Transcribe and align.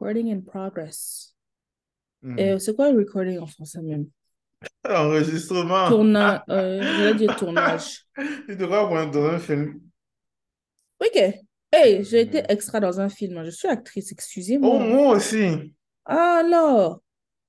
Recording 0.00 0.32
in 0.32 0.40
progress. 0.40 1.34
Hmm. 2.22 2.38
Et 2.38 2.58
c'est 2.58 2.74
quoi 2.74 2.90
le 2.90 2.98
recording 2.98 3.38
en 3.38 3.46
français 3.46 3.82
même? 3.82 4.06
Enregistrement. 4.88 5.88
Tournage. 5.88 6.40
Euh, 6.48 6.82
j'allais 6.82 7.14
dire 7.14 7.36
tournage. 7.36 8.04
Tu 8.46 8.56
devrais 8.56 8.78
avoir 8.78 9.10
dans 9.10 9.24
un 9.26 9.38
film. 9.38 9.80
Ok. 11.00 11.16
Hey, 11.72 12.02
j'ai 12.04 12.20
été 12.22 12.42
extra 12.48 12.80
dans 12.80 13.00
un 13.00 13.08
film. 13.08 13.38
hein. 13.38 13.44
Je 13.44 13.50
suis 13.50 13.68
actrice, 13.68 14.08
Oh, 14.10 14.14
excusez-moi. 14.14 14.78
moi 14.80 15.16
aussi. 15.16 15.74
Ah, 16.04 16.40
alors. 16.44 17.02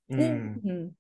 Hmm. 0.09 0.55
Mhm. 0.63 0.91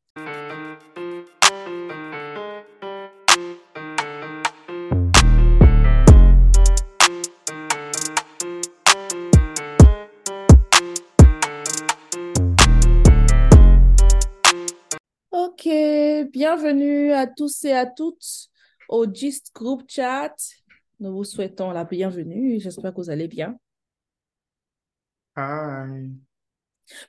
Bienvenue 16.41 17.11
à 17.11 17.27
tous 17.27 17.65
et 17.65 17.71
à 17.71 17.85
toutes 17.85 18.49
au 18.89 19.05
GIST 19.05 19.51
Group 19.53 19.83
Chat. 19.87 20.33
Nous 20.99 21.13
vous 21.13 21.23
souhaitons 21.23 21.69
la 21.69 21.83
bienvenue. 21.83 22.59
J'espère 22.59 22.95
que 22.95 22.97
vous 22.99 23.11
allez 23.11 23.27
bien. 23.27 23.59
Hi. 25.37 26.09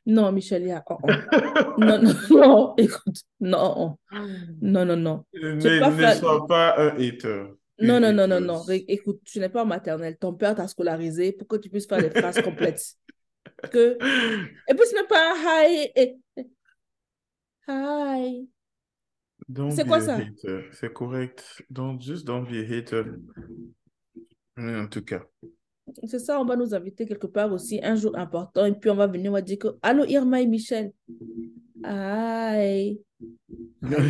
Non, 0.04 0.32
Michel, 0.32 0.70
a... 0.70 0.84
oh, 0.86 0.98
oh. 1.02 1.74
Non, 1.78 2.02
non, 2.02 2.12
non, 2.30 2.74
écoute, 2.76 3.22
non, 3.40 3.96
non, 4.60 4.84
non, 4.84 4.96
non. 4.98 5.24
Ne, 5.32 5.80
pas 5.80 6.14
sois 6.14 6.46
pas 6.46 6.74
un 6.78 6.98
hater. 6.98 7.54
Non, 7.80 8.00
non, 8.00 8.12
non, 8.12 8.28
non, 8.28 8.40
non. 8.42 8.62
Écoute, 8.68 9.22
tu 9.24 9.40
n'es 9.40 9.48
pas 9.48 9.62
en 9.62 9.66
maternelle. 9.66 10.18
Ton 10.18 10.34
père 10.34 10.54
t'a 10.54 10.68
scolarisé 10.68 11.32
pour 11.32 11.48
que 11.48 11.56
tu 11.56 11.70
puisses 11.70 11.86
faire 11.86 12.02
des 12.02 12.10
phrases 12.10 12.42
complètes. 12.42 12.84
Que... 13.70 13.96
Et 14.68 14.74
puis, 14.74 14.86
ce 14.90 14.94
n'est 14.94 15.06
pas 15.08 15.32
un 15.32 15.70
hi. 15.70 15.90
et- 15.96 16.18
et- 16.36 16.50
Hi. 17.66 18.46
Don't 19.48 19.70
C'est 19.70 19.86
quoi 19.86 20.00
ça? 20.00 20.16
hater. 20.16 20.68
C'est 20.72 20.92
correct. 20.92 21.62
Don't, 21.70 22.00
just 22.00 22.26
don't 22.26 22.44
be 22.44 22.54
a 22.54 22.62
hater. 22.62 23.04
Mais 24.56 24.76
en 24.76 24.86
tout 24.86 25.02
cas. 25.02 25.22
C'est 26.04 26.20
ça, 26.20 26.40
on 26.40 26.44
va 26.44 26.56
nous 26.56 26.74
inviter 26.74 27.06
quelque 27.06 27.26
part 27.26 27.52
aussi 27.52 27.80
un 27.82 27.96
jour 27.96 28.16
important. 28.16 28.64
Et 28.64 28.72
puis, 28.72 28.90
on 28.90 28.94
va 28.94 29.06
venir, 29.06 29.30
on 29.30 29.34
va 29.34 29.42
dire 29.42 29.58
que 29.58 29.68
Allô, 29.82 30.04
Irma 30.04 30.40
et 30.40 30.46
Michel. 30.46 30.92
Hi. 31.84 33.00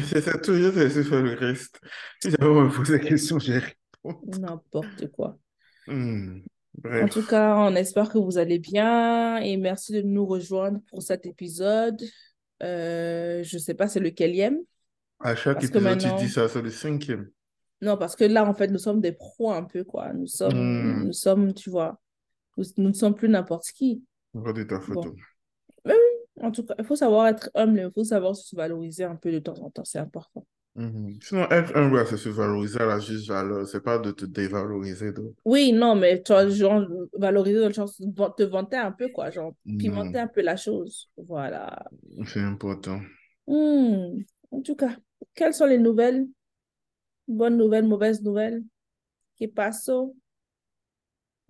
C'est 0.04 0.20
ça, 0.20 0.38
toujours 0.38 0.72
laisser 0.74 1.02
faire 1.02 1.22
le 1.22 1.34
reste. 1.34 1.80
Si 2.20 2.30
j'avais 2.30 2.44
me 2.44 2.70
poser 2.70 2.98
la 2.98 3.04
question, 3.04 3.38
j'ai 3.38 3.58
répondu. 3.58 4.40
N'importe 4.40 5.10
quoi. 5.10 5.38
Hmm. 5.86 6.40
En 6.84 7.08
tout 7.08 7.24
cas, 7.24 7.56
on 7.56 7.74
espère 7.74 8.10
que 8.10 8.18
vous 8.18 8.38
allez 8.38 8.58
bien 8.58 9.38
et 9.38 9.56
merci 9.56 9.92
de 9.92 10.02
nous 10.02 10.26
rejoindre 10.26 10.80
pour 10.88 11.02
cet 11.02 11.26
épisode. 11.26 12.00
Euh, 12.62 13.42
je 13.42 13.56
ne 13.56 13.60
sais 13.60 13.74
pas 13.74 13.88
c'est 13.88 14.00
lequelième. 14.00 14.58
À 15.22 15.34
chaque 15.36 15.58
Parce 15.60 15.70
que 15.70 15.78
épisode, 15.78 15.98
tu 16.18 16.24
dis 16.24 16.28
ça, 16.30 16.48
c'est 16.48 16.62
le 16.62 16.70
cinquième. 16.70 17.30
Non, 17.80 17.96
parce 17.96 18.14
que 18.16 18.24
là, 18.24 18.44
en 18.48 18.54
fait, 18.54 18.68
nous 18.68 18.78
sommes 18.78 19.00
des 19.00 19.12
pros 19.12 19.50
un 19.50 19.64
peu, 19.64 19.84
quoi. 19.84 20.12
Nous 20.12 20.26
sommes, 20.26 20.52
Hmm. 20.54 21.04
nous 21.06 21.12
sommes, 21.12 21.52
tu 21.52 21.70
vois, 21.70 22.00
nous, 22.56 22.64
nous 22.76 22.88
ne 22.88 22.94
sommes 22.94 23.14
plus 23.14 23.28
n'importe 23.28 23.66
qui. 23.72 24.02
Regarde 24.34 24.66
ta 24.66 24.80
photo. 24.80 25.14
En 26.40 26.50
tout 26.50 26.64
cas, 26.64 26.74
il 26.78 26.84
faut 26.84 26.96
savoir 26.96 27.28
être 27.28 27.50
humble, 27.54 27.78
il 27.80 27.90
faut 27.94 28.04
savoir 28.04 28.34
se 28.34 28.56
valoriser 28.56 29.04
un 29.04 29.16
peu 29.16 29.30
de 29.30 29.38
temps 29.38 29.58
en 29.60 29.70
temps, 29.70 29.84
c'est 29.84 29.98
important. 29.98 30.46
Mhm. 30.74 31.18
Sinon, 31.20 31.42
être 31.50 31.76
humble, 31.76 32.04
c'est 32.06 32.16
se 32.16 32.30
valoriser 32.30 32.80
à 32.80 32.86
la 32.86 32.98
juste 32.98 33.28
valeur. 33.28 33.66
C'est 33.68 33.82
pas 33.82 33.98
de 33.98 34.10
te 34.10 34.24
dévaloriser. 34.24 35.12
donc. 35.12 35.34
Oui, 35.44 35.72
non, 35.72 35.94
mais 35.94 36.22
tu 36.22 36.32
vois, 36.32 36.48
genre, 36.48 36.82
valoriser 37.18 37.60
dans 37.60 37.68
le 37.68 37.74
sens 37.74 38.00
de 38.00 38.28
te 38.36 38.42
vanter 38.44 38.76
un 38.78 38.92
peu, 38.92 39.08
quoi, 39.08 39.30
genre, 39.30 39.52
pimenter 39.64 40.12
Non, 40.12 40.20
un 40.20 40.28
peu 40.28 40.40
la 40.40 40.56
chose. 40.56 41.10
Voilà. 41.18 41.84
c'est 42.26 42.40
important. 42.40 43.00
Hmm. 43.46 44.22
En 44.50 44.62
tout 44.62 44.74
cas, 44.76 44.96
quelles 45.34 45.54
sont 45.54 45.66
les 45.66 45.78
nouvelles? 45.78 46.26
Bonnes 47.28 47.56
nouvelles, 47.56 47.86
mauvaises 47.86 48.22
nouvelles? 48.22 48.62
Que 49.38 49.46
passo? 49.46 50.14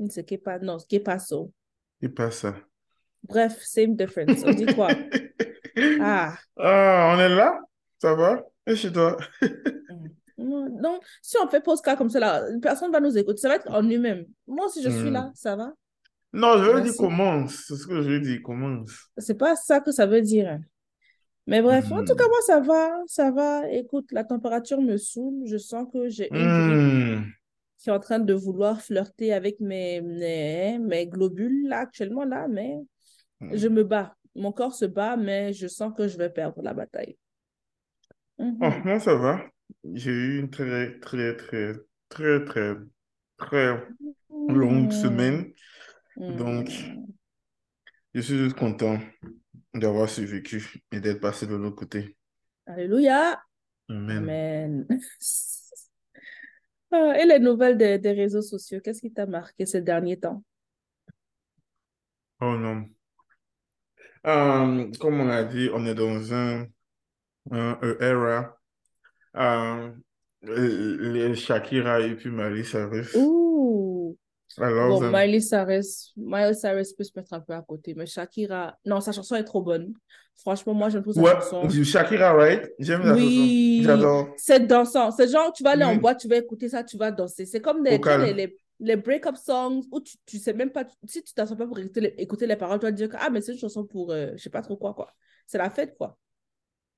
C'est 0.09 0.25
que 0.29 0.35
pas, 0.37 0.59
non, 0.59 0.79
que 0.79 0.99
passo. 0.99 1.53
C'est 2.01 2.09
pas 2.09 2.31
ça. 2.31 2.55
Bref, 3.23 3.63
same 3.63 3.95
difference. 3.97 4.43
On 4.45 4.53
dit 4.53 4.67
quoi? 4.67 4.89
Ah. 6.03 6.37
Ah, 6.59 7.15
on 7.17 7.19
est 7.21 7.31
là? 7.35 7.59
Ça 7.99 8.15
va? 8.15 8.45
Et 8.67 8.77
chez 8.77 8.93
toi? 8.93 9.17
Non, 10.37 10.69
non, 10.69 11.01
si 11.23 11.37
on 11.43 11.49
fait 11.49 11.63
postcard 11.63 11.97
comme 11.97 12.11
ça, 12.11 12.21
là, 12.21 12.43
personne 12.61 12.93
va 12.93 13.01
nous 13.01 13.17
écouter. 13.17 13.39
Ça 13.41 13.49
va 13.49 13.57
être 13.57 13.71
en 13.71 13.81
lui-même. 13.81 14.27
Moi, 14.47 14.69
si 14.69 14.83
je 14.83 14.91
suis 14.91 15.09
Hmm. 15.09 15.13
là, 15.15 15.31
ça 15.35 15.57
va? 15.57 15.73
Non, 16.35 16.59
je 16.59 16.65
veux 16.65 16.75
dire 16.75 16.85
Merci. 16.85 16.99
commence. 16.99 17.55
C'est 17.69 17.77
ce 17.77 17.87
que 17.87 18.03
je 18.03 18.09
veux 18.11 18.21
dire, 18.21 18.43
commence. 18.43 18.91
C'est 19.17 19.37
pas 19.39 19.57
ça 19.57 19.81
que 19.81 19.93
ça 19.93 20.05
veut 20.05 20.21
dire. 20.21 20.59
Mais 21.47 21.63
bref, 21.63 21.91
en 21.93 21.97
tout 22.05 22.15
Hmm. 22.15 22.19
cas, 22.19 22.25
moi, 22.29 22.39
ça 22.47 22.61
va, 22.61 23.03
ça 23.07 23.31
va. 23.31 23.71
Écoute, 23.71 24.13
la 24.13 24.25
température 24.25 24.81
me 24.81 24.97
saoule. 24.97 25.47
Je 25.47 25.57
sens 25.59 25.87
que 25.93 26.09
j'ai 26.09 26.33
une 26.41 26.53
Hmm. 26.53 27.35
qui 27.79 27.91
est 27.91 27.93
en 27.93 28.01
train 28.01 28.19
de 28.19 28.33
vouloir 28.35 28.81
flirter 28.81 29.33
avec 29.33 29.61
mes, 29.61 30.01
mes, 30.01 30.79
mes 30.79 31.07
globules, 31.07 31.69
là, 31.69 31.81
actuellement, 31.81 32.25
là, 32.25 32.49
mais 32.49 32.79
je 33.51 33.69
me 33.69 33.85
bats. 33.85 34.17
Mon 34.37 34.53
corps 34.53 34.75
se 34.75 34.87
bat, 34.87 35.17
mais 35.17 35.53
je 35.55 35.69
sens 35.69 35.93
que 35.97 36.09
je 36.09 36.19
vais 36.19 36.31
perdre 36.31 36.63
la 36.63 36.75
bataille. 36.75 37.17
Mhm. 38.39 38.59
Oh, 38.61 38.71
moi, 38.85 38.99
ça 39.01 39.15
va. 39.15 39.41
J'ai 39.95 40.11
eu 40.11 40.39
une 40.41 40.51
très, 40.51 40.99
très, 41.01 41.37
très, 41.37 41.75
très, 42.09 42.45
très, 42.45 42.77
très 43.37 43.77
longue 44.49 44.93
Hmm. 44.93 44.93
semaine. 44.93 45.53
Hmm. 46.17 46.29
Donc, 46.29 46.71
je 48.15 48.21
suis 48.21 48.39
juste 48.39 48.57
content 48.57 48.99
d'avoir 49.75 50.09
survécu 50.09 50.83
et 50.93 51.01
d'être 51.01 51.21
passé 51.21 51.47
de 51.47 51.55
l'autre 51.57 51.77
côté. 51.77 52.17
Alléluia. 52.67 53.41
Amen. 53.89 54.41
Amen. 54.49 54.87
Ah, 56.91 57.15
Et 57.21 57.27
les 57.27 57.39
nouvelles 57.39 57.77
des, 57.79 57.99
des 57.99 58.13
réseaux 58.13 58.41
sociaux, 58.43 58.81
qu'est-ce 58.83 59.01
qui 59.03 59.13
t'a 59.13 59.27
marqué 59.27 59.67
ces 59.67 59.81
derniers 59.83 60.19
temps? 60.21 60.43
Oh 62.41 62.59
non. 62.59 62.95
Euh, 64.27 64.91
comme 65.01 65.21
on 65.21 65.29
a 65.31 65.45
dit, 65.45 65.69
on 65.73 65.85
est 65.87 65.95
dans 65.95 66.33
un, 66.35 66.63
un, 67.53 67.79
un 67.83 67.97
era. 68.01 68.59
Euh, 69.37 69.93
les 70.43 71.35
Shakira 71.37 72.01
et 72.01 72.17
puis 72.17 72.31
Miley 72.31 72.65
Cyrus. 72.65 73.11
Ouh. 73.15 73.52
Alors, 74.59 74.89
Bon, 74.89 75.03
euh, 75.03 75.13
Miley 75.13 75.41
Cyrus, 75.41 76.13
Miley 76.17 76.55
Cyrus 76.55 76.93
peut 76.93 77.05
se 77.05 77.13
mettre 77.17 77.33
un 77.35 77.41
peu 77.41 77.53
à 77.55 77.63
côté, 77.63 77.95
mais 77.95 78.07
Shakira, 78.07 78.77
non, 78.85 79.01
sa 79.01 79.13
chanson 79.13 79.37
est 79.37 79.45
trop 79.45 79.63
bonne. 79.63 79.95
Franchement, 80.37 80.75
moi, 80.75 80.89
j'aime 80.91 81.03
trop 81.03 81.13
sa 81.13 81.23
ouais, 81.23 81.33
chanson. 81.41 81.79
Shakira, 81.85 82.33
right? 82.35 82.71
J'aime 82.79 83.05
la 83.07 83.17
chanson. 83.17 83.57
Oui, 83.75 83.79
J'adore. 83.79 84.29
c'est 84.37 84.67
dansant. 84.67 85.11
C'est 85.11 85.29
genre, 85.29 85.53
tu 85.53 85.63
vas 85.65 85.71
aller 85.73 85.85
en 85.85 85.97
Mhm. 85.97 86.01
boîte, 86.01 86.21
tu 86.21 86.29
vas 86.29 86.37
écouter 86.37 86.69
ça, 86.69 86.85
tu 86.85 86.97
vas 86.97 87.11
danser. 87.11 87.47
C'est 87.47 87.61
comme 87.61 87.83
des, 87.83 87.99
les, 88.17 88.33
les, 88.33 88.57
les 88.81 88.97
break-up 88.97 89.37
songs 89.37 89.83
où 89.91 90.01
tu, 90.01 90.17
tu 90.27 90.39
sais 90.39 90.53
même 90.53 90.71
pas, 90.71 90.85
si 91.07 91.23
tu 91.25 91.35
t'assois 91.35 91.57
pas 91.57 91.67
pour 91.67 91.79
écouter 91.79 92.01
les, 92.01 92.15
écouter 92.19 92.47
les 92.47 92.57
paroles, 92.57 92.79
tu 92.79 92.87
vas 92.87 92.93
te 92.93 92.97
dire 92.97 93.09
que, 93.09 93.17
ah, 93.19 93.31
mais 93.31 93.41
c'est 93.41 93.53
une 93.53 93.59
chanson 93.59 93.85
pour, 93.85 94.13
euh, 94.13 94.33
je 94.37 94.43
sais 94.43 94.51
pas 94.51 94.63
trop 94.63 94.77
quoi, 94.77 94.95
quoi. 94.95 95.13
C'est 95.47 95.59
la 95.59 95.71
fête, 95.71 95.97
quoi. 95.99 96.19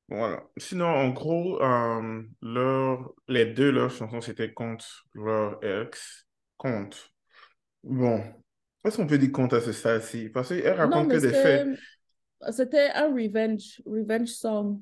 Voilà. 0.08 0.44
Sinon, 0.58 0.86
en 0.86 1.08
gros, 1.10 1.60
euh, 1.62 2.22
leur, 2.42 3.12
les 3.28 3.46
deux, 3.46 3.70
leurs 3.70 3.90
chansons, 3.90 4.20
c'était 4.20 4.52
contre 4.52 5.06
leur 5.14 5.62
ex. 5.64 6.26
Contre. 6.58 7.13
Bon. 7.84 8.20
Est-ce 8.84 8.96
qu'on 8.96 9.06
peut 9.06 9.18
dire 9.18 9.32
contre 9.32 9.56
à 9.56 9.60
ce 9.60 9.72
stade-ci? 9.72 10.28
Parce 10.28 10.48
qu'elle 10.48 10.74
raconte 10.74 11.10
que 11.10 11.18
des 11.18 11.30
faits. 11.30 11.68
c'était, 12.50 12.90
un 12.94 13.14
revenge, 13.14 13.80
revenge 13.86 14.28
song. 14.28 14.80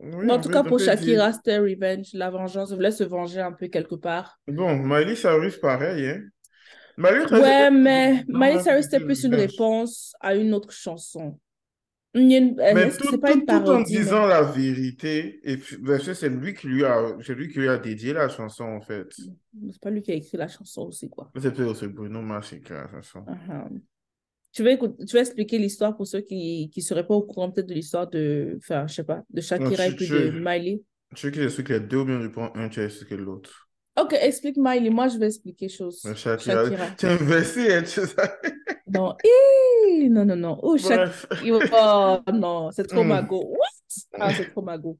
Oui, 0.00 0.30
en 0.30 0.40
tout 0.40 0.48
cas, 0.48 0.62
pour. 0.62 0.78
Shakira, 0.78 1.32
c'était 1.32 1.58
revenge, 1.58 2.10
la 2.14 2.30
vengeance. 2.30 2.70
Elle 2.70 2.76
voulait 2.76 2.90
se 2.90 3.04
venger 3.04 3.40
un 3.40 3.52
peu 3.52 3.66
quelque 3.66 3.96
part. 3.96 4.38
Bon, 4.46 4.76
Miley 4.76 5.16
Cyrus, 5.16 5.56
pareil, 5.56 6.06
hein. 6.06 6.22
Miley 6.96 7.32
Ouais, 7.32 7.70
mais 7.70 8.24
Miley 8.28 8.60
Cyrus, 8.60 8.84
c'était 8.84 9.00
plus 9.00 9.24
une 9.24 9.34
réponse 9.34 10.14
à 10.20 10.34
une 10.34 10.54
autre 10.54 10.72
chanson. 10.72 11.38
Il 12.20 12.30
y 12.30 12.34
a 12.34 12.38
une- 12.38 12.56
Mais 12.56 12.88
tout, 12.90 13.08
c'est 13.10 13.18
pas 13.18 13.32
tout, 13.32 13.38
une 13.40 13.46
tout 13.46 13.52
en 13.54 13.60
parodie, 13.64 13.94
mais- 13.94 14.00
disant 14.00 14.26
la 14.26 14.42
vérité, 14.42 15.40
et 15.44 15.58
que 15.58 16.14
c'est 16.14 16.28
lui 16.28 16.54
qui 16.54 16.66
lui 16.68 16.84
a, 16.84 17.16
c'est 17.24 17.34
lui 17.34 17.48
qui 17.48 17.58
lui 17.60 17.68
a 17.68 17.78
dédié 17.78 18.12
la 18.12 18.28
chanson, 18.28 18.64
en 18.64 18.80
fait. 18.80 19.08
C'est 19.14 19.80
pas 19.80 19.90
lui 19.90 20.02
qui 20.02 20.12
a 20.12 20.14
écrit 20.14 20.36
la 20.36 20.48
chanson 20.48 20.82
aussi, 20.82 21.08
quoi. 21.08 21.30
C'est 21.36 21.52
peut-être 21.54 21.70
aussi 21.70 21.86
Bruno 21.86 22.20
Mars 22.22 22.48
qui 22.48 22.54
a 22.54 22.58
écrit 22.58 22.74
la 22.74 22.88
chanson. 22.88 23.24
Tu 24.52 24.62
veux 24.62 24.70
écouter- 24.70 25.04
tu 25.04 25.14
veux 25.14 25.20
expliquer 25.20 25.58
l'histoire 25.58 25.94
pour 25.96 26.06
ceux 26.06 26.20
qui 26.22 26.70
ne 26.74 26.82
seraient 26.82 27.06
pas 27.06 27.14
au 27.14 27.22
courant 27.22 27.50
peut-être 27.50 27.68
de 27.68 27.74
l'histoire 27.74 28.08
de, 28.08 28.56
enfin, 28.58 28.86
je 28.86 28.94
sais 28.94 29.04
pas, 29.04 29.22
de 29.30 29.40
Shakira 29.40 29.84
tu- 29.86 29.92
et 29.92 29.96
puis 29.96 30.08
de 30.08 30.30
Miley? 30.40 30.82
Tu 31.14 31.26
veux 31.26 31.32
que 31.32 31.40
j'explique 31.40 31.68
les 31.68 31.80
deux 31.80 31.98
ou 31.98 32.04
bien 32.04 32.18
répondre 32.18 32.52
un, 32.54 32.68
tu 32.68 32.80
expliques 32.82 33.10
l'autre? 33.12 33.68
Ok, 34.00 34.14
explique 34.20 34.56
Miley. 34.56 34.90
Moi, 34.90 35.08
je 35.08 35.18
vais 35.18 35.26
expliquer 35.26 35.68
chose. 35.68 36.00
Mais 36.04 36.14
Shakira, 36.14 36.64
Shakira. 36.64 36.90
tu 36.96 37.06
es 37.06 37.08
inversé, 37.10 37.74
hein, 37.74 37.82
tu 37.82 37.88
sais. 37.88 38.06
Non, 38.86 39.14
Non, 40.10 40.24
non, 40.26 40.36
non. 40.36 40.58
Oh, 40.62 40.76
Bref. 40.80 41.26
Oh, 41.70 42.22
non, 42.32 42.70
c'est 42.72 42.86
trop 42.86 43.04
Hmm. 43.04 43.04
mago. 43.04 43.38
What? 43.56 43.68
Ah, 44.18 44.32
c'est 44.34 44.46
trop 44.46 44.62
mago. 44.62 44.98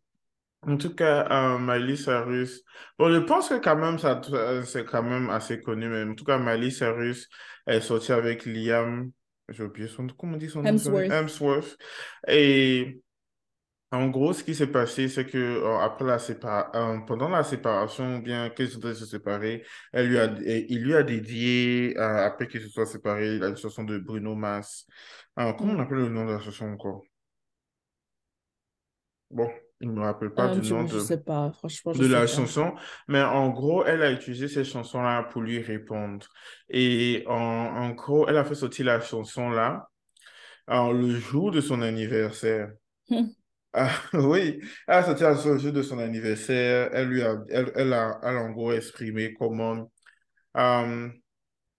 En 0.62 0.76
tout 0.76 0.94
cas, 0.94 1.26
euh, 1.56 1.58
Miley 1.58 1.96
Cyrus. 1.96 2.62
Bon, 2.99 3.11
je 3.12 3.19
pense 3.20 3.49
que 3.49 3.55
quand 3.58 3.76
même, 3.76 3.99
ça, 3.99 4.20
euh, 4.32 4.64
c'est 4.64 4.85
quand 4.85 5.02
même 5.02 5.31
assez 5.31 5.61
connu, 5.61 5.88
mais 5.88 6.02
en 6.02 6.14
tout 6.14 6.25
cas, 6.25 6.38
Miley 6.38 6.70
Cyrus 6.70 7.29
est 7.67 7.81
sortie 7.81 8.12
avec 8.12 8.44
Liam 8.46 9.11
j'ai 9.50 9.62
oublié 9.62 9.88
son 9.88 10.06
comment 10.08 10.35
on 10.35 10.37
dit 10.37 10.50
son 10.50 10.62
nom 10.62 10.79
Hemsworth. 11.08 11.79
Et 12.26 13.00
en 13.90 14.08
gros, 14.08 14.35
ce 14.35 14.44
qui 14.44 14.55
s'est 14.55 14.67
passé, 14.67 15.08
c'est 15.08 15.25
que 15.25 15.38
euh, 15.38 15.79
après 15.79 16.05
la 16.05 16.19
sépa 16.19 16.70
euh, 16.75 16.99
pendant 17.06 17.31
la 17.31 17.43
séparation, 17.43 18.19
bien 18.19 18.50
qu'ils 18.50 18.69
se 18.69 19.06
séparés, 19.06 19.64
elle 19.93 20.08
lui 20.08 20.19
a, 20.19 20.26
il 20.44 20.82
lui 20.85 20.94
a 20.94 21.02
dédié, 21.02 21.96
euh, 21.96 22.26
après 22.26 22.49
qu'ils 22.49 22.61
se 22.61 22.69
soient 22.69 22.85
séparés, 22.85 23.38
la 23.38 23.56
chanson 23.56 23.85
de 23.85 23.99
Bruno 23.99 24.35
Mars. 24.35 24.87
comment 25.37 25.73
on 25.73 25.81
appelle 25.81 25.99
le 25.99 26.08
nom 26.11 26.26
de 26.26 26.32
la 26.32 26.40
chanson 26.40 26.67
encore? 26.67 27.02
Bon, 29.31 29.49
il 29.81 29.88
ne 29.88 29.94
me 29.94 30.02
rappelle 30.02 30.35
pas 30.35 30.55
du 30.55 30.70
nom 30.70 30.85
de, 30.85 30.99
sais 31.00 31.23
pas, 31.23 31.50
franchement, 31.52 31.93
de 31.93 32.06
la 32.06 32.26
chanson, 32.26 32.75
mais 33.08 33.23
en 33.23 33.49
gros, 33.49 33.87
elle 33.87 34.02
a 34.02 34.12
utilisé 34.12 34.49
cette 34.49 34.67
chanson-là 34.67 35.23
pour 35.25 35.40
lui 35.40 35.61
répondre. 35.61 36.26
Et 36.69 37.25
en, 37.26 37.35
en 37.35 37.90
gros, 37.90 38.29
elle 38.29 38.37
a 38.37 38.44
fait 38.44 38.55
sortir 38.55 38.85
la 38.85 39.00
chanson-là 39.00 39.88
le 40.69 41.14
jour 41.14 41.50
de 41.50 41.62
son 41.62 41.81
anniversaire. 41.81 42.70
Ah, 43.73 43.91
oui, 44.15 44.61
elle 44.87 44.94
a 44.94 45.03
sorti 45.05 45.25
le 45.49 45.59
jour 45.59 45.73
de 45.73 45.82
son 45.82 45.99
anniversaire. 45.99 46.91
Elle, 46.93 47.09
lui 47.09 47.23
a, 47.23 47.37
elle, 47.50 47.73
elle 47.75 47.93
a, 47.93 48.19
elle 48.23 48.37
a 48.37 48.41
en 48.43 48.50
gros 48.50 48.73
exprimé 48.73 49.35
comment, 49.35 49.91
euh, 50.56 51.09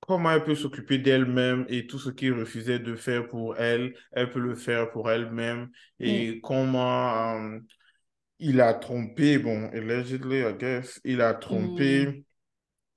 comment 0.02 0.32
elle 0.32 0.44
peut 0.44 0.56
s'occuper 0.56 1.00
d'elle-même 1.00 1.66
et 1.68 1.88
tout 1.88 2.00
ce 2.00 2.10
qu'il 2.10 2.34
refusait 2.34 2.80
de 2.80 2.96
faire 2.96 3.28
pour 3.28 3.58
elle, 3.58 3.96
elle 4.12 4.30
peut 4.30 4.40
le 4.40 4.56
faire 4.56 4.92
pour 4.92 5.10
elle-même. 5.12 5.70
Et 6.00 6.36
mm. 6.36 6.42
comment 6.42 7.36
euh, 7.38 7.60
il 8.40 8.62
a 8.62 8.74
trompé, 8.76 9.40
bon, 9.40 9.70
allegedly, 9.70 10.42
I 10.42 10.54
guess, 10.58 11.02
il 11.04 11.22
a 11.22 11.34
trompé 11.34 12.24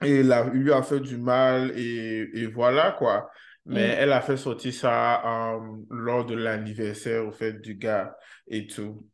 mm. 0.03 0.07
et 0.07 0.21
il, 0.21 0.33
a, 0.33 0.51
il 0.53 0.61
lui 0.61 0.73
a 0.73 0.83
fait 0.83 1.01
du 1.01 1.17
mal 1.17 1.73
et, 1.77 2.29
et 2.35 2.47
voilà 2.47 2.93
quoi. 2.93 3.31
Mais 3.67 3.89
mm. 3.89 3.97
elle 3.99 4.13
a 4.13 4.21
fait 4.21 4.37
sortir 4.37 4.75
ça 4.75 5.55
euh, 5.55 5.61
lors 5.91 6.25
de 6.25 6.35
l'anniversaire, 6.35 7.27
au 7.27 7.33
fait, 7.33 7.61
du 7.61 7.77
gars 7.77 8.17
et 8.49 8.67
tout. 8.67 9.07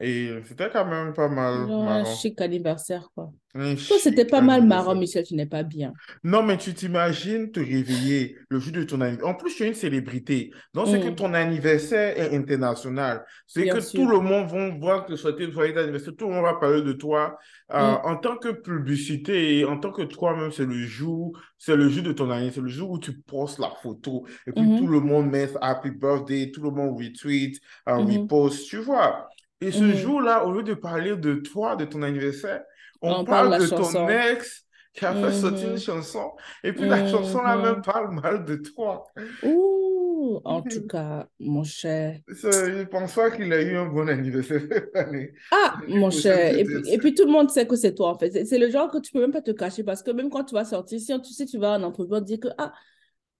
Et 0.00 0.30
c'était 0.44 0.70
quand 0.70 0.86
même 0.86 1.12
pas 1.12 1.28
mal 1.28 1.70
Un 1.70 2.04
chic 2.04 2.40
anniversaire, 2.40 3.08
quoi. 3.14 3.32
Toi, 3.54 3.96
c'était 4.00 4.24
pas 4.24 4.40
mal 4.40 4.66
marrant, 4.66 4.94
Michel, 4.94 5.24
tu 5.24 5.34
n'es 5.34 5.46
pas 5.46 5.62
bien. 5.62 5.92
Non, 6.24 6.42
mais 6.42 6.56
tu 6.56 6.72
t'imagines 6.72 7.50
te 7.50 7.60
réveiller 7.60 8.38
le 8.48 8.58
jour 8.58 8.72
de 8.72 8.82
ton 8.82 9.00
anniversaire. 9.02 9.28
En 9.28 9.34
plus, 9.34 9.54
tu 9.54 9.64
es 9.64 9.68
une 9.68 9.74
célébrité. 9.74 10.50
Donc, 10.72 10.88
c'est 10.88 11.00
que 11.00 11.10
mm. 11.10 11.14
ton 11.16 11.34
anniversaire 11.34 12.18
est 12.18 12.34
international. 12.34 13.26
C'est 13.46 13.66
que 13.66 13.94
tout 13.94 14.08
le 14.08 14.20
monde 14.20 14.50
va 14.50 14.70
voir 14.78 15.04
te 15.04 15.16
souhaiter 15.16 15.50
joyeux 15.50 15.76
anniversaire. 15.76 16.14
Tout 16.16 16.28
le 16.28 16.34
monde 16.34 16.44
va 16.44 16.54
parler 16.54 16.80
de 16.80 16.92
toi. 16.92 17.36
Euh, 17.74 17.92
mm. 17.92 17.98
En 18.04 18.16
tant 18.16 18.36
que 18.36 18.48
publicité 18.48 19.58
et 19.58 19.64
en 19.66 19.78
tant 19.78 19.92
que 19.92 20.02
toi-même, 20.02 20.50
c'est 20.50 20.64
le 20.64 20.86
jour, 20.86 21.38
c'est 21.58 21.76
le 21.76 21.90
jour 21.90 22.04
de 22.04 22.12
ton 22.12 22.30
anniversaire, 22.30 22.54
c'est 22.54 22.60
le 22.62 22.68
jour 22.68 22.90
où 22.90 22.98
tu 22.98 23.12
postes 23.20 23.58
la 23.58 23.70
photo. 23.82 24.24
Et 24.46 24.52
puis, 24.52 24.64
mm-hmm. 24.64 24.78
tout 24.78 24.86
le 24.86 25.00
monde 25.00 25.30
met 25.30 25.50
happy 25.60 25.90
birthday, 25.90 26.50
tout 26.50 26.62
le 26.62 26.70
monde 26.70 26.96
retweet, 26.96 27.60
euh, 27.88 27.96
mm-hmm. 27.96 28.22
repost, 28.22 28.66
tu 28.66 28.78
vois. 28.78 29.28
Et 29.60 29.70
ce 29.70 29.84
mm. 29.84 29.94
jour-là, 29.94 30.46
au 30.46 30.52
lieu 30.52 30.62
de 30.62 30.74
parler 30.74 31.16
de 31.16 31.34
toi, 31.34 31.76
de 31.76 31.84
ton 31.84 32.02
anniversaire, 32.02 32.62
on, 33.02 33.24
parle, 33.24 33.58
de 33.58 33.66
ton 33.66 34.08
ex 34.08 34.64
qui 34.94 35.04
a 35.06 35.14
fait 35.14 35.32
sortir 35.32 35.70
une 35.70 35.78
chanson. 35.78 36.32
Et 36.62 36.72
puis 36.72 36.86
la 36.86 37.08
chanson-là 37.08 37.56
même 37.56 37.74
mm-hmm. 37.76 37.82
parle 37.82 38.14
mal 38.14 38.44
de 38.44 38.56
toi. 38.56 39.04
Ouh, 39.42 40.40
en 40.44 40.62
tout 40.62 40.86
cas, 40.86 41.26
mon 41.40 41.64
cher. 41.64 42.18
Je 42.28 42.84
pense 42.84 43.14
pas 43.14 43.30
qu'il 43.30 43.52
a 43.52 43.62
eu 43.62 43.76
un 43.76 43.86
bon 43.86 44.08
anniversaire 44.08 44.60
cette 44.70 44.94
année. 44.94 45.32
Ah, 45.50 45.78
mon 45.88 46.10
cher. 46.10 46.58
Et 46.58 46.64
puis, 46.64 46.90
et 46.90 46.98
puis, 46.98 47.14
tout 47.14 47.24
le 47.24 47.32
monde 47.32 47.50
sait 47.50 47.66
que 47.66 47.76
c'est 47.76 47.94
toi, 47.94 48.10
en 48.10 48.18
fait. 48.18 48.44
C'est 48.44 48.58
le 48.58 48.70
genre 48.70 48.90
que 48.90 48.98
tu 48.98 49.12
peux 49.12 49.20
même 49.20 49.32
pas 49.32 49.40
te 49.40 49.50
cacher 49.50 49.82
parce 49.82 50.02
que 50.02 50.10
même 50.10 50.28
quand 50.28 50.44
tu 50.44 50.54
vas 50.54 50.64
sortir, 50.64 51.00
si 51.00 51.06
tu 51.22 51.32
sais, 51.32 51.46
tu 51.46 51.58
vas 51.58 51.78
en 51.78 51.82
entreprise, 51.82 52.22
dire 52.22 52.40
que, 52.40 52.48
ah, 52.58 52.72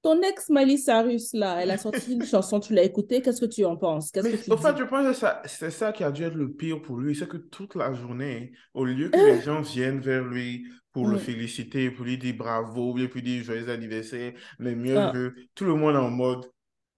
ton 0.02 0.20
ex 0.22 0.50
Miley 0.50 0.76
Cyrus, 0.76 1.32
là, 1.32 1.62
elle 1.62 1.70
a 1.70 1.78
sorti 1.78 2.14
une 2.14 2.24
chanson, 2.24 2.60
tu 2.60 2.74
l'as 2.74 2.82
écoutée, 2.82 3.22
qu'est-ce 3.22 3.40
que 3.40 3.46
tu 3.46 3.64
en 3.64 3.76
penses? 3.76 4.10
Qu'est-ce 4.10 4.28
que 4.28 4.44
tu 4.44 4.52
En 4.52 4.56
fait, 4.56 4.76
je 4.76 4.84
pense 4.84 5.18
que 5.18 5.26
c'est 5.46 5.70
ça 5.70 5.92
qui 5.92 6.02
a 6.02 6.10
dû 6.10 6.24
être 6.24 6.34
le 6.34 6.52
pire 6.52 6.82
pour 6.82 6.98
lui, 6.98 7.14
c'est 7.14 7.28
que 7.28 7.36
toute 7.36 7.76
la 7.76 7.92
journée, 7.94 8.52
au 8.74 8.84
lieu 8.84 9.08
que 9.08 9.16
les 9.16 9.40
gens 9.40 9.60
viennent 9.60 10.00
vers 10.00 10.24
lui 10.24 10.66
pour 10.92 11.08
le 11.08 11.18
féliciter, 11.18 11.90
pour 11.90 12.04
lui 12.04 12.18
dire 12.18 12.34
bravo, 12.36 12.98
et 12.98 13.08
puis 13.08 13.22
dire 13.22 13.44
joyeux 13.44 13.68
anniversaire, 13.70 14.32
mais 14.58 14.74
mieux 14.74 14.98
ah. 14.98 15.10
que 15.12 15.34
tout 15.54 15.64
le 15.64 15.74
monde 15.74 15.96
en 15.96 16.10
mode 16.10 16.46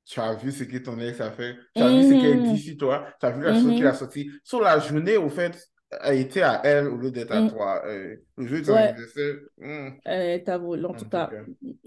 tu 0.06 0.20
as 0.20 0.34
vu 0.34 0.52
ce 0.52 0.64
que 0.64 0.76
ton 0.78 0.98
ex 1.00 1.20
a 1.20 1.30
fait, 1.30 1.56
tu 1.74 1.82
as 1.82 1.88
vu 1.88 2.02
ce 2.02 2.20
qu'elle 2.20 2.42
dit 2.42 2.58
sur 2.58 2.76
toi, 2.76 3.06
tu 3.18 3.26
as 3.26 3.30
vu 3.30 3.42
la 3.42 3.54
chanson 3.54 3.74
qu'il 3.74 3.86
a 3.86 3.94
sorti? 3.94 4.30
Sur 4.42 4.60
la 4.60 4.78
journée, 4.78 5.16
au 5.16 5.30
fait, 5.30 5.58
a 5.90 6.14
été 6.14 6.42
à 6.42 6.60
elle 6.64 6.88
au 6.88 6.96
lieu 6.96 7.10
d'être 7.10 7.32
à 7.32 7.42
mm. 7.42 7.50
toi. 7.50 7.82
Euh, 7.86 8.16
le 8.36 8.46
jeu 8.46 8.62
de 8.62 8.70
anniversaire. 8.70 9.34
Hmm. 9.58 9.90
Elle 10.04 10.42
a 10.46 10.58
volé, 10.58 10.84
en, 10.84 10.94
tout 10.94 11.08
cas, 11.08 11.30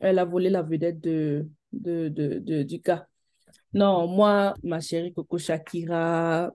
elle 0.02 0.20
a 0.20 0.26
volé 0.26 0.50
la 0.50 0.62
vedette 0.62 1.00
de, 1.00 1.48
de, 1.74 2.08
de, 2.10 2.64
du 2.64 2.80
gars. 2.80 3.08
Non, 3.74 4.08
moi, 4.08 4.54
ma 4.64 4.80
chérie 4.80 5.14
Coco 5.14 5.38
Shakira, 5.38 6.52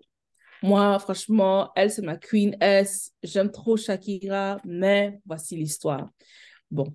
moi, 0.63 0.99
franchement, 1.01 1.71
elle, 1.75 1.91
c'est 1.91 2.03
ma 2.03 2.17
queen 2.17 2.57
S. 2.61 3.13
J'aime 3.23 3.51
trop 3.51 3.77
Shakira, 3.77 4.61
mais 4.65 5.21
voici 5.27 5.57
l'histoire. 5.57 6.09
Bon, 6.71 6.87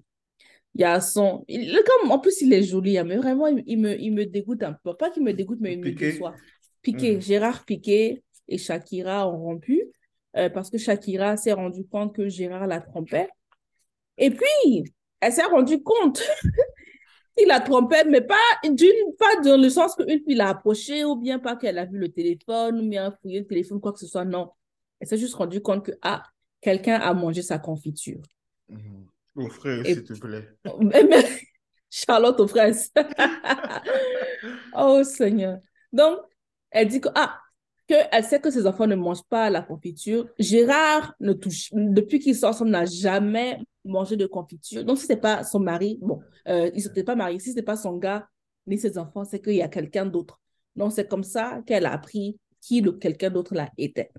il 0.73 0.81
y 0.81 0.83
a 0.85 1.01
son. 1.01 1.43
Le 1.50 1.83
gars, 1.83 2.13
en 2.13 2.19
plus, 2.19 2.41
il 2.41 2.53
est 2.53 2.63
joli, 2.63 2.97
hein, 2.97 3.03
mais 3.03 3.17
vraiment, 3.17 3.47
il, 3.47 3.79
me, 3.79 4.00
il 4.00 4.11
me 4.11 4.25
dégoûte 4.25 4.63
un 4.63 4.73
peu. 4.73 4.95
Pas 4.95 5.09
qu'il 5.09 5.23
me 5.23 5.33
dégoûte, 5.33 5.59
mais 5.61 5.73
il 5.73 5.79
me 5.79 5.91
déçoit. 5.91 6.33
Piqué, 6.81 7.17
hmm. 7.17 7.21
Gérard 7.21 7.65
Piqué 7.65 8.23
et 8.47 8.57
Shakira 8.57 9.29
ont 9.29 9.38
rompu. 9.38 9.91
Euh, 10.38 10.50
parce 10.50 10.69
que 10.69 10.78
Shakira 10.78 11.36
s'est 11.36 11.54
rendu 11.54 11.86
compte 11.88 12.16
que 12.16 12.30
Gérard 12.30 12.68
la 12.68 12.80
trompait. 12.80 13.30
Et 14.18 14.30
puis, 14.30 14.94
elle 15.19 15.34
s'est 15.34 15.44
rendue 15.44 15.81
compte 15.81 16.22
qu'il 17.38 17.48
la 17.48 17.60
trompait, 17.60 18.06
mais 18.06 18.22
pas, 18.22 18.36
d'une, 18.63 19.16
pas 19.18 19.42
dans 19.44 19.60
le 19.60 19.69
sens 19.69 19.95
qu'une 19.95 20.19
fille 20.24 20.36
l'a 20.36 20.50
approché, 20.50 21.04
ou 21.06 21.16
bien 21.16 21.39
pas 21.39 21.56
qu'elle 21.56 21.80
a 21.80 21.86
vu 21.86 21.98
le 21.98 22.10
téléphone, 22.10 22.81
ou 22.81 22.89
bien 22.89 23.12
fouillé 23.22 23.39
le 23.39 23.48
téléphone, 23.48 23.80
quoi 23.80 23.94
que 23.94 24.00
ce 24.00 24.07
soit. 24.07 24.25
Non. 24.25 24.51
Elle 25.00 25.07
s'est 25.07 25.18
juste 25.18 25.36
rendue 25.36 25.62
compte 25.62 25.86
que, 25.86 25.92
ah, 26.04 26.24
quelqu'un 26.62 27.00
a 27.00 27.13
mangé 27.13 27.42
sa 27.42 27.57
confiture. 27.57 28.22
Mmh. 28.69 29.50
frère, 29.50 29.86
s'il 29.86 30.04
te 30.04 30.13
plaît. 30.13 30.48
Charlotte, 31.89 32.39
au 32.39 32.48
frère. 32.48 32.75
oh 34.75 35.04
Seigneur. 35.04 35.60
Donc, 35.92 36.19
elle 36.69 36.88
dit 36.89 37.01
que, 37.01 37.10
ah, 37.16 37.39
qu'elle 37.88 38.24
sait 38.24 38.39
que 38.39 38.51
ses 38.51 38.68
enfants 38.68 38.86
ne 38.86 38.95
mangent 38.95 39.28
pas 39.30 39.50
la 39.50 39.62
confiture. 39.62 40.28
Gérard, 40.38 41.16
ne 41.19 41.34
touche, 41.34 41.69
depuis 41.74 42.19
qu'ils 42.19 42.36
sont 42.36 42.48
ensemble, 42.48 42.72
n'a 42.72 42.86
jamais 42.86 43.60
mangé 43.86 44.18
de 44.18 44.25
confiture. 44.25 44.84
Donc, 44.84 44.98
si 44.98 45.06
ce 45.06 45.13
n'est 45.13 45.19
pas 45.19 45.44
son 45.44 45.60
mari, 45.60 45.98
bon, 46.01 46.19
euh, 46.48 46.69
il 46.75 46.84
ne 46.84 47.01
pas 47.01 47.16
marié, 47.16 47.39
si 47.39 47.51
ce 47.51 47.56
n'est 47.56 47.63
pas 47.63 47.78
son 47.78 47.98
gars 47.98 48.28
ni 48.68 48.78
ses 48.78 48.98
enfants, 48.98 49.24
c'est 49.24 49.42
qu'il 49.42 49.56
y 49.56 49.62
a 49.62 49.69
quelqu'un 49.69 50.06
d'autre. 50.06 50.42
Donc, 50.75 50.92
c'est 50.92 51.07
comme 51.07 51.24
ça 51.24 51.62
qu'elle 51.66 51.86
a 51.86 51.94
appris 51.94 52.38
qui 52.62 52.82
le 52.82 52.91
quelqu'un 52.91 53.29
d'autre 53.29 53.56
là 53.56 53.70
était. 53.77 54.12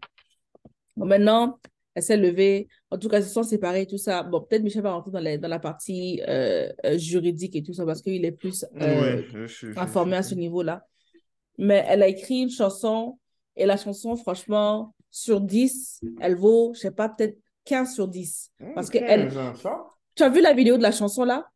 Bon, 0.97 1.05
maintenant, 1.05 1.59
elle 1.95 2.03
s'est 2.03 2.17
levée. 2.17 2.69
En 2.91 2.97
tout 2.97 3.09
cas, 3.09 3.19
ils 3.19 3.25
se 3.25 3.33
sont 3.33 3.43
séparés, 3.43 3.87
tout 3.87 3.99
ça. 3.99 4.23
Bon, 4.23 4.41
peut-être 4.41 4.63
Michel 4.63 4.83
va 4.83 4.93
rentrer 4.93 5.11
dans, 5.11 5.41
dans 5.41 5.49
la 5.49 5.59
partie 5.59 6.23
euh, 6.27 6.73
euh, 6.87 6.97
juridique 6.97 7.55
et 7.55 7.63
tout 7.63 7.75
ça 7.75 7.85
parce 7.85 8.01
qu'il 8.01 8.25
est 8.25 8.33
plus 8.33 8.65
informé 9.77 10.17
à 10.17 10.23
ce 10.23 10.35
niveau-là. 10.35 10.87
Mais 11.59 11.85
elle 11.89 12.03
a 12.03 12.09
écrit 12.09 12.43
une 12.43 12.51
chanson 12.51 13.19
et 13.59 13.67
la 13.67 13.77
chanson, 13.77 14.17
franchement, 14.17 14.95
sur 15.11 15.41
10, 15.41 16.01
elle 16.21 16.37
vaut, 16.37 16.73
je 16.75 16.81
sais 16.81 16.91
pas, 16.91 17.09
peut-être 17.09 17.37
15 17.65 17.95
sur 17.95 18.09
10. 18.09 18.53
Mmh, 18.61 18.75
parce 18.75 18.89
que 18.89 18.99
elle... 18.99 19.31
Tu 20.15 20.23
as 20.23 20.29
vu 20.29 20.41
la 20.41 20.55
vidéo 20.55 20.77
de 20.77 20.83
la 20.83 20.93
chanson 20.93 21.25
là? 21.25 21.47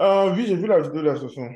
Euh, 0.00 0.34
Oui, 0.34 0.44
j'ai 0.46 0.56
vu 0.56 0.66
la 0.66 0.80
vidéo 0.80 1.00
de 1.00 1.06
la 1.06 1.16
chanson. 1.16 1.48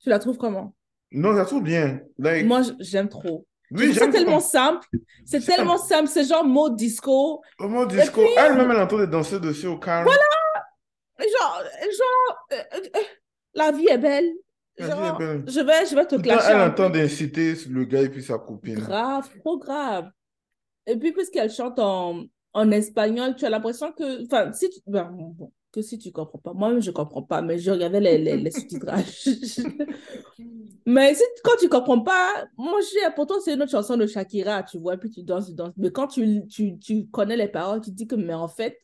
Tu 0.00 0.08
la 0.08 0.18
trouves 0.18 0.36
comment? 0.36 0.74
Non, 1.10 1.32
je 1.32 1.38
la 1.38 1.44
trouve 1.44 1.62
bien. 1.62 2.00
Moi, 2.18 2.62
j'aime 2.80 3.08
trop. 3.08 3.46
Oui, 3.70 3.94
c'est 3.94 4.10
tellement 4.10 4.40
simple. 4.40 4.86
C'est 5.24 5.40
tellement 5.44 5.78
simple. 5.78 6.08
C'est 6.08 6.24
genre 6.24 6.44
mot 6.44 6.70
disco. 6.70 7.42
Oh, 7.58 7.68
mot 7.68 7.86
disco. 7.86 8.22
Elle-même, 8.36 8.70
elle 8.70 8.80
entend 8.80 8.98
de 8.98 9.06
danser 9.06 9.40
dessus 9.40 9.66
au 9.66 9.78
calme. 9.78 10.04
Voilà. 10.04 10.22
Genre, 11.18 11.62
genre 11.82 12.46
euh, 12.52 12.62
euh, 12.74 13.00
la 13.54 13.72
vie 13.72 13.88
est 13.88 13.98
belle 13.98 14.30
je 14.80 15.64
vais, 15.64 15.86
je 15.86 15.94
vais 15.94 16.06
te 16.06 16.16
clasher. 16.16 16.52
Elle 16.52 16.60
entend 16.60 16.90
d'inciter 16.90 17.54
le 17.68 17.84
gars 17.84 18.02
et 18.02 18.08
puis 18.08 18.22
sa 18.22 18.38
copine. 18.38 18.76
Grave, 18.76 19.28
trop 19.40 19.58
grave. 19.58 20.10
Et 20.86 20.96
puis, 20.96 21.12
puisqu'elle 21.12 21.50
chante 21.50 21.78
en, 21.78 22.24
en 22.54 22.70
espagnol, 22.70 23.34
tu 23.36 23.44
as 23.44 23.50
l'impression 23.50 23.92
que. 23.92 24.24
Enfin, 24.24 24.52
si 24.52 24.70
tu. 24.70 24.80
Ben, 24.86 25.10
bon, 25.12 25.52
que 25.72 25.82
si 25.82 25.98
tu 25.98 26.12
comprends 26.12 26.38
pas. 26.38 26.52
Moi-même, 26.54 26.80
je 26.80 26.90
comprends 26.90 27.22
pas, 27.22 27.42
mais 27.42 27.58
je 27.58 27.70
regardais 27.70 28.00
les, 28.00 28.18
les, 28.18 28.36
les 28.36 28.50
sous-titrages. 28.50 29.28
mais 30.86 31.14
si, 31.14 31.22
quand 31.44 31.56
tu 31.60 31.68
comprends 31.68 32.00
pas, 32.00 32.46
moi, 32.56 32.80
pourtant, 33.14 33.40
c'est 33.40 33.54
une 33.54 33.62
autre 33.62 33.70
chanson 33.70 33.96
de 33.96 34.06
Shakira, 34.06 34.62
tu 34.62 34.78
vois, 34.78 34.94
et 34.94 34.96
puis 34.96 35.10
tu 35.10 35.22
danses, 35.22 35.48
tu 35.48 35.54
danses. 35.54 35.74
Mais 35.76 35.90
quand 35.90 36.06
tu, 36.06 36.46
tu, 36.48 36.78
tu 36.78 37.06
connais 37.08 37.36
les 37.36 37.48
paroles, 37.48 37.80
tu 37.80 37.90
te 37.90 37.96
dis 37.96 38.06
que, 38.06 38.14
mais 38.16 38.34
en 38.34 38.48
fait, 38.48 38.78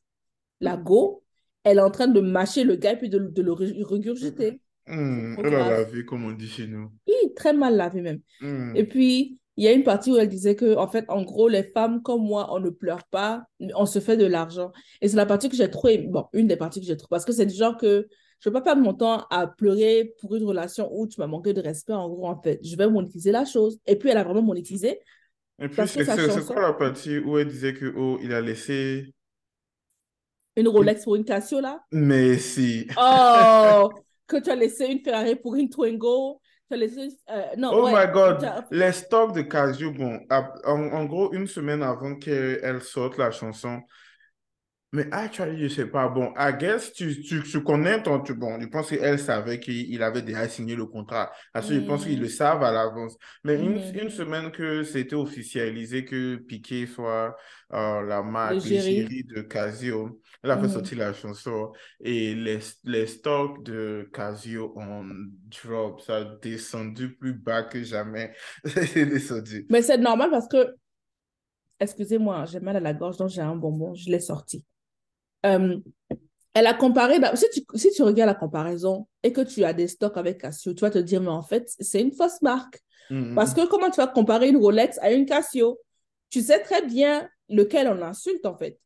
la 0.61 0.77
go, 0.77 1.23
elle 1.65 1.79
est 1.79 1.83
en 1.83 1.91
train 1.91 2.09
de 2.09 2.21
mâcher 2.21 2.65
le 2.65 2.77
gars 2.77 2.93
et 2.93 2.99
puis 2.99 3.09
de, 3.09 3.19
de 3.19 3.43
le 3.43 3.53
regurgiter. 3.53 4.61
Mmh, 4.87 5.37
elle 5.39 5.55
a 5.55 5.69
lavé, 5.71 6.05
comme 6.05 6.25
on 6.25 6.33
dit 6.33 6.49
chez 6.49 6.67
nous. 6.67 6.91
Oui, 7.07 7.35
très 7.35 7.53
mal 7.53 7.77
lavé 7.77 8.03
même. 8.03 8.21
Hmm. 8.41 8.73
Et 8.77 8.85
puis, 8.85 9.39
il 9.57 9.65
y 9.65 9.69
a 9.69 9.73
une 9.73 9.85
partie 9.85 10.11
où 10.11 10.17
elle 10.17 10.29
disait 10.29 10.57
que, 10.57 10.77
en 10.77 10.89
fait, 10.89 11.05
en 11.09 11.23
gros, 11.23 11.49
les 11.49 11.63
femmes 11.63 12.03
comme 12.03 12.23
moi, 12.23 12.53
on 12.53 12.61
ne 12.61 12.71
pleure 12.71 13.05
pas, 13.05 13.45
on 13.77 13.87
se 13.87 13.99
fait 13.99 14.17
de 14.17 14.27
l'argent. 14.27 14.73
Et 15.01 15.09
c'est 15.09 15.17
la 15.17 15.27
partie 15.27 15.49
que 15.49 15.57
j'ai 15.57 15.71
trouvé, 15.71 15.99
bon, 15.99 16.27
une 16.33 16.47
des 16.47 16.57
parties 16.57 16.81
que 16.81 16.87
j'ai 16.87 16.97
trouvées, 16.97 17.11
parce 17.11 17.25
que 17.25 17.33
c'est 17.33 17.47
du 17.47 17.55
genre 17.55 17.77
que 17.77 18.07
Je 18.41 18.49
ne 18.49 18.53
vais 18.53 18.61
pas 18.61 18.65
perdre 18.65 18.83
mon 18.83 18.93
temps 18.93 19.25
à 19.31 19.47
pleurer 19.47 20.13
pour 20.21 20.35
une 20.35 20.45
relation 20.45 20.91
où 20.93 21.07
tu 21.07 21.19
m'as 21.21 21.27
manqué 21.27 21.55
de 21.55 21.63
respect, 21.63 21.95
en 21.95 22.09
gros, 22.09 22.27
en 22.27 22.41
fait. 22.43 22.61
Je 22.63 22.77
vais 22.77 22.91
monétiser 22.91 23.33
la 23.33 23.45
chose. 23.45 23.79
Et 23.87 23.97
puis, 23.97 24.11
elle 24.11 24.19
a 24.19 24.25
vraiment 24.25 24.43
monétisé. 24.43 25.01
Et 25.61 25.69
puis, 25.69 25.87
c'est 25.87 26.05
quoi 26.47 26.61
la 26.61 26.73
partie 26.75 27.19
où 27.19 27.39
elle 27.39 27.49
disait 27.49 27.73
que, 27.73 27.95
oh, 27.97 28.19
il 28.23 28.35
a 28.35 28.41
laissé... 28.41 29.15
Une 30.57 30.69
Rolex 30.69 31.05
pour 31.05 31.17
une 31.17 31.25
Casio, 31.25 31.61
là? 31.61 31.81
Mais 31.91 32.37
si. 32.39 32.87
Oh! 32.99 33.91
que 34.39 34.45
tu 34.45 34.51
as 34.51 34.57
laissé 34.57 34.87
une 34.87 35.01
Ferrari 35.01 35.37
pour 35.37 35.55
une 35.55 35.69
Twingo. 35.69 36.41
Tu 36.69 36.75
as 36.75 36.77
laissé... 36.77 37.09
Euh, 37.31 37.43
non, 37.57 37.71
oh 37.73 37.89
my 37.89 38.11
God! 38.13 38.47
Les 38.71 38.93
stocks 38.93 39.35
de 39.35 39.43
Casio, 39.43 39.93
bon, 39.93 40.21
en 40.65 41.05
gros, 41.05 41.33
une 41.33 41.47
semaine 41.47 41.83
avant 41.83 42.17
qu'elle 42.17 42.83
sorte 42.83 43.19
la 43.19 43.31
chanson, 43.31 43.81
mais 44.95 45.09
actually, 45.11 45.61
je 45.61 45.75
sais 45.75 45.87
pas. 45.87 46.09
Bon, 46.09 46.33
I 46.37 46.53
guess, 46.57 46.93
tu, 46.93 47.21
tu, 47.21 47.43
tu 47.43 47.65
connais 47.65 48.01
ton... 48.01 48.21
Tu, 48.21 48.33
bon, 48.33 48.61
je 48.61 48.67
pense 48.67 48.91
qu'elle 48.91 49.19
savait 49.19 49.59
qu'il 49.59 50.01
avait 50.05 50.23
déjà 50.23 50.49
signé 50.49 50.77
le 50.77 50.87
contrat. 50.87 51.33
Parce 51.53 51.69
que 51.69 51.75
je 51.75 51.81
pense 51.81 52.05
qu'ils 52.05 52.21
le 52.21 52.27
mm. 52.27 52.31
savent 52.31 52.63
à 52.63 52.71
l'avance. 52.71 53.17
Mais 53.43 53.57
une, 53.57 53.75
mm. 53.75 53.99
une, 54.03 54.09
semaine 54.09 54.53
que 54.53 54.85
c'était 54.85 55.17
officialisé 55.17 56.05
que 56.05 56.37
Piqué 56.37 56.87
soit 56.87 57.37
euh, 57.73 58.03
la 58.03 58.23
marque, 58.23 58.65
l'égérie 58.65 59.25
de 59.25 59.41
Casio, 59.43 60.21
elle 60.45 60.51
a 60.51 60.59
fait 60.59 60.67
mm. 60.67 60.71
sortir 60.71 60.99
la 60.99 61.13
chanson. 61.15 61.73
Et 62.01 62.35
les, 62.35 62.59
les 62.85 63.07
stocks 63.07 63.65
de 63.65 64.09
Casio 64.13 64.75
ont 64.77 65.07
drop. 65.65 66.03
Ça 66.03 66.17
a 66.17 66.25
descendu 66.25 67.17
plus 67.17 67.33
bas 67.33 67.63
que 67.63 67.83
jamais. 67.83 68.35
c'est 68.67 69.07
descendu. 69.07 69.67
Mais 69.71 69.81
c'est 69.81 69.97
normal 69.97 70.31
parce 70.31 70.47
que 70.47 70.77
excusez-moi, 71.81 72.45
j'ai 72.45 72.61
mal 72.61 72.77
à 72.77 72.81
la 72.81 72.93
gorge, 72.93 73.17
donc 73.17 73.31
j'ai 73.31 73.41
un 73.41 73.57
bonbon, 73.57 73.95
je 73.95 74.11
l'ai 74.11 74.21
sorti. 74.21 74.65
Euh, 75.47 75.79
elle 76.53 76.67
a 76.67 76.75
comparé, 76.75 77.17
si 77.35 77.47
tu, 77.51 77.63
si 77.75 77.91
tu 77.91 78.03
regardes 78.03 78.29
la 78.29 78.35
comparaison 78.35 79.09
et 79.23 79.33
que 79.33 79.41
tu 79.41 79.65
as 79.65 79.73
des 79.73 79.89
stocks 79.89 80.17
avec 80.17 80.41
Casio, 80.43 80.75
tu 80.75 80.81
vas 80.83 80.91
te 80.91 80.99
dire, 80.99 81.21
mais 81.21 81.29
en 81.29 81.43
fait, 81.43 81.73
c'est 81.81 82.01
une 82.01 82.13
fausse 82.13 82.41
marque. 82.43 82.81
Mm-hmm. 83.11 83.35
Parce 83.35 83.55
que 83.55 83.67
comment 83.67 83.91
tu 83.91 83.97
vas 83.97 84.07
comparer 84.07 84.49
une 84.49 84.59
Rolex 84.59 84.99
à 84.99 85.11
une 85.11 85.27
Casio? 85.27 85.81
Tu 86.31 86.43
sais 86.43 86.61
très 86.61 86.87
bien 86.87 87.29
lequel 87.49 87.89
on 87.89 88.01
insulte, 88.03 88.47
en 88.47 88.57
fait. 88.57 88.79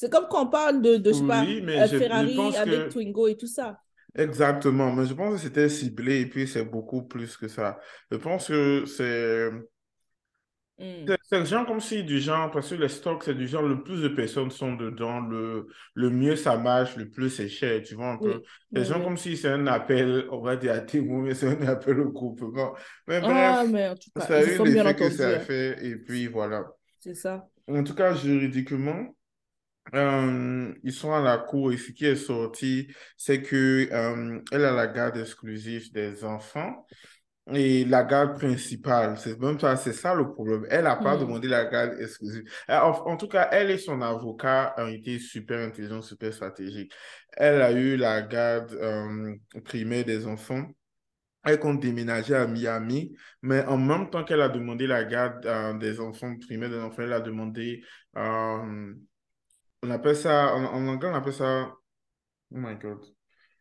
C'est 0.00 0.10
comme 0.10 0.28
quand 0.30 0.46
on 0.46 0.48
parle 0.48 0.80
de, 0.80 0.96
de 0.96 1.12
je 1.12 1.22
pas, 1.26 1.44
euh, 1.44 1.86
Ferrari 1.86 2.56
avec 2.56 2.88
Twingo 2.88 3.28
et 3.28 3.36
tout 3.36 3.46
ça. 3.46 3.78
Exactement, 4.14 4.90
mais 4.94 5.04
je 5.04 5.12
pense 5.12 5.34
que 5.34 5.40
c'était 5.42 5.68
ciblé 5.68 6.22
et 6.22 6.26
puis 6.26 6.48
c'est 6.48 6.64
beaucoup 6.64 7.02
plus 7.02 7.36
que 7.36 7.48
ça. 7.48 7.78
Je 8.10 8.16
pense 8.16 8.48
que 8.48 8.86
c'est 8.86 9.50
Mm. 10.80 11.14
C'est 11.28 11.44
genre 11.44 11.66
comme 11.66 11.80
si 11.80 12.02
du 12.04 12.18
genre, 12.18 12.50
parce 12.50 12.70
que 12.70 12.74
les 12.74 12.88
stocks, 12.88 13.24
c'est 13.24 13.34
du 13.34 13.46
genre, 13.46 13.62
le 13.62 13.82
plus 13.82 14.00
de 14.00 14.08
personnes 14.08 14.50
sont 14.50 14.74
dedans, 14.74 15.20
le, 15.20 15.66
le 15.92 16.08
mieux 16.08 16.36
ça 16.36 16.56
marche, 16.56 16.96
le 16.96 17.10
plus 17.10 17.28
c'est 17.28 17.50
cher, 17.50 17.82
tu 17.82 17.94
vois 17.94 18.12
un 18.12 18.16
peu. 18.16 18.42
C'est 18.74 18.86
genre 18.86 19.02
comme 19.04 19.18
si 19.18 19.36
c'est 19.36 19.50
un 19.50 19.66
appel, 19.66 20.26
on 20.30 20.40
va 20.40 20.56
dire 20.56 20.72
à 20.72 20.80
Timo, 20.80 21.20
mais 21.20 21.34
c'est 21.34 21.48
un 21.48 21.66
appel 21.68 22.00
au 22.00 22.10
groupement. 22.10 22.72
Mais 23.06 23.20
ah, 23.22 23.62
bref, 23.62 23.70
mais 23.70 23.88
en 23.88 23.94
tout 23.94 24.10
cas, 24.16 24.22
ça 24.22 24.36
a 24.38 24.42
eu 24.42 24.64
l'effet 24.64 24.94
que 24.94 25.10
ça 25.10 25.28
a 25.28 25.34
hein. 25.34 25.40
fait, 25.40 25.84
et 25.84 25.96
puis 25.96 26.28
voilà. 26.28 26.64
C'est 26.98 27.14
ça. 27.14 27.46
En 27.68 27.84
tout 27.84 27.94
cas, 27.94 28.14
juridiquement, 28.14 29.14
euh, 29.94 30.72
ils 30.84 30.92
sont 30.92 31.12
à 31.12 31.20
la 31.20 31.38
cour 31.38 31.72
et 31.72 31.76
ce 31.76 31.90
qui 31.92 32.06
est 32.06 32.16
sorti, 32.16 32.88
c'est 33.16 33.42
que 33.42 33.88
euh, 33.90 34.40
elle 34.52 34.64
a 34.64 34.72
la 34.72 34.86
garde 34.86 35.16
exclusive 35.16 35.92
des 35.92 36.24
enfants 36.24 36.86
et 37.52 37.84
la 37.84 38.04
garde 38.04 38.38
principale, 38.38 39.18
c'est 39.18 39.38
même 39.40 39.58
ça, 39.58 39.76
c'est 39.76 39.92
ça 39.92 40.14
le 40.14 40.32
problème. 40.32 40.66
Elle 40.70 40.84
n'a 40.84 40.94
pas 40.96 41.16
demandé 41.16 41.48
la 41.48 41.64
garde 41.64 41.98
exclusive. 42.00 42.44
Euh, 42.70 42.78
en, 42.78 43.16
tout 43.16 43.26
cas, 43.26 43.48
elle 43.50 43.70
et 43.70 43.78
son 43.78 44.00
avocat 44.02 44.74
ont 44.78 44.86
été 44.86 45.18
super 45.18 45.58
intelligents, 45.66 46.02
super 46.02 46.32
stratégiques. 46.32 46.92
Elle 47.32 47.60
a 47.62 47.72
eu 47.72 47.96
la 47.96 48.22
garde 48.22 48.72
euh, 48.74 49.34
primaire 49.64 50.04
des 50.04 50.26
enfants. 50.26 50.64
Elle 51.42 51.58
compte 51.58 51.80
déménager 51.80 52.34
à 52.34 52.46
Miami, 52.46 53.16
mais 53.42 53.64
en 53.64 53.78
même 53.78 54.10
temps 54.10 54.24
qu'elle 54.24 54.42
a 54.42 54.50
demandé 54.50 54.86
la 54.86 55.04
garde 55.04 55.78
des 55.78 55.98
enfants 55.98 56.36
primaires 56.36 56.68
des 56.68 56.78
enfants, 56.78 57.02
elle 57.02 57.14
a 57.14 57.20
demandé, 57.20 57.82
on 59.82 59.90
appelle 59.90 60.16
ça, 60.16 60.54
en, 60.54 60.64
en 60.64 60.88
anglais, 60.88 61.10
on 61.10 61.14
appelle 61.14 61.32
ça, 61.32 61.72
oh 62.52 62.56
my 62.56 62.76
God. 62.76 62.98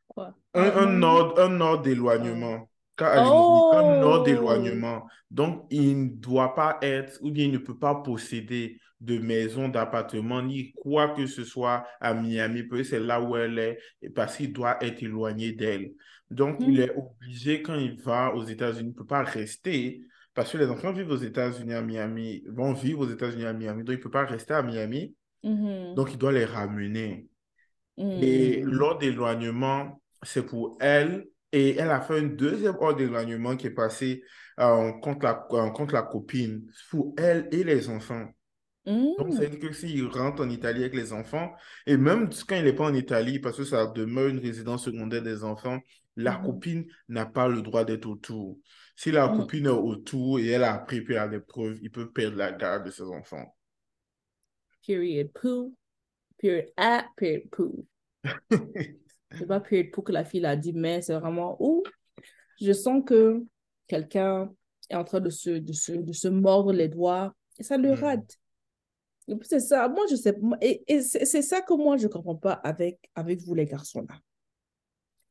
Quoi? 0.07 0.35
Un, 0.53 0.63
un, 0.63 1.01
ordre, 1.03 1.41
un 1.41 1.61
ordre 1.61 1.83
d'éloignement 1.83 2.69
un 3.05 3.25
ordre 3.25 4.21
oh! 4.21 4.23
d'éloignement. 4.23 5.07
Donc, 5.31 5.65
il 5.69 6.03
ne 6.03 6.09
doit 6.09 6.55
pas 6.55 6.77
être, 6.81 7.19
ou 7.21 7.31
bien 7.31 7.45
il 7.45 7.51
ne 7.51 7.57
peut 7.57 7.77
pas 7.77 7.95
posséder 7.95 8.79
de 8.99 9.17
maison, 9.17 9.69
d'appartement, 9.69 10.41
ni 10.41 10.73
quoi 10.73 11.09
que 11.09 11.25
ce 11.25 11.43
soit 11.43 11.85
à 12.01 12.13
Miami, 12.13 12.63
parce 12.63 12.81
que 12.81 12.87
c'est 12.87 12.99
là 12.99 13.21
où 13.21 13.35
elle 13.37 13.57
est, 13.57 13.79
parce 14.13 14.37
qu'il 14.37 14.51
doit 14.51 14.77
être 14.83 15.01
éloigné 15.03 15.53
d'elle. 15.53 15.91
Donc, 16.29 16.57
il 16.59 16.79
hmm. 16.79 16.81
est 16.81 16.95
obligé, 16.95 17.61
quand 17.61 17.75
il 17.75 17.99
va 18.01 18.33
aux 18.35 18.43
États-Unis, 18.43 18.89
il 18.89 18.93
ne 18.93 18.97
peut 18.97 19.05
pas 19.05 19.23
rester, 19.23 20.01
parce 20.33 20.51
que 20.51 20.57
les 20.57 20.67
enfants 20.67 20.91
vivent 20.91 21.11
aux 21.11 21.17
États-Unis 21.17 21.73
à 21.73 21.81
Miami, 21.81 22.43
vont 22.49 22.73
vivre 22.73 23.01
aux 23.01 23.09
États-Unis 23.09 23.45
à 23.45 23.53
Miami, 23.53 23.83
donc 23.83 23.95
il 23.95 23.99
ne 23.99 24.03
peut 24.03 24.11
pas 24.11 24.25
rester 24.25 24.53
à 24.53 24.61
Miami. 24.61 25.15
Mm-hmm. 25.43 25.95
Donc, 25.95 26.11
il 26.11 26.17
doit 26.17 26.31
les 26.31 26.45
ramener. 26.45 27.29
Et 27.99 28.63
hmm. 28.63 28.69
l'ordre 28.69 28.99
d'éloignement, 28.99 30.01
c'est 30.23 30.45
pour 30.45 30.77
elle 30.79 31.27
et 31.51 31.75
elle 31.77 31.89
a 31.89 31.99
fait 31.99 32.19
un 32.19 32.27
deuxième 32.27 32.75
ordre 32.79 32.97
d'éloignement 32.97 33.57
qui 33.57 33.67
est 33.67 33.71
passé 33.71 34.23
euh, 34.59 34.91
contre, 35.01 35.25
la, 35.25 35.47
euh, 35.51 35.69
contre 35.71 35.93
la 35.93 36.03
copine 36.03 36.65
pour 36.89 37.13
elle 37.17 37.49
et 37.51 37.63
les 37.63 37.89
enfants. 37.89 38.27
Donc, 38.85 39.33
c'est 39.37 39.53
mmh. 39.53 39.59
que 39.59 39.71
s'il 39.71 40.07
rentre 40.07 40.43
en 40.43 40.49
Italie 40.49 40.81
avec 40.81 40.95
les 40.95 41.13
enfants, 41.13 41.51
et 41.85 41.95
même 41.95 42.29
quand 42.47 42.55
il 42.55 42.63
n'est 42.63 42.73
pas 42.73 42.85
en 42.85 42.93
Italie, 42.95 43.37
parce 43.37 43.57
que 43.57 43.63
ça 43.63 43.85
demeure 43.85 44.29
une 44.29 44.39
résidence 44.39 44.85
secondaire 44.85 45.21
des 45.21 45.43
enfants, 45.43 45.79
la 46.15 46.39
mmh. 46.39 46.43
copine 46.43 46.85
n'a 47.07 47.27
pas 47.27 47.47
le 47.47 47.61
droit 47.61 47.85
d'être 47.85 48.07
autour. 48.07 48.57
Si 48.95 49.11
la 49.11 49.27
mmh. 49.27 49.37
copine 49.37 49.65
est 49.67 49.69
autour 49.69 50.39
et 50.39 50.47
elle 50.47 50.63
a 50.63 50.73
appris 50.73 51.03
des 51.03 51.39
preuves, 51.39 51.77
il 51.83 51.91
peut 51.91 52.09
perdre 52.09 52.37
la 52.37 52.51
garde 52.51 52.85
de 52.85 52.91
ses 52.91 53.03
enfants. 53.03 53.55
Period 54.89 55.31
poo. 55.33 55.71
Period 56.41 56.71
at 56.75 57.05
period 57.15 57.51
poo. 57.51 57.85
C'est 59.37 59.45
pas 59.45 59.61
pour 59.93 60.03
que 60.03 60.11
la 60.11 60.25
fille 60.25 60.39
l'a 60.39 60.55
dit, 60.55 60.73
mais 60.73 61.03
c'est 61.03 61.13
vraiment 61.13 61.55
où 61.59 61.83
je 62.59 62.73
sens 62.73 63.03
que 63.05 63.43
quelqu'un 63.85 64.51
est 64.89 64.95
en 64.95 65.03
train 65.03 65.19
de 65.19 65.29
se, 65.29 65.51
de 65.51 65.73
se, 65.73 65.91
de 65.91 66.11
se 66.11 66.27
mordre 66.27 66.73
les 66.73 66.87
doigts 66.87 67.35
et 67.59 67.63
ça 67.63 67.77
le 67.77 67.91
hmm. 67.91 67.99
rate. 67.99 68.39
C'est 69.43 69.59
ça, 69.59 69.87
moi 69.89 70.05
je 70.09 70.15
sais, 70.15 70.35
et, 70.59 70.83
et 70.87 71.01
c'est 71.03 71.43
ça 71.43 71.61
que 71.61 71.75
moi 71.75 71.97
je 71.97 72.07
comprends 72.07 72.35
pas 72.35 72.53
avec, 72.53 72.99
avec 73.13 73.41
vous 73.41 73.53
les 73.53 73.65
garçons 73.65 74.03
là. 74.09 74.15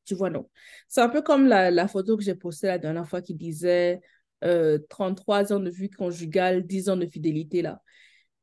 Tu 0.05 0.15
vois, 0.15 0.31
non. 0.31 0.49
C'est 0.87 1.00
un 1.00 1.09
peu 1.09 1.21
comme 1.21 1.49
la, 1.49 1.73
la 1.73 1.88
photo 1.88 2.17
que 2.17 2.23
j'ai 2.23 2.37
postée 2.37 2.69
la 2.69 2.79
dernière 2.79 3.09
fois 3.09 3.23
qui 3.23 3.35
disait 3.35 4.00
euh, 4.45 4.79
33 4.88 5.53
ans 5.53 5.59
de 5.59 5.69
vie 5.69 5.91
conjugale, 5.91 6.65
10 6.65 6.91
ans 6.91 6.97
de 6.97 7.07
fidélité 7.07 7.61
là. 7.61 7.83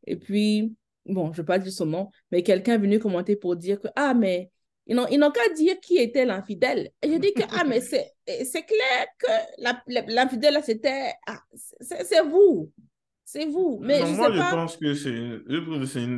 Et 0.05 0.17
puis, 0.17 0.75
bon, 1.05 1.25
je 1.27 1.31
ne 1.31 1.35
vais 1.37 1.45
pas 1.45 1.59
dire 1.59 1.71
son 1.71 1.85
nom, 1.85 2.09
mais 2.31 2.43
quelqu'un 2.43 2.73
est 2.73 2.79
venu 2.79 2.99
commenter 2.99 3.35
pour 3.35 3.55
dire 3.55 3.79
que, 3.79 3.87
ah, 3.95 4.13
mais 4.13 4.51
ils 4.87 4.95
n'ont 4.95 5.31
qu'à 5.31 5.49
dire 5.55 5.79
qui 5.81 5.97
était 5.97 6.25
l'infidèle. 6.25 6.91
Et 7.01 7.11
je 7.11 7.17
dis 7.17 7.33
que, 7.33 7.43
ah, 7.51 7.63
mais 7.63 7.81
c'est 7.81 8.13
clair 8.27 9.07
que 9.17 10.13
l'infidèle, 10.13 10.59
c'était, 10.63 11.13
ah, 11.27 11.39
c'est 11.79 12.21
vous. 12.21 12.71
C'est 13.23 13.47
vous. 13.47 13.79
Mais 13.81 14.01
non, 14.01 14.11
moi, 14.11 14.31
je 14.31 14.51
pense 14.51 14.77
que 14.77 14.93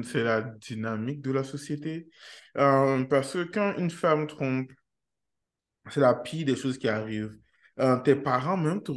c'est 0.03 0.23
la 0.23 0.41
dynamique 0.41 1.21
de 1.21 1.31
la 1.31 1.45
société. 1.45 2.09
Euh, 2.57 3.05
parce 3.05 3.33
que 3.33 3.43
quand 3.43 3.77
une 3.77 3.89
femme 3.89 4.27
trompe, 4.27 4.69
c'est 5.89 6.01
la 6.01 6.13
pire 6.13 6.45
des 6.45 6.57
choses 6.57 6.77
qui 6.77 6.89
arrivent. 6.89 7.33
Euh, 7.79 7.97
tes 7.99 8.15
parents 8.15 8.57
même 8.57 8.83
te 8.83 8.91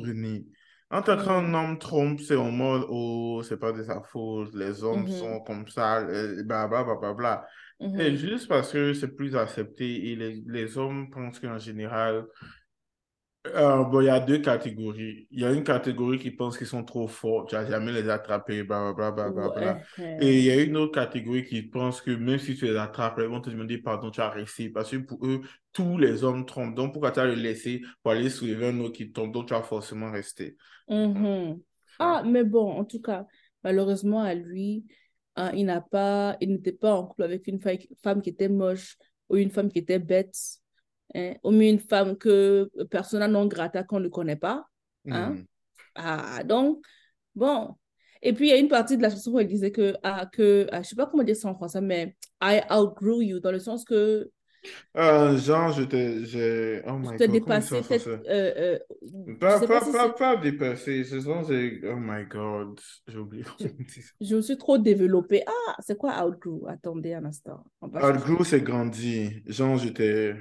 renient. 0.91 0.99
En 0.99 1.03
tant 1.03 1.17
qu'un 1.17 1.43
mm. 1.43 1.55
homme 1.55 1.79
trompe, 1.79 2.21
c'est 2.21 2.37
en 2.37 2.51
mode, 2.51 2.87
oh, 2.89 3.43
c'est 3.43 3.59
pas 3.59 3.73
de 3.73 3.83
sa 3.83 4.01
faute, 4.03 4.55
les 4.55 4.83
hommes 4.83 5.07
mm-hmm. 5.07 5.19
sont 5.19 5.41
comme 5.41 5.69
ça, 5.69 6.03
blablabla. 6.03 6.85
Bla, 6.85 6.95
bla, 6.95 7.15
bla, 7.15 7.47
c'est 7.81 7.87
mm-hmm. 7.87 8.17
juste 8.17 8.49
parce 8.49 8.73
que 8.73 8.93
c'est 8.93 9.17
plus 9.17 9.37
accepté 9.37 10.11
et 10.11 10.17
les, 10.17 10.43
les 10.47 10.77
hommes 10.77 11.09
pensent 11.11 11.41
qu'en 11.41 11.59
général, 11.59 12.27
euh, 13.47 13.85
bon, 13.85 14.01
il 14.01 14.07
y 14.07 14.11
a 14.11 14.21
deux 14.21 14.39
catégories. 14.39 15.27
Il 15.31 15.41
y 15.41 15.45
a 15.45 15.53
une 15.53 15.65
catégorie 15.65 16.19
qui 16.19 16.31
pense 16.31 16.59
qu'ils 16.59 16.67
sont 16.67 16.85
trop 16.85 17.09
forts, 17.09 17.47
tu 17.47 17.55
vas 17.55 17.67
jamais 17.67 17.93
les 17.93 18.09
attraper, 18.09 18.63
bla, 18.63 18.93
bla, 18.93 19.11
bla, 19.11 19.31
bla. 19.31 19.81
Et 20.21 20.39
il 20.39 20.45
y 20.45 20.51
a 20.51 20.63
une 20.63 20.77
autre 20.77 20.93
catégorie 20.93 21.45
qui 21.45 21.63
pense 21.63 22.01
que 22.01 22.11
même 22.11 22.39
si 22.39 22.57
tu 22.57 22.67
les 22.67 22.77
attrapes, 22.77 23.19
ils 23.19 23.25
vont 23.25 23.41
te 23.41 23.51
demander 23.51 23.79
pardon, 23.79 24.11
tu 24.11 24.21
as 24.21 24.31
réussi. 24.31 24.69
Parce 24.69 24.91
que 24.91 24.97
pour 24.97 25.25
eux, 25.27 25.41
tous 25.73 25.99
les 25.99 26.25
hommes 26.25 26.45
trompent. 26.45 26.75
Donc, 26.75 26.93
pourquoi 26.93 27.13
tu 27.13 27.21
as 27.21 27.27
le 27.27 27.35
laissé 27.35 27.83
pour 28.03 28.13
aller 28.13 28.29
soulever 28.29 28.69
un 28.69 28.81
autre 28.81 28.95
qui 28.95 29.11
tombe, 29.11 29.33
donc 29.33 29.47
tu 29.47 29.55
vas 29.55 29.63
forcément 29.63 30.11
rester. 30.11 30.57
Mm-hmm. 30.89 31.61
Ah, 31.99 32.23
mais 32.27 32.45
bon, 32.45 32.71
en 32.71 32.85
tout 32.85 33.01
cas, 33.01 33.27
malheureusement, 33.63 34.23
à 34.23 34.35
lui, 34.35 34.85
Hein, 35.37 35.53
il 35.55 35.67
n'a 35.67 35.81
pas, 35.81 36.37
il 36.41 36.51
n'était 36.51 36.73
pas 36.73 36.95
en 36.95 37.07
couple 37.07 37.23
avec 37.23 37.47
une 37.47 37.61
femme 37.61 38.21
qui 38.21 38.31
était 38.31 38.49
moche 38.49 38.97
ou 39.29 39.37
une 39.37 39.51
femme 39.51 39.71
qui 39.71 39.79
était 39.79 39.99
bête, 39.99 40.37
hein, 41.15 41.35
ou 41.43 41.53
une 41.53 41.79
femme 41.79 42.17
que 42.17 42.71
persona 42.91 43.29
non 43.29 43.47
grata 43.47 43.83
qu'on 43.83 44.01
ne 44.01 44.09
connaît 44.09 44.37
pas. 44.37 44.65
Hein. 45.11 45.31
Mm. 45.31 45.45
Ah, 45.95 46.43
donc, 46.45 46.85
bon. 47.35 47.75
Et 48.23 48.33
puis, 48.33 48.49
il 48.49 48.51
y 48.51 48.53
a 48.53 48.59
une 48.59 48.69
partie 48.69 48.97
de 48.97 49.03
la 49.03 49.11
chanson 49.11 49.33
où 49.33 49.39
elle 49.41 49.49
disait 49.49 49.73
que, 49.73 49.95
ah, 50.03 50.27
que 50.31 50.67
ah, 50.71 50.77
je 50.77 50.79
ne 50.81 50.85
sais 50.85 50.97
pas 50.97 51.07
comment 51.07 51.23
dire 51.23 51.37
ça 51.37 51.49
en 51.49 51.55
français, 51.55 51.81
mais 51.81 52.17
I 52.43 52.61
outgrew 52.71 53.23
you, 53.23 53.41
dans 53.41 53.53
le 53.53 53.59
sens 53.59 53.85
que 53.85 54.31
Euh, 54.97 55.39
genre, 55.39 55.73
je 55.73 55.85
t'ai. 55.85 56.83
Oh 56.87 56.99
my 56.99 57.17
t'es 57.17 57.27
God, 57.29 57.33
dépassé, 57.33 57.81
peut-être, 57.81 58.09
euh, 58.09 58.21
euh, 58.29 58.79
je 59.03 59.33
Pas, 59.35 59.59
pas 59.61 59.67
pas, 59.67 59.81
si 59.81 60.19
pas, 60.19 60.37
dépassé. 60.37 61.05
Ce 61.05 61.21
sont 61.21 61.43
j'ai- 61.45 61.81
Oh 61.85 61.97
my 61.97 62.25
God, 62.27 62.79
j'ai 63.09 63.19
oublié 63.19 63.45
je, 63.59 63.69
je 64.21 64.37
me 64.37 64.43
suis 64.43 64.59
trop 64.59 64.77
développée. 64.77 65.43
Ah, 65.47 65.77
c'est 65.81 65.97
quoi 65.97 66.27
outgrew? 66.27 66.67
Attendez 66.69 67.15
un 67.15 67.25
instant. 67.25 67.65
Outgrow, 67.81 68.45
c'est 68.45 68.61
grandi. 68.61 69.43
Genre, 69.47 69.79
j'étais. 69.79 70.35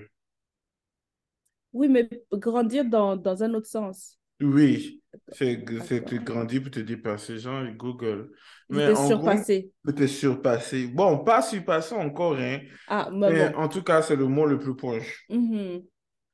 Oui, 1.73 1.87
mais 1.89 2.09
grandir 2.31 2.85
dans, 2.85 3.15
dans 3.15 3.43
un 3.43 3.53
autre 3.53 3.67
sens. 3.67 4.17
Oui, 4.41 5.03
c'est 5.31 5.65
c'est 5.81 6.05
te 6.05 6.15
Attends. 6.15 6.23
grandi 6.23 6.59
pour 6.59 6.71
te 6.71 6.79
dépasser. 6.79 7.39
Genre, 7.39 7.65
Google. 7.75 8.31
Mais 8.69 8.87
J'étais 8.87 8.95
en 8.95 9.11
gros, 9.11 9.45
te 9.93 10.07
surpasser. 10.07 10.87
Bon, 10.87 11.23
pas 11.23 11.41
surpasser 11.41 11.95
encore, 11.95 12.37
hein. 12.37 12.59
Ah, 12.87 13.09
mais 13.11 13.31
Mais 13.31 13.53
bon. 13.53 13.55
en 13.55 13.67
tout 13.69 13.83
cas, 13.83 14.01
c'est 14.01 14.15
le 14.15 14.27
mot 14.27 14.45
le 14.45 14.59
plus 14.59 14.75
proche. 14.75 15.29
Mhm. 15.29 15.87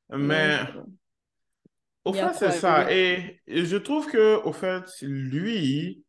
Mais 0.10 0.60
au 2.06 2.14
fait, 2.14 2.34
c'est 2.34 2.52
ça. 2.52 2.92
Et, 2.92 3.42
et 3.48 3.66
je 3.66 3.78
trouve 3.78 4.08
que, 4.12 4.38
au 4.46 4.54
fait, 4.54 4.84
lui. 5.02 6.04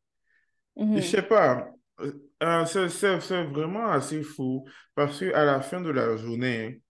Je 0.94 1.00
Mhm. 1.00 1.02
sais 1.02 1.22
pas, 1.22 1.68
euh, 2.00 2.64
c'est 2.66 3.44
vraiment 3.44 3.88
assez 3.88 4.22
fou 4.22 4.66
parce 4.94 5.18
qu'à 5.20 5.44
la 5.44 5.60
fin 5.60 5.80
de 5.80 5.90
la 5.90 6.16
journée, 6.16 6.80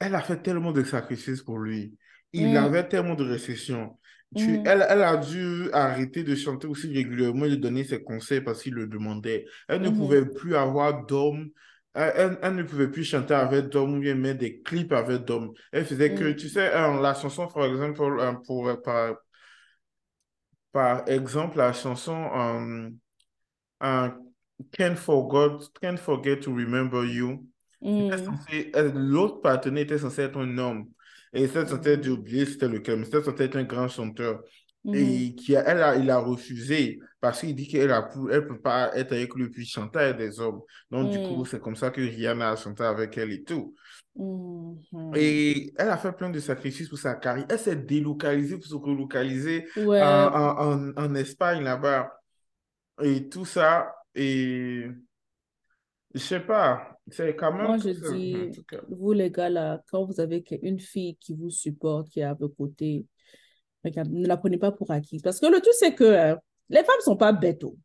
elle 0.00 0.14
a 0.14 0.20
fait 0.22 0.42
tellement 0.42 0.72
de 0.72 0.84
sacrifices 0.84 1.42
pour 1.42 1.58
lui. 1.58 1.96
Il 2.32 2.56
Mhm. 2.56 2.56
avait 2.56 2.86
tellement 2.88 3.14
de 3.14 3.24
récessions. 3.24 3.98
Tu, 4.34 4.60
Mhm. 4.60 4.66
elle, 4.66 4.86
elle 4.88 5.02
a 5.02 5.16
dû 5.16 5.70
arrêter 5.72 6.22
de 6.22 6.34
chanter 6.36 6.66
aussi 6.68 6.92
régulièrement 6.92 7.46
et 7.46 7.50
de 7.50 7.56
donner 7.56 7.84
ses 7.84 8.02
conseils 8.02 8.40
parce 8.42 8.62
qu'il 8.62 8.74
le 8.74 8.86
demandait. 8.86 9.46
Elle 9.68 9.80
ne 9.82 9.88
Mhm. 9.88 9.90
pouvait 9.90 10.24
plus 10.26 10.54
avoir 10.54 11.04
d'hommes. 11.06 11.48
Elle, 11.94 12.12
elle- 12.16 12.38
elle 12.42 12.54
ne 12.56 12.62
pouvait 12.62 12.88
plus 12.90 13.04
chanter 13.04 13.34
avec 13.34 13.68
d'hommes 13.70 13.94
ou 13.96 14.00
bien 14.00 14.14
mettre 14.14 14.38
des 14.40 14.60
clips 14.62 14.92
avec 14.92 15.24
d'hommes. 15.24 15.52
Elle 15.72 15.86
faisait 15.86 16.14
que, 16.14 16.32
Mhm. 16.32 16.34
tu 16.34 16.48
sais, 16.48 16.72
euh, 16.74 17.00
la 17.00 17.14
chanson, 17.14 17.48
par 17.48 17.64
exemple, 17.64 18.02
euh, 18.02 18.32
pour, 18.46 18.70
par, 18.82 19.16
par 20.72 21.08
exemple, 21.08 21.58
la 21.58 21.72
chanson 21.72 22.30
euh, 22.34 22.90
euh, 23.82 24.10
Can't 24.72 24.96
Forget, 24.98 25.70
Can't 25.82 25.98
Forget 25.98 26.40
to 26.42 26.54
Remember 26.54 27.04
You. 27.04 27.46
Euh, 27.84 28.92
L'autre 28.94 29.40
partenaire 29.40 29.84
était 29.84 29.98
censé 29.98 30.22
être 30.22 30.38
un 30.40 30.58
homme. 30.58 30.88
Et 31.32 31.46
c'était 31.46 31.66
censé 31.66 31.90
être 31.90 32.08
oublié, 32.08 32.46
c'était 32.46 32.68
lequel, 32.68 32.98
mais 32.98 33.04
c'était 33.04 33.22
censé 33.22 33.44
être 33.44 33.56
un 33.56 33.64
grand 33.64 33.88
chanteur. 33.88 34.42
Et 34.90 35.34
qui 35.34 35.54
a, 35.54 35.64
elle 35.68 35.82
a, 35.82 35.96
il 35.96 36.08
a 36.10 36.18
refusé 36.18 36.98
parce 37.20 37.40
qu'il 37.40 37.54
dit 37.54 37.68
qu'elle 37.68 37.92
elle 38.30 38.46
peut 38.46 38.60
pas 38.60 38.90
être 38.96 39.12
avec 39.12 39.34
lui 39.34 39.50
puis 39.50 39.66
chanter 39.66 39.98
avec 39.98 40.16
des 40.16 40.40
hommes. 40.40 40.62
Donc, 40.90 41.10
du 41.10 41.20
coup, 41.20 41.44
c'est 41.44 41.60
comme 41.60 41.76
ça 41.76 41.90
que 41.90 42.00
Rihanna 42.00 42.52
a 42.52 42.56
chanté 42.56 42.84
avec 42.84 43.18
elle 43.18 43.32
et 43.32 43.42
tout. 43.44 43.74
Et 45.14 45.72
elle 45.76 45.90
a 45.90 45.96
fait 45.98 46.12
plein 46.12 46.30
de 46.30 46.38
sacrifices 46.40 46.88
pour 46.88 46.98
sa 46.98 47.14
carrière. 47.14 47.46
Elle 47.50 47.58
s'est 47.58 47.76
délocalisée 47.76 48.56
pour 48.56 48.66
se 48.66 48.74
relocaliser 48.74 49.66
en, 49.76 49.82
Ouais, 49.84 50.02
en, 50.02 50.92
en, 50.96 51.04
en 51.04 51.14
Espagne 51.14 51.62
là-bas. 51.62 52.10
Et 53.02 53.28
tout 53.28 53.44
ça. 53.44 53.94
Et 54.14 54.86
je 56.14 56.20
sais 56.20 56.40
pas, 56.40 56.98
c'est 57.10 57.34
quand 57.36 57.52
moi 57.52 57.76
même 57.76 57.80
je 57.82 57.90
tout 57.90 58.04
ça. 58.04 58.10
En 58.10 58.14
dis, 58.14 58.50
tout 58.54 58.62
cas. 58.64 58.80
vous 58.88 59.12
les 59.12 59.30
gars 59.30 59.50
là, 59.50 59.82
quand 59.90 60.04
vous 60.04 60.20
avez 60.20 60.42
une 60.62 60.80
fille 60.80 61.16
qui 61.16 61.34
vous 61.34 61.50
supporte, 61.50 62.08
qui 62.08 62.20
est 62.20 62.24
à 62.24 62.34
vos 62.34 62.48
côtés, 62.48 63.06
regarde, 63.84 64.10
ne 64.10 64.26
la 64.26 64.36
prenez 64.36 64.58
pas 64.58 64.72
pour 64.72 64.90
acquise. 64.90 65.22
Parce 65.22 65.38
que 65.40 65.46
le 65.46 65.60
truc 65.60 65.74
c'est 65.78 65.94
que 65.94 66.04
euh, 66.04 66.36
les 66.70 66.82
femmes 66.84 67.00
sont 67.00 67.16
pas 67.16 67.32
bêtes. 67.32 67.62
oh. 67.64 67.76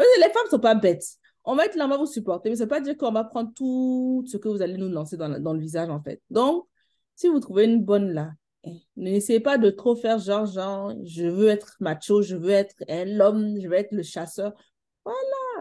Euh, 0.00 0.04
Les 0.18 0.30
femmes 0.32 0.48
sont 0.50 0.58
pas 0.60 0.74
bêtes. 0.74 1.04
On 1.44 1.54
va 1.56 1.66
être 1.66 1.74
là, 1.76 1.86
on 1.86 1.88
va 1.88 1.96
vous 1.96 2.06
supporter, 2.06 2.50
mais 2.50 2.56
ça 2.56 2.64
veut 2.64 2.68
pas 2.68 2.80
dire 2.80 2.96
qu'on 2.96 3.10
va 3.12 3.24
prendre 3.24 3.52
tout 3.54 4.24
ce 4.26 4.36
que 4.36 4.48
vous 4.48 4.62
allez 4.62 4.76
nous 4.76 4.88
lancer 4.88 5.16
dans, 5.16 5.28
la- 5.28 5.40
dans 5.40 5.52
le 5.52 5.60
visage 5.60 5.88
en 5.90 6.00
fait. 6.00 6.20
Donc, 6.30 6.66
si 7.16 7.28
vous 7.28 7.40
trouvez 7.40 7.64
une 7.64 7.82
bonne 7.84 8.12
là, 8.12 8.30
eh, 8.64 8.80
n'essayez 8.96 9.40
pas 9.40 9.58
de 9.58 9.70
trop 9.70 9.96
faire 9.96 10.18
genre, 10.18 10.46
genre, 10.46 10.92
je 11.04 11.26
veux 11.26 11.48
être 11.48 11.76
macho, 11.80 12.22
je 12.22 12.36
veux 12.36 12.50
être 12.50 12.74
l'homme, 12.88 13.58
je 13.60 13.66
veux 13.68 13.74
être 13.74 13.90
le 13.92 14.02
chasseur. 14.04 14.52
Voilà, 15.04 15.18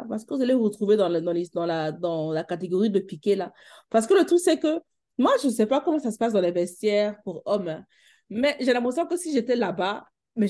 parce 0.10 0.26
que 0.26 0.34
vous 0.34 0.42
allez 0.42 0.54
vous 0.54 0.64
retrouver 0.64 0.98
dans, 0.98 1.10
le- 1.10 1.22
dans, 1.22 1.66
la, 1.66 1.92
dans 1.92 2.32
la 2.32 2.44
catégorie 2.44 2.90
de 2.90 3.00
piqué 3.00 3.36
là. 3.36 3.54
Parce 3.90 4.08
que 4.08 4.14
le 4.14 4.26
truc, 4.26 4.40
c'est 4.40 4.60
que 4.60 4.80
moi, 5.18 5.32
je 5.42 5.48
ne 5.48 5.52
sais 5.54 5.66
pas 5.66 5.82
comment 5.82 6.00
ça 6.00 6.12
se 6.12 6.18
passe 6.18 6.34
dans 6.34 6.42
les 6.42 6.52
vestiaires 6.52 7.22
pour 7.24 7.42
hommes, 7.46 7.68
hein, 7.68 7.86
mais 8.30 8.56
j'ai 8.60 8.74
l'impression 8.74 9.06
que 9.06 9.18
si 9.18 9.32
j'étais 9.34 9.56
là-bas, 9.56 10.06
mais 10.36 10.48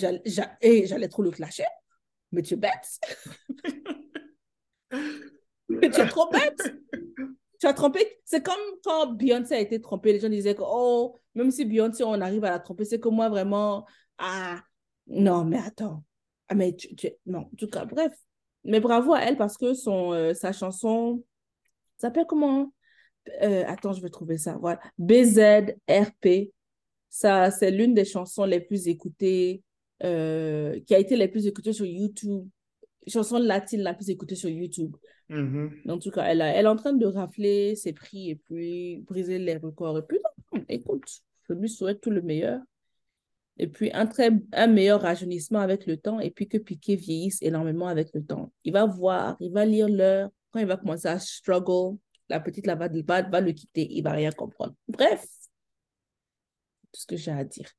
eh, 0.61 0.85
j'allais 0.87 1.07
trop 1.09 1.23
le 1.23 1.31
clasher. 1.31 1.65
Mais 2.31 2.41
tu 2.43 2.53
es 2.53 2.57
bête, 2.57 2.99
mais 5.69 5.89
tu 5.89 5.99
es 6.01 6.07
trop 6.07 6.29
bête. 6.29 6.73
Tu 7.59 7.67
as 7.67 7.73
trompé. 7.73 8.19
C'est 8.25 8.43
comme 8.43 8.55
quand 8.83 9.07
Beyoncé 9.13 9.53
a 9.55 9.59
été 9.59 9.79
trompée. 9.79 10.13
Les 10.13 10.19
gens 10.19 10.29
disaient 10.29 10.55
que, 10.55 10.63
oh, 10.65 11.19
même 11.35 11.51
si 11.51 11.65
Beyoncé, 11.65 12.03
on 12.03 12.19
arrive 12.21 12.43
à 12.45 12.49
la 12.51 12.59
tromper, 12.59 12.85
c'est 12.85 12.99
que 12.99 13.09
moi, 13.09 13.29
vraiment, 13.29 13.85
ah, 14.17 14.61
non, 15.07 15.45
mais 15.45 15.59
attends. 15.59 16.03
Ah, 16.47 16.55
mais 16.55 16.75
tu, 16.75 16.95
tu- 16.95 17.11
non, 17.25 17.39
en 17.41 17.55
tout 17.57 17.67
cas, 17.67 17.85
bref. 17.85 18.13
Mais 18.63 18.79
bravo 18.79 19.13
à 19.13 19.21
elle 19.21 19.37
parce 19.37 19.57
que 19.57 19.73
son, 19.73 20.13
euh, 20.13 20.33
sa 20.33 20.51
chanson 20.51 21.23
s'appelle 21.97 22.25
comment? 22.27 22.73
Euh, 23.41 23.63
attends, 23.67 23.93
je 23.93 24.01
vais 24.01 24.09
trouver 24.09 24.37
ça. 24.37 24.57
Voilà. 24.59 24.79
BZRP. 24.97 26.51
Ça, 27.09 27.51
c'est 27.51 27.71
l'une 27.71 27.93
des 27.93 28.05
chansons 28.05 28.45
les 28.45 28.59
plus 28.61 28.87
écoutées, 28.87 29.63
euh, 30.03 30.79
qui 30.87 30.95
a 30.95 30.99
été 30.99 31.15
les 31.17 31.27
plus 31.27 31.45
écoutées 31.47 31.73
sur 31.73 31.85
YouTube. 31.85 32.47
Chanson 33.07 33.37
latine 33.39 33.81
la 33.81 33.93
plus 33.93 34.09
écoutée 34.09 34.35
sur 34.35 34.49
YouTube. 34.49 34.95
Mhm. 35.29 35.71
En 35.89 35.97
tout 35.99 36.11
cas, 36.11 36.23
elle, 36.23 36.41
a- 36.41 36.53
elle 36.55 36.65
est 36.65 36.69
en 36.69 36.75
train 36.75 36.93
de 36.93 37.05
rafler 37.05 37.75
ses 37.75 37.93
prix 37.93 38.29
et 38.31 38.35
puis 38.35 38.97
briser 39.07 39.39
les 39.39 39.57
records. 39.57 39.97
Et 39.99 40.01
puis, 40.03 40.19
non, 40.53 40.63
écoute, 40.69 41.03
je 41.49 41.53
lui 41.53 41.69
souhaite 41.69 42.01
tout 42.01 42.11
le 42.11 42.21
meilleur. 42.21 42.59
Et 43.61 43.67
puis, 43.67 43.91
un, 43.93 44.07
très, 44.07 44.31
un 44.53 44.67
meilleur 44.67 45.01
rajeunissement 45.01 45.59
avec 45.59 45.85
le 45.85 45.95
temps. 45.97 46.19
Et 46.19 46.31
puis, 46.31 46.47
que 46.47 46.57
Piqué 46.57 46.95
vieillisse 46.95 47.41
énormément 47.43 47.87
avec 47.87 48.09
le 48.13 48.23
temps. 48.23 48.51
Il 48.63 48.73
va 48.73 48.85
voir, 48.87 49.37
il 49.39 49.51
va 49.53 49.65
lire 49.65 49.87
l'heure. 49.87 50.29
Quand 50.51 50.59
il 50.59 50.65
va 50.65 50.77
commencer 50.77 51.07
à 51.07 51.19
struggle, 51.19 51.97
la 52.27 52.39
petite 52.39 52.65
là 52.65 52.73
va, 52.75 52.87
va, 52.89 53.21
va 53.21 53.39
le 53.39 53.51
quitter. 53.51 53.87
Il 53.91 54.01
va 54.03 54.11
rien 54.13 54.31
comprendre. 54.31 54.73
Bref, 54.87 55.21
tout 56.91 56.99
ce 57.01 57.05
que 57.05 57.15
j'ai 57.15 57.31
à 57.31 57.43
dire. 57.43 57.69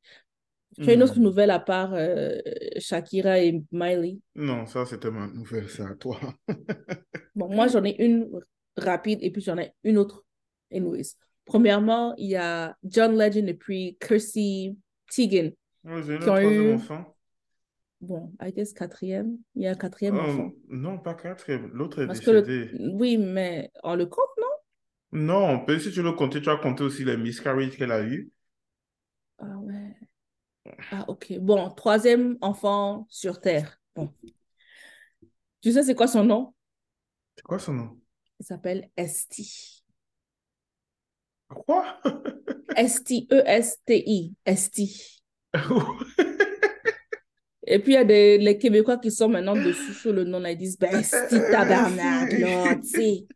Tu 0.81 0.89
as 0.89 0.95
une 0.95 1.03
autre 1.03 1.19
Mhm. 1.19 1.25
nouvelle 1.25 1.51
à 1.51 1.59
part 1.59 1.93
euh, 1.95 2.39
Shakira 2.79 3.41
et 3.41 3.63
Miley? 3.73 4.19
Non, 4.37 4.65
ça 4.67 4.87
c'était 4.87 5.11
ma 5.11 5.27
nouvelle, 5.27 5.69
c'est 5.69 5.83
à 5.83 5.95
toi. 5.97 6.19
Bon, 7.35 7.49
moi, 7.53 7.67
j'en 7.67 7.83
ai 7.85 7.97
une 8.03 8.31
rapide 8.77 9.19
et 9.23 9.31
puis 9.31 9.43
j'en 9.43 9.59
ai 9.59 9.73
une 9.85 9.99
autre. 9.99 10.25
Anyways. 10.73 11.15
Premièrement, 11.45 12.15
il 12.17 12.29
y 12.31 12.37
a 12.37 12.77
John 12.85 13.19
Legend 13.19 13.49
et 13.49 13.55
puis 13.55 13.97
Kirsty 14.01 14.79
Teigen 15.11 15.53
J'ai 15.85 16.17
qui 16.19 16.29
un 16.29 16.31
ont 16.31 16.39
troisième 16.39 16.71
eu, 16.73 16.73
enfant. 16.73 17.15
bon, 18.03 18.33
I 18.41 18.53
guess 18.53 18.73
quatrième. 18.75 19.39
Il 19.55 19.63
y 19.63 19.67
a 19.67 19.71
un 19.71 19.75
quatrième 19.75 20.19
Oh, 20.19 20.19
enfant. 20.19 20.53
non, 20.69 20.99
pas 21.01 21.15
quatrième. 21.15 21.71
L'autre 21.73 22.03
est 22.03 22.07
Parce 22.07 22.21
que 22.21 22.31
le... 22.31 22.47
décédé. 22.47 22.71
Oui, 22.79 23.17
mais 23.19 23.71
on 23.83 23.95
le 23.97 24.07
compte, 24.07 24.31
non? 24.41 24.47
Non, 25.13 25.65
peut-être 25.65 25.81
si 25.83 25.91
tu 25.93 26.03
le 26.03 26.13
comptais, 26.13 26.41
tu 26.43 26.51
as 26.51 26.57
compté 26.59 26.83
aussi 26.85 27.05
les 27.05 27.17
miscarriages 27.17 27.77
qu'elle 27.79 27.93
a 27.93 28.03
eu. 28.03 28.31
Ah 29.39 29.59
ouais. 29.59 29.95
Ah, 30.91 31.05
ok. 31.09 31.35
Bon, 31.41 31.71
troisième 31.73 32.39
enfant 32.43 33.07
sur 33.11 33.41
Terre. 33.41 33.81
Bon. 33.97 34.15
Tu 35.63 35.73
sais 35.73 35.83
c'est 35.83 35.95
quoi 35.95 36.09
son 36.09 36.25
nom? 36.25 36.53
C'est 37.37 37.43
quoi 37.43 37.59
son 37.59 37.75
nom? 37.75 38.01
Il 38.41 38.45
s'appelle 38.45 38.91
Esti. 38.99 39.83
Quoi? 41.49 41.85
Esti, 42.77 43.27
E-S-T-I. 43.31 44.35
Et 47.67 47.79
puis, 47.79 47.93
il 47.93 47.95
y 47.95 47.99
a 47.99 48.05
des, 48.05 48.39
les 48.39 48.59
Québécois 48.59 48.99
qui 48.99 49.11
sont 49.11 49.29
maintenant 49.29 49.55
dessus 49.55 49.95
sur 49.95 50.13
le 50.13 50.25
nom, 50.25 50.41
là, 50.41 50.51
ils 50.53 50.59
disent, 50.59 50.79
ben, 50.79 50.95
esti 51.01 51.47
tabarnak, 51.51 52.33
là, 52.33 52.75
tu 52.77 52.83
sais, 52.89 53.27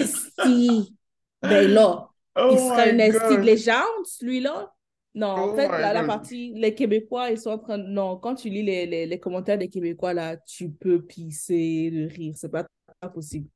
esti. 0.00 0.96
Ben 1.42 1.68
là, 1.70 2.08
il 2.48 2.58
Oh 2.58 2.58
sera 2.58 2.86
my 2.86 2.90
une 2.92 3.00
esti 3.00 3.38
de 3.38 3.42
God. 3.42 3.44
légende, 3.44 4.04
celui-là. 4.06 4.72
Non, 5.14 5.26
en 5.28 5.48
Oh 5.52 5.56
fait, 5.56 5.68
my 5.68 5.80
la, 5.80 6.04
partie, 6.04 6.52
les 6.54 6.74
Québécois, 6.74 7.30
ils 7.30 7.38
sont 7.38 7.50
en 7.50 7.58
train 7.58 7.78
de... 7.78 7.84
Non, 7.84 8.18
quand 8.18 8.34
tu 8.34 8.50
lis 8.50 8.62
les, 8.62 8.86
les, 8.86 9.06
les 9.06 9.18
commentaires 9.20 9.58
des 9.58 9.68
Québécois, 9.68 10.12
là, 10.14 10.36
tu 10.36 10.70
peux 10.70 11.02
pisser 11.04 11.90
de 11.90 12.06
rire. 12.14 12.34
C'est 12.36 12.50
pas, 12.50 12.66
pas 13.00 13.08
possible. 13.08 13.48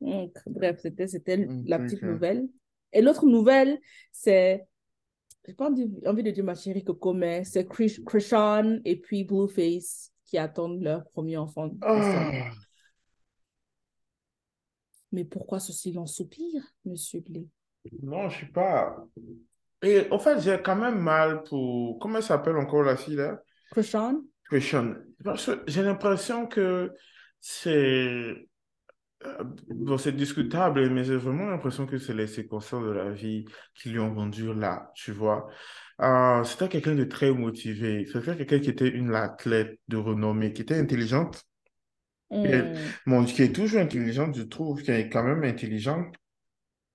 Donc, 0.00 0.36
bref, 0.46 0.78
c'était, 0.80 1.08
c'était 1.08 1.46
la 1.66 1.78
petite 1.78 2.02
nouvelle. 2.02 2.48
Et 2.92 3.02
l'autre 3.02 3.26
nouvelle, 3.26 3.78
c'est... 4.12 4.66
J'ai 5.50 5.56
pas 5.56 5.68
envie 5.68 5.90
envie 6.06 6.22
de 6.22 6.30
dire 6.30 6.44
ma 6.44 6.54
chérie 6.54 6.84
Coco, 6.84 7.12
mais 7.12 7.42
c'est 7.42 7.66
Chris- 7.66 8.04
Krishan 8.06 8.78
et 8.84 8.94
puis 8.94 9.24
Blueface 9.24 10.12
qui 10.24 10.38
attendent 10.38 10.80
leur 10.80 11.02
premier 11.10 11.36
enfant. 11.38 11.72
Ah. 11.82 12.52
Mais 15.10 15.24
pourquoi 15.24 15.58
ce 15.58 15.72
silence 15.72 16.14
soupir, 16.14 16.62
monsieur 16.84 17.18
Blé? 17.18 17.48
Non, 18.00 18.28
je 18.28 18.36
suis 18.36 18.52
pas. 18.52 19.04
Et 19.82 20.06
en 20.12 20.20
fait, 20.20 20.38
j'ai 20.40 20.62
quand 20.62 20.76
même 20.76 21.00
mal 21.00 21.42
pour. 21.42 21.98
Comment 21.98 22.18
elle 22.18 22.22
s'appelle 22.22 22.56
encore 22.56 22.84
la 22.84 22.96
fille 22.96 23.16
là? 23.16 23.42
Krishan? 23.72 24.20
Que 24.48 24.60
j'ai 25.66 25.82
l'impression 25.82 26.46
que 26.46 26.94
c'est. 27.40 28.48
Euh, 29.26 29.44
Bon, 29.68 29.98
c'est 29.98 30.12
discutable, 30.12 30.88
mais 30.90 31.04
j'ai 31.04 31.16
vraiment 31.16 31.46
l'impression 31.46 31.86
que 31.86 31.98
c'est 31.98 32.14
les 32.14 32.26
circonstances 32.26 32.84
de 32.84 32.90
la 32.90 33.10
vie 33.10 33.44
qui 33.74 33.90
lui 33.90 33.98
ont 33.98 34.14
rendu 34.14 34.52
là, 34.54 34.90
tu 34.94 35.12
vois. 35.12 35.48
Euh, 36.00 36.42
c'était 36.44 36.68
quelqu'un 36.68 36.94
de 36.94 37.04
très 37.04 37.30
motivé. 37.32 38.06
C'était 38.06 38.36
quelqu'un 38.36 38.60
qui 38.60 38.70
était 38.70 38.88
une 38.88 39.14
athlète 39.14 39.78
de 39.88 39.96
renommée, 39.96 40.52
qui 40.52 40.62
était 40.62 40.78
intelligente. 40.78 41.42
Et, 42.44 42.62
Hmm, 42.62 42.74
bon, 43.06 43.24
qui 43.24 43.42
est 43.42 43.52
toujours 43.52 43.80
intelligente, 43.80 44.36
je 44.36 44.42
trouve, 44.42 44.82
qui 44.82 44.90
est 44.92 45.08
quand 45.08 45.24
même 45.24 45.42
intelligente. 45.42 46.14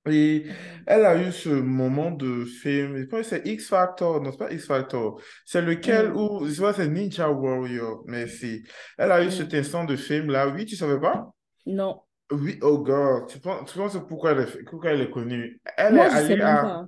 Et 0.08 0.46
mhm, 0.46 0.84
elle 0.86 1.06
a 1.06 1.22
eu 1.22 1.32
ce 1.32 1.50
moment 1.50 2.12
de 2.12 2.46
film, 2.46 2.98
je 2.98 3.04
pense 3.06 3.22
que 3.22 3.26
c'est 3.26 3.48
X 3.48 3.68
Factor, 3.70 4.22
non, 4.22 4.32
c'est 4.32 4.38
pas 4.38 4.54
X 4.54 4.66
Factor, 4.68 5.20
c'est 5.46 5.62
lequel 5.62 6.12
hmm, 6.12 6.18
où, 6.18 6.48
je 6.48 6.58
vois, 6.60 6.74
c'est 6.74 6.88
Ninja 6.88 7.30
Warrior, 7.30 8.04
merci. 8.08 8.64
Elle 8.98 9.12
a 9.12 9.24
eu 9.24 9.28
hmm. 9.28 9.32
cet 9.32 9.54
instant 9.56 9.84
de 9.84 9.96
film-là, 9.96 10.50
oui, 10.50 10.66
tu 10.66 10.76
savais 10.76 11.00
pas? 11.00 11.34
Non, 11.66 12.05
Oui, 12.32 12.58
oh 12.64 12.80
God, 12.80 13.28
tu 13.30 13.40
penses, 13.40 13.72
tu 13.72 13.78
penses 13.78 13.98
pourquoi 14.08 14.32
elle 14.32 14.40
est, 14.42 14.64
pourquoi 14.70 14.92
elle 14.92 15.02
est 15.02 15.12
connue? 15.12 15.62
Elle 15.78 15.98
est 15.98 16.02
sais 16.08 16.10
allée 16.10 16.38
même 16.38 16.58
à, 16.58 16.60
pas. 16.60 16.88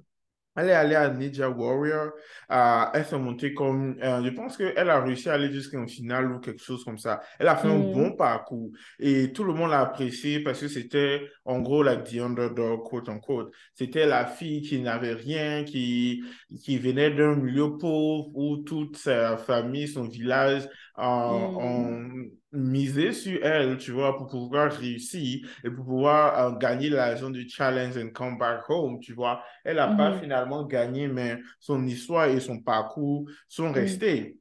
elle 0.56 0.70
est 0.70 0.74
allée 0.74 0.96
à 0.96 1.10
Ninja 1.10 1.50
Warrior. 1.50 2.12
euh, 2.52 2.86
elle 2.94 3.06
s'est 3.06 3.18
montée 3.20 3.54
comme. 3.54 3.98
euh, 4.04 4.24
je 4.24 4.30
pense 4.32 4.58
qu'elle 4.58 4.90
a 4.90 5.02
réussi 5.02 5.30
à 5.30 5.34
aller 5.36 5.52
jusqu'en 5.52 5.88
finale 5.88 6.32
ou 6.34 6.40
quelque 6.40 6.62
chose 6.64 6.84
comme 6.86 6.98
ça. 7.00 7.22
Elle 7.40 7.48
a 7.50 7.56
fait 7.58 7.68
un 7.70 7.80
Hmm, 7.80 7.80
bon 7.80 8.14
parcours. 8.16 8.72
Et 9.00 9.34
tout 9.34 9.44
le 9.46 9.54
monde 9.54 9.72
l'a 9.72 9.82
apprécié 9.82 10.42
parce 10.44 10.62
que 10.62 10.68
c'était, 10.70 11.30
en 11.46 11.62
gros, 11.62 11.84
like 11.84 12.04
the 12.06 12.20
underdog, 12.20 12.84
quote 12.86 13.10
unquote. 13.10 13.54
C'était 13.76 14.06
la 14.08 14.26
fille 14.26 14.62
qui 14.64 14.80
n'avait 14.82 15.14
rien, 15.14 15.64
qui, 15.66 16.24
qui 16.64 16.78
venait 16.80 17.12
d'un 17.12 17.36
milieu 17.36 17.78
pauvre 17.78 18.30
où 18.36 18.58
toute 18.58 18.98
sa 18.98 19.38
famille, 19.38 19.88
son 19.88 20.04
village, 20.08 20.68
euh, 21.00 22.26
misé 22.52 23.12
sur 23.12 23.44
elle, 23.44 23.78
tu 23.78 23.92
vois, 23.92 24.16
pour 24.18 24.28
pouvoir 24.28 24.72
réussir 24.72 25.48
et 25.64 25.70
pour 25.70 25.86
pouvoir 25.86 26.40
euh, 26.40 26.58
gagner 26.58 26.90
l'argent 26.90 27.30
du 27.30 27.48
challenge 27.50 27.98
and 27.98 28.10
come 28.14 28.38
back 28.38 28.70
home, 28.70 29.00
tu 29.00 29.14
vois. 29.14 29.44
Elle 29.64 29.78
n'a 29.78 29.88
pas 29.88 30.12
mhm, 30.12 30.22
finalement 30.22 30.66
gagné, 30.66 31.08
mais 31.08 31.38
son 31.60 31.86
histoire 31.86 32.28
et 32.28 32.40
son 32.40 32.60
parcours 32.60 33.30
sont 33.48 33.70
hmm. 33.70 33.74
restés. 33.74 34.38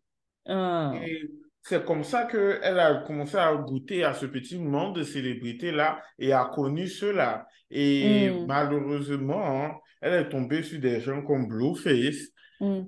Ah, 0.46 0.92
Et 1.04 1.30
c'est 1.62 1.84
comme 1.84 2.04
ça 2.04 2.26
qu'elle 2.26 2.78
a 2.78 3.02
commencé 3.06 3.36
à 3.36 3.52
goûter 3.56 4.04
à 4.04 4.14
ce 4.14 4.26
petit 4.26 4.58
monde 4.58 4.96
de 4.96 5.02
célébrité-là 5.02 6.00
et 6.18 6.32
a 6.32 6.44
connu 6.44 6.86
cela. 6.86 7.46
Et 7.70 8.30
hmm, 8.30 8.46
malheureusement, 8.46 9.64
hein, 9.64 9.74
elle 10.00 10.14
est 10.14 10.28
tombée 10.28 10.62
sur 10.62 10.80
des 10.80 11.00
gens 11.00 11.22
comme 11.22 11.48
Blueface. 11.48 12.28
hmm, 12.60 12.82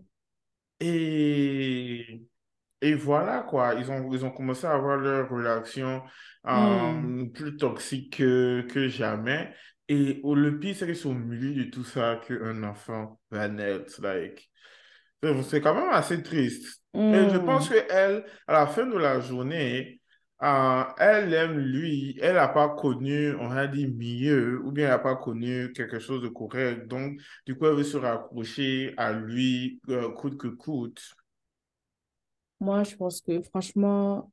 Et, 0.78 2.22
et 2.80 2.94
voilà 2.94 3.42
quoi, 3.42 3.74
ils 3.74 3.90
ont, 3.90 4.12
ils 4.12 4.24
ont 4.24 4.30
commencé 4.30 4.66
à 4.66 4.72
avoir 4.74 4.96
leur 4.98 5.28
relation 5.30 6.02
hmm. 6.52 7.08
euh, 7.22 7.26
plus 7.34 7.56
toxique 7.56 8.16
que, 8.18 8.62
que 8.70 8.88
jamais. 8.88 9.52
Et 9.88 10.20
au- 10.22 10.34
le 10.34 10.58
pire, 10.58 10.76
c'est 10.76 10.86
que 10.86 10.94
c'est 10.94 11.08
au 11.08 11.14
milieu 11.14 11.64
de 11.64 11.70
tout 11.70 11.84
ça 11.84 12.20
qu'un 12.26 12.62
enfant 12.62 13.18
va 13.30 13.48
naître. 13.48 14.00
Like, 14.02 14.50
c'est 15.44 15.60
quand 15.60 15.74
même 15.74 15.90
assez 15.90 16.22
triste. 16.22 16.82
Et 17.10 17.28
je 17.28 17.36
pense 17.38 17.68
Hmm. 17.68 17.70
qu'elle, 17.70 18.24
à 18.46 18.52
la 18.52 18.66
fin 18.66 18.86
de 18.86 18.96
la 18.98 19.20
journée, 19.20 20.00
euh, 20.42 20.84
elle 20.98 21.32
aime 21.34 21.58
lui, 21.58 22.16
elle 22.22 22.34
n'a 22.36 22.48
pas 22.48 22.68
connu, 22.70 23.34
on 23.36 23.50
a 23.50 23.66
dit, 23.66 23.86
mieux, 23.88 24.60
ou 24.64 24.72
bien 24.72 24.84
elle 24.86 24.90
n'a 24.92 24.98
pas 24.98 25.16
connu 25.16 25.72
quelque 25.72 25.98
chose 25.98 26.22
de 26.22 26.28
correct. 26.28 26.86
Donc, 26.86 27.18
du 27.46 27.56
coup, 27.56 27.66
elle 27.66 27.74
veut 27.76 27.82
se 27.84 27.96
raccrocher 27.96 28.94
à 28.98 29.12
lui, 29.12 29.80
euh, 29.88 30.10
coûte 30.12 30.36
que 30.38 30.48
coûte. 30.48 31.02
Moi, 32.60 32.82
je 32.84 32.96
pense 32.96 33.20
que 33.20 33.40
franchement, 33.42 34.30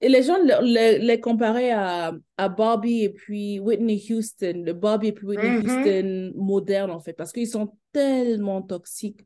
et 0.00 0.08
les 0.08 0.22
gens 0.22 0.36
les, 0.62 0.98
les, 0.98 1.20
comparaient 1.20 1.70
à, 1.70 2.12
à 2.36 2.48
Bobby 2.48 3.04
et 3.04 3.10
puis 3.10 3.60
Whitney 3.60 4.02
Houston, 4.10 4.62
le 4.64 4.72
Bobby 4.72 5.08
et 5.08 5.12
puis 5.12 5.26
Whitney 5.26 5.58
Mhm. 5.58 5.64
Houston 5.64 6.32
moderne 6.36 6.90
en 6.90 6.98
fait, 6.98 7.12
parce 7.12 7.32
qu'ils 7.32 7.46
sont 7.48 7.76
tellement 7.92 8.62
toxiques. 8.62 9.20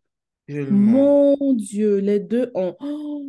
Mon 0.71 1.55
Dieu, 1.55 1.97
les 1.99 2.21
deux 2.21 2.51
ont. 2.55 2.77
Oh. 2.81 3.23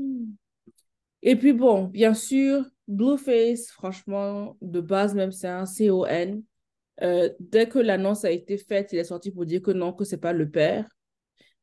Et 1.24 1.36
puis 1.36 1.54
bon, 1.54 1.86
bien 1.86 2.14
sûr, 2.14 2.64
Blueface, 2.88 3.70
franchement, 3.72 4.58
de 4.62 4.82
base 4.82 5.16
même, 5.16 5.32
c'est 5.32 5.48
un 5.48 5.66
CON. 5.66 6.44
Euh, 7.02 7.30
dès 7.40 7.68
que 7.68 7.80
l'annonce 7.80 8.26
a 8.26 8.32
été 8.32 8.58
faite, 8.58 8.90
il 8.94 9.00
est 9.00 9.04
sorti 9.04 9.32
pour 9.32 9.46
dire 9.46 9.62
que 9.62 9.72
non, 9.72 9.94
que 9.94 10.04
c'est 10.04 10.18
pas 10.18 10.34
le 10.34 10.50
père. 10.50 10.88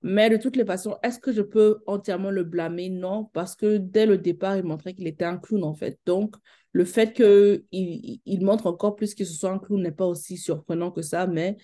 Mais 0.06 0.28
de 0.28 0.36
toutes 0.36 0.56
les 0.56 0.66
façons, 0.66 0.98
est-ce 1.02 1.18
que 1.18 1.32
je 1.32 1.40
peux 1.40 1.82
entièrement 1.86 2.30
le 2.30 2.44
blâmer? 2.44 2.90
Non, 2.90 3.24
parce 3.32 3.56
que 3.56 3.78
dès 3.78 4.04
le 4.04 4.18
départ, 4.18 4.54
il 4.58 4.62
montrait 4.62 4.92
qu'il 4.92 5.06
était 5.06 5.24
un 5.24 5.38
clown, 5.38 5.64
en 5.64 5.72
fait. 5.72 5.98
Donc, 6.04 6.36
le 6.72 6.84
fait 6.84 7.14
qu'il 7.14 7.64
il, 7.72 8.44
montre 8.44 8.66
encore 8.66 8.96
plus 8.96 9.14
que 9.14 9.24
ce 9.24 9.32
soit 9.32 9.50
un 9.50 9.58
clown 9.58 9.80
n'est 9.80 9.92
pas 9.92 10.04
aussi 10.04 10.36
surprenant 10.36 10.90
que 10.90 11.00
ça. 11.00 11.26
Mais 11.26 11.56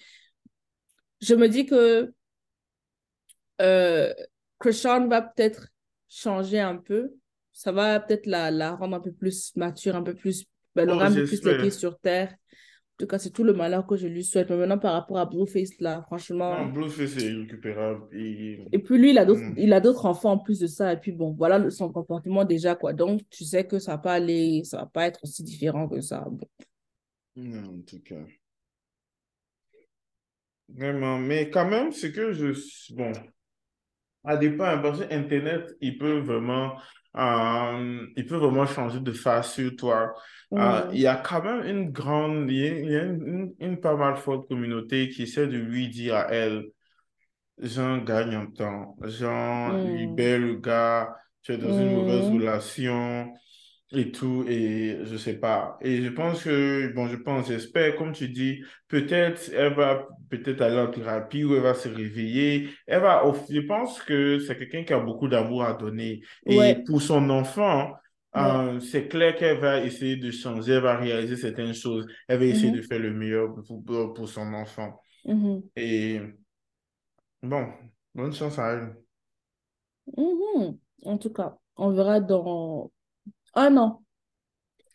je 1.21 1.35
me 1.35 1.51
dis 1.51 1.67
que 1.67 2.15
euh, 3.61 4.15
Krishan 4.59 5.07
va 5.09 5.21
peut-être 5.21 5.69
changer 6.09 6.61
un 6.61 6.79
peu. 6.79 7.13
Ça 7.53 7.73
va 7.73 8.01
peut-être 8.01 8.25
la, 8.25 8.51
la 8.51 8.75
rendre 8.75 8.97
un 8.97 9.01
peu 9.01 9.13
plus 9.13 9.55
mature, 9.55 9.95
un 9.97 10.03
peu 10.03 10.15
plus... 10.15 10.47
Ben, 10.75 10.85
elle 10.85 10.91
Oh, 10.93 10.95
aura 10.95 11.09
un 11.09 11.15
peu 11.15 11.25
plus 11.25 11.45
les 11.45 11.59
pieds 11.59 11.71
sur 11.71 11.99
terre. 11.99 12.35
En 13.01 13.05
tout 13.05 13.07
cas, 13.07 13.19
c'est 13.19 13.31
tout 13.31 13.45
le 13.45 13.55
malheur 13.55 13.87
que 13.87 13.97
je 13.97 14.07
lui 14.07 14.23
souhaite. 14.23 14.51
Mais 14.51 14.59
maintenant, 14.59 14.77
par 14.79 14.93
rapport 14.93 15.17
à 15.17 15.25
Blueface, 15.25 15.81
là, 15.81 15.97
Non, 15.97 16.03
franchement... 16.03 16.67
Blueface 16.67 17.17
est 17.17 17.31
irrécupérable. 17.33 18.15
Et... 18.15 18.63
Et 18.73 18.79
puis 18.79 18.99
lui, 18.99 19.11
il 19.13 19.19
a 19.19 19.25
d'autres, 19.25 19.41
Hmm. 19.41 19.55
il 19.57 19.73
a 19.73 19.81
d'autres 19.81 20.05
enfants 20.05 20.33
en 20.33 20.39
plus 20.39 20.59
de 20.59 20.67
ça. 20.67 20.93
Et 20.93 20.99
puis 20.99 21.11
bon, 21.11 21.31
voilà 21.33 21.71
son 21.71 21.91
comportement 21.91 22.45
déjà, 22.45 22.75
quoi. 22.75 22.93
Donc, 22.93 23.23
tu 23.31 23.45
sais 23.45 23.67
que 23.67 23.79
ça 23.79 23.93
va 23.93 23.99
pas 23.99 24.13
aller, 24.13 24.65
ça 24.65 24.81
va 24.81 24.87
pas 24.87 25.07
être 25.07 25.19
aussi 25.23 25.43
différent 25.43 25.89
que 25.89 26.03
ça. 26.03 26.27
Bon. 26.31 26.47
Non, 27.37 27.79
en 27.79 27.83
tout 27.87 28.03
cas. 28.03 28.23
Vraiment. 30.69 31.19
Mais 31.19 31.49
quand 31.49 31.67
même, 31.71 31.93
c'est 31.93 32.13
que 32.13 32.33
je... 32.33 32.53
Bon, 32.95 33.13
à 34.25 34.37
dépend, 34.37 34.65
hein, 34.65 34.79
parce 34.79 35.01
que 35.01 35.15
Internet, 35.15 35.75
il 35.81 35.97
peut 35.97 36.19
vraiment... 36.19 36.77
euh, 37.17 38.07
il 38.17 38.27
peut 38.27 38.37
vraiment 38.37 38.67
changer 38.67 39.01
de 39.01 39.13
face 39.13 39.55
sur 39.55 39.75
toi. 39.77 40.15
Euh, 40.59 40.83
il 40.93 41.01
y 41.01 41.07
a 41.07 41.17
quand 41.17 41.43
même 41.43 41.65
une 41.67 41.91
grande... 41.91 42.51
Il 42.51 42.57
y 42.59 42.67
a, 42.69 42.79
il 42.79 42.91
y 42.93 42.97
a 42.97 43.03
une, 43.05 43.27
une- 43.27 43.55
une 43.61 43.81
pas 43.81 43.97
mal 43.97 44.17
forte 44.17 44.49
communauté 44.49 45.09
qui 45.09 45.23
essaie 45.25 45.47
de 45.47 45.57
lui 45.59 45.89
dire 45.89 46.17
à 46.17 46.29
elle 46.33 46.67
Jean 47.59 47.99
gagne 47.99 48.37
en 48.37 48.47
temps. 48.51 48.97
Jean 49.03 49.73
mm, 49.73 49.85
libère 49.85 50.39
le 50.41 50.57
gars, 50.57 51.15
tu 51.43 51.53
es 51.53 51.59
dans 51.59 51.73
une 51.73 51.91
mauvaise 51.91 52.29
mm, 52.29 52.31
relation 52.31 53.33
et 53.93 54.13
tout, 54.13 54.45
et 54.49 54.99
je 55.05 55.17
sais 55.17 55.39
pas. 55.39 55.77
Et 55.81 56.03
je 56.03 56.09
pense 56.11 56.45
que, 56.45 56.93
bon, 56.95 57.09
je 57.09 57.17
pense, 57.17 57.49
j'espère, 57.49 57.97
comme 57.97 58.13
tu 58.13 58.29
dis, 58.29 58.63
peut-être 58.89 59.51
elle 59.55 59.75
va 59.75 60.07
peut-être 60.31 60.61
aller 60.63 60.79
en 60.79 60.89
thérapie 60.91 61.45
ou 61.45 61.55
elle 61.57 61.63
va 61.63 61.75
se 61.75 61.89
réveiller. 61.89 62.71
Elle 62.87 63.03
va, 63.03 63.23
je 63.51 63.61
pense 63.61 64.01
que 64.03 64.39
c'est 64.39 64.57
quelqu'un 64.57 64.85
qui 64.85 64.93
a 64.93 65.01
beaucoup 65.01 65.27
d'amour 65.29 65.65
à 65.65 65.75
donner. 65.75 66.21
Et 66.47 66.75
ouais, 66.75 66.87
pour 66.87 67.03
son 67.03 67.29
enfant, 67.31 67.93
ouais. 68.35 68.61
euh, 68.61 68.79
c'est 68.81 69.09
clair 69.09 69.35
qu'elle 69.37 69.59
va 69.59 69.81
essayer 69.83 70.17
de 70.17 70.31
changer, 70.31 70.75
elle 70.75 70.83
va 70.83 70.97
réaliser 70.97 71.37
certaines 71.37 71.75
choses. 71.75 72.07
Elle 72.29 72.39
va 72.39 72.45
essayer 72.45 72.71
de 72.73 72.81
mhm, 72.81 72.83
faire 72.83 73.01
le 73.01 73.13
meilleur 73.13 73.53
pour, 73.55 73.85
pour, 73.85 74.15
pour 74.15 74.29
son 74.29 74.55
enfant. 74.55 75.01
mhm, 75.25 75.71
Et 75.77 76.21
bon, 77.43 77.73
bonne 78.15 78.33
chance 78.33 78.59
à 78.59 78.73
elle. 78.73 78.97
mhm. 80.17 80.79
En 81.05 81.19
tout 81.19 81.31
cas, 81.33 81.57
on 81.77 81.93
verra 81.93 82.21
dans 82.21 82.91
un 83.55 83.77
an. 83.77 84.03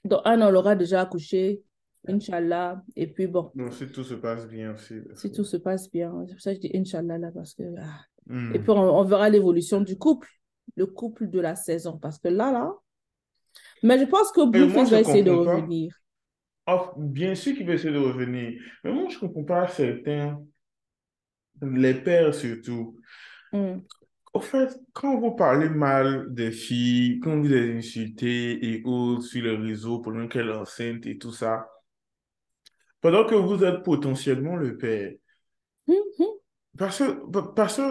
Dans 0.04 0.22
un 0.26 0.42
an, 0.42 0.52
on 0.52 0.56
aura 0.56 0.76
déjà 0.76 1.02
accouché, 1.02 1.62
Inch'Allah. 2.08 2.84
Et 2.96 3.08
puis 3.08 3.28
bon, 3.28 3.52
Donc, 3.56 3.74
si 3.74 3.88
tout 3.88 4.04
se 4.04 4.14
passe 4.16 4.48
bien 4.48 4.74
aussi. 4.74 4.96
parce 5.08 5.20
si 5.22 5.32
tout 5.32 5.44
se 5.44 5.58
passe 5.58 5.92
bien. 5.92 6.14
C'est 6.28 6.34
pour 6.34 6.42
ça 6.42 6.52
que 6.56 6.62
je 6.62 6.68
dis 6.68 6.78
Inch'Allah 6.78 7.18
là, 7.18 7.32
parce 7.34 7.54
que. 7.54 7.64
ah. 7.80 8.02
Et 8.54 8.60
puis 8.60 8.72
Hmm. 8.72 8.72
on, 8.72 9.00
on 9.00 9.04
verra 9.04 9.30
l'évolution 9.30 9.82
du 9.82 9.98
couple, 9.98 10.30
le 10.76 10.86
couple 10.88 11.30
de 11.30 11.40
la 11.40 11.56
saison. 11.56 11.98
Parce 11.98 12.18
que 12.20 12.28
là, 12.28 12.52
là. 12.52 12.74
Mais 13.84 14.00
je 14.00 14.06
pense 14.06 14.32
que 14.32 14.46
Blueface 14.50 14.90
va 14.90 15.00
essayer 15.00 15.24
de 15.24 15.32
pas. 15.32 15.56
revenir. 15.56 15.94
Oh, 16.68 16.92
bien 16.98 17.36
sûr 17.36 17.56
qu'il 17.56 17.66
va 17.68 17.74
essayer 17.74 17.94
de 17.94 18.00
revenir. 18.00 18.60
Mais 18.84 18.92
moi, 18.92 19.08
je 19.10 19.20
comprends 19.20 19.44
pas 19.44 19.68
certains, 19.68 20.42
les 21.62 21.94
pères 21.96 22.34
surtout. 22.34 22.98
Mm, 23.54 23.82
Au 24.36 24.42
fait, 24.42 24.78
quand 24.92 25.18
vous 25.18 25.32
parlez 25.32 25.70
mal 25.70 26.34
des 26.34 26.52
filles, 26.52 27.22
quand 27.22 27.38
vous 27.38 27.48
les 27.48 27.78
insultez 27.78 28.66
et 28.66 28.82
autres 28.84 29.24
sur 29.24 29.42
les 29.42 29.56
réseaux 29.56 30.00
pendant 30.00 30.28
qu'elle 30.28 30.50
est 30.50 30.54
enceinte 30.54 31.06
et 31.06 31.18
tout 31.18 31.32
ça, 31.32 31.70
pendant 33.00 33.26
que 33.26 33.36
vous 33.36 33.64
êtes 33.64 33.82
potentiellement 33.84 34.58
le 34.58 34.76
père, 34.76 35.14
mhm, 35.88 36.28
parce 36.78 37.00
que, 37.00 37.54
parce 37.56 37.78
que 37.78 37.84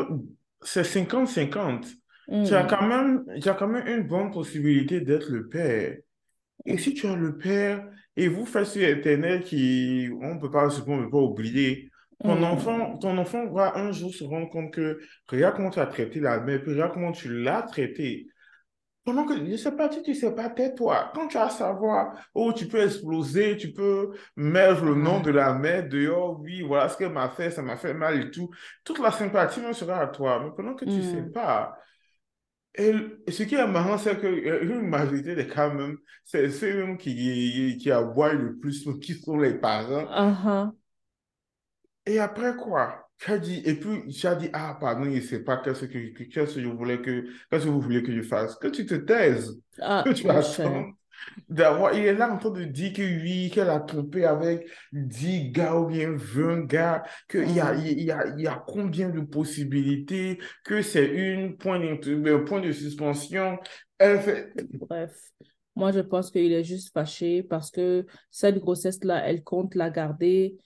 c'est 0.61 0.85
cinquante 0.85 1.29
cinquante 1.29 1.87
tu 2.27 2.55
as 2.55 2.65
quand 2.65 2.83
mm, 2.83 2.89
même, 2.89 3.41
tu 3.41 3.49
as 3.49 3.55
quand 3.55 3.69
même 3.69 3.87
une 3.87 4.07
bonne 4.07 4.31
possibilité 4.31 5.01
d'être 5.01 5.31
le 5.31 5.49
père. 5.49 5.97
Et 6.67 6.79
si 6.79 6.95
tu 6.95 7.07
as 7.07 7.17
le 7.17 7.39
père 7.39 7.89
et 8.17 8.29
vous 8.29 8.47
faites 8.47 8.67
sur 8.67 8.87
Internet 8.87 9.45
qui, 9.45 10.11
on 10.21 10.39
peut 10.39 10.51
pas, 10.51 10.69
on 10.87 11.05
peut 11.05 11.11
pas 11.11 11.19
oublier, 11.19 11.91
ton 12.23 12.43
enfant, 12.43 12.95
mm, 12.95 12.99
ton 13.01 13.19
enfant 13.19 13.47
va 13.51 13.77
un 13.77 13.93
jour 13.93 14.13
se 14.15 14.25
rendre 14.25 14.49
compte 14.49 14.73
que 14.73 15.01
regarde 15.29 15.57
comment 15.57 15.71
tu 15.71 15.81
as 15.81 15.87
traité 15.87 16.21
la 16.21 16.41
mère, 16.41 16.63
puis 16.63 16.73
regarde 16.73 16.93
comment 16.93 17.13
tu 17.13 17.43
l'as 17.43 17.63
traité. 17.63 18.27
Pendant 19.05 19.27
que 19.27 19.35
je 19.35 19.57
sais 19.57 19.73
pas, 19.73 19.91
tu 19.91 20.01
ne 20.09 20.15
sais 20.15 20.35
pas, 20.35 20.49
tais-toi. 20.49 21.13
Quand 21.15 21.29
tu 21.29 21.37
as 21.37 21.45
à 21.45 21.51
savoir, 21.51 22.15
oh, 22.33 22.55
tu 22.55 22.67
peux 22.67 22.83
exploser, 22.83 23.57
tu 23.59 23.73
peux 23.73 24.13
mettre 24.35 24.83
le 24.83 24.95
nom 24.95 25.21
de 25.21 25.31
la 25.31 25.53
mère 25.53 25.87
dehors, 25.87 26.41
oui, 26.41 26.63
voilà 26.63 26.89
ce 26.89 26.97
qu'elle 26.97 27.13
m'a 27.13 27.29
fait, 27.29 27.51
ça 27.51 27.61
m'a 27.61 27.77
fait 27.77 27.93
mal 27.93 28.19
et 28.19 28.31
tout. 28.31 28.49
Toute 28.83 28.99
la 29.01 29.11
sympathie 29.11 29.61
me 29.61 29.75
sera 29.75 30.01
à 30.01 30.07
toi. 30.07 30.41
Mais 30.43 30.51
pendant 30.57 30.75
que 30.75 30.87
tu 30.87 30.93
ne 30.93 31.03
sais 31.03 31.21
hmm, 31.21 31.33
pas, 31.33 31.77
et 32.77 32.93
ce 33.29 33.43
qui 33.45 33.55
est 33.55 33.67
marrant, 33.67 33.99
c'est 33.99 34.19
qu'une 34.19 34.89
majorité 34.89 35.37
des 35.37 35.47
cas 35.47 35.73
même, 35.73 35.97
c'est 36.25 36.51
ceux 36.51 36.97
qui, 36.97 37.79
qui 37.81 37.91
aboient 37.91 38.33
le 38.33 38.57
plus, 38.57 38.89
qui 39.01 39.15
sont 39.15 39.39
les 39.39 39.55
parents. 39.55 40.07
ah, 40.11 40.73
Et 42.07 42.19
après 42.19 42.55
quoi? 42.57 43.01
Tu 43.19 43.31
as 43.31 43.39
dit, 43.39 43.63
et 43.65 43.75
puis 43.75 44.09
tu 44.13 44.27
as 44.27 44.35
dit, 44.35 44.49
ah, 44.53 44.77
pardon, 44.81 45.05
il 45.05 45.15
ne 45.17 45.21
sait 45.21 45.43
pas 45.45 45.59
qu'est-ce 45.59 45.85
que, 45.87 46.13
que- 46.13 46.25
qu'est-ce 46.25 46.57
que 46.57 46.61
je 46.61 46.67
voulais 46.69 47.01
que, 47.01 47.27
qu'est-ce 47.51 47.65
que 47.65 47.71
vous 47.71 47.81
voulez 47.81 48.03
que 48.03 48.13
je 48.15 48.23
fasse. 48.23 48.57
Que 48.57 48.69
tu 48.69 48.85
te 48.87 48.95
taises, 48.97 49.53
que 49.77 49.83
ah, 49.83 50.05
tu 50.15 50.27
mon 50.27 50.43
cher. 50.43 50.67
attends 50.67 50.91
d'avoir. 51.49 51.95
Il 51.95 52.05
est 52.05 52.15
là 52.15 52.31
en 52.33 52.39
train 52.39 52.51
de 52.51 52.65
dire 52.65 52.93
que 52.93 53.03
oui, 53.03 53.51
qu'elle 53.55 53.71
a 53.71 53.81
trompé 53.81 54.25
avec 54.25 54.69
10 54.93 55.51
gars 55.53 55.77
ou 55.77 55.87
bien 55.87 56.11
20 56.17 56.67
gars, 56.67 57.03
qu'il 57.29 57.51
y 57.53 57.61
a, 57.61 57.75
y 57.77 58.11
a, 58.11 58.35
y 58.37 58.47
a 58.47 58.63
combien 58.67 59.09
de 59.09 59.21
possibilités, 59.21 60.39
que 60.65 60.83
c'est 60.83 61.07
une 61.07 61.57
point 61.57 61.79
d'inter- 61.79 62.21
un 62.31 62.41
point 62.41 62.61
de 62.61 62.73
suspension. 62.73 63.59
Elle 63.99 64.21
fait. 64.21 64.53
bref. 64.73 65.17
Moi, 65.77 65.91
je 65.93 66.01
pense 66.01 66.31
qu'il 66.31 66.53
est 66.53 66.65
juste 66.65 66.93
fâché 66.93 67.43
parce 67.43 67.71
que 67.71 68.05
cette 68.31 68.59
grossesse-là, 68.59 69.27
elle 69.27 69.43
compte 69.43 69.75
la 69.75 69.91
garder. 69.91 70.57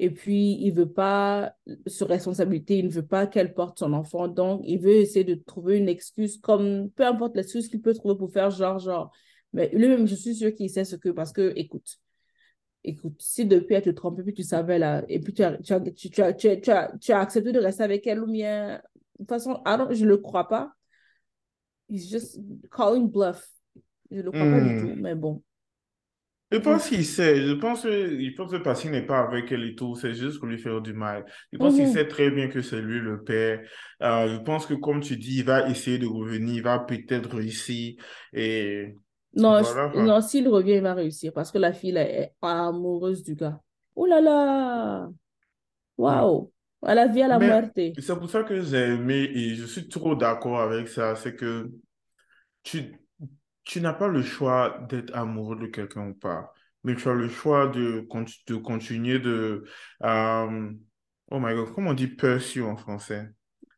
Et 0.00 0.10
puis, 0.10 0.56
il 0.60 0.72
veut 0.72 0.90
pas, 0.92 1.54
sur 1.86 2.08
responsabilité, 2.08 2.78
il 2.78 2.86
ne 2.86 2.90
veut 2.92 3.06
pas 3.06 3.26
qu'elle 3.26 3.52
porte 3.54 3.78
son 3.80 3.92
enfant. 3.92 4.28
Donc, 4.28 4.62
il 4.64 4.78
veut 4.78 4.92
essayer 4.96 5.24
de 5.24 5.34
trouver 5.34 5.78
une 5.78 5.88
excuse, 5.88 6.38
comme 6.40 6.90
peu 6.90 7.04
importe 7.04 7.36
l'excuse 7.36 7.68
qu'il 7.68 7.80
peut 7.82 7.94
trouver 7.94 8.16
pour 8.16 8.30
faire 8.32 8.50
genre, 8.50 8.78
genre. 8.78 9.10
Mais 9.52 9.70
lui-même, 9.72 10.06
je 10.06 10.14
suis 10.14 10.34
sûre 10.36 10.54
qu'il 10.54 10.70
sait 10.70 10.84
ce 10.84 10.94
que, 10.96 11.08
parce 11.08 11.32
que, 11.32 11.52
écoute, 11.56 11.96
écoute, 12.84 13.20
si 13.20 13.44
depuis 13.46 13.74
elle 13.74 13.82
te 13.82 13.90
trompe, 13.90 14.22
puis 14.22 14.34
tu 14.34 14.42
savais 14.44 14.78
là, 14.78 15.04
et 15.08 15.18
puis 15.20 15.34
tu 15.34 15.42
as, 15.42 15.58
tu 15.58 15.72
as, 15.72 15.80
tu, 15.80 16.22
as, 16.22 16.32
tu 16.32 16.48
as, 16.48 16.56
tu 16.56 16.70
as, 16.70 16.92
tu 17.00 17.12
as 17.12 17.18
accepté 17.20 17.50
de 17.52 17.58
rester 17.58 17.82
avec 17.82 18.06
elle, 18.06 18.20
ou 18.22 18.30
bien, 18.30 18.76
de 19.18 19.24
toute 19.24 19.28
façon, 19.28 19.60
ah 19.64 19.76
non, 19.76 19.88
je 19.90 20.04
ne 20.04 20.10
le 20.10 20.18
crois 20.18 20.46
pas. 20.48 20.72
He's 21.88 22.08
just 22.08 22.38
calling 22.70 23.10
bluff. 23.10 23.48
Je 24.10 24.18
ne 24.18 24.22
le 24.22 24.30
crois 24.32 24.46
pas 24.46 24.60
du 24.60 24.80
tout, 24.80 24.94
Hmm. 24.94 25.00
mais 25.00 25.14
bon. 25.14 25.42
Je 26.50 26.56
pense 26.56 26.88
qu'il 26.88 27.04
sait, 27.04 27.46
je 27.46 27.52
pense 27.52 27.82
que, 27.82 28.14
il 28.20 28.34
pense 28.34 28.50
que 28.50 28.80
qu'il 28.80 28.90
n'est 28.90 29.04
pas 29.04 29.20
avec 29.20 29.52
elle 29.52 29.64
et 29.64 29.74
tout, 29.74 29.94
c'est 29.96 30.14
juste 30.14 30.38
pour 30.38 30.48
lui 30.48 30.58
faire 30.58 30.80
du 30.80 30.94
mal. 30.94 31.26
Je 31.52 31.58
pense 31.58 31.74
qu'il 31.76 31.86
Mhm. 31.86 31.92
sait 31.92 32.08
très 32.08 32.30
bien 32.30 32.48
que 32.48 32.62
c'est 32.62 32.80
lui 32.80 33.00
le 33.00 33.22
père. 33.22 33.60
Euh, 34.02 34.28
je 34.34 34.38
pense 34.38 34.64
que, 34.66 34.72
comme 34.74 35.00
tu 35.00 35.18
dis, 35.18 35.38
il 35.40 35.44
va 35.44 35.68
essayer 35.68 35.98
de 35.98 36.06
revenir, 36.06 36.54
il 36.54 36.62
va 36.62 36.78
peut-être 36.78 37.36
réussir. 37.36 37.96
Et 38.32 38.96
Non, 39.34 39.62
voilà, 39.62 39.92
je- 39.94 40.00
non, 40.00 40.20
s'il 40.20 40.48
revient, 40.48 40.72
il 40.76 40.82
va 40.82 40.94
réussir 40.94 41.32
parce 41.32 41.52
que 41.52 41.58
la 41.58 41.72
fille 41.72 41.92
là, 41.92 42.02
est 42.02 42.34
amoureuse 42.42 43.22
du 43.22 43.34
gars. 43.34 43.60
Oh 43.94 44.06
là 44.06 44.20
là! 44.20 45.08
Hmm. 46.06 46.28
Waouh! 46.28 46.52
À 46.82 46.94
la 46.94 47.06
vie, 47.08 47.22
à 47.22 47.28
la 47.28 47.38
Mais 47.38 47.52
c'est 47.98 48.16
pour 48.18 48.30
ça 48.30 48.44
que 48.44 48.62
j'ai 48.62 48.78
aimé 48.94 49.14
et 49.34 49.54
je 49.54 49.66
suis 49.66 49.88
trop 49.88 50.14
d'accord 50.14 50.60
avec 50.60 50.88
ça, 50.88 51.16
c'est 51.16 51.34
que 51.36 51.70
tu, 52.62 52.98
tu 53.68 53.80
n'as 53.82 53.94
pas 53.94 54.08
le 54.08 54.22
choix 54.24 54.80
d'être 54.90 55.14
amoureux 55.16 55.56
de 55.58 55.68
quelqu'un 55.68 56.08
ou 56.10 56.14
pas, 56.14 56.52
mais 56.84 56.96
tu 56.96 57.08
as 57.08 57.14
le 57.14 57.28
choix 57.28 57.68
de, 57.68 58.06
de 58.48 58.56
continuer 58.56 59.20
de... 59.20 59.64
euh, 60.04 60.72
oh 61.30 61.40
my 61.40 61.54
God, 61.54 61.74
comment 61.74 61.90
on 61.90 61.94
dit 61.94 62.08
pursue 62.08 62.62
en 62.64 62.76
français? 62.76 63.28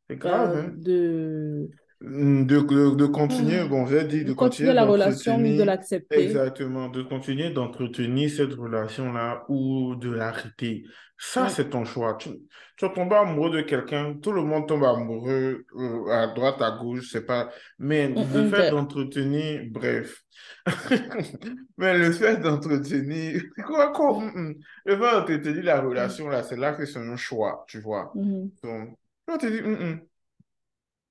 C'est 0.09 0.17
grave, 0.19 0.57
Euh, 0.57 0.63
hein? 0.69 0.73
de... 0.77 1.71
Mm, 2.03 2.47
De, 2.47 2.61
de, 2.61 2.95
de 2.97 3.07
continuer, 3.07 3.59
Ah, 3.61 3.67
bon, 3.69 3.87
j'ai 3.87 4.05
dit 4.05 4.25
de 4.25 4.29
de 4.29 4.35
continuer 4.35 4.71
continuer 4.71 4.75
la 4.75 4.85
relation, 4.87 5.37
oui, 5.39 5.57
de 5.57 5.63
l'accepter. 5.65 6.17
exactement, 6.23 6.89
de 6.89 7.03
continuer 7.03 7.51
d'entretenir 7.51 8.31
cette 8.31 8.55
relation-là 8.55 9.45
ou 9.49 9.97
de 9.97 10.11
l'arrêter. 10.11 10.85
Ça, 11.23 11.49
Mm, 11.49 11.51
c'est 11.51 11.69
ton 11.71 11.85
choix. 11.85 12.15
Tu, 12.17 12.31
tu 12.77 12.87
vas 12.87 12.93
tomber 12.95 13.17
amoureux 13.17 13.51
de 13.51 13.61
quelqu'un, 13.61 14.15
tout 14.15 14.33
le 14.33 14.43
monde 14.43 14.67
tombe 14.67 14.85
amoureux 14.85 15.67
euh, 15.77 16.07
à 16.11 16.29
droite, 16.29 16.63
à 16.63 16.71
gauche, 16.79 17.03
je 17.03 17.09
sais 17.11 17.27
pas. 17.27 17.51
Mais 17.79 18.09
mm, 18.15 18.23
le 18.33 18.43
mm, 18.51 18.51
fait 18.51 18.65
de- 18.71 18.71
d'entretenir, 18.71 19.63
bref. 19.71 20.23
Mais 21.79 21.99
le 21.99 22.13
fait 22.13 22.39
d'entretenir, 22.39 23.43
quoi, 23.67 23.93
quoi, 23.93 24.19
mm, 24.19 24.33
mm. 24.35 24.55
Le 24.87 24.97
fait 24.97 25.01
d'entretenir 25.13 25.65
la 25.65 25.81
mm, 25.95 26.21
relation, 26.21 26.29
là, 26.29 26.43
c'est 26.43 26.57
là 26.57 26.73
que 26.73 26.87
c'est 26.87 26.99
un 26.99 27.17
choix, 27.17 27.65
tu 27.69 27.81
vois. 27.81 28.19
Donc, 28.63 28.97
dit, 29.29 29.63
mm, 29.63 30.01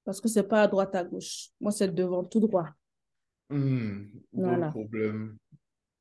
Parce 0.03 0.19
que 0.21 0.27
c'est 0.27 0.43
pas 0.43 0.63
à 0.63 0.67
droite, 0.67 0.93
à 0.95 1.03
gauche. 1.05 1.49
Moi, 1.61 1.71
c'est 1.71 1.87
devant, 1.93 2.23
tout 2.25 2.39
droit. 2.41 2.67
mm, 3.49 4.21
mm, 4.33 4.41
Voilà. 4.43 4.71
problèmes. 4.71 5.37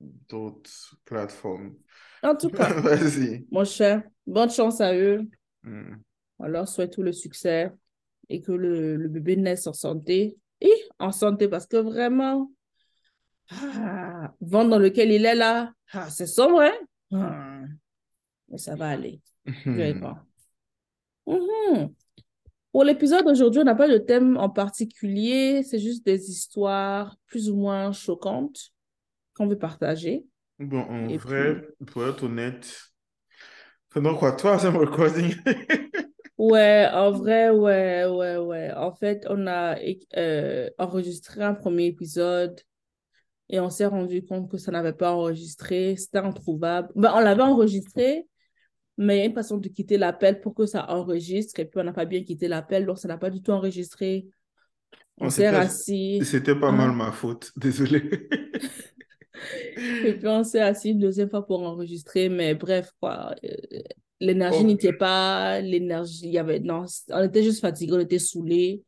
D'autres 0.00 0.96
plateformes. 1.04 1.74
En 2.22 2.34
tout 2.36 2.50
cas, 2.50 2.72
Vas-y. 2.80 3.46
mon 3.50 3.64
cher, 3.64 4.02
bonne 4.26 4.50
chance 4.50 4.80
à 4.80 4.94
eux. 4.94 5.22
Hmm. 5.62 5.96
On 6.38 6.46
leur 6.46 6.68
souhaite 6.68 6.92
tout 6.92 7.02
le 7.02 7.12
succès 7.12 7.72
et 8.28 8.40
que 8.42 8.52
le, 8.52 8.96
le 8.96 9.08
bébé 9.08 9.36
naisse 9.36 9.66
en 9.66 9.72
santé. 9.72 10.36
Et 10.60 10.72
en 10.98 11.12
santé, 11.12 11.48
parce 11.48 11.66
que 11.66 11.76
vraiment, 11.76 12.50
ah, 13.50 14.34
vent 14.40 14.64
dans 14.64 14.78
lequel 14.78 15.10
il 15.12 15.24
est 15.24 15.34
là, 15.34 15.72
ah, 15.92 16.10
c'est 16.10 16.26
sombre, 16.26 16.60
hein? 16.60 16.74
Ah, 17.12 17.62
mais 18.48 18.58
ça 18.58 18.74
va 18.76 18.88
aller. 18.90 19.20
Je 19.46 19.70
Hmm. 19.70 20.00
pas. 20.00 20.24
Mhm. 21.26 21.94
Pour 22.72 22.84
l'épisode 22.84 23.24
d'aujourd'hui, 23.24 23.60
on 23.60 23.64
n'a 23.64 23.74
pas 23.74 23.88
de 23.88 23.98
thème 23.98 24.36
en 24.36 24.50
particulier, 24.50 25.62
c'est 25.62 25.78
juste 25.78 26.04
des 26.04 26.30
histoires 26.30 27.16
plus 27.26 27.50
ou 27.50 27.56
moins 27.56 27.92
choquantes 27.92 28.72
qu'on 29.38 29.48
veut 29.48 29.58
partager. 29.58 30.26
Bon, 30.60 30.82
en 30.88 31.08
Et 31.08 31.18
vrai, 31.18 31.56
puis, 31.56 31.68
pour 31.86 32.06
être 32.06 32.22
honnête, 32.24 32.92
pendant 33.90 34.14
quoi, 34.16 34.32
troisième 34.32 34.76
recording? 34.76 35.34
ouais, 36.38 36.88
en 36.92 37.10
vrai, 37.12 37.50
ouais, 37.50 38.04
ouais, 38.06 38.36
ouais. 38.36 38.72
En 38.74 38.92
fait, 38.94 39.24
on 39.28 39.46
a 39.46 39.76
euh, 40.16 40.70
enregistré 40.78 41.42
un 41.42 41.54
premier 41.54 41.86
épisode 41.86 42.60
et 43.50 43.60
on 43.60 43.70
s'est 43.70 43.86
rendu 43.86 44.24
compte 44.24 44.50
que 44.50 44.58
ça 44.58 44.72
n'avait 44.72 44.94
pas 44.94 45.12
enregistré, 45.14 45.96
c'était 45.96 46.18
introuvable. 46.18 46.90
Ben, 46.96 47.12
on 47.14 47.20
l'avait 47.20 47.42
enregistré, 47.42 48.28
mais 48.98 49.16
il 49.18 49.20
y 49.20 49.22
a 49.24 49.26
une 49.26 49.34
façon 49.34 49.58
de 49.58 49.68
quitter 49.68 49.98
l'appel 49.98 50.40
pour 50.40 50.54
que 50.54 50.66
ça 50.66 50.90
enregistre 50.90 51.60
et 51.60 51.66
puis 51.66 51.80
on 51.80 51.84
n'a 51.84 51.92
pas 51.94 52.06
bien 52.06 52.24
quitté 52.24 52.48
l'appel, 52.48 52.86
donc 52.86 52.98
ça 52.98 53.08
n'a 53.08 53.18
pas 53.18 53.30
du 53.30 53.42
tout 53.42 53.52
enregistré. 53.52 54.28
On 55.18 55.28
Bon, 55.28 55.30
s'est 55.30 55.48
c'était, 55.48 55.50
rassis. 55.50 56.24
c'était 56.24 56.54
pas 56.54 56.72
mal 56.72 56.92
ma 56.92 57.12
faute, 57.12 57.52
désolé. 57.56 58.28
Et 60.02 60.14
puis 60.14 60.28
on 60.28 60.44
s'est 60.44 60.60
assis 60.60 60.90
une 60.90 60.98
deuxième 60.98 61.30
fois 61.30 61.46
pour 61.46 61.62
enregistrer, 61.62 62.28
mais 62.28 62.54
bref, 62.54 62.92
quoi. 63.00 63.34
euh, 63.44 63.48
L'énergie 64.20 64.64
Oh, 64.64 64.64
n'était 64.64 64.92
pas, 64.92 65.60
l'énergie, 65.60 66.26
il 66.26 66.32
y 66.32 66.38
avait, 66.38 66.58
non, 66.60 66.84
on 67.10 67.22
était 67.24 67.42
juste 67.44 67.60
fatigués, 67.60 67.92
on 67.94 68.00
était 68.00 68.18
saoulés. 68.18 68.82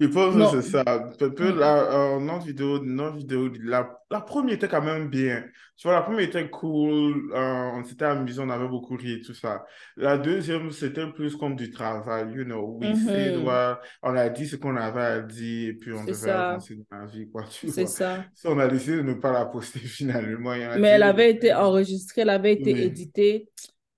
Je 0.00 0.06
pense 0.06 0.34
que 0.36 0.46
c'est 0.46 0.56
Non. 0.56 0.84
ça. 0.84 0.84
Peu, 1.18 1.34
peu, 1.34 1.52
Mm, 1.52 1.58
la, 1.58 2.14
euh, 2.16 2.20
notre 2.20 2.46
vidéo, 2.46 2.78
notre 2.82 3.18
vidéo, 3.18 3.50
la, 3.62 4.00
la 4.10 4.20
première 4.22 4.54
était 4.54 4.68
quand 4.68 4.82
même 4.82 5.08
bien. 5.10 5.44
Tu 5.76 5.86
vois, 5.88 5.96
la 5.96 6.02
première 6.02 6.20
était 6.26 6.48
cool, 6.50 7.30
euh, 7.34 7.70
on 7.74 7.84
s'était 7.84 8.06
amusé, 8.06 8.40
on 8.40 8.48
avait 8.50 8.68
beaucoup 8.68 8.96
ri 8.96 9.12
et 9.14 9.20
tout 9.20 9.34
ça. 9.34 9.64
La 9.96 10.16
deuxième, 10.18 10.70
c'était 10.72 11.06
plus 11.12 11.36
comme 11.36 11.54
du 11.54 11.70
travail, 11.70 12.32
you 12.32 12.44
know. 12.44 12.78
Oui, 12.80 12.96
c'est, 12.96 13.32
mhm. 13.36 13.42
doit- 13.42 13.80
on 14.02 14.16
a 14.16 14.28
dit 14.30 14.46
ce 14.46 14.56
qu'on 14.56 14.76
avait 14.76 15.00
à 15.02 15.20
dire 15.20 15.70
et 15.70 15.74
puis 15.74 15.92
on 15.92 16.04
devait 16.04 16.14
ça, 16.14 16.50
avancer 16.50 16.76
dans 16.90 16.98
la 16.98 17.06
vie, 17.06 17.28
quoi, 17.30 17.44
tu 17.44 17.68
c'est 17.68 17.86
ça. 17.86 18.24
Si 18.34 18.46
on 18.46 18.58
a 18.58 18.68
décidé 18.68 18.96
de 18.98 19.02
ne 19.02 19.14
pas 19.14 19.32
la 19.32 19.44
poster 19.46 19.80
finalement, 19.84 20.54
Mais 20.78 20.88
elle 20.88 21.02
avait 21.02 21.30
été 21.30 21.52
enregistrée, 21.54 22.22
elle 22.22 22.30
avait 22.30 22.54
été 22.54 22.70
éditée. 22.84 23.48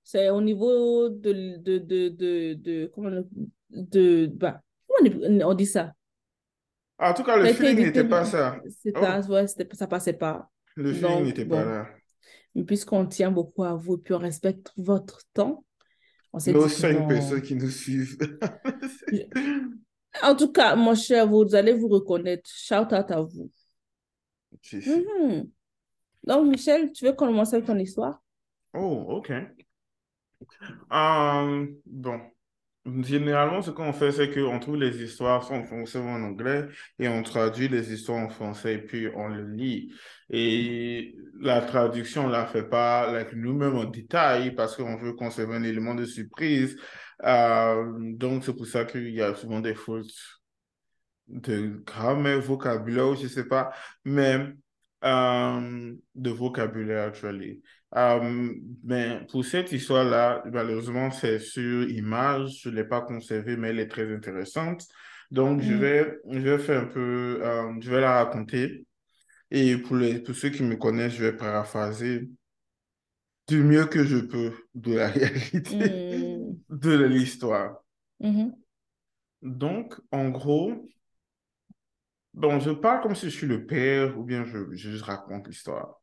C'est 0.02 0.30
au 0.30 0.40
niveau 0.42 1.08
de, 1.08 1.56
de, 1.58 1.78
de, 1.78 2.08
de, 2.08 2.54
de, 2.54 2.90
comment 2.94 3.08
on, 3.08 3.26
de, 3.70 4.26
bah, 4.34 4.60
comment 4.98 5.50
on 5.50 5.54
dit 5.54 5.66
ça? 5.66 5.92
En 6.98 7.14
tout 7.14 7.24
cas, 7.24 7.36
le 7.36 7.46
Ça 7.48 7.54
feeling 7.54 7.86
n'était 7.86 8.04
pas 8.04 8.24
ça. 8.24 8.60
Oh, 8.94 9.32
ouais, 9.32 9.46
c'était, 9.46 9.68
ça 9.74 9.86
passait 9.86 10.12
pas. 10.12 10.48
le 10.76 10.92
feeling 10.92 11.24
n'était 11.24 11.44
pas 11.44 11.64
là. 11.64 11.88
puisqu'on 12.66 13.06
tient 13.06 13.30
beaucoup 13.30 13.64
à 13.64 13.74
vous 13.74 13.94
et 13.94 13.98
puis 13.98 14.14
on 14.14 14.18
respecte 14.18 14.72
votre 14.76 15.20
temps, 15.32 15.64
on 16.32 16.38
s'est 16.38 16.52
Nos 16.52 16.68
cinq 16.68 17.08
personnes 17.08 17.42
qui 17.42 17.54
nous 17.56 17.70
suivent. 17.70 18.16
En 20.22 20.36
tout 20.36 20.52
cas, 20.52 20.76
mon 20.76 20.94
cher, 20.94 21.26
vous 21.26 21.54
allez 21.54 21.72
vous 21.72 21.88
reconnaître. 21.88 22.48
Shout 22.52 22.92
out 22.94 23.10
à 23.10 23.22
vous. 23.22 23.50
Mhm. 24.72 25.48
Donc, 26.24 26.46
Michel, 26.48 26.92
tu 26.92 27.04
veux 27.04 27.14
commencer 27.14 27.54
avec 27.56 27.66
ton 27.66 27.78
histoire? 27.78 28.22
Oh, 28.74 29.04
ok. 29.08 29.32
Euh, 30.92 31.66
bon, 31.86 32.20
généralement, 33.02 33.62
ce 33.62 33.70
qu'on 33.70 33.92
fait, 33.92 34.12
c'est 34.12 34.30
qu'on 34.32 34.58
trouve 34.58 34.76
les 34.76 35.02
histoires 35.02 35.50
en 35.52 35.64
français 35.64 35.98
en 35.98 36.22
anglais 36.22 36.66
et 36.98 37.08
on 37.08 37.22
traduit 37.22 37.68
les 37.68 37.92
histoires 37.92 38.18
en 38.18 38.28
français 38.28 38.74
et 38.74 38.78
puis 38.78 39.08
on 39.14 39.28
le 39.28 39.46
lit. 39.50 39.92
Et 40.30 41.14
la 41.40 41.60
traduction, 41.60 42.26
on 42.26 42.28
la 42.28 42.46
fait 42.46 42.68
pas 42.68 43.12
like, 43.12 43.32
nous-mêmes 43.34 43.76
en 43.76 43.84
détail 43.84 44.54
parce 44.54 44.76
qu'on 44.76 44.96
veut 44.96 45.12
conserver 45.12 45.56
un 45.56 45.62
élément 45.62 45.94
de 45.94 46.04
surprise. 46.04 46.76
Euh, 47.24 47.92
donc, 48.14 48.44
c'est 48.44 48.54
pour 48.54 48.66
ça 48.66 48.84
qu'il 48.84 49.10
y 49.10 49.22
a 49.22 49.34
souvent 49.34 49.60
des 49.60 49.74
fautes 49.74 50.12
de 51.28 51.82
grammaire, 51.84 52.40
vocabulaire, 52.40 53.14
je 53.14 53.28
sais 53.28 53.46
pas, 53.46 53.72
mais 54.04 54.52
euh, 55.04 55.94
de 56.14 56.30
vocabulaire, 56.30 57.08
actually. 57.08 57.62
Euh, 57.96 58.54
mais 58.84 59.20
pour 59.30 59.44
cette 59.44 59.70
histoire-là, 59.72 60.42
malheureusement, 60.50 61.10
c'est 61.10 61.38
sur 61.38 61.88
image, 61.90 62.60
je 62.62 62.70
ne 62.70 62.76
l'ai 62.76 62.84
pas 62.84 63.02
conservée, 63.02 63.56
mais 63.56 63.68
elle 63.68 63.80
est 63.80 63.88
très 63.88 64.12
intéressante. 64.14 64.86
Donc, 65.30 65.60
je, 65.60 65.72
Mm. 65.74 65.78
vais, 65.78 66.18
je 66.30 66.38
vais 66.38 66.58
faire 66.58 66.82
un 66.82 66.86
peu, 66.86 67.40
euh, 67.42 67.72
je 67.80 67.90
vais 67.90 68.00
la 68.00 68.24
raconter. 68.24 68.86
Et 69.50 69.76
pour, 69.76 69.96
les, 69.96 70.20
pour 70.20 70.34
ceux 70.34 70.50
qui 70.50 70.62
me 70.62 70.76
connaissent, 70.76 71.14
je 71.14 71.24
vais 71.24 71.36
paraphraser 71.36 72.28
du 73.48 73.62
mieux 73.62 73.86
que 73.86 74.04
je 74.04 74.18
peux 74.18 74.52
de 74.74 74.94
la 74.94 75.08
réalité 75.08 76.36
Mm. 76.38 76.56
de 76.70 77.04
l'histoire. 77.04 77.76
Mhm. 78.20 78.54
Donc, 79.42 79.94
en 80.12 80.28
gros, 80.30 80.88
bon, 82.34 82.60
je 82.60 82.70
parle 82.70 83.02
comme 83.02 83.14
si 83.14 83.26
je 83.28 83.36
suis 83.36 83.46
le 83.46 83.66
père 83.66 84.18
ou 84.18 84.24
bien 84.24 84.44
je, 84.44 85.02
raconte 85.02 85.48
l'histoire. 85.48 86.01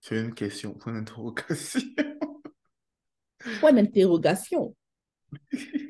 C'est 0.00 0.20
une 0.20 0.34
question, 0.34 0.72
point 0.74 0.92
d'interrogation. 0.92 1.80
Point 3.60 3.72
d'interrogation. 3.72 4.74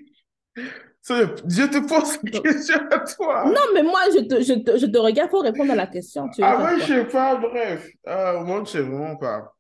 Je 1.09 1.67
te 1.67 1.79
pose 1.89 2.19
une 2.23 2.43
question 2.43 2.77
à 2.91 2.99
toi. 3.01 3.45
Non, 3.47 3.73
mais 3.73 3.83
moi, 3.83 4.01
je 4.15 4.21
te, 4.27 4.43
je 4.43 4.53
te, 4.55 4.77
je 4.77 4.87
te 4.87 4.99
regarde 4.99 5.31
pour 5.31 5.43
répondre 5.43 5.73
à 5.73 5.75
la 5.75 5.87
question. 5.87 6.29
Tu 6.29 6.43
Ah 6.43 6.63
ouais, 6.63 6.81
je 6.81 6.87
sais 6.87 7.05
pas, 7.07 7.37
bref. 7.37 7.89
Euh, 8.07 8.41
moi, 8.45 8.63
je 8.65 8.71
sais 8.71 8.81
vraiment 8.81 9.17
pas. 9.17 9.55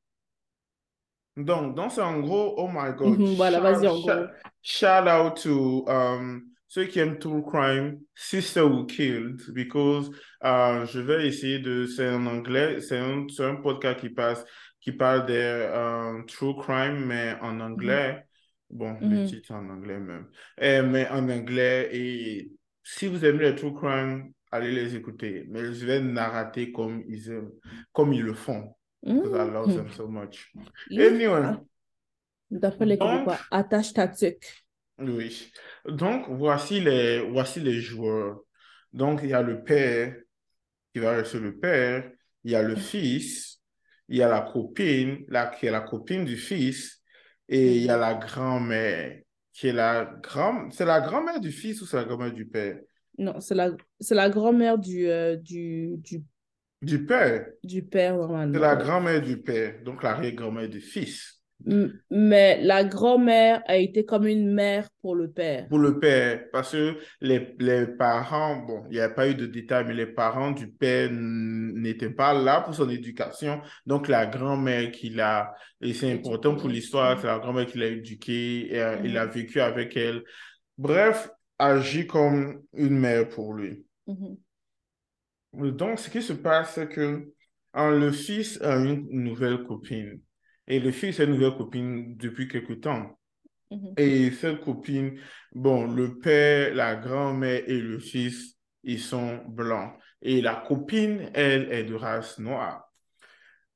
Donc, 1.36 1.74
donc 1.74 1.92
c'est 1.92 2.02
en 2.02 2.20
gros, 2.20 2.54
oh 2.58 2.68
my 2.70 2.92
God. 2.94 3.18
Mhm, 3.18 3.34
voilà, 3.34 3.60
vas-y, 3.60 3.86
en 3.86 3.98
gros. 4.00 4.26
Shout 4.60 5.08
out 5.08 5.40
to 5.42 5.86
um, 5.88 6.50
ceux 6.68 6.84
qui 6.84 6.98
aiment 7.00 7.18
true 7.18 7.42
crime, 7.42 7.98
Sister 8.14 8.60
Who 8.62 8.86
Killed, 8.86 9.40
because 9.52 10.10
euh, 10.44 10.86
je 10.86 11.00
vais 11.00 11.26
essayer 11.26 11.58
de, 11.58 11.86
c'est 11.86 12.08
en 12.08 12.26
anglais, 12.26 12.80
c'est 12.80 12.98
un, 12.98 13.26
un 13.40 13.56
podcast 13.56 13.98
qui 14.00 14.10
passe, 14.10 14.44
qui 14.80 14.92
parle 14.92 15.26
des 15.26 15.34
euh, 15.34 16.22
true 16.24 16.54
crime, 16.56 17.06
mais 17.06 17.36
en 17.40 17.58
anglais. 17.60 18.24
Bon, 18.70 18.98
le 19.00 19.06
Mhm. 19.06 19.26
titre 19.26 19.52
en 19.54 19.66
anglais 19.70 19.98
même. 19.98 20.26
Eh, 20.60 20.82
mais 20.82 21.08
en 21.08 21.26
anglais, 21.30 21.88
et 21.90 22.50
si 22.84 23.06
vous 23.08 23.24
aimez 23.24 23.44
les 23.44 23.54
true 23.54 23.74
crime, 23.74 24.30
allez 24.50 24.70
les 24.72 24.94
écouter. 24.94 25.46
Mais 25.48 25.72
je 25.72 25.86
vais 25.86 26.00
narrater 26.00 26.70
comme 26.70 27.02
ils 27.08 27.30
aiment, 27.30 27.50
comme 27.92 28.12
ils 28.12 28.22
le 28.22 28.34
font. 28.34 28.74
Because 29.02 29.30
I 29.32 29.50
love 29.50 29.74
them 29.74 29.86
Mhm. 29.86 29.92
so 29.92 30.06
much. 30.08 30.52
Anyway. 30.90 31.56
D'après 32.50 32.84
les 32.86 32.98
Québécois, 32.98 33.38
attache 33.50 33.92
ta 33.94 34.08
tuque. 34.08 34.64
Oui. 34.98 35.52
Donc, 35.86 36.26
voici 36.28 36.80
les, 36.80 37.20
voici 37.30 37.60
les 37.60 37.80
joueurs. 37.80 38.40
Donc, 38.92 39.20
il 39.22 39.30
y 39.30 39.34
a 39.34 39.42
le 39.42 39.62
père 39.62 40.14
qui 40.92 41.00
va 41.00 41.12
rester 41.12 41.38
le 41.40 41.58
père. 41.58 42.10
Il 42.44 42.52
y 42.52 42.56
a 42.56 42.62
le 42.62 42.76
fils. 42.76 43.60
Il 44.08 44.16
y 44.18 44.22
a 44.22 44.28
la 44.28 44.40
copine, 44.42 45.24
la, 45.28 45.46
qui 45.48 45.66
est 45.66 45.70
la 45.70 45.82
copine 45.82 46.24
du 46.24 46.36
fils. 46.36 47.02
Et 47.48 47.76
il 47.76 47.84
y 47.84 47.90
a 47.90 47.96
la 47.98 48.14
grand-mère, 48.14 49.20
qui 49.52 49.68
est 49.68 49.72
la 49.72 50.04
grand... 50.22 50.70
C'est 50.70 50.84
la 50.84 51.00
grand-mère 51.00 51.40
du 51.40 51.52
fils 51.52 51.80
ou 51.82 51.86
c'est 51.86 51.96
la 51.96 52.04
grand-mère 52.04 52.32
du 52.32 52.46
père? 52.46 52.78
Non, 53.18 53.40
c'est 53.40 53.54
la, 53.54 53.70
c'est 54.00 54.14
la 54.14 54.30
grand-mère 54.30 54.78
du, 54.78 55.08
euh, 55.08 55.36
du, 55.36 55.96
du, 55.98 56.22
Du 56.82 57.04
père. 57.06 57.46
du 57.62 57.82
père, 57.84 58.14
C'est 58.14 58.18
normalement. 58.18 58.58
la 58.58 58.76
grand-mère 58.76 59.22
du 59.22 59.40
père, 59.42 59.82
donc 59.84 60.02
l'arrière-grand-mère 60.02 60.68
du 60.68 60.80
fils. 60.80 61.37
Mais 61.66 62.62
la 62.62 62.84
grand-mère 62.84 63.62
a 63.66 63.76
été 63.76 64.04
comme 64.04 64.26
une 64.26 64.52
mère 64.52 64.88
pour 65.02 65.14
le 65.14 65.28
père. 65.30 65.68
Pour 65.68 65.78
le 65.78 65.98
père, 65.98 66.44
parce 66.52 66.72
que 66.72 66.96
les, 67.20 67.54
les 67.58 67.86
parents, 67.86 68.56
bon, 68.56 68.84
il 68.90 68.94
n'y 68.94 69.00
a 69.00 69.08
pas 69.10 69.28
eu 69.28 69.34
de 69.34 69.46
détails, 69.46 69.84
mais 69.86 69.94
les 69.94 70.06
parents 70.06 70.52
du 70.52 70.68
père 70.68 71.10
n'étaient 71.12 72.10
pas 72.10 72.32
là 72.32 72.60
pour 72.60 72.74
son 72.74 72.88
éducation. 72.88 73.60
Donc, 73.86 74.08
la 74.08 74.26
grand-mère 74.26 74.92
qui 74.92 75.10
l'a, 75.10 75.52
et 75.80 75.92
c'est 75.92 76.12
important 76.12 76.54
pour 76.54 76.68
l'histoire, 76.68 77.20
c'est 77.20 77.26
la 77.26 77.38
grand-mère 77.38 77.66
qui 77.66 77.78
l'a 77.78 77.86
éduqué, 77.86 78.72
et, 78.74 78.80
euh, 78.80 78.96
il 79.04 79.18
a 79.18 79.26
Mhm. 79.26 79.32
vécu 79.32 79.60
avec 79.60 79.96
elle. 79.96 80.22
Bref, 80.78 81.28
agit 81.58 82.06
comme 82.06 82.62
une 82.72 82.98
mère 82.98 83.28
pour 83.28 83.52
lui. 83.52 83.84
Mhm. 84.06 84.36
Donc, 85.72 85.98
ce 85.98 86.08
qui 86.08 86.22
se 86.22 86.32
passe, 86.34 86.74
c'est 86.74 86.88
que 86.88 87.32
hein, 87.74 87.90
le 87.90 88.12
fils 88.12 88.60
a 88.62 88.76
une 88.76 89.06
nouvelle 89.10 89.64
copine. 89.64 90.20
Et 90.68 90.78
le 90.78 90.92
fils 90.92 91.18
a 91.18 91.24
une 91.24 91.32
nouvelle 91.32 91.56
copine 91.56 92.16
depuis 92.16 92.46
quelque 92.46 92.74
temps. 92.74 93.18
Mhm. 93.70 93.94
Et 93.96 94.30
cette 94.30 94.60
copine, 94.60 95.18
bon, 95.52 95.86
le 95.86 96.18
père, 96.18 96.74
la 96.74 96.94
grand-mère 96.96 97.62
et 97.66 97.80
le 97.80 97.98
fils, 97.98 98.56
ils 98.84 99.00
sont 99.00 99.38
blancs. 99.48 99.94
Et 100.22 100.40
la 100.40 100.54
copine, 100.54 101.30
elle, 101.34 101.72
est 101.72 101.84
de 101.84 101.94
race 101.94 102.38
noire. 102.38 102.84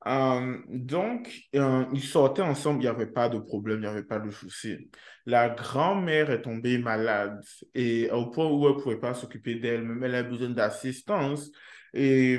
Euh, 0.07 0.59
donc, 0.69 1.33
euh, 1.55 1.85
ils 1.93 2.03
sortaient 2.03 2.43
ensemble, 2.43 2.81
il 2.81 2.83
n'y 2.83 2.89
avait 2.89 3.07
pas 3.07 3.29
de 3.29 3.39
problème, 3.39 3.79
il 3.79 3.83
n'y 3.83 3.87
avait 3.87 4.03
pas 4.03 4.19
de 4.19 4.31
souci. 4.31 4.91
La 5.27 5.49
grand-mère 5.51 6.31
est 6.31 6.43
tombée 6.43 6.79
malade 6.79 7.41
et 7.75 8.11
au 8.11 8.27
point 8.31 8.51
où 8.51 8.67
elle 8.67 8.77
ne 8.77 8.81
pouvait 8.81 8.99
pas 8.99 9.15
s'occuper 9.15 9.55
d'elle-même, 9.57 10.03
elle 10.03 10.15
a 10.17 10.23
besoin 10.25 10.51
d'assistance. 10.51 11.51
Et 11.95 12.39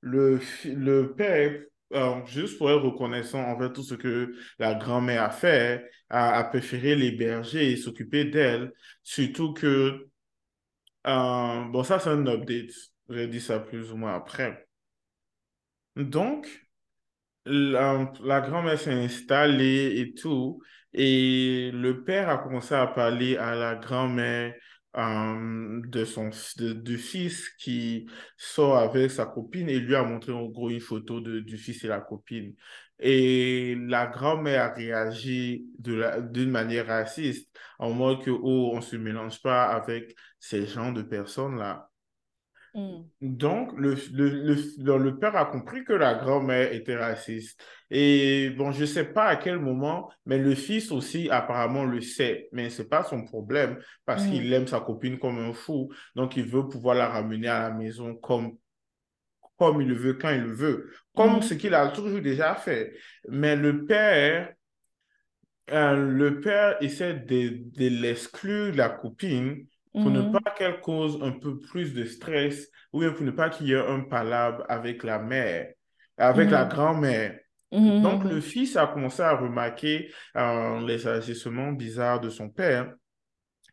le, 0.00 0.40
le 0.64 1.14
père, 1.14 1.60
euh, 1.94 2.24
juste 2.26 2.58
pour 2.58 2.70
être 2.70 2.82
reconnaissant 2.82 3.40
envers 3.42 3.72
tout 3.72 3.82
ce 3.82 3.94
que 3.94 4.34
la 4.58 4.74
grand-mère 4.74 5.22
a 5.24 5.30
fait, 5.30 5.90
a, 6.10 6.38
a 6.38 6.44
préféré 6.44 6.94
l'héberger 6.96 7.70
et 7.72 7.76
s'occuper 7.76 8.24
d'elle, 8.24 8.72
surtout 9.02 9.52
que, 9.54 10.08
euh, 11.06 11.64
bon, 11.66 11.82
ça 11.84 11.98
c'est 11.98 12.10
un 12.10 12.26
update, 12.26 12.72
j'ai 13.10 13.26
dit 13.28 13.40
ça 13.40 13.58
plus 13.60 13.92
ou 13.92 13.96
moins 13.96 14.14
après. 14.14 14.66
Donc, 15.96 16.46
la, 17.44 18.12
la 18.22 18.40
grand-mère 18.40 18.78
s'est 18.78 18.92
installée 18.92 19.98
et 20.00 20.14
tout, 20.14 20.62
et 20.92 21.70
le 21.72 22.04
père 22.04 22.28
a 22.30 22.38
commencé 22.38 22.74
à 22.74 22.86
parler 22.86 23.36
à 23.36 23.54
la 23.54 23.74
grand-mère 23.76 24.54
euh, 24.96 25.80
de 25.86 26.04
son 26.04 26.30
de- 26.58 26.72
du 26.74 26.98
fils 26.98 27.48
qui 27.58 28.06
sort 28.36 28.76
avec 28.78 29.10
sa 29.10 29.26
copine 29.26 29.68
et 29.68 29.78
lui 29.80 29.94
a 29.94 30.02
montré 30.04 30.32
en 30.32 30.46
gros 30.46 30.70
une 30.70 30.80
photo 30.80 31.20
de, 31.20 31.40
du 31.40 31.56
fils 31.58 31.84
et 31.84 31.88
la 31.88 32.00
copine. 32.00 32.54
Et 32.98 33.74
la 33.88 34.06
grand-mère 34.06 34.62
a 34.64 34.74
réagi 34.74 35.66
d'une 35.78 36.50
manière 36.50 36.86
raciste, 36.86 37.50
en 37.78 37.92
mode 37.92 38.22
que, 38.24 38.30
oh, 38.30 38.70
on 38.74 38.80
se 38.80 38.96
mélange 38.96 39.42
pas 39.42 39.64
avec 39.66 40.14
ces 40.38 40.66
gens 40.66 40.92
de 40.92 41.02
personnes-là. 41.02 41.91
Mhm. 42.74 43.04
Donc, 43.20 43.72
le, 43.78 43.94
le, 44.14 44.28
le, 44.78 44.98
le- 44.98 45.18
père 45.18 45.36
a 45.36 45.44
compris 45.44 45.84
que 45.84 45.92
la 45.92 46.14
grand-mère 46.14 46.72
était 46.72 46.96
raciste. 46.96 47.62
Et 47.90 48.50
bon, 48.56 48.72
je 48.72 48.80
ne 48.80 48.86
sais 48.86 49.04
pas 49.04 49.26
à 49.26 49.36
quel 49.36 49.58
moment, 49.58 50.10
mais 50.24 50.38
le 50.38 50.54
fils 50.54 50.90
aussi 50.90 51.28
apparemment 51.30 51.84
le 51.84 52.00
sait. 52.00 52.48
Mais 52.52 52.70
ce 52.70 52.82
n'est 52.82 52.88
pas 52.88 53.04
son 53.04 53.24
problème 53.24 53.78
parce 54.06 54.26
qu'il 54.26 54.50
aime 54.52 54.66
sa 54.66 54.80
copine 54.80 55.18
comme 55.18 55.38
un 55.38 55.52
fou. 55.52 55.92
Donc, 56.16 56.36
il 56.36 56.44
veut 56.48 56.66
pouvoir 56.66 56.96
la 56.96 57.08
ramener 57.08 57.48
à 57.48 57.68
la 57.68 57.70
maison 57.74 58.14
comme, 58.16 58.56
comme 59.58 59.80
il 59.80 59.88
le 59.88 59.94
veut, 59.94 60.14
quand 60.14 60.30
il 60.30 60.42
le 60.42 60.52
veut. 60.54 60.90
Comme 61.14 61.36
Mhm. 61.36 61.42
ce 61.42 61.54
qu'il 61.54 61.74
a 61.74 61.88
toujours 61.88 62.20
déjà 62.20 62.54
fait. 62.54 62.94
Mais 63.28 63.56
le 63.56 63.84
père, 63.84 64.52
euh, 65.70 65.96
le 65.96 66.40
père 66.40 66.76
essaie 66.82 67.14
de, 67.14 67.62
de 67.78 67.88
l'exclure, 67.88 68.74
la 68.74 68.88
copine, 68.88 69.66
pour 70.00 70.10
ne 70.10 70.22
Mhm. 70.22 70.22
pas 70.22 70.40
qu'elle 70.56 70.80
cause 70.80 71.18
un 71.22 71.32
peu 71.32 71.60
plus 71.60 71.94
de 71.94 72.04
stress 72.04 72.68
ou 72.92 73.00
bien 73.00 73.12
pour 73.12 73.22
ne 73.24 73.30
pas 73.30 73.50
qu'il 73.50 73.68
y 73.68 73.72
ait 73.72 73.78
un 73.86 74.00
palabre 74.00 74.64
avec 74.68 75.04
la 75.04 75.18
mère, 75.18 75.72
avec 76.16 76.50
la 76.50 76.64
Mhm. 76.64 76.66
grand-mère. 76.66 77.38
Mhm. 77.72 77.92
Donc, 77.98 78.24
le 78.24 78.40
fils 78.40 78.76
a 78.76 78.86
commencé 78.88 79.22
à 79.22 79.36
remarquer 79.36 80.12
euh, 80.36 80.86
les 80.86 81.06
agissements 81.06 81.72
bizarres 81.72 82.20
de 82.20 82.30
son 82.30 82.48
père 82.50 82.94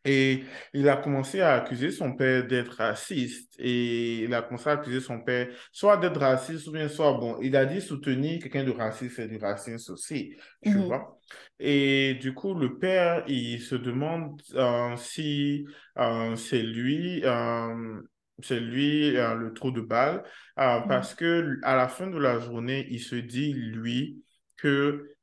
et 0.05 0.43
il 0.73 0.87
a 0.89 0.97
commencé 0.97 1.41
à 1.41 1.55
accuser 1.55 1.91
son 1.91 2.13
père 2.15 2.47
d'être 2.47 2.73
raciste 2.77 3.53
et 3.59 4.23
il 4.23 4.33
a 4.33 4.41
commencé 4.41 4.69
à 4.69 4.73
accuser 4.73 5.01
son 5.01 5.19
père 5.21 5.47
soit 5.71 5.97
d'être 5.97 6.19
raciste 6.19 6.67
ou 6.67 6.71
bien 6.71 6.87
soit, 6.87 7.13
bon, 7.13 7.37
il 7.41 7.55
a 7.55 7.65
dit 7.65 7.81
soutenir 7.81 8.39
quelqu'un 8.41 8.63
de 8.63 8.71
raciste, 8.71 9.15
c'est 9.17 9.27
du 9.27 9.37
racisme 9.37 9.93
aussi, 9.93 10.35
tu 10.67 10.77
Mhm. 10.77 10.79
vois. 10.79 11.19
Et 11.59 12.15
du 12.21 12.33
coup, 12.33 12.53
le 12.53 12.77
père, 12.79 13.23
il 13.27 13.61
se 13.61 13.75
demande 13.75 14.41
euh, 14.55 14.95
si 14.97 15.65
euh, 15.97 16.35
c'est 16.35 16.61
lui, 16.63 17.21
euh, 17.25 18.01
c'est 18.41 18.59
lui 18.59 19.11
le 19.11 19.53
trou 19.53 19.71
de 19.71 19.81
balle, 19.81 20.23
Mhm. 20.85 20.89
parce 20.89 21.13
que 21.15 21.57
à 21.63 21.75
la 21.75 21.87
fin 21.87 22.07
de 22.07 22.17
la 22.17 22.39
journée, 22.39 22.87
il 22.89 22.99
se 23.01 23.15
dit, 23.15 23.53
lui, 23.53 24.23
que 24.57 25.15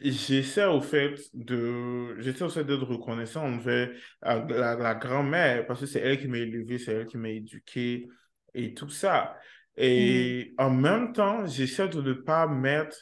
j'essaie 0.00 0.64
au 0.64 0.80
fait 0.80 1.14
de, 1.34 2.20
j'essaie 2.20 2.44
au 2.44 2.48
fait 2.48 2.64
d'être 2.64 2.84
reconnaissant 2.84 3.44
envers 3.44 3.90
euh, 4.26 4.44
la, 4.48 4.74
la 4.76 4.94
grand-mère, 4.94 5.66
parce 5.66 5.80
que 5.80 5.86
c'est 5.86 6.00
elle 6.00 6.18
qui 6.20 6.28
m'a 6.28 6.38
élevé, 6.38 6.78
c'est 6.78 6.92
elle 6.92 7.06
qui 7.06 7.16
m'a 7.16 7.30
éduqué 7.30 8.08
et 8.54 8.74
tout 8.74 8.88
ça. 8.90 9.36
Et 9.76 10.54
en 10.58 10.70
même 10.70 11.12
temps, 11.12 11.46
j'essaie 11.46 11.88
de 11.88 12.00
ne 12.00 12.12
pas 12.12 12.46
mettre 12.46 12.96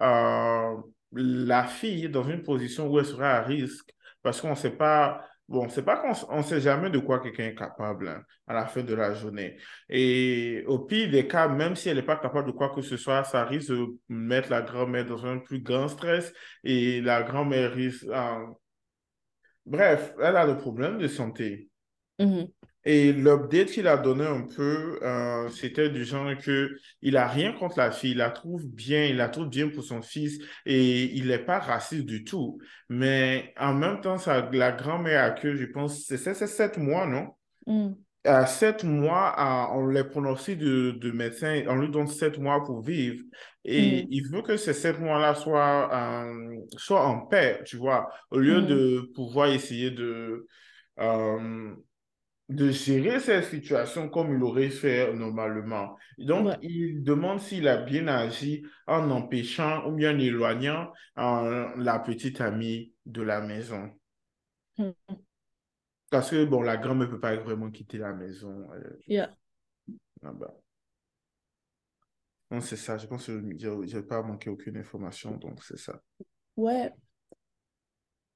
euh, 0.00 0.76
la 1.12 1.64
fille 1.64 2.08
dans 2.08 2.28
une 2.28 2.42
position 2.42 2.88
où 2.88 2.98
elle 2.98 3.06
sera 3.06 3.30
à 3.36 3.42
risque 3.42 3.90
parce 4.22 4.40
qu'on 4.40 4.50
ne 4.50 4.54
sait 4.54 4.76
pas 4.76 5.24
bon, 5.48 5.68
c'est 5.68 5.84
pas 5.84 5.96
qu'on 5.96 6.36
ne 6.36 6.42
sait 6.42 6.60
jamais 6.60 6.90
de 6.90 6.98
quoi 6.98 7.20
quelqu'un 7.20 7.46
est 7.46 7.54
capable 7.54 8.08
hein, 8.08 8.22
à 8.46 8.54
la 8.54 8.66
fin 8.66 8.82
de 8.82 8.94
la 8.94 9.14
journée. 9.14 9.56
Et 9.88 10.64
au 10.66 10.80
pire 10.80 11.10
des 11.10 11.26
cas, 11.26 11.48
même 11.48 11.74
si 11.74 11.88
elle 11.88 11.96
n'est 11.96 12.02
pas 12.02 12.16
capable 12.16 12.48
de 12.48 12.52
quoi 12.52 12.70
que 12.74 12.82
ce 12.82 12.96
soit, 12.96 13.24
ça 13.24 13.44
risque 13.44 13.70
de 13.70 13.86
mettre 14.08 14.50
la 14.50 14.62
grand-mère 14.62 15.06
dans 15.06 15.24
un 15.26 15.38
plus 15.38 15.60
grand 15.60 15.88
stress 15.88 16.32
et 16.64 17.00
la 17.00 17.22
grand-mère 17.22 17.72
risque... 17.72 18.06
Bref, 19.66 20.14
elle 20.22 20.36
a 20.36 20.46
des 20.46 20.56
problèmes 20.56 20.98
de 20.98 21.08
santé. 21.08 21.68
Mhm. 22.18 22.48
Et 22.84 23.12
l'update 23.12 23.68
qu'il 23.70 23.86
a 23.86 23.96
donné 23.98 24.24
un 24.24 24.42
peu, 24.46 24.98
euh, 25.02 25.48
c'était 25.50 25.90
du 25.90 26.04
genre 26.04 26.30
que 26.38 26.70
il 27.02 27.16
a 27.16 27.26
rien 27.28 27.52
contre 27.52 27.78
la 27.78 27.90
fille, 27.90 28.12
il 28.12 28.16
la 28.18 28.30
trouve 28.30 28.64
bien, 28.66 29.04
il 29.04 29.16
la 29.16 29.28
trouve 29.28 29.48
bien 29.48 29.68
pour 29.68 29.84
son 29.84 30.00
fils 30.00 30.38
et 30.64 31.04
il 31.16 31.26
n'est 31.28 31.38
pas 31.38 31.58
raciste 31.58 32.06
du 32.06 32.24
tout. 32.24 32.58
Mais 32.88 33.52
en 33.58 33.74
même 33.74 34.00
temps, 34.00 34.16
ça, 34.18 34.48
la 34.52 34.72
grand-mère 34.72 35.24
a 35.24 35.30
que, 35.32 35.54
je 35.54 35.66
pense, 35.66 36.04
c'est 36.06 36.18
sept 36.34 36.78
mois, 36.78 37.06
non? 37.06 37.28
Mm. 37.66 37.94
À 38.24 38.46
sept 38.46 38.84
mois, 38.84 39.34
on 39.74 39.86
les 39.86 40.04
prononce 40.04 40.50
de, 40.50 40.90
de 40.92 41.10
médecin, 41.12 41.62
on 41.68 41.76
lui 41.76 41.90
donne 41.90 42.08
sept 42.08 42.38
mois 42.38 42.62
pour 42.64 42.82
vivre. 42.82 43.22
Et 43.64 44.04
Mm. 44.04 44.08
il 44.10 44.28
veut 44.30 44.42
que 44.42 44.56
ces 44.56 44.72
sept 44.74 44.98
mois-là 45.00 45.34
soient, 45.34 46.24
euh, 46.26 46.56
soient 46.76 47.06
en 47.06 47.26
paix, 47.26 47.60
tu 47.64 47.76
vois, 47.76 48.08
au 48.30 48.38
lieu 48.38 48.60
Mm. 48.60 48.66
de 48.66 49.10
pouvoir 49.14 49.48
essayer 49.48 49.90
de... 49.90 50.46
euh, 51.00 51.74
de 52.48 52.70
gérer 52.70 53.20
cette 53.20 53.44
situation 53.44 54.08
comme 54.08 54.34
il 54.34 54.42
aurait 54.42 54.70
fait 54.70 55.12
normalement. 55.12 55.96
Donc, 56.16 56.46
Ouais. 56.46 56.56
il 56.62 57.02
demande 57.02 57.40
s'il 57.40 57.68
a 57.68 57.76
bien 57.76 58.08
agi 58.08 58.62
en 58.86 59.10
empêchant 59.10 59.86
ou 59.86 59.92
bien 59.92 60.14
en 60.14 60.18
éloignant 60.18 60.92
euh, 61.18 61.68
la 61.76 61.98
petite 61.98 62.40
amie 62.40 62.92
de 63.04 63.22
la 63.22 63.40
maison. 63.42 63.90
Mm. 64.78 64.90
Parce 66.10 66.30
que, 66.30 66.44
bon, 66.46 66.62
la 66.62 66.78
grand-mère 66.78 67.08
ne 67.08 67.12
peut 67.12 67.20
pas 67.20 67.36
vraiment 67.36 67.70
quitter 67.70 67.98
la 67.98 68.14
maison. 68.14 68.66
euh, 68.72 68.98
Yeah. 69.06 69.36
ah 70.24 70.32
bah. 70.32 70.54
Non, 72.50 72.62
c'est 72.62 72.76
ça. 72.76 72.96
Je 72.96 73.06
pense 73.06 73.26
que 73.26 73.42
je 73.58 73.96
n'ai 73.96 74.02
pas 74.02 74.22
manqué 74.22 74.48
aucune 74.48 74.78
information, 74.78 75.36
donc 75.36 75.62
c'est 75.62 75.76
ça. 75.78 76.00
Ouais. 76.56 76.94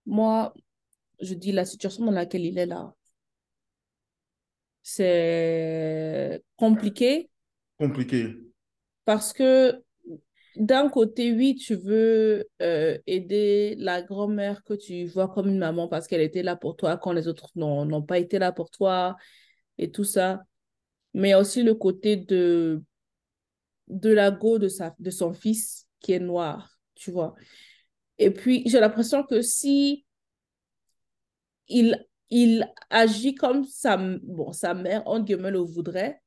Moi, 0.05 0.53
je 1.21 1.33
dis 1.33 1.53
la 1.53 1.65
situation 1.65 2.05
dans 2.05 2.13
laquelle 2.13 2.45
il 2.45 2.59
est 2.59 2.67
là, 2.67 2.95
c'est 4.83 6.43
compliqué 6.57 7.31
Compliqué. 7.79 8.35
parce 9.05 9.33
que 9.33 9.83
d'un 10.57 10.89
côté, 10.91 11.33
oui, 11.33 11.55
tu 11.57 11.75
veux 11.77 12.47
euh, 12.61 12.99
aider 13.07 13.75
la 13.79 14.03
grand-mère 14.03 14.63
que 14.65 14.75
tu 14.75 15.07
vois 15.07 15.29
comme 15.29 15.49
une 15.49 15.59
maman 15.59 15.89
parce 15.89 16.07
qu'elle 16.07 16.21
était 16.21 16.43
là 16.43 16.57
pour 16.57 16.77
toi 16.77 16.99
quand 16.99 17.13
les 17.13 17.27
autres 17.27 17.51
n'ont 17.57 18.03
pas 18.03 18.19
été 18.19 18.39
là 18.39 18.53
pour 18.53 18.71
toi 18.71 19.17
et 19.79 19.91
tout 19.91 20.05
ça. 20.05 20.43
Mais 21.15 21.29
il 21.29 21.31
y 21.33 21.35
a 21.35 21.41
aussi 21.41 21.63
le 21.63 21.75
côté 21.75 22.17
de, 22.17 22.83
de 23.89 24.11
la 24.11 24.31
go 24.31 24.59
de, 24.59 24.69
sa, 24.69 24.95
de 24.99 25.11
son 25.11 25.33
fils 25.33 25.87
qui 26.01 26.13
est 26.13 26.19
noir, 26.21 26.79
tu 26.95 27.11
vois. 27.11 27.35
Et 28.19 28.31
puis, 28.31 28.63
j'ai 28.67 28.81
l'impression 28.81 29.25
que 29.25 29.43
si 29.43 30.05
il, 31.69 32.07
il 32.35 32.67
agit 32.91 33.35
comme 33.35 33.65
sa, 33.65 33.97
bon, 33.99 34.53
sa 34.53 34.73
mère, 34.75 35.03
en 35.07 35.21
guillemets, 35.21 35.51
le 35.51 35.59
voudrait, 35.61 36.21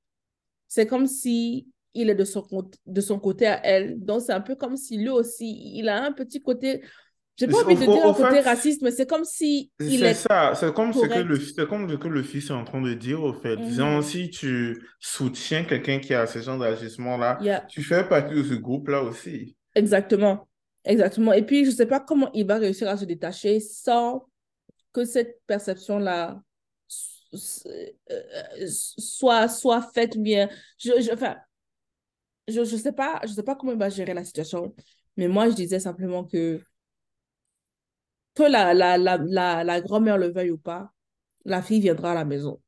c'est 0.67 0.85
comme 0.87 1.07
si 1.07 1.67
il 1.93 2.09
est 2.09 2.15
de 2.15 2.25
son, 2.25 2.45
de 2.85 3.01
son 3.01 3.19
côté 3.19 3.47
à 3.47 3.59
elle. 3.65 4.03
Donc, 4.03 4.21
c'est 4.21 4.33
un 4.33 4.41
peu 4.41 4.55
comme 4.55 4.77
si 4.77 4.97
lui 4.97 5.09
aussi, 5.09 5.71
il 5.75 5.89
a 5.89 6.03
un 6.03 6.11
petit 6.11 6.41
côté, 6.41 6.83
j'ai 7.37 7.47
pas 7.47 7.63
envie 7.63 7.75
de 7.75 7.81
dire 7.81 8.05
au 8.05 8.09
un 8.09 8.13
côté 8.13 8.35
fait, 8.35 8.41
raciste, 8.41 8.81
mais 8.81 8.91
c'est 8.91 9.09
comme 9.09 9.25
si 9.25 9.71
il 9.79 9.99
C'est 9.99 10.05
est 10.11 10.13
ça, 10.13 10.53
c'est 10.55 10.73
comme 10.73 10.93
ce 10.93 11.05
que 11.07 11.19
le, 11.19 11.39
c'est 11.39 11.67
comme 11.67 11.89
ce 11.89 11.95
que 11.95 12.07
le 12.07 12.21
fils 12.23 12.49
est 12.49 12.53
en 12.53 12.63
train 12.65 12.81
de 12.81 12.93
dire, 12.93 13.23
au 13.23 13.33
fait. 13.33 13.57
Disons, 13.57 13.97
Mhm. 13.97 14.01
si 14.03 14.29
tu 14.29 14.81
soutiens 14.99 15.63
quelqu'un 15.63 15.99
qui 15.99 16.13
a 16.13 16.27
ce 16.27 16.39
genre 16.39 16.59
d'agissement-là, 16.59 17.39
Yeah. 17.41 17.65
tu 17.67 17.81
fais 17.81 18.07
partie 18.07 18.35
de 18.35 18.43
ce 18.43 18.53
groupe-là 18.53 19.01
aussi. 19.03 19.55
Exactement. 19.73 20.47
Exactement. 20.83 21.33
Et 21.33 21.43
puis, 21.43 21.65
je 21.65 21.71
sais 21.71 21.87
pas 21.87 21.99
comment 21.99 22.29
il 22.33 22.45
va 22.45 22.57
réussir 22.57 22.87
à 22.87 22.95
se 22.97 23.05
détacher 23.05 23.59
sans 23.59 24.27
que 24.95 25.05
cette 25.05 25.41
perception-là 25.47 26.41
soit, 27.37 29.47
soit 29.49 29.81
faite 29.93 30.17
bien. 30.17 30.49
Je, 30.77 31.01
je, 31.01 31.11
enfin, 31.13 31.35
je, 32.47 32.63
je 32.63 32.75
sais 32.77 32.93
pas, 32.93 33.19
je 33.23 33.33
sais 33.33 33.43
pas 33.43 33.55
comment 33.55 33.73
il 33.73 33.77
va 33.79 33.89
gérer 33.89 34.13
la 34.13 34.23
situation, 34.23 34.73
mais 35.17 35.27
moi, 35.27 35.49
je 35.49 35.55
disais 35.55 35.79
simplement 35.79 36.23
que 36.23 36.61
que 38.35 38.43
la, 38.43 38.73
la, 38.73 38.97
la, 38.97 39.17
la, 39.17 39.63
la 39.63 39.81
grand-mère 39.81 40.17
le 40.17 40.31
veuille 40.31 40.51
ou 40.51 40.57
pas, 40.57 40.91
la 41.45 41.61
fille 41.61 41.79
viendra 41.79 42.11
à 42.11 42.15
la 42.15 42.25
maison. 42.25 42.61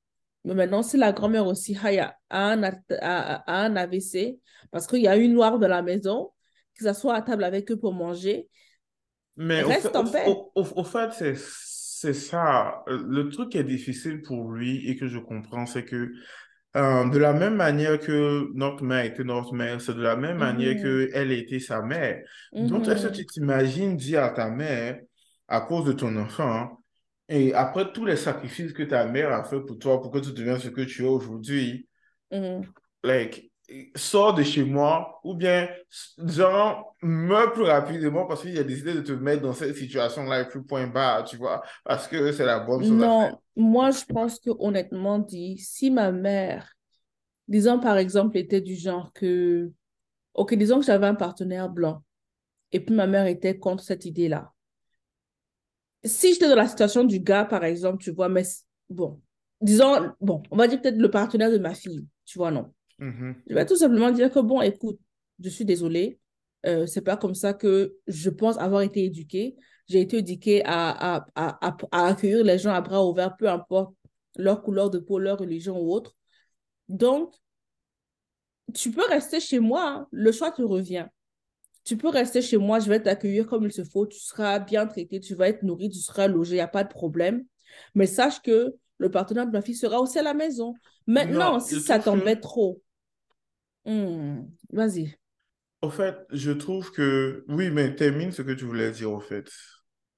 Mais 0.46 0.54
maintenant, 0.54 0.84
si 0.84 0.98
la 0.98 1.12
grand-mère 1.12 1.46
aussi 1.46 1.76
a, 1.76 2.16
un, 2.30 2.64
a, 2.64 2.72
a 3.02 3.66
un 3.66 3.76
AVC, 3.76 4.40
parce 4.72 4.88
qu'il 4.88 5.02
y 5.02 5.08
a 5.08 5.18
une 5.18 5.34
noire 5.34 5.60
dans 5.60 5.68
la 5.68 5.82
maison, 5.82 6.32
que 6.76 6.84
ça 6.84 6.94
soit 6.94 7.16
à 7.16 7.22
table 7.22 7.44
avec 7.44 7.70
eux 7.72 7.78
pour 7.78 7.94
manger, 7.94 8.48
Mais 9.36 9.64
au 9.64 9.68
fait, 9.68 9.74
reste 9.74 9.96
en 9.96 10.06
paix. 10.06 10.26
au- 10.28 10.52
au- 10.56 10.80
au 10.80 10.84
fait, 10.84 11.12
c'est, 12.00 12.14
ça. 12.14 12.84
Le 12.88 13.30
truc 13.30 13.50
qui 13.52 13.58
est 13.58 13.64
difficile 13.64 14.22
pour 14.22 14.52
lui 14.52 14.88
et 14.90 14.96
que 14.98 15.08
je 15.08 15.20
comprends, 15.20 15.66
c'est 15.66 15.86
que 15.86 16.12
euh, 16.76 17.10
de 17.10 17.18
la 17.18 17.34
même 17.34 17.56
manière 17.56 18.00
que 18.00 18.50
notre 18.56 18.84
mère 18.84 19.06
était 19.06 19.24
notre 19.24 19.54
mère, 19.54 19.82
c'est 19.82 19.96
de 19.96 20.02
la 20.02 20.16
même 20.16 20.38
manière 20.38 20.76
Mhm. 20.76 20.84
que 20.84 21.10
elle 21.14 21.32
était 21.32 21.60
sa 21.60 21.82
mère. 21.82 22.22
Donc, 22.60 22.88
est-ce 22.88 23.08
que 23.08 23.08
Mhm. 23.10 23.14
tu 23.14 23.26
t'imagines 23.26 23.96
dire 23.98 24.24
à 24.24 24.30
ta 24.30 24.50
mère, 24.50 25.00
à 25.48 25.62
cause 25.62 25.86
de 25.86 25.94
ton 25.94 26.16
enfant, 26.18 26.84
et 27.30 27.54
après 27.54 27.92
tous 27.92 28.06
les 28.06 28.16
sacrifices 28.18 28.74
que 28.74 28.84
ta 28.84 29.06
mère 29.06 29.32
a 29.34 29.44
fait 29.44 29.60
pour 29.62 29.78
toi, 29.80 30.02
pour 30.02 30.12
que 30.12 30.20
tu 30.20 30.34
deviennes 30.34 30.60
ce 30.60 30.70
que 30.70 30.82
tu 30.82 31.04
es 31.04 31.08
aujourd'hui, 31.08 31.88
Mhm. 32.32 32.74
like, 33.04 33.47
sors 33.96 34.34
de 34.34 34.44
chez 34.44 34.64
moi, 34.64 35.20
ou 35.24 35.34
bien, 35.34 35.68
genre, 36.26 36.96
meurs 37.02 37.52
plus 37.52 37.64
rapidement 37.64 38.26
parce 38.26 38.42
qu'il 38.42 38.58
a 38.58 38.64
décidé 38.64 38.94
de 38.94 39.02
te 39.02 39.12
mettre 39.12 39.42
dans 39.42 39.54
cette 39.54 39.76
situation-là 39.76 40.42
et 40.42 40.48
plus 40.48 40.64
point 40.64 40.88
barre, 40.88 41.26
tu 41.26 41.38
vois, 41.38 41.62
parce 41.84 42.08
que 42.08 42.32
c'est 42.32 42.46
la 42.46 42.60
bonne 42.60 42.84
faire. 42.84 42.94
Non, 42.94 43.40
moi, 43.56 43.92
je 43.92 44.06
pense 44.06 44.40
que 44.40 44.52
honnêtement 44.60 45.20
dit, 45.20 45.58
si 45.58 45.92
ma 45.92 46.12
mère, 46.12 46.74
disons 47.48 47.80
par 47.80 47.98
exemple, 47.98 48.38
était 48.38 48.62
du 48.62 48.76
genre 48.76 49.12
que, 49.14 49.70
ok, 50.34 50.56
disons 50.56 50.80
que 50.80 50.86
j'avais 50.86 51.08
un 51.08 51.16
partenaire 51.16 51.70
blanc, 51.70 52.04
et 52.72 52.80
puis 52.80 52.96
ma 52.96 53.08
mère 53.08 53.28
était 53.28 53.58
contre 53.58 53.84
cette 53.84 54.06
idée-là. 54.06 54.54
Si 56.06 56.34
j'étais 56.34 56.48
dans 56.48 56.56
la 56.56 56.68
situation 56.68 57.04
du 57.04 57.20
gars, 57.20 57.44
par 57.44 57.66
exemple, 57.66 58.02
tu 58.02 58.12
vois, 58.12 58.30
mais 58.30 58.44
bon, 58.90 59.20
disons, 59.60 60.14
bon, 60.22 60.42
on 60.52 60.56
va 60.56 60.68
dire 60.68 60.82
peut-être 60.82 60.98
le 60.98 61.12
partenaire 61.12 61.52
de 61.52 61.58
ma 61.58 61.74
fille, 61.74 62.06
tu 62.24 62.38
vois, 62.38 62.52
non. 62.52 62.72
Je 63.48 63.54
vais 63.54 63.66
tout 63.66 63.76
simplement 63.76 64.12
dire 64.12 64.32
que, 64.32 64.40
bon, 64.40 64.62
écoute, 64.62 65.00
je 65.44 65.50
suis 65.50 65.66
désolée, 65.66 66.20
euh, 66.66 66.86
c'est 66.88 67.02
pas 67.02 67.18
comme 67.18 67.36
ça 67.36 67.54
que 67.54 67.96
je 68.08 68.30
pense 68.30 68.58
avoir 68.58 68.82
été 68.82 69.06
éduquée. 69.06 69.56
J'ai 69.88 70.02
été 70.02 70.18
éduquée 70.18 70.64
à, 70.66 71.18
à, 71.18 71.28
à, 71.36 71.78
à, 71.92 72.08
accueillir 72.08 72.44
les 72.44 72.58
gens 72.58 72.74
à 72.74 72.82
bras 72.82 73.06
ouverts, 73.06 73.38
peu 73.38 73.48
importe 73.50 73.94
leur 74.36 74.62
couleur 74.62 74.90
de 74.90 75.00
peau, 75.00 75.20
leur 75.20 75.38
religion 75.40 75.80
ou 75.80 75.92
autre. 75.94 76.16
Donc, 76.90 77.34
tu 78.74 78.92
peux 78.92 79.06
rester 79.08 79.40
chez 79.40 79.60
moi, 79.60 79.88
hein, 79.88 80.08
le 80.12 80.32
choix 80.32 80.52
te 80.52 80.62
revient. 80.62 81.08
Tu 81.84 81.96
peux 81.96 82.10
rester 82.10 82.42
chez 82.42 82.58
moi, 82.58 82.80
je 82.80 82.90
vais 82.90 83.02
t'accueillir 83.02 83.48
comme 83.48 83.66
il 83.66 83.72
se 83.72 83.84
faut, 83.84 84.06
tu 84.06 84.20
seras 84.20 84.60
bien 84.60 84.86
traité, 84.88 85.22
tu 85.22 85.36
vas 85.36 85.48
être 85.48 85.64
nourri, 85.64 85.90
tu 85.90 86.00
seras 86.00 86.28
logé, 86.28 86.54
il 86.54 86.58
n'y 86.58 86.62
a 86.62 86.68
pas 86.68 86.84
de 86.84 86.90
problème. 86.90 87.46
Mais 87.96 88.08
sache 88.08 88.42
que 88.42 88.76
le 88.98 89.12
partenaire 89.12 89.46
de 89.46 89.52
ma 89.52 89.62
fille 89.62 89.76
sera 89.76 90.02
aussi 90.02 90.20
à 90.20 90.24
la 90.24 90.34
maison. 90.34 90.74
Maintenant, 91.06 91.54
Non, 91.54 91.60
si 91.60 91.80
ça 91.80 92.00
t'embête 92.00 92.42
trop, 92.42 92.82
hmm, 93.88 94.48
vas-y. 94.72 95.16
au 95.82 95.90
fait, 95.90 96.16
je 96.32 96.52
trouve 96.52 96.92
que, 96.92 97.46
oui, 97.48 97.70
mais 97.72 97.96
termine 97.96 98.32
ce 98.32 98.42
que 98.42 98.52
tu 98.52 98.66
voulais 98.66 98.92
dire, 98.92 99.12
au 99.12 99.20
fait. 99.20 99.50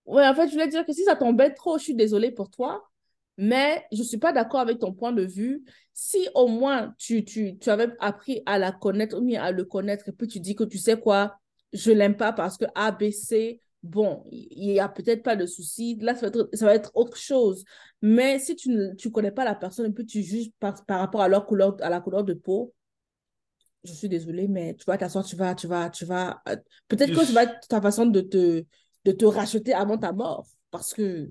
Ouais, 0.06 0.28
en 0.28 0.34
fait, 0.34 0.48
je 0.48 0.54
voulais 0.54 0.68
dire 0.68 0.86
que 0.86 0.94
si 0.94 1.04
ça 1.04 1.16
t'embête 1.16 1.56
trop, 1.56 1.78
je 1.78 1.84
suis 1.84 1.96
désolée 1.96 2.32
pour 2.32 2.50
toi, 2.50 2.90
mais 3.38 3.86
je 3.92 4.00
ne 4.00 4.04
suis 4.04 4.18
pas 4.18 4.34
d'accord 4.34 4.60
avec 4.60 4.80
ton 4.80 4.94
point 4.94 5.12
de 5.12 5.24
vue. 5.24 5.64
Si 5.94 6.28
au 6.34 6.48
moins 6.48 6.94
tu, 6.98 7.24
tu, 7.24 7.58
tu 7.60 7.70
avais 7.70 7.90
appris 8.00 8.42
à 8.46 8.58
la 8.58 8.72
connaître 8.72 9.18
ou 9.18 9.22
bien 9.22 9.42
à 9.44 9.52
le 9.52 9.66
connaître, 9.66 10.10
et 10.10 10.12
puis 10.12 10.28
tu 10.28 10.40
dis 10.40 10.56
que 10.56 10.64
tu 10.64 10.78
sais 10.78 11.00
quoi, 11.00 11.38
je 11.74 11.92
l'aime 11.92 12.18
pas 12.18 12.34
parce 12.34 12.58
que 12.58 12.66
A, 12.76 12.92
B, 12.92 13.12
C, 13.12 13.62
bon, 13.84 14.24
il 14.32 14.72
n'y 14.72 14.80
a 14.80 14.90
peut-être 14.90 15.24
pas 15.24 15.36
de 15.36 15.46
souci. 15.46 15.98
Là, 16.02 16.16
ça 16.16 16.22
va, 16.22 16.28
être, 16.28 16.50
ça 16.54 16.66
va 16.66 16.76
être 16.76 16.92
autre 16.96 17.18
chose. 17.18 17.64
Mais 18.02 18.40
si 18.40 18.56
tu 18.56 18.70
ne 18.70 18.94
tu 18.96 19.12
connais 19.12 19.32
pas 19.32 19.46
la 19.46 19.56
personne 19.56 19.92
et 19.92 19.94
puis 19.94 20.06
tu 20.06 20.24
juges 20.24 20.52
par, 20.60 20.84
par 20.86 21.00
rapport 21.00 21.22
à, 21.22 21.28
leur 21.28 21.46
couleur, 21.46 21.78
à 21.82 21.90
la 21.90 22.02
couleur 22.02 22.24
de 22.24 22.34
peau, 22.34 22.74
je 23.84 23.94
suis 23.94 24.10
désolée, 24.10 24.48
mais 24.48 24.76
tu 24.76 24.84
vas 24.86 24.98
t'asseoir, 24.98 25.26
tu 25.26 25.36
vas, 25.36 25.56
tu 25.56 25.68
vas, 25.68 25.90
tu 25.90 26.06
vas. 26.06 26.42
euh, 26.50 26.56
Peut-être 26.88 27.14
que 27.14 27.26
ça 27.26 27.32
va 27.34 27.44
Je, 27.44 27.46
être 27.46 27.68
ta 27.68 27.82
façon 27.82 28.06
de 28.06 28.22
te, 28.22 28.66
de 29.06 29.12
te 29.12 29.26
racheter 29.26 29.74
avant 29.74 29.98
ta 29.98 30.12
mort. 30.14 30.48
Parce 30.72 30.94
que, 30.94 31.30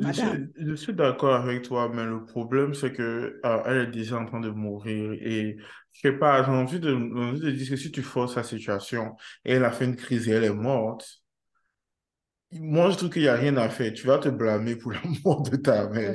je 0.00 0.12
suis, 0.12 0.28
madame, 0.28 0.48
je 0.58 0.74
suis 0.74 0.92
d'accord 0.94 1.34
avec 1.34 1.62
toi, 1.62 1.88
mais 1.92 2.04
le 2.04 2.24
problème, 2.26 2.74
c'est 2.74 2.92
que, 2.92 3.40
euh, 3.44 3.62
elle 3.66 3.88
est 3.88 3.90
déjà 3.90 4.18
en 4.18 4.26
train 4.26 4.40
de 4.40 4.50
mourir 4.50 5.12
et, 5.12 5.56
je 5.92 6.00
sais 6.00 6.12
pas, 6.12 6.42
j'ai 6.44 6.50
envie 6.50 6.80
de, 6.80 6.90
j'ai 6.90 6.96
envie 7.20 7.40
de 7.40 7.50
dire 7.52 7.70
que 7.70 7.76
si 7.76 7.92
tu 7.92 8.02
forces 8.02 8.34
la 8.36 8.42
situation 8.42 9.16
et 9.44 9.52
elle 9.54 9.64
a 9.64 9.70
fait 9.72 9.84
une 9.84 9.96
crise 9.96 10.28
et 10.28 10.32
elle 10.32 10.44
est 10.44 10.52
morte, 10.52 11.22
moi, 12.60 12.90
je 12.90 12.96
trouve 12.96 13.10
qu'il 13.10 13.22
n'y 13.22 13.28
a 13.28 13.34
rien 13.34 13.56
à 13.56 13.68
faire. 13.68 13.92
Tu 13.92 14.06
vas 14.06 14.18
te 14.18 14.28
blâmer 14.28 14.76
pour 14.76 14.92
la 14.92 15.00
mort 15.24 15.42
de 15.42 15.56
ta 15.56 15.88
mère, 15.88 16.14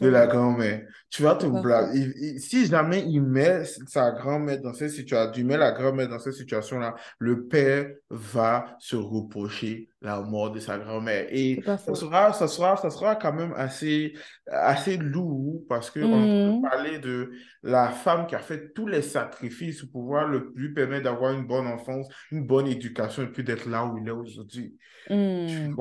de 0.00 0.08
la 0.08 0.26
grand-mère. 0.26 0.82
Tu 1.10 1.22
vas 1.22 1.34
te 1.34 1.46
blâmer. 1.46 2.38
Si 2.38 2.66
jamais 2.66 3.04
il 3.06 3.22
met 3.22 3.64
sa 3.86 4.10
grand-mère 4.12 4.60
dans 4.60 4.74
cette 4.74 4.90
situation, 4.90 5.32
tu 5.32 5.44
mets 5.44 5.56
la 5.56 5.72
grand-mère 5.72 6.08
dans 6.08 6.18
cette 6.18 6.34
situation-là, 6.34 6.94
le 7.18 7.46
père 7.46 7.90
va 8.10 8.76
se 8.78 8.96
reprocher 8.96 9.87
la 10.00 10.20
mort 10.20 10.52
de 10.52 10.60
sa 10.60 10.78
grand-mère. 10.78 11.26
Et 11.30 11.60
ça 11.64 11.76
sera, 11.94 12.32
ça, 12.32 12.46
sera, 12.46 12.76
ça 12.76 12.90
sera 12.90 13.16
quand 13.16 13.32
même 13.32 13.52
assez, 13.56 14.14
assez 14.46 14.96
lourd 14.96 15.62
parce 15.68 15.90
qu'on 15.90 16.00
peut 16.00 16.58
mmh. 16.58 16.62
parler 16.62 16.98
de 16.98 17.32
la 17.62 17.90
femme 17.90 18.26
qui 18.26 18.36
a 18.36 18.38
fait 18.38 18.72
tous 18.72 18.86
les 18.86 19.02
sacrifices 19.02 19.80
pour 19.82 20.02
pouvoir 20.02 20.28
le, 20.28 20.52
lui 20.54 20.72
permettre 20.72 21.04
d'avoir 21.04 21.32
une 21.32 21.46
bonne 21.46 21.66
enfance, 21.66 22.06
une 22.30 22.46
bonne 22.46 22.68
éducation 22.68 23.24
et 23.24 23.26
puis 23.26 23.42
d'être 23.42 23.68
là 23.68 23.84
où 23.84 23.98
il 23.98 24.06
est 24.06 24.12
aujourd'hui. 24.12 24.76
Mmh. 25.10 25.74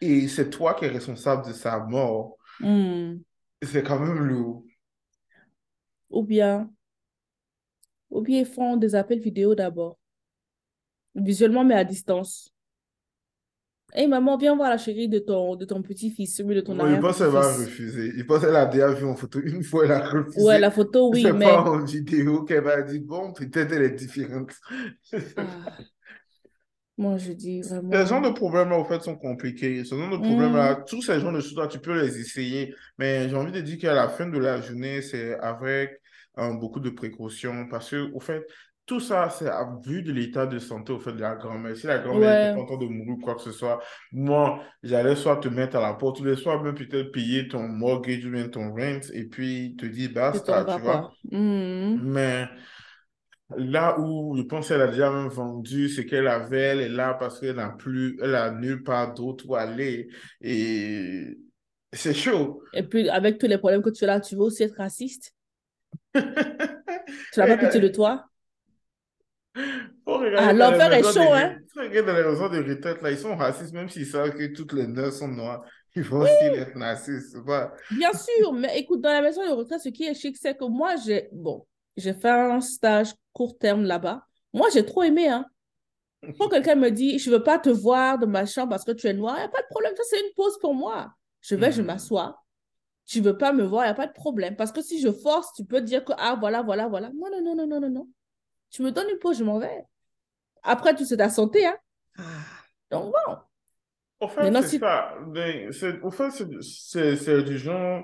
Et 0.00 0.28
c'est 0.28 0.50
toi 0.50 0.74
qui 0.74 0.84
es 0.84 0.88
responsable 0.88 1.46
de 1.48 1.52
sa 1.52 1.80
mort. 1.80 2.36
Mmh. 2.60 3.14
C'est 3.62 3.82
quand 3.82 3.98
même 3.98 4.18
lourd. 4.18 4.64
Ou 6.10 6.22
bien, 6.22 6.70
ou 8.10 8.20
bien 8.20 8.40
ils 8.40 8.46
font 8.46 8.76
des 8.76 8.94
appels 8.94 9.18
vidéo 9.18 9.56
d'abord. 9.56 9.98
Visuellement, 11.16 11.64
mais 11.64 11.74
à 11.74 11.84
distance. 11.84 12.53
Hé 13.96 14.08
maman, 14.08 14.36
viens 14.36 14.56
voir 14.56 14.70
la 14.70 14.76
chérie 14.76 15.08
de 15.08 15.20
ton, 15.20 15.54
de 15.54 15.64
ton 15.64 15.80
petit-fils, 15.80 16.36
celui 16.36 16.56
de 16.56 16.60
ton 16.60 16.76
arrière. 16.80 16.96
Il 16.96 17.00
pense 17.00 17.18
qu'elle 17.18 17.28
va 17.28 17.42
refuser. 17.42 18.12
Il 18.16 18.26
pense 18.26 18.40
qu'elle 18.40 18.56
a 18.56 18.66
déjà 18.66 18.88
vu 18.92 19.06
en 19.06 19.14
photo 19.14 19.38
une 19.40 19.62
fois, 19.62 19.84
elle 19.84 19.92
a 19.92 20.08
refusé. 20.08 20.42
Ouais, 20.42 20.58
la 20.58 20.72
photo, 20.72 21.10
oui, 21.12 21.22
mais. 21.32 21.44
C'est 21.46 21.52
pas 21.52 21.62
en 21.62 21.84
vidéo 21.84 22.42
qu'elle 22.42 22.64
va 22.64 22.82
dire, 22.82 23.00
bon, 23.04 23.32
peut-être 23.32 23.72
elle 23.72 23.82
est 23.82 23.90
différente. 23.90 24.50
Ah. 25.36 25.46
Moi, 26.96 27.18
je 27.18 27.32
dis 27.32 27.60
vraiment. 27.62 27.90
Ces 27.92 28.06
genres 28.06 28.22
de 28.22 28.30
problèmes-là, 28.30 28.78
au 28.78 28.84
fait, 28.84 29.00
sont 29.02 29.16
compliqués. 29.16 29.84
Ce 29.84 29.94
genre 29.94 30.10
de 30.10 30.16
problèmes-là, 30.16 30.78
mm. 30.78 30.84
tous 30.88 31.02
ces 31.02 31.20
genres 31.20 31.32
de 31.32 31.40
choses-là, 31.40 31.68
tu 31.68 31.78
peux 31.78 32.00
les 32.00 32.18
essayer. 32.18 32.74
Mais 32.98 33.28
j'ai 33.28 33.36
envie 33.36 33.52
de 33.52 33.60
dire 33.60 33.78
qu'à 33.78 33.94
la 33.94 34.08
fin 34.08 34.26
de 34.26 34.38
la 34.38 34.60
journée, 34.60 35.02
c'est 35.02 35.38
avec 35.38 36.00
euh, 36.38 36.52
beaucoup 36.54 36.80
de 36.80 36.90
précautions. 36.90 37.68
Parce 37.68 37.90
que, 37.90 38.12
au 38.12 38.20
fait, 38.20 38.44
tout 38.86 39.00
ça, 39.00 39.30
c'est 39.30 39.48
à 39.48 39.66
vue 39.84 40.02
de 40.02 40.12
l'état 40.12 40.46
de 40.46 40.58
santé 40.58 40.92
au 40.92 40.98
fait 40.98 41.12
de 41.12 41.20
la 41.20 41.36
grand-mère. 41.36 41.74
Si 41.76 41.86
la 41.86 41.98
grand-mère 41.98 42.52
est 42.52 42.54
contente 42.54 42.80
de 42.80 42.86
mourir 42.86 43.14
ou 43.14 43.18
quoi 43.18 43.34
que 43.34 43.40
ce 43.40 43.52
soit, 43.52 43.80
moi, 44.12 44.62
j'allais 44.82 45.16
soit 45.16 45.38
te 45.38 45.48
mettre 45.48 45.76
à 45.76 45.80
la 45.80 45.94
porte, 45.94 46.20
ou 46.20 46.36
soit 46.36 46.62
même 46.62 46.74
peut-être 46.74 47.10
payer 47.10 47.48
ton 47.48 47.66
mortgage 47.66 48.26
ou 48.26 48.30
bien 48.30 48.48
ton 48.48 48.74
rent, 48.74 49.00
et 49.14 49.24
puis 49.24 49.74
te 49.78 49.86
dire 49.86 50.10
basta, 50.12 50.64
tu 50.64 50.80
vois. 50.82 51.12
Mm. 51.30 51.98
Mais 52.02 52.46
là 53.56 53.98
où 53.98 54.36
je 54.36 54.42
pense 54.42 54.68
qu'elle 54.68 54.82
a 54.82 54.88
déjà 54.88 55.10
même 55.10 55.28
vendu 55.28 55.88
ce 55.88 56.02
qu'elle 56.02 56.28
avait, 56.28 56.60
elle 56.60 56.80
est 56.80 56.88
là 56.88 57.14
parce 57.14 57.40
qu'elle 57.40 57.56
n'a 57.56 57.70
plus, 57.70 58.18
elle 58.22 58.34
a 58.34 58.50
nulle 58.50 58.82
part 58.82 59.14
d'autre 59.14 59.44
où 59.48 59.54
aller. 59.54 60.08
Et 60.42 61.38
c'est 61.94 62.14
chaud. 62.14 62.62
Et 62.74 62.82
puis, 62.82 63.08
avec 63.08 63.38
tous 63.38 63.46
les 63.46 63.58
problèmes 63.58 63.82
que 63.82 63.90
tu 63.90 64.04
as 64.04 64.08
là, 64.08 64.20
tu 64.20 64.34
veux 64.34 64.42
aussi 64.42 64.62
être 64.62 64.76
raciste? 64.76 65.34
tu 66.14 66.20
n'as 67.38 67.46
pas 67.46 67.56
pitié 67.56 67.80
de 67.80 67.88
toi? 67.88 68.26
Ah, 69.56 70.52
l'enfer 70.52 70.92
est 70.92 71.02
chaud, 71.02 71.32
hein? 71.32 71.56
Regarde 71.76 72.06
dans 72.06 72.14
les 72.14 72.22
raisons 72.22 72.48
de 72.48 72.58
retraite, 72.58 73.02
là, 73.02 73.10
ils 73.10 73.18
sont 73.18 73.36
racistes, 73.36 73.72
même 73.72 73.88
s'ils 73.88 74.06
savent 74.06 74.32
que 74.32 74.52
toutes 74.52 74.72
les 74.72 74.86
nurses 74.86 75.18
sont 75.18 75.28
noires. 75.28 75.64
Ils 75.96 76.02
vont 76.02 76.22
aussi 76.22 76.32
être 76.44 76.76
racistes. 76.76 77.36
Bien 77.92 78.12
sûr, 78.12 78.52
mais 78.52 78.78
écoute, 78.78 79.00
dans 79.00 79.12
la 79.12 79.22
maison 79.22 79.46
de 79.46 79.52
retraite, 79.52 79.80
ce 79.80 79.90
qui 79.90 80.04
est 80.04 80.14
chic, 80.14 80.36
c'est 80.36 80.56
que 80.56 80.64
moi, 80.64 80.96
j'ai, 81.04 81.28
bon, 81.32 81.66
j'ai 81.96 82.14
fait 82.14 82.30
un 82.30 82.60
stage 82.60 83.14
court 83.32 83.56
terme 83.58 83.84
là-bas. 83.84 84.26
Moi, 84.52 84.68
j'ai 84.72 84.84
trop 84.84 85.02
aimé, 85.02 85.28
hein. 85.28 85.46
Quand 86.38 86.48
quelqu'un 86.50 86.74
me 86.74 86.90
dit, 86.90 87.18
je 87.18 87.30
ne 87.30 87.36
veux 87.36 87.42
pas 87.42 87.58
te 87.58 87.70
voir 87.70 88.18
de 88.18 88.26
ma 88.26 88.46
chambre 88.46 88.70
parce 88.70 88.84
que 88.84 88.92
tu 88.92 89.06
es 89.06 89.12
noir, 89.12 89.36
il 89.36 89.40
n'y 89.40 89.44
a 89.44 89.48
pas 89.48 89.62
de 89.62 89.68
problème, 89.68 89.94
ça 89.96 90.02
c'est 90.08 90.20
une 90.20 90.32
pause 90.34 90.58
pour 90.60 90.74
moi. 90.74 91.12
Je 91.40 91.54
vais, 91.54 91.70
je 91.70 91.82
hmm. 91.82 91.86
m'assois. 91.86 92.40
Tu 93.06 93.20
ne 93.20 93.26
veux 93.26 93.36
pas 93.36 93.52
me 93.52 93.62
voir, 93.62 93.84
il 93.84 93.88
n'y 93.88 93.92
a 93.92 93.94
pas 93.94 94.06
de 94.06 94.12
problème. 94.12 94.56
Parce 94.56 94.72
que 94.72 94.80
si 94.80 95.00
je 95.00 95.12
force, 95.12 95.52
tu 95.54 95.64
peux 95.64 95.82
dire 95.82 96.04
que, 96.04 96.12
ah, 96.16 96.36
voilà, 96.40 96.62
voilà, 96.62 96.88
voilà. 96.88 97.10
Non, 97.10 97.28
non, 97.30 97.42
non, 97.42 97.54
non, 97.54 97.66
non, 97.66 97.80
non, 97.80 97.90
non. 97.90 98.08
Tu 98.74 98.82
me 98.82 98.90
donnes 98.90 99.08
une 99.08 99.20
pause, 99.20 99.38
je 99.38 99.44
m'en 99.44 99.60
vais. 99.60 99.84
Après, 100.64 100.96
tout, 100.96 101.04
c'est 101.04 101.18
ta 101.18 101.28
santé, 101.28 101.64
hein. 101.64 101.76
Ah. 102.18 102.22
Donc, 102.90 103.12
bon. 103.12 103.36
Au 104.18 104.26
fait, 104.26 104.52
c'est 104.62 104.78
ça. 104.80 105.14
Au 106.02 106.10
fait, 106.10 106.30
c'est 106.60 107.42
du 107.44 107.56
genre, 107.56 108.02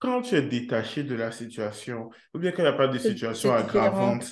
quand 0.00 0.22
tu 0.22 0.34
es 0.34 0.42
détaché 0.42 1.04
de 1.04 1.14
la 1.14 1.30
situation, 1.30 2.10
ou 2.34 2.40
bien 2.40 2.50
qu'il 2.50 2.64
n'y 2.64 2.68
a 2.68 2.72
pas 2.72 2.88
de 2.88 2.98
situation 2.98 3.54
aggravante, 3.54 4.26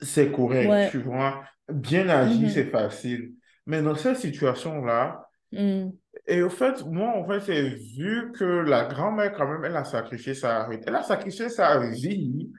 c'est 0.00 0.30
correct, 0.30 0.92
tu 0.92 0.98
vois. 0.98 1.42
Bien 1.68 2.08
agir, 2.08 2.48
mm-hmm. 2.48 2.52
c'est 2.52 2.70
facile. 2.70 3.32
Mais 3.66 3.82
dans 3.82 3.96
cette 3.96 4.18
situation-là, 4.18 5.28
mm. 5.50 5.88
et 6.28 6.42
au 6.42 6.50
fait, 6.50 6.86
moi, 6.86 7.16
en 7.16 7.26
fait, 7.26 7.40
c'est 7.40 7.68
vu 7.96 8.30
que 8.30 8.44
la 8.44 8.84
grand-mère, 8.84 9.32
quand 9.32 9.48
même, 9.48 9.64
elle 9.64 9.76
a 9.76 9.84
sacrifié 9.84 10.34
sa 10.34 10.68
Elle 10.86 10.94
a 10.94 11.02
sacrifié 11.02 11.48
sa 11.48 11.80
vie 11.80 12.52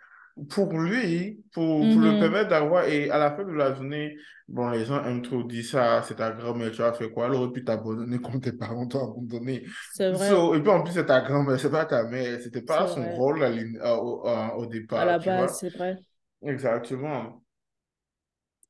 pour 0.49 0.77
lui, 0.77 1.43
pour, 1.53 1.79
pour 1.79 2.01
le 2.01 2.11
mhm. 2.11 2.19
permettre 2.19 2.49
d'avoir, 2.49 2.85
et 2.85 3.09
à 3.09 3.17
la 3.17 3.31
fin 3.31 3.43
de 3.43 3.51
la 3.51 3.73
journée, 3.73 4.15
bon, 4.47 4.69
les 4.69 4.85
gens 4.85 5.03
aiment 5.03 5.21
trop 5.21 5.43
dire 5.43 5.65
ça, 5.65 6.01
c'est 6.03 6.15
ta 6.15 6.31
grand-mère, 6.31 6.71
tu 6.71 6.81
as 6.81 6.93
fait 6.93 7.09
quoi? 7.09 7.25
Elle 7.27 7.33
aurait 7.33 7.51
pu 7.51 7.63
t'abandonner 7.63 8.19
comme 8.19 8.39
tes 8.39 8.53
parents 8.53 8.87
t'ont 8.87 9.11
abandonné. 9.11 9.65
C'est 9.93 10.11
vrai. 10.11 10.29
et 10.57 10.61
puis 10.61 10.71
en 10.71 10.83
plus, 10.83 10.93
c'est 10.93 11.05
ta 11.05 11.21
grand-mère, 11.21 11.59
c'est 11.59 11.71
pas 11.71 11.85
ta 11.85 12.03
mère, 12.03 12.39
c'était 12.41 12.61
pas 12.61 12.87
son 12.87 13.03
rôle 13.15 13.43
au, 13.43 14.23
au, 14.57 14.65
départ. 14.65 14.99
À 14.99 15.05
la 15.05 15.19
base, 15.19 15.59
c'est 15.59 15.75
vrai. 15.75 15.97
Exactement. 16.41 17.41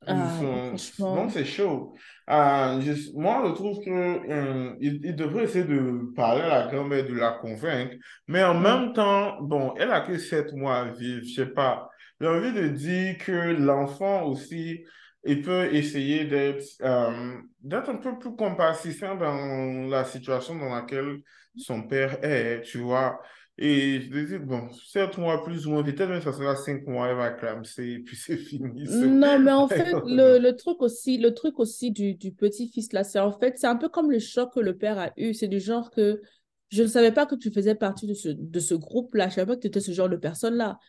Ah, 0.08 0.72
Non, 1.00 1.30
c'est 1.30 1.46
chaud. 1.46 1.94
Euh, 2.30 2.96
moi, 3.16 3.44
je 3.46 3.52
trouve 3.54 3.84
que 3.84 3.90
euh, 3.90 4.76
il, 4.80 5.16
devrait 5.16 5.44
essayer 5.44 5.66
de 5.66 6.14
parler 6.16 6.42
à 6.42 6.48
la 6.48 6.68
grand-mère, 6.68 7.06
de 7.06 7.14
la 7.14 7.32
convaincre. 7.32 7.96
Mais 8.28 8.44
en 8.44 8.54
même 8.54 8.94
temps, 8.94 9.42
bon, 9.42 9.74
elle 9.78 9.92
a 9.92 10.02
que 10.02 10.18
sept 10.18 10.54
mois 10.54 10.78
à 10.78 10.86
vivre, 10.92 11.22
je 11.24 11.34
sais 11.34 11.48
pas. 11.48 11.90
J'ai 12.22 12.28
envie 12.28 12.54
de 12.54 12.68
dire 12.68 13.18
que 13.18 13.32
l'enfant 13.32 14.24
aussi, 14.24 14.84
il 15.26 15.42
peut 15.42 15.74
essayer 15.74 16.26
d'être 16.26 16.64
euh, 16.82 17.36
d'être 17.62 17.90
un 17.90 17.98
peu 17.98 18.18
plus 18.18 18.36
compassissant 18.36 19.16
dans 19.16 19.88
la 19.90 20.06
situation 20.06 20.56
dans 20.56 20.74
laquelle 20.74 21.18
son 21.58 21.84
père 21.84 22.24
est, 22.24 22.62
tu 22.62 22.80
vois. 22.80 23.20
Et 23.62 24.00
je 24.00 24.26
dis, 24.26 24.38
bon, 24.38 24.70
7 24.72 25.18
mois 25.18 25.44
plus 25.44 25.68
ou 25.68 25.72
moins, 25.72 25.84
peut-être 25.84 26.08
même 26.08 26.22
ça 26.22 26.32
sera 26.32 26.56
5 26.56 26.88
mois, 26.88 27.10
elle 27.10 27.18
va 27.18 27.30
clamser, 27.32 27.90
et 27.90 28.00
puis 28.00 28.16
c'est 28.16 28.38
fini. 28.38 28.86
Non, 28.86 29.38
mais 29.38 29.52
en 29.52 29.68
fait, 29.68 29.92
le, 30.06 30.40
le, 30.40 30.56
truc 30.56 30.82
aussi, 30.82 31.18
le 31.18 31.34
truc 31.34 31.60
aussi 31.60 31.92
du, 31.92 32.14
du 32.16 32.32
petit-fils, 32.32 32.94
là, 32.94 33.04
c'est 33.04 33.20
en 33.20 33.38
fait, 33.38 33.58
c'est 33.58 33.68
un 33.68 33.76
peu 33.76 33.90
comme 33.90 34.12
le 34.12 34.20
choc 34.20 34.54
que 34.54 34.62
le 34.62 34.78
père 34.78 34.98
a 34.98 35.12
eu. 35.18 35.34
C'est 35.34 35.50
du 35.50 35.60
genre 35.60 35.92
que 35.92 36.22
je 36.70 36.84
ne 36.84 36.88
savais 36.88 37.12
pas 37.12 37.26
que 37.26 37.36
tu 37.36 37.52
faisais 37.52 37.76
partie 37.76 38.08
de 38.08 38.14
ce, 38.14 38.30
de 38.30 38.60
ce 38.62 38.76
groupe-là. 38.76 39.26
Je 39.26 39.32
ne 39.32 39.36
savais 39.36 39.48
pas 39.48 39.56
que 39.58 39.62
tu 39.62 39.68
étais 39.68 39.82
ce 39.82 39.92
genre 39.92 40.08
de 40.08 40.16
personne-là. 40.16 40.80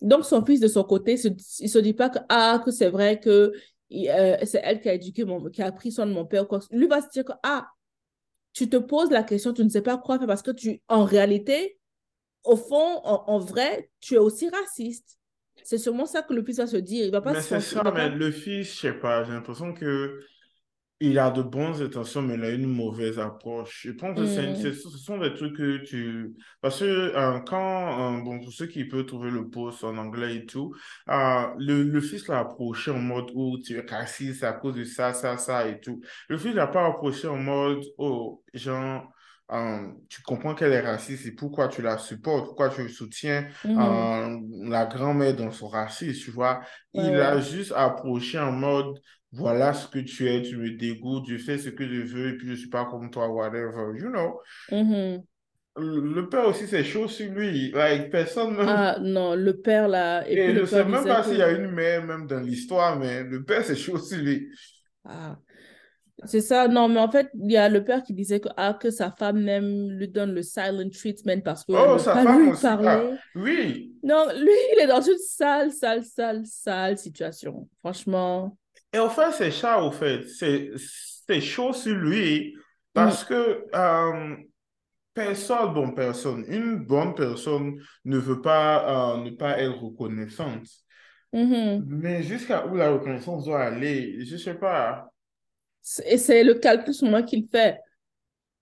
Donc, 0.00 0.24
son 0.24 0.44
fils, 0.44 0.60
de 0.60 0.68
son 0.68 0.84
côté, 0.84 1.18
il 1.20 1.32
ne 1.32 1.68
se 1.68 1.78
dit 1.80 1.94
pas 1.94 2.10
que, 2.10 2.20
ah, 2.28 2.62
que 2.64 2.70
c'est 2.70 2.90
vrai 2.90 3.18
que 3.18 3.52
euh, 3.92 4.36
c'est 4.44 4.60
elle 4.62 4.80
qui 4.80 4.88
a 4.88 4.94
éduqué, 4.94 5.24
mon, 5.24 5.42
qui 5.50 5.62
a 5.62 5.72
pris 5.72 5.90
soin 5.90 6.06
de 6.06 6.12
mon 6.12 6.26
père. 6.26 6.46
Quoi. 6.46 6.60
Lui 6.70 6.86
va 6.86 7.00
se 7.00 7.08
dire 7.08 7.24
que, 7.24 7.32
ah, 7.42 7.66
tu 8.52 8.68
te 8.68 8.76
poses 8.76 9.10
la 9.10 9.24
question, 9.24 9.52
tu 9.52 9.64
ne 9.64 9.68
sais 9.68 9.82
pas 9.82 9.98
quoi 9.98 10.18
faire 10.18 10.28
parce 10.28 10.42
que 10.42 10.52
tu, 10.52 10.80
en 10.86 11.04
réalité, 11.04 11.77
au 12.48 12.56
fond, 12.56 13.00
en, 13.04 13.38
vrai, 13.38 13.90
tu 14.00 14.14
es 14.14 14.18
aussi 14.18 14.48
raciste. 14.48 15.18
C'est 15.64 15.78
sûrement 15.78 16.06
ça 16.06 16.22
que 16.22 16.32
le 16.32 16.42
fils 16.42 16.56
va 16.56 16.66
se 16.66 16.78
dire. 16.78 17.04
Il 17.04 17.12
va 17.12 17.20
pas 17.20 17.34
mais 17.34 17.42
c'est 17.42 17.60
ça, 17.60 17.82
mais 17.94 18.08
le 18.08 18.30
fils, 18.30 18.74
je 18.74 18.80
sais 18.80 18.92
pas, 18.92 19.24
j'ai 19.24 19.32
l'impression 19.32 19.74
que 19.74 20.18
il 21.00 21.18
a 21.18 21.30
de 21.30 21.42
bonnes 21.42 21.80
intentions, 21.80 22.22
mais 22.22 22.34
il 22.34 22.44
a 22.44 22.50
une 22.50 22.66
mauvaise 22.66 23.18
approche. 23.18 23.82
Je 23.84 23.92
pense 23.92 24.16
que 24.16 24.22
mm. 24.22 24.72
ce 24.72 24.90
sont 24.90 25.18
des 25.18 25.32
trucs 25.34 25.56
que 25.56 25.76
tu... 25.84 26.34
Parce 26.60 26.80
que 26.80 26.84
euh, 26.84 27.38
quand, 27.40 28.18
euh, 28.18 28.22
bon, 28.22 28.40
pour 28.40 28.52
ceux 28.52 28.66
qui 28.66 28.84
peuvent 28.84 29.06
trouver 29.06 29.30
le 29.30 29.48
post 29.48 29.84
en 29.84 29.96
anglais 29.96 30.36
et 30.36 30.46
tout, 30.46 30.74
euh, 31.08 31.46
le, 31.58 31.84
le, 31.84 32.00
fils 32.00 32.26
l'a 32.26 32.40
approché 32.40 32.90
en 32.90 32.98
mode, 32.98 33.30
oh, 33.34 33.58
tu 33.64 33.76
es 33.76 33.86
raciste 33.88 34.42
à 34.42 34.54
cause 34.54 34.74
de 34.74 34.84
ça, 34.84 35.12
ça, 35.12 35.36
ça 35.36 35.68
et 35.68 35.78
tout. 35.78 36.00
Le 36.28 36.36
fils 36.36 36.54
l'a 36.54 36.66
pas 36.66 36.86
approché 36.86 37.28
en 37.28 37.36
mode, 37.36 37.84
oh, 37.98 38.42
genre 38.52 39.12
tu 40.08 40.22
comprends 40.22 40.54
qu'elle 40.54 40.72
est 40.72 40.80
raciste 40.80 41.26
et 41.26 41.32
pourquoi 41.32 41.68
tu 41.68 41.80
la 41.80 41.96
supportes, 41.96 42.46
pourquoi 42.46 42.68
tu 42.68 42.88
soutiens 42.88 43.46
mhm. 43.64 44.70
la 44.70 44.86
grand-mère 44.86 45.34
dans 45.34 45.52
son 45.52 45.68
racisme, 45.68 46.20
tu 46.22 46.30
vois. 46.30 46.60
Il 46.92 47.14
a 47.14 47.40
juste 47.40 47.72
approché 47.74 48.38
en 48.38 48.52
mode, 48.52 48.98
voilà 49.32 49.72
ce 49.72 49.88
que 49.88 49.98
tu 50.00 50.28
es, 50.28 50.42
tu 50.42 50.56
me 50.56 50.76
dégoûtes, 50.76 51.26
je 51.28 51.38
fais 51.38 51.58
ce 51.58 51.70
que 51.70 51.86
je 51.86 52.02
veux 52.02 52.28
et 52.30 52.36
puis 52.36 52.48
je 52.48 52.54
suis 52.54 52.68
pas 52.68 52.84
comme 52.84 53.10
toi, 53.10 53.28
whatever, 53.28 53.98
you 53.98 54.10
know. 54.10 54.40
Mhm. 54.70 55.22
Le 55.80 56.28
père 56.28 56.48
aussi, 56.48 56.66
c'est 56.66 56.82
chaud 56.82 57.06
sur 57.06 57.32
lui. 57.32 57.70
Like, 57.70 58.10
personne 58.10 58.56
même... 58.56 58.66
Ah 58.68 58.98
non, 59.00 59.36
le 59.36 59.56
père 59.56 59.86
là. 59.86 60.28
Et, 60.28 60.54
je 60.54 60.60
ne 60.60 60.66
sais 60.66 60.84
même 60.84 61.04
pas 61.04 61.22
s'il 61.22 61.38
y 61.38 61.42
a 61.42 61.52
une 61.52 61.70
mère 61.70 62.04
même 62.04 62.26
dans 62.26 62.40
l'histoire, 62.40 62.98
mais 62.98 63.22
le 63.22 63.44
père, 63.44 63.64
c'est 63.64 63.76
chaud 63.76 63.98
sur 63.98 64.18
lui. 64.18 64.48
Ah. 65.04 65.38
C'est 66.24 66.40
ça, 66.40 66.66
non, 66.66 66.88
mais 66.88 66.98
en 66.98 67.10
fait, 67.10 67.30
il 67.34 67.52
y 67.52 67.56
a 67.56 67.68
le 67.68 67.84
père 67.84 68.02
qui 68.02 68.12
disait 68.12 68.40
que, 68.40 68.48
ah, 68.56 68.74
que 68.74 68.90
sa 68.90 69.10
femme 69.12 69.40
même 69.40 69.90
lui 69.90 70.08
donne 70.08 70.32
le 70.32 70.42
silent 70.42 70.88
treatment 70.90 71.40
parce 71.44 71.64
que 71.64 71.72
oh, 71.72 71.98
sa 71.98 72.14
femme 72.14 72.42
lui 72.42 72.50
aussi. 72.50 72.66
Ah, 72.66 73.02
oui. 73.36 73.94
Non, 74.02 74.26
lui, 74.36 74.50
il 74.74 74.80
est 74.80 74.86
dans 74.88 75.00
une 75.00 75.18
sale, 75.18 75.70
sale, 75.70 76.04
sale, 76.04 76.42
sale 76.44 76.98
situation. 76.98 77.68
Franchement. 77.78 78.56
Et 78.92 78.98
en 78.98 79.08
fait, 79.08 79.32
c'est 79.32 79.50
ça, 79.52 79.82
au 79.82 79.92
fait. 79.92 80.24
C'est 80.26 81.40
chaud 81.40 81.72
sur 81.72 81.94
lui 81.94 82.56
Parce 82.92 83.22
que 83.22 83.64
euh, 83.74 84.36
personne, 85.14 85.72
bon, 85.72 85.92
personne, 85.92 86.44
une 86.48 86.78
bonne 86.78 87.14
personne 87.14 87.80
ne 88.04 88.18
veut 88.18 88.40
pas 88.40 89.14
euh, 89.14 89.22
ne 89.22 89.30
pas 89.30 89.60
être 89.60 89.78
reconnaissante. 89.78 90.66
Mhm. 91.32 91.84
Mais 91.86 92.22
jusqu'à 92.22 92.66
où 92.66 92.74
la 92.74 92.90
reconnaissance 92.90 93.44
doit 93.44 93.60
aller, 93.60 94.24
je 94.24 94.32
ne 94.32 94.38
sais 94.38 94.54
pas. 94.54 95.12
Et 96.06 96.18
c'est 96.18 96.44
le 96.44 96.54
calcul 96.54 96.94
sur 96.94 97.08
moi 97.08 97.22
qu'il 97.22 97.46
fait. 97.48 97.78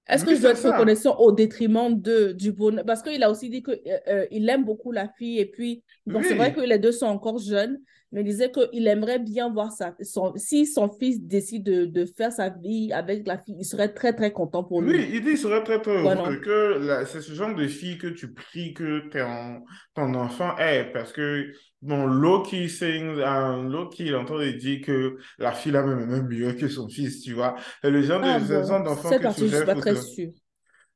Est-ce 0.08 0.24
que 0.24 0.30
Oui, 0.30 0.36
je 0.36 0.40
dois 0.40 0.52
être 0.52 0.58
ça. 0.58 0.70
reconnaissant 0.72 1.16
au 1.18 1.32
détriment 1.32 2.00
de, 2.00 2.32
du 2.32 2.52
bonheur? 2.52 2.84
Parce 2.86 3.02
qu'il 3.02 3.22
a 3.22 3.30
aussi 3.30 3.50
dit 3.50 3.62
qu'il 3.62 4.48
aime 4.48 4.64
beaucoup 4.64 4.92
la 4.92 5.08
fille. 5.18 5.38
Et 5.40 5.46
puis, 5.46 5.82
bon, 6.06 6.22
c'est 6.22 6.34
vrai 6.34 6.52
que 6.52 6.60
les 6.60 6.78
deux 6.78 6.92
sont 6.92 7.06
encore 7.06 7.38
jeunes, 7.38 7.78
mais 8.12 8.20
il 8.22 8.24
disait 8.24 8.50
qu'il 8.50 8.86
aimerait 8.86 9.18
bien 9.18 9.50
voir 9.52 9.72
ça. 9.72 9.94
Son, 10.02 10.32
si 10.36 10.66
son 10.66 10.88
fils 10.90 11.20
décide 11.22 11.64
de, 11.64 11.84
de 11.86 12.04
faire 12.06 12.32
sa 12.32 12.50
vie 12.50 12.92
avec 12.92 13.26
la 13.26 13.38
fille, 13.38 13.56
il 13.58 13.64
serait 13.64 13.92
très, 13.92 14.14
très 14.14 14.32
content 14.32 14.64
pour 14.64 14.82
lui. 14.82 14.98
oui, 14.98 15.08
il 15.10 15.20
dit 15.22 15.28
qu'il 15.30 15.38
serait 15.38 15.62
très, 15.64 15.80
très 15.80 15.96
Ouais, 16.02 16.14
heureux 16.14 16.36
que 16.40 17.04
c'est 17.06 17.22
ce 17.22 17.32
genre 17.32 17.54
de 17.54 17.66
fille 17.66 17.96
que 17.96 18.08
tu 18.08 18.34
pries 18.34 18.74
que 18.74 19.08
ton, 19.08 19.64
ton 19.94 20.14
enfant 20.14 20.54
ait. 20.58 20.90
Parce 20.92 21.12
que, 21.12 21.50
bon, 21.80 22.04
Loki 22.06 22.68
sings, 22.68 23.18
euh, 23.18 23.62
Loki, 23.62 24.04
il 24.06 24.16
entend 24.16 24.38
dire 24.38 24.80
que 24.84 25.16
la 25.38 25.52
fille 25.52 25.72
là 25.72 25.82
même 25.82 26.04
même 26.06 26.28
mieux 26.28 26.52
que 26.52 26.68
son 26.68 26.88
fils, 26.90 27.22
tu 27.22 27.32
vois. 27.32 27.56
C'est 27.82 27.90
le 27.90 28.02
genre 28.02 28.20
de, 28.22 28.28
Ah 28.28 28.38
c'est 28.38 28.58
le 28.58 28.62
bon, 28.66 28.80
d'enfant 28.84 29.14
que 29.14 29.24
tu 29.24 29.34
partie, 29.34 29.48
je 29.48 29.52
ne 29.52 29.56
suis 29.56 29.64
rêves 29.64 29.64
pas 29.64 29.76
très 29.76 29.96
sûre. 29.96 30.32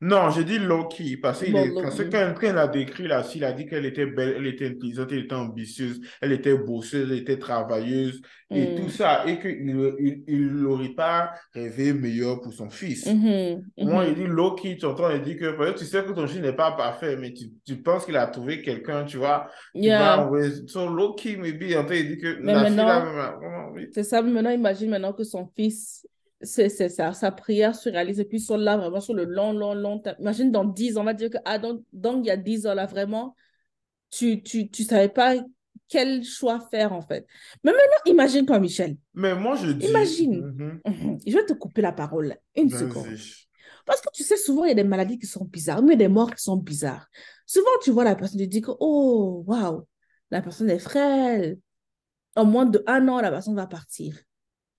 Non, 0.03 0.30
j'ai 0.30 0.44
dit 0.44 0.59
low-key, 0.59 1.18
parce 1.18 1.42
qu'il 1.44 1.55
est, 1.55 1.74
parce 1.74 1.96
que 1.96 2.03
le- 2.05 2.11
quand, 2.11 2.32
quand 2.40 2.46
elle 2.46 2.57
a 2.59 2.68
décrit 2.68 3.07
la 3.07 3.22
fille, 3.22 3.42
il 3.42 3.44
a 3.44 3.53
dit 3.53 3.66
qu'elle 3.66 3.84
était 3.84 4.07
belle, 4.07 4.34
elle 4.38 4.46
était 4.46 4.68
intelligente, 4.68 5.09
elle 5.12 5.18
était 5.24 5.34
ambitieuse, 5.34 6.01
elle 6.22 6.32
était 6.32 6.57
bosseuse, 6.57 7.11
elle 7.12 7.18
était 7.18 7.38
travailleuse, 7.38 8.22
et 8.51 8.74
tout 8.76 8.88
ça, 8.88 9.24
et 9.26 9.38
qu'il 9.38 9.61
il, 9.98 10.24
il 10.26 10.46
n'aurait 10.55 10.88
pas 10.94 11.32
rêvé 11.55 11.92
meilleur 11.92 12.40
pour 12.40 12.53
son 12.55 12.70
fils. 12.70 13.07
Mhm, 13.07 13.62
Moi, 13.78 14.07
il 14.07 14.12
mhm. 14.12 14.14
dit 14.14 14.26
low-key, 14.26 14.76
tu 14.78 14.86
entends, 14.86 15.11
il 15.11 15.20
dit 15.20 15.36
que 15.36 15.72
tu 15.78 15.84
sais 15.84 16.03
que 16.03 16.12
ton 16.12 16.26
fils 16.26 16.40
n'est 16.40 16.55
pas 16.57 16.72
parfait, 16.72 17.16
mais 17.16 17.34
tu, 17.34 17.51
tu 17.66 17.76
penses 17.76 18.07
qu'il 18.07 18.16
a 18.16 18.26
trouvé 18.26 18.62
quelqu'un, 18.62 19.05
tu 19.05 19.18
vois, 19.18 19.48
Yeah. 19.74 20.24
envoyer. 20.24 20.51
So 20.66 20.88
low-key, 20.88 21.36
maybe, 21.36 21.62
il 21.70 22.09
dit 22.09 22.18
que 22.18 22.38
Mais 22.40 22.55
la 22.55 22.64
fille 22.66 22.76
là, 22.76 23.01
vraiment, 23.01 23.70
oui. 23.74 23.88
c'est 23.92 24.03
ça. 24.03 24.22
Maintenant, 24.22 24.51
imagine 24.51 24.90
maintenant 24.90 25.12
que 25.12 25.24
son 25.24 25.46
fils, 25.55 26.07
c'est 26.43 26.68
c'est 26.68 26.88
ça, 26.88 27.12
sa 27.12 27.30
prière 27.30 27.74
se 27.74 27.88
réalise 27.88 28.20
et 28.20 28.24
puis 28.24 28.38
ils 28.38 28.43
sont 28.43 28.57
là 28.57 28.76
vraiment 28.76 29.01
sur 29.01 29.14
le 29.14 29.24
long, 29.24 29.53
long, 29.53 29.74
long 29.74 29.99
terme. 29.99 30.16
Imagine 30.20 30.51
dans 30.51 30.64
10 30.64 30.97
ans, 30.97 31.03
on 31.03 31.05
va 31.05 31.14
dire 31.14 31.30
que 31.30 31.38
ah, 31.45 31.59
donc, 31.59 31.82
donc 31.93 32.24
il 32.24 32.28
y 32.28 32.30
a 32.30 32.36
10 32.36 32.66
ans 32.66 32.74
là, 32.74 32.86
vraiment, 32.86 33.34
tu, 34.11 34.43
tu, 34.43 34.70
tu 34.70 34.84
savais 34.84 35.09
pas 35.09 35.34
quel 35.88 36.24
choix 36.24 36.61
faire 36.70 36.93
en 36.93 37.03
fait. 37.03 37.26
Mais 37.62 37.72
maintenant, 37.72 38.12
imagine 38.12 38.47
toi, 38.47 38.59
Michel. 38.59 38.97
Mais 39.14 39.34
moi, 39.34 39.57
je 39.57 39.72
dis, 39.72 39.86
Imagine. 39.86 40.41
Mhm. 40.41 40.80
Mhm. 40.86 41.18
Je 41.26 41.32
vais 41.32 41.45
te 41.45 41.53
couper 41.53 41.82
la 41.82 41.93
parole 41.93 42.36
une 42.57 42.70
seconde. 42.70 43.07
Parce 43.86 44.01
que 44.01 44.09
tu 44.12 44.22
sais, 44.22 44.36
souvent, 44.36 44.64
il 44.64 44.68
y 44.68 44.72
a 44.72 44.74
des 44.74 44.84
maladies 44.84 45.18
qui 45.18 45.26
sont 45.26 45.45
bizarres, 45.45 45.82
mais 45.82 45.97
des 45.97 46.09
morts 46.09 46.34
qui 46.34 46.43
sont 46.43 46.57
bizarres. 46.57 47.09
Souvent, 47.45 47.70
tu 47.82 47.91
vois 47.91 48.05
la 48.05 48.14
personne, 48.14 48.38
tu 48.38 48.47
dis 48.47 48.61
que, 48.61 48.70
oh, 48.78 49.43
waouh, 49.47 49.86
la 50.30 50.41
personne 50.43 50.70
est 50.70 50.78
frêle. 50.78 51.59
En 52.36 52.45
moins 52.45 52.66
de 52.66 52.82
un 52.86 53.09
an, 53.09 53.20
la 53.20 53.30
personne 53.30 53.57
va 53.57 53.66
partir. 53.66 54.16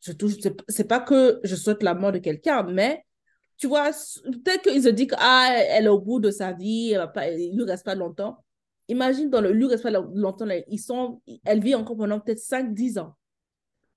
Je 0.02 0.12
touche, 0.14 0.34
c'est 0.68 0.88
pas 0.88 1.00
que 1.00 1.40
je 1.44 1.56
souhaite 1.56 1.84
la 1.84 1.94
mort 1.94 2.12
de 2.12 2.18
quelqu'un, 2.20 2.64
mais 2.64 3.04
tu 3.58 3.68
vois, 3.68 3.92
peut-être 4.24 4.64
qu'ils 4.64 4.84
se 4.84 4.90
disent 4.90 5.08
que, 5.08 5.16
ah, 5.20 5.50
elle 5.54 5.86
est 5.86 5.90
au 5.90 6.00
bout 6.00 6.20
de 6.20 6.32
sa 6.32 6.52
vie, 6.54 6.92
elle 6.92 6.98
va 6.98 7.08
pas, 7.08 7.30
il 7.30 7.56
lui 7.56 7.64
reste 7.64 7.86
pas 7.86 7.94
longtemps. 7.96 8.44
Imagine, 8.88 9.30
dans 9.30 9.40
le, 9.42 9.52
lui 9.52 9.68
reste 9.68 9.84
pas 9.84 9.92
longtemps, 9.92 10.48
ils 10.68 10.80
sont, 10.80 11.22
elle 11.46 11.62
vit 11.62 11.76
encore 11.76 11.96
pendant 11.98 12.20
peut-être 12.20 12.40
5 12.40 12.74
10 12.74 12.98
ans. 12.98 13.16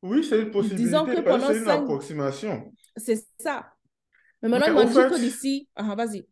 Oui, 0.03 0.23
c'est 0.23 0.39
une 0.43 0.47
que 0.49 0.51
possibilité, 0.51 0.91
que 0.91 1.21
pendant 1.23 1.47
c'est 1.47 1.59
une 1.59 1.65
5, 1.65 1.71
approximation. 1.81 2.73
c'est 2.97 3.27
ça. 3.41 3.67
Mais 4.43 4.51
maintenant, 4.51 4.77
au 4.77 4.83
imagine 4.83 5.09
que 5.09 5.15
fait, 5.15 5.21
d'ici, 5.21 5.69
ah, 5.75 5.95
vas-y. 5.95 6.27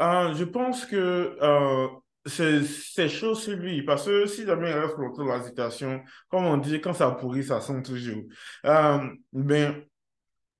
euh, 0.00 0.32
je 0.34 0.44
pense 0.44 0.86
que 0.86 1.36
euh, 1.42 1.88
c'est 2.26 3.08
chaud 3.08 3.34
sur 3.34 3.56
lui, 3.56 3.82
parce 3.82 4.04
que 4.06 4.26
si 4.26 4.44
jamais 4.44 4.70
il 4.70 4.74
reste 4.78 4.96
longtemps 4.98 5.24
dans 5.24 5.36
la 5.36 5.42
situation, 5.42 6.02
comme 6.28 6.44
on 6.44 6.56
dit, 6.58 6.80
quand 6.80 6.92
ça 6.92 7.10
pourrit, 7.12 7.44
ça 7.44 7.60
sent 7.60 7.82
toujours. 7.82 8.22
Euh, 8.66 8.98
ben, 9.32 9.82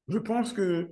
je 0.08 0.18
pense 0.18 0.52
que, 0.54 0.88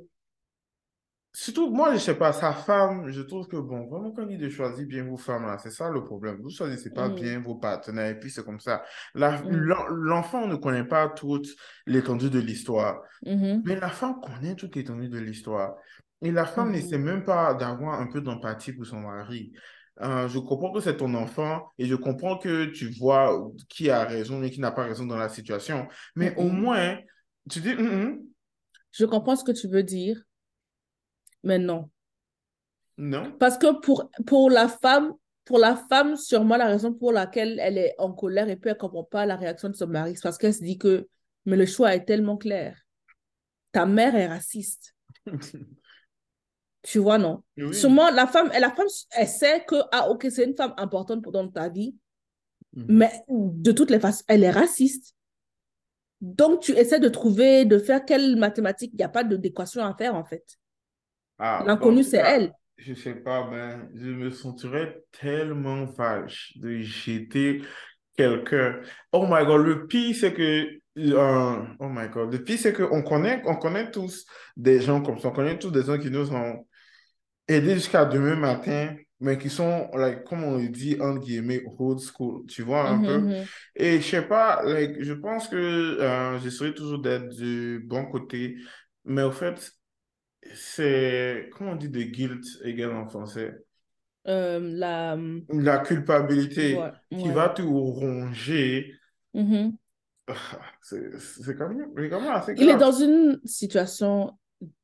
surtout, 1.33 1.71
moi, 1.71 1.93
je 1.95 1.99
sais 1.99 2.15
pas, 2.17 2.33
sa 2.33 2.53
femme, 2.53 3.09
je 3.11 3.21
trouve 3.21 3.47
que, 3.47 3.57
bon, 3.57 3.87
vraiment, 3.89 4.13
quand 4.13 4.23
il 4.29 4.39
dit 4.39 4.45
de 4.45 4.49
choisir 4.49 4.87
bien 4.87 5.05
vos 5.05 5.17
femmes, 5.17 5.47
là, 5.47 5.59
c'est 5.59 5.71
ça 5.71 5.91
le 5.91 6.03
problème. 6.05 6.41
Vous 6.43 6.51
choisissez 6.51 6.93
pas 6.93 7.09
Mm, 7.09 7.11
bien 7.11 7.41
vos 7.41 7.57
partenaires, 7.57 8.11
et 8.11 8.19
puis 8.19 8.31
c'est 8.31 8.45
comme 8.45 8.61
ça. 8.61 8.83
Mm, 9.43 9.67
l'en- 9.69 9.87
L'enfant 9.89 10.47
ne 10.47 10.57
connaît 10.57 10.85
pas 10.85 11.09
toute 11.09 11.49
l'étendue 11.87 12.31
de 12.31 12.39
l'histoire. 12.39 13.03
mhm, 13.23 13.65
Mais 13.65 13.77
la 13.77 13.91
femme 13.91 14.21
connaît 14.21 14.57
toute 14.57 14.77
l'étendue 14.77 15.09
de 15.09 15.19
l'histoire. 15.19 15.77
Et 16.23 16.33
la 16.33 16.47
femme 16.47 16.73
n'essaie 16.73 16.99
mhm, 16.99 16.99
même 16.99 17.25
pas 17.25 17.55
d'avoir 17.55 18.01
un 18.01 18.07
peu 18.09 18.21
d'empathie 18.23 18.73
pour 18.73 18.87
son 18.87 19.01
mari. 19.01 19.53
Euh, 20.03 20.29
je 20.29 20.39
comprends 20.39 20.73
que 20.73 20.81
c'est 20.81 20.99
ton 20.99 21.15
enfant 21.15 21.71
et 21.79 21.87
je 21.87 21.95
comprends 21.95 22.37
que 22.37 22.67
tu 22.67 22.91
vois 22.91 23.51
qui 23.69 23.89
a 23.89 24.05
raison 24.05 24.43
et 24.43 24.51
qui 24.51 24.61
n'a 24.61 24.71
pas 24.71 24.85
raison 24.85 25.07
dans 25.07 25.17
la 25.17 25.29
situation. 25.29 25.89
Mais 26.15 26.35
au 26.37 26.49
moins, 26.49 26.99
tu 27.51 27.61
dis, 27.61 27.75
Je 28.93 29.05
comprends 29.07 29.37
ce 29.37 29.45
que 29.45 29.53
tu 29.53 29.69
veux 29.69 29.83
dire, 29.83 30.21
mais 31.43 31.59
non. 31.59 31.91
non? 32.99 33.33
Parce 33.39 33.57
que 33.57 33.81
pour, 33.81 34.11
pour 34.27 34.51
la 34.51 34.69
femme, 34.69 35.13
pour 35.45 35.59
la 35.59 35.77
femme, 35.77 36.17
sûrement 36.17 36.57
la 36.57 36.67
raison 36.67 36.93
pour 36.93 37.13
laquelle 37.13 37.59
elle 37.61 37.79
est 37.79 37.95
en 37.99 38.13
colère 38.13 38.49
et 38.49 38.57
puis 38.57 38.69
elle 38.69 38.77
ne 38.77 38.81
comprend 38.81 39.05
pas 39.05 39.25
la 39.25 39.37
réaction 39.37 39.69
de 39.71 39.75
son 39.75 39.87
mari, 39.87 40.15
c'est 40.15 40.23
parce 40.23 40.37
qu'elle 40.37 40.55
se 40.55 40.63
dit 40.65 40.77
que, 40.77 41.09
mais 41.47 41.57
le 41.57 41.65
choix 41.65 41.95
est 41.95 42.05
tellement 42.05 42.37
clair. 42.37 42.79
Ta 43.73 43.87
mère 43.87 44.15
est 44.15 44.27
raciste. 44.27 44.95
Tu 46.87 46.99
vois, 47.01 47.19
non? 47.19 47.43
Oui. 47.57 47.75
Sûrement, 47.75 48.11
la 48.11 48.29
femme, 48.29 48.49
la 48.59 48.71
femme, 48.71 48.87
elle 49.11 49.27
sait 49.27 49.65
que, 49.67 49.75
ah, 49.91 50.09
ok, 50.09 50.29
c'est 50.31 50.45
une 50.45 50.55
femme 50.55 50.73
importante 50.77 51.21
pour 51.21 51.33
dans 51.33 51.49
ta 51.49 51.69
vie, 51.69 51.97
Mhm. 52.75 52.85
mais 52.89 53.11
de 53.29 53.73
toutes 53.73 53.91
les 53.91 53.99
façons, 53.99 54.23
elle 54.29 54.45
est 54.45 54.51
raciste. 54.51 55.15
Donc, 56.21 56.61
tu 56.61 56.73
essaies 56.73 57.01
de 57.01 57.09
trouver, 57.09 57.65
de 57.65 57.79
faire 57.79 58.05
quelle 58.05 58.37
mathématique, 58.37 58.91
il 58.93 58.99
n'y 58.99 59.05
a 59.05 59.09
pas 59.09 59.25
d'équation 59.25 59.83
à 59.85 59.95
faire, 59.97 60.15
en 60.15 60.25
fait. 60.25 60.45
Ah, 61.39 61.65
L'inconnu, 61.67 62.05
c'est 62.05 62.19
cas, 62.19 62.37
elle. 62.37 62.53
je 62.79 62.95
sais 62.95 63.15
pas, 63.17 63.49
ben, 63.51 63.89
je 63.95 64.07
me 64.11 64.31
sentirais 64.31 65.03
tellement 65.21 65.85
vache 65.87 66.53
de 66.57 66.79
jeter 66.79 67.63
quelqu'un. 68.17 68.81
Oh 69.13 69.27
my 69.29 69.45
God, 69.45 69.67
le 69.67 69.87
pire, 69.89 70.15
c'est 70.19 70.33
que, 70.33 70.69
euh, 70.99 71.63
oh 71.81 71.89
my 71.89 72.09
God, 72.09 72.33
le 72.33 72.45
pire, 72.45 72.59
c'est 72.59 72.73
qu'on 72.73 73.03
connaît, 73.03 73.43
on 73.45 73.57
connaît 73.57 73.91
tous 73.91 74.25
des 74.57 74.81
gens 74.81 75.03
comme 75.03 75.19
ça, 75.19 75.29
on 75.29 75.33
connaît 75.33 75.59
tous 75.59 75.71
des 75.73 75.83
gens 75.83 75.99
qui 75.99 76.11
nous 76.11 76.33
ont 76.33 76.67
aidés 77.49 77.75
jusqu'à 77.75 78.05
demain 78.05 78.37
matin, 78.37 78.97
mais 79.21 79.39
qui 79.39 79.51
sont, 79.51 79.91
like, 79.95 80.25
comme 80.25 80.45
on 80.45 80.59
dit, 80.59 80.97
entre 81.01 81.21
guillemets, 81.21 81.63
old 81.79 82.01
school, 82.01 82.47
tu 82.47 82.63
vois 82.63 82.89
un 82.89 82.99
peu? 83.01 83.29
mhm. 83.29 83.49
Et 83.75 84.01
je 84.01 84.07
sais 84.07 84.23
pas, 84.29 84.63
like, 84.65 85.03
je 85.03 85.13
pense 85.15 85.49
que 85.49 85.57
euh, 85.57 86.39
j'essaierai 86.41 86.75
toujours 86.75 87.01
d'être 87.01 87.29
du 87.31 87.83
bon 87.87 88.07
côté, 88.07 88.57
mais 89.05 89.23
au 89.23 89.33
fait, 89.33 89.73
c'est, 90.55 91.51
comment 91.53 91.73
on 91.73 91.77
dit 91.77 91.91
de 91.91 92.03
guilt 92.03 92.45
égal 92.65 92.93
en 92.95 93.09
français? 93.09 93.55
Euh, 94.27 94.59
la... 94.61 95.17
La 95.49 95.79
culpabilité 95.81 96.77
Ouais, 96.77 96.93
qui 97.19 97.31
va 97.33 97.49
te 97.49 97.61
ronger, 97.63 98.95
Mhm. 99.35 99.77
c'est 100.83 101.19
c'est 101.19 101.57
quand 101.57 101.69
même, 101.69 101.91
c'est 101.97 102.09
quand 102.11 102.21
même 102.21 102.33
assez 102.33 102.55
Il 102.57 102.69
est 102.71 102.77
grave. 102.77 102.77
dans 102.77 102.93
une 102.93 103.41
situation 103.45 104.37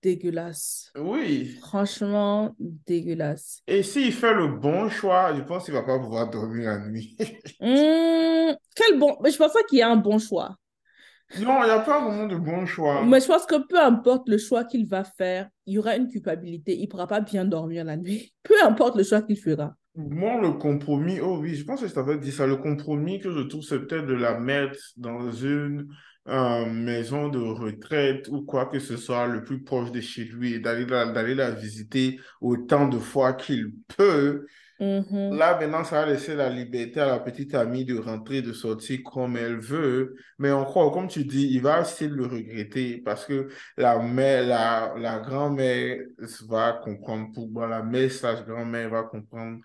dégueulasse. 0.02 0.92
Oui. 0.96 1.56
Franchement, 1.60 2.54
dégueulasse. 2.58 3.60
Et 3.66 3.82
s'il 3.82 4.12
fait 4.12 4.34
le 4.34 4.48
bon 4.48 4.88
choix, 4.88 5.34
je 5.34 5.42
pense 5.42 5.64
qu'il 5.64 5.74
va 5.74 5.82
pas 5.82 5.98
pouvoir 5.98 6.30
dormir 6.30 6.70
la 6.70 6.78
nuit. 6.88 7.16
Hmm, 7.60 8.54
quel 8.76 8.98
bon... 8.98 9.16
Mais 9.22 9.30
je 9.30 9.38
pense 9.38 9.52
pas 9.52 9.62
qu'il 9.64 9.78
y 9.78 9.82
a 9.82 9.90
un 9.90 9.96
bon 9.96 10.18
choix. 10.18 10.56
Non, 11.40 11.62
il 11.62 11.64
n'y 11.64 11.70
a 11.70 11.80
pas 11.80 12.04
vraiment 12.04 12.26
de 12.26 12.36
bon 12.36 12.66
choix. 12.66 13.04
Mais 13.06 13.20
je 13.20 13.26
pense 13.26 13.46
que 13.46 13.66
peu 13.66 13.80
importe 13.80 14.28
le 14.28 14.36
choix 14.36 14.64
qu'il 14.64 14.86
va 14.86 15.02
faire, 15.04 15.48
il 15.66 15.74
y 15.74 15.78
aura 15.78 15.96
une 15.96 16.08
culpabilité. 16.08 16.76
Il 16.76 16.82
ne 16.82 16.86
pourra 16.88 17.06
pas 17.06 17.20
bien 17.20 17.44
dormir 17.44 17.84
la 17.84 17.96
nuit. 17.96 18.34
Peu 18.42 18.54
importe 18.62 18.96
le 18.96 19.04
choix 19.04 19.22
qu'il 19.22 19.38
fera. 19.38 19.74
Moi, 19.94 20.40
le 20.40 20.52
compromis, 20.52 21.20
oh 21.20 21.38
oui, 21.40 21.54
je 21.54 21.64
pense 21.64 21.80
que 21.80 21.86
je 21.86 21.92
t'avais 21.92 22.18
dit 22.18 22.32
ça. 22.32 22.46
Le 22.46 22.56
compromis 22.56 23.20
que 23.20 23.30
je 23.30 23.40
trouve, 23.40 23.62
c'est 23.62 23.78
peut-être 23.78 24.06
de 24.06 24.14
la 24.14 24.38
mettre 24.38 24.78
dans 24.96 25.30
une 25.30 25.86
euh, 26.28 26.66
maison 26.66 27.28
de 27.28 27.38
retraite 27.38 28.28
ou 28.28 28.42
quoi 28.42 28.66
que 28.66 28.78
ce 28.78 28.96
soit 28.96 29.26
le 29.26 29.44
plus 29.44 29.62
proche 29.64 29.90
de 29.92 30.00
chez 30.00 30.24
lui 30.24 30.54
et 30.54 30.58
d'aller 30.60 30.86
la, 30.86 31.06
d'aller 31.06 31.34
la 31.34 31.50
visiter 31.50 32.20
autant 32.40 32.88
de 32.88 32.98
fois 32.98 33.32
qu'il 33.34 33.72
peut. 33.96 34.46
Mhm, 34.80 35.38
Là, 35.38 35.58
maintenant, 35.58 35.82
ça 35.84 36.02
va 36.04 36.12
laisser 36.12 36.34
la 36.34 36.50
liberté 36.50 37.00
à 37.00 37.06
la 37.06 37.18
petite 37.18 37.54
amie 37.54 37.86
de 37.86 37.98
rentrer, 37.98 38.42
de 38.42 38.52
sortir 38.52 39.00
comme 39.02 39.36
elle 39.38 39.58
veut. 39.58 40.14
Mais 40.38 40.50
encore, 40.50 40.92
comme 40.92 41.08
tu 41.08 41.24
dis, 41.24 41.48
il 41.52 41.62
va 41.62 41.80
aussi 41.80 42.06
le 42.06 42.26
regretter 42.26 42.98
parce 42.98 43.24
que 43.24 43.48
la 43.78 43.98
mère, 43.98 44.46
la, 44.46 44.92
la 44.98 45.20
grand-mère 45.20 46.00
va 46.48 46.74
comprendre 46.84 47.30
pourquoi, 47.32 47.66
la 47.66 47.82
mère 47.82 48.12
slash 48.12 48.44
grand-mère 48.44 48.90
va 48.90 49.04
comprendre 49.04 49.60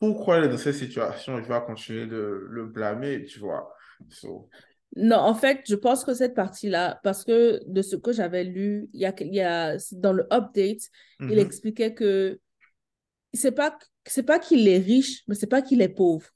pourquoi 0.00 0.38
elle 0.38 0.44
est 0.44 0.48
dans 0.48 0.58
cette 0.58 0.74
situation. 0.74 1.42
Je 1.42 1.48
vais 1.48 1.60
continuer 1.66 2.06
de 2.06 2.46
le 2.50 2.66
blâmer, 2.66 3.24
tu 3.24 3.40
vois. 3.40 3.72
So, 4.10 4.48
Non, 4.96 5.16
en 5.16 5.34
fait, 5.34 5.60
je 5.66 5.74
pense 5.74 6.04
que 6.04 6.14
cette 6.14 6.34
partie-là, 6.34 7.00
parce 7.02 7.24
que 7.24 7.60
de 7.66 7.82
ce 7.82 7.96
que 7.96 8.12
j'avais 8.12 8.44
lu, 8.44 8.88
il 8.92 9.00
y 9.00 9.06
a, 9.06 9.14
y 9.20 9.40
a, 9.40 9.76
dans 9.92 10.12
le 10.12 10.26
update, 10.32 10.82
il 11.20 11.26
Mhm. 11.26 11.38
expliquait 11.38 11.94
que 11.94 12.38
c'est 13.32 13.52
pas, 13.52 13.76
c'est 14.06 14.22
pas 14.22 14.38
qu'il 14.38 14.68
est 14.68 14.78
riche, 14.78 15.22
mais 15.26 15.34
c'est 15.34 15.48
pas 15.48 15.62
qu'il 15.62 15.82
est 15.82 15.88
pauvre. 15.88 16.26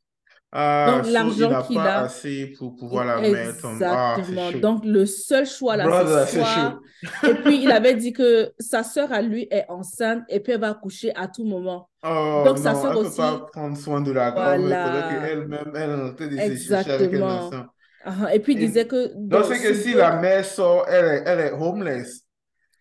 Ah, 0.50 0.96
Donc, 1.02 1.12
l'argent 1.12 1.50
n'a 1.50 1.62
qu'il 1.62 1.76
pas 1.76 1.98
a, 1.98 2.04
assez 2.04 2.54
pour 2.59 2.74
pouvoir 2.74 3.04
la 3.04 3.20
mettre 3.20 3.66
en... 3.66 3.78
Ah, 3.82 4.16
exactement. 4.18 4.50
chaud. 4.50 4.59
Donc, 4.61 4.84
le 4.84 5.04
seul 5.06 5.46
choix 5.46 5.76
là, 5.76 6.26
c'est. 6.26 6.40
Et 7.30 7.34
puis, 7.34 7.62
il 7.62 7.70
avait 7.70 7.94
dit 7.94 8.12
que 8.12 8.50
sa 8.59 8.82
sœur 8.82 9.12
à 9.12 9.20
lui 9.20 9.46
est 9.50 9.66
enceinte 9.68 10.24
et 10.28 10.40
puis 10.40 10.52
elle 10.52 10.61
va 10.61 10.70
accoucher 10.70 11.14
à 11.14 11.28
tout 11.28 11.44
moment. 11.44 11.90
Oh 12.02 12.42
Donc, 12.46 12.59
sa 12.59 12.74
sœur 12.74 12.92
elle 12.92 12.98
ne 12.98 13.02
peut 13.02 13.06
aussi, 13.09 13.16
pas 13.18 13.46
prendre 13.52 13.76
soin 13.76 14.00
de 14.00 14.11
la 14.11 14.30
voilà, 14.30 15.09
qu'elle-même, 15.11 15.72
elle 15.74 16.59
chercher 16.59 16.92
avec 16.92 17.12
un 17.14 17.20
exactement. 17.20 17.50
Ah, 18.05 18.34
Et 18.34 18.40
puis, 18.40 18.55
il 18.55 18.59
disait 18.59 18.86
que 18.86 19.12
donc, 19.14 19.44
c'est 19.46 19.57
ce 19.57 19.62
que 19.62 19.74
si 19.74 19.94
la 19.94 20.12
mère 20.12 20.44
sort, 20.44 20.86
elle 20.88 21.05
est, 21.07 21.22
elle 21.26 21.40
est 21.40 21.53
homeless. 21.53 22.24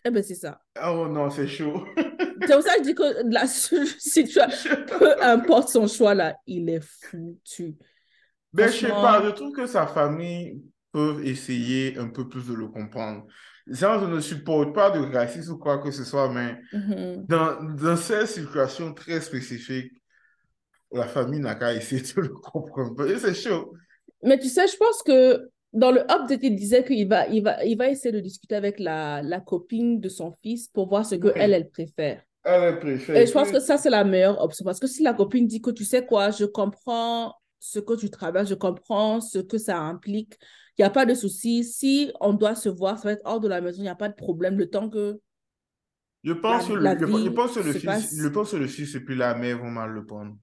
eh 0.05 0.11
ben, 0.11 0.23
c'est 0.23 0.35
ça. 0.35 0.61
Oh 0.85 1.07
non, 1.07 1.29
c'est 1.29 1.47
chaud. 1.47 1.85
C'est 2.45 2.53
pour 2.53 2.63
ça 2.63 2.73
que 2.75 2.79
je 2.79 2.83
dis 2.89 2.95
que 2.95 3.33
la 3.33 3.47
situation, 3.47 4.75
peu 4.99 5.21
importe 5.21 5.69
son 5.69 5.87
choix 5.87 6.13
là, 6.13 6.35
il 6.45 6.69
est 6.69 6.81
foutu. 6.83 7.75
Mais 8.53 8.71
je 8.71 8.77
sais 8.77 8.95
pas, 9.01 9.19
Franchement, 9.19 9.21
je 9.21 9.29
trouve 9.29 9.51
que 9.53 9.67
sa 9.67 9.87
famille 9.87 10.63
peut 10.91 11.21
essayer 11.25 11.97
un 11.97 12.09
peu 12.09 12.27
plus 12.27 12.47
de 12.47 12.53
le 12.53 12.67
comprendre. 12.67 13.25
Genre, 13.67 13.99
je 14.01 14.05
ne 14.05 14.19
supporte 14.21 14.73
pas 14.73 14.91
de 14.91 14.99
racisme 14.99 15.53
ou 15.53 15.57
quoi 15.57 15.79
que 15.79 15.91
ce 15.91 16.03
soit, 16.05 16.31
mais 16.31 16.57
mhm. 16.71 17.27
dans, 17.27 17.61
dans 17.75 17.97
ces 17.97 18.25
situations 18.27 18.93
très 18.93 19.19
spécifiques, 19.21 19.91
la 20.91 21.07
famille 21.07 21.39
n'a 21.39 21.55
qu'à 21.55 21.73
essayer 21.73 22.01
de 22.01 22.21
le 22.21 22.29
comprendre. 22.29 23.05
Et 23.09 23.19
c'est 23.19 23.33
chaud. 23.35 23.73
Mais 24.23 24.39
tu 24.39 24.49
sais, 24.49 24.67
je 24.67 24.77
pense 24.77 25.03
que 25.03 25.49
dans 25.73 25.91
le 25.91 26.01
update, 26.01 26.39
il 26.43 26.55
disait 26.55 26.83
qu'il 26.83 27.07
va, 27.07 27.27
il 27.27 27.43
va, 27.43 27.63
il 27.65 27.77
va 27.77 27.89
essayer 27.89 28.11
de 28.11 28.19
discuter 28.19 28.55
avec 28.55 28.79
la, 28.79 29.21
la 29.21 29.39
copine 29.39 29.99
de 29.99 30.09
son 30.09 30.33
fils 30.41 30.67
pour 30.69 30.89
voir 30.89 31.05
ce 31.05 31.15
que 31.15 31.27
elle, 31.35 31.51
Oui, 31.51 31.55
elle 31.55 31.69
préfère. 31.69 32.23
elle 32.43 32.79
préfère. 32.79 33.15
Et 33.15 33.27
je 33.27 33.31
pense 33.31 33.51
que 33.51 33.59
ça, 33.59 33.77
c'est 33.77 33.89
la 33.89 34.03
meilleure 34.03 34.41
option. 34.41 34.65
Parce 34.65 34.79
que 34.79 34.87
si 34.87 35.03
la 35.03 35.13
copine 35.13 35.45
dit 35.45 35.61
que 35.61 35.71
tu 35.71 35.85
sais 35.85 36.05
quoi, 36.05 36.31
je 36.31 36.45
comprends 36.45 37.35
ce 37.59 37.79
que 37.79 37.95
tu 37.95 38.09
travailles, 38.09 38.47
je 38.47 38.55
comprends 38.55 39.21
ce 39.21 39.39
que 39.39 39.57
ça 39.57 39.77
implique, 39.77 40.37
il 40.77 40.81
n'y 40.81 40.85
a 40.85 40.89
pas 40.89 41.05
de 41.05 41.13
souci. 41.13 41.63
Si 41.63 42.11
on 42.21 42.33
doit 42.33 42.55
se 42.55 42.69
voir, 42.69 42.97
ça 42.97 43.05
va 43.05 43.11
être 43.13 43.21
hors 43.25 43.39
de 43.39 43.47
la 43.47 43.61
maison, 43.61 43.79
il 43.79 43.83
n'y 43.83 43.89
a 43.89 43.95
pas 43.95 44.09
de 44.09 44.15
problème. 44.15 44.57
Le 44.57 44.69
temps 44.69 44.89
que 44.89 45.19
je 46.23 46.33
pense 46.33 46.69
la 46.69 46.93
le, 46.93 47.07
je, 47.07 47.29
pense 47.29 47.55
que 47.55 47.59
le 47.61 47.73
fils, 47.73 47.85
passe, 47.85 48.15
je 48.15 48.27
pense 48.27 48.51
que 48.51 48.57
le 48.57 48.67
fils 48.67 48.95
et 48.95 48.99
puis 48.99 49.15
la 49.15 49.33
mère 49.35 49.59
vont 49.59 49.69
mal 49.69 49.91
le 49.91 50.05
prendre. 50.05 50.35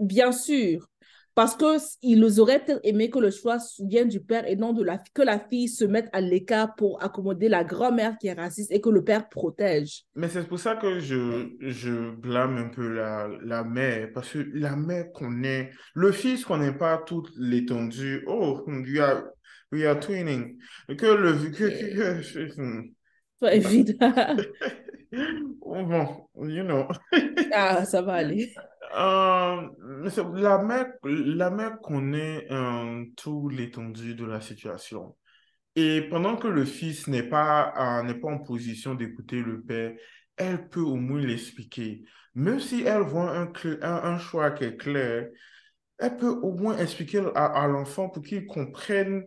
bien 0.00 0.32
sûr. 0.32 0.88
Parce 1.36 1.54
qu'ils 1.54 2.40
auraient 2.40 2.64
peut-être 2.64 2.80
aimé 2.82 3.10
que 3.10 3.18
le 3.18 3.30
choix 3.30 3.58
vienne 3.80 4.08
du 4.08 4.20
père 4.20 4.48
et 4.48 4.56
non 4.56 4.72
de 4.72 4.82
la 4.82 4.96
que 5.12 5.20
la 5.20 5.38
fille 5.38 5.68
se 5.68 5.84
mette 5.84 6.08
à 6.14 6.22
l'écart 6.22 6.74
pour 6.76 7.02
accommoder 7.04 7.50
la 7.50 7.62
grand-mère 7.62 8.16
qui 8.18 8.28
est 8.28 8.32
raciste 8.32 8.72
et 8.72 8.80
que 8.80 8.88
le 8.88 9.04
père 9.04 9.28
protège. 9.28 10.04
Mais 10.14 10.30
c'est 10.30 10.48
pour 10.48 10.58
ça 10.58 10.76
que 10.76 10.98
je, 10.98 11.50
je 11.60 12.10
blâme 12.16 12.56
un 12.56 12.68
peu 12.68 12.88
la, 12.88 13.28
la 13.44 13.64
mère, 13.64 14.08
parce 14.14 14.30
que 14.32 14.38
la 14.54 14.76
mère 14.76 15.12
connaît, 15.12 15.72
le 15.94 16.10
fils 16.10 16.42
connaît 16.42 16.72
pas 16.72 16.96
toute 17.06 17.28
l'étendue. 17.36 18.24
Oh, 18.26 18.64
we 18.66 18.98
are, 18.98 19.24
we 19.72 19.84
are 19.84 20.00
twinning. 20.00 20.56
Que 20.88 21.06
le, 21.06 21.34
que, 21.50 21.68
que, 21.68 22.46
que- 22.46 22.90
Soit 23.38 23.54
évident. 23.54 24.10
Bon, 25.60 26.28
you 26.48 26.64
know. 26.64 26.88
Ah, 27.52 27.84
ça 27.84 28.00
va 28.02 28.14
aller. 28.14 28.52
Euh, 28.96 29.68
la 30.34 30.58
mère, 30.62 30.86
la 31.04 31.70
connaît 31.82 32.46
euh, 32.50 33.04
tout 33.16 33.48
l'étendue 33.48 34.14
de 34.14 34.24
la 34.24 34.40
situation. 34.40 35.16
Et 35.76 36.02
pendant 36.02 36.36
que 36.36 36.48
le 36.48 36.64
fils 36.64 37.08
n'est 37.08 37.22
pas, 37.28 38.02
euh, 38.02 38.14
pas 38.14 38.28
en 38.28 38.38
position 38.38 38.94
d'écouter 38.94 39.42
le 39.42 39.62
père, 39.62 39.94
elle 40.36 40.68
peut 40.68 40.80
au 40.80 40.96
moins 40.96 41.20
l'expliquer. 41.20 42.04
Même 42.34 42.60
si 42.60 42.82
elle 42.82 43.02
voit 43.02 43.36
un, 43.36 43.52
un, 43.82 44.04
un 44.04 44.18
choix 44.18 44.50
qui 44.52 44.64
est 44.64 44.76
clair, 44.76 45.28
elle 45.98 46.16
peut 46.16 46.28
au 46.28 46.52
moins 46.52 46.76
expliquer 46.78 47.22
à 47.34 47.66
l'enfant 47.66 48.08
pour 48.10 48.22
qu'il 48.22 48.46
comprenne 48.46 49.24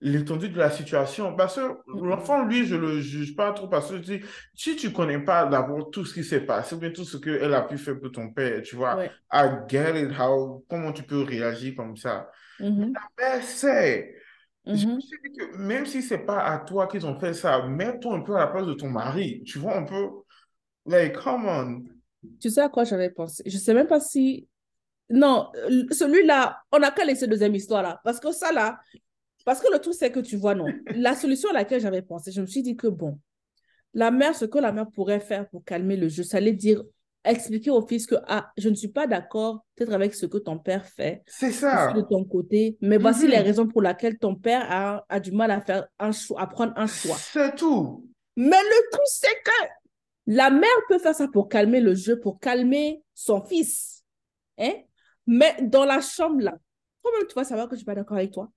l'étendue 0.00 0.48
de 0.48 0.58
la 0.58 0.70
situation. 0.70 1.34
Parce 1.36 1.56
que 1.56 1.60
Mm-mm. 1.60 2.06
l'enfant, 2.08 2.44
lui, 2.44 2.66
je 2.66 2.74
ne 2.74 2.80
le 2.80 3.00
juge 3.00 3.34
pas 3.36 3.52
trop 3.52 3.68
parce 3.68 3.90
que 3.90 3.96
je 3.98 4.02
dis, 4.02 4.20
si 4.54 4.76
tu 4.76 4.88
ne 4.88 4.92
connais 4.92 5.18
pas 5.20 5.46
d'abord 5.46 5.90
tout 5.90 6.04
ce 6.04 6.14
qui 6.14 6.24
s'est 6.24 6.40
passé, 6.44 6.74
ou 6.74 6.78
bien 6.78 6.90
tout 6.90 7.04
ce 7.04 7.16
qu'elle 7.16 7.54
a 7.54 7.62
pu 7.62 7.78
faire 7.78 7.98
pour 8.00 8.12
ton 8.12 8.30
père, 8.32 8.62
tu 8.62 8.76
vois, 8.76 8.96
Ouais. 8.96 9.10
I 9.32 9.48
get 9.68 10.02
it, 10.02 10.10
how, 10.18 10.64
comment 10.68 10.92
tu 10.92 11.02
peux 11.02 11.22
réagir 11.22 11.74
comme 11.76 11.96
ça. 11.96 12.30
C'est... 13.42 14.14
Je 14.66 14.86
me 14.86 14.94
Mhm. 14.94 15.00
suis 15.00 15.18
dit 15.24 15.32
que 15.38 15.56
même 15.58 15.86
si 15.86 16.02
c'est 16.02 16.18
pas 16.26 16.42
à 16.44 16.58
toi 16.58 16.88
qu'ils 16.88 17.06
ont 17.06 17.18
fait 17.20 17.34
ça, 17.34 17.62
mets-toi 17.66 18.16
un 18.16 18.20
peu 18.20 18.34
à 18.36 18.40
la 18.40 18.46
place 18.48 18.66
de 18.66 18.74
ton 18.74 18.88
mari. 18.90 19.44
Tu 19.46 19.58
vois, 19.60 19.76
un 19.76 19.84
peu, 19.84 20.08
like, 20.86 21.14
come 21.14 21.46
on. 21.46 21.84
Tu 22.40 22.50
sais 22.50 22.62
à 22.62 22.68
quoi 22.68 22.82
j'avais 22.84 23.10
pensé? 23.10 23.42
Je 23.46 23.56
sais 23.58 23.74
même 23.74 23.86
pas 23.86 24.00
si... 24.00 24.48
Non, 25.08 25.50
euh, 25.56 25.84
celui-là, 25.92 26.58
on 26.72 26.80
n'a 26.80 26.90
qu'à 26.90 27.04
laisser 27.04 27.28
deuxième 27.28 27.54
histoire 27.54 27.82
là. 27.84 28.00
Parce 28.02 28.18
que 28.18 28.32
ça 28.32 28.50
là, 28.52 28.80
parce 29.46 29.60
que 29.60 29.72
le 29.72 29.78
truc 29.78 29.94
c'est 29.94 30.10
que 30.12 30.20
tu 30.20 30.36
vois, 30.36 30.54
non. 30.54 30.66
La 30.94 31.14
solution 31.14 31.48
à 31.48 31.54
laquelle 31.54 31.80
j'avais 31.80 32.02
pensé, 32.02 32.32
je 32.32 32.42
me 32.42 32.46
suis 32.46 32.62
dit 32.62 32.76
que 32.76 32.86
bon, 32.88 33.18
la 33.94 34.10
mère, 34.10 34.34
ce 34.36 34.44
que 34.44 34.58
la 34.58 34.72
mère 34.72 34.90
pourrait 34.90 35.20
faire 35.20 35.48
pour 35.48 35.64
calmer 35.64 35.96
le 35.96 36.08
jeu, 36.08 36.22
ça 36.22 36.36
allait 36.36 36.52
dire, 36.52 36.82
expliquer 37.24 37.70
au 37.70 37.86
fils 37.86 38.06
que, 38.06 38.14
ah, 38.28 38.52
je 38.58 38.68
ne 38.68 38.74
suis 38.74 38.88
pas 38.88 39.06
d'accord 39.06 39.64
peut-être 39.74 39.92
avec 39.92 40.14
ce 40.14 40.26
que 40.26 40.38
ton 40.38 40.58
père 40.58 40.84
fait. 40.86 41.22
C'est 41.26 41.50
suis 41.50 41.60
de 41.62 41.66
ça. 41.66 41.94
ton 42.10 42.24
côté, 42.24 42.76
mais 42.80 42.98
voici 42.98 43.26
les 43.26 43.38
Mhm. 43.38 43.42
raisons 43.44 43.66
pour 43.66 43.82
lesquelles 43.82 44.18
ton 44.18 44.34
père 44.36 44.66
a, 44.70 45.04
a 45.08 45.18
du 45.18 45.32
mal 45.32 45.50
à 45.50 45.60
faire 45.60 45.88
un 45.98 46.12
choix, 46.12 46.40
à 46.42 46.46
prendre 46.46 46.72
un 46.76 46.86
choix. 46.86 47.16
C'est 47.16 47.56
tout. 47.56 48.06
Mais 48.36 48.50
le 48.62 48.90
truc, 48.90 49.02
c'est 49.06 49.42
que 49.44 49.68
la 50.26 50.50
mère 50.50 50.68
peut 50.88 50.98
faire 50.98 51.14
ça 51.14 51.26
pour 51.28 51.48
calmer 51.48 51.80
le 51.80 51.94
jeu, 51.94 52.20
pour 52.20 52.38
calmer 52.38 53.02
son 53.14 53.40
fils. 53.42 54.04
Hein? 54.58 54.74
Mais 55.26 55.56
dans 55.62 55.84
la 55.84 56.00
chambre, 56.00 56.40
là, 56.42 56.54
comment 57.02 57.24
tu 57.28 57.34
vas 57.34 57.44
savoir 57.44 57.66
que 57.66 57.72
je 57.72 57.76
ne 57.76 57.78
suis 57.80 57.86
pas 57.86 57.94
d'accord 57.94 58.18
avec 58.18 58.32
toi? 58.32 58.50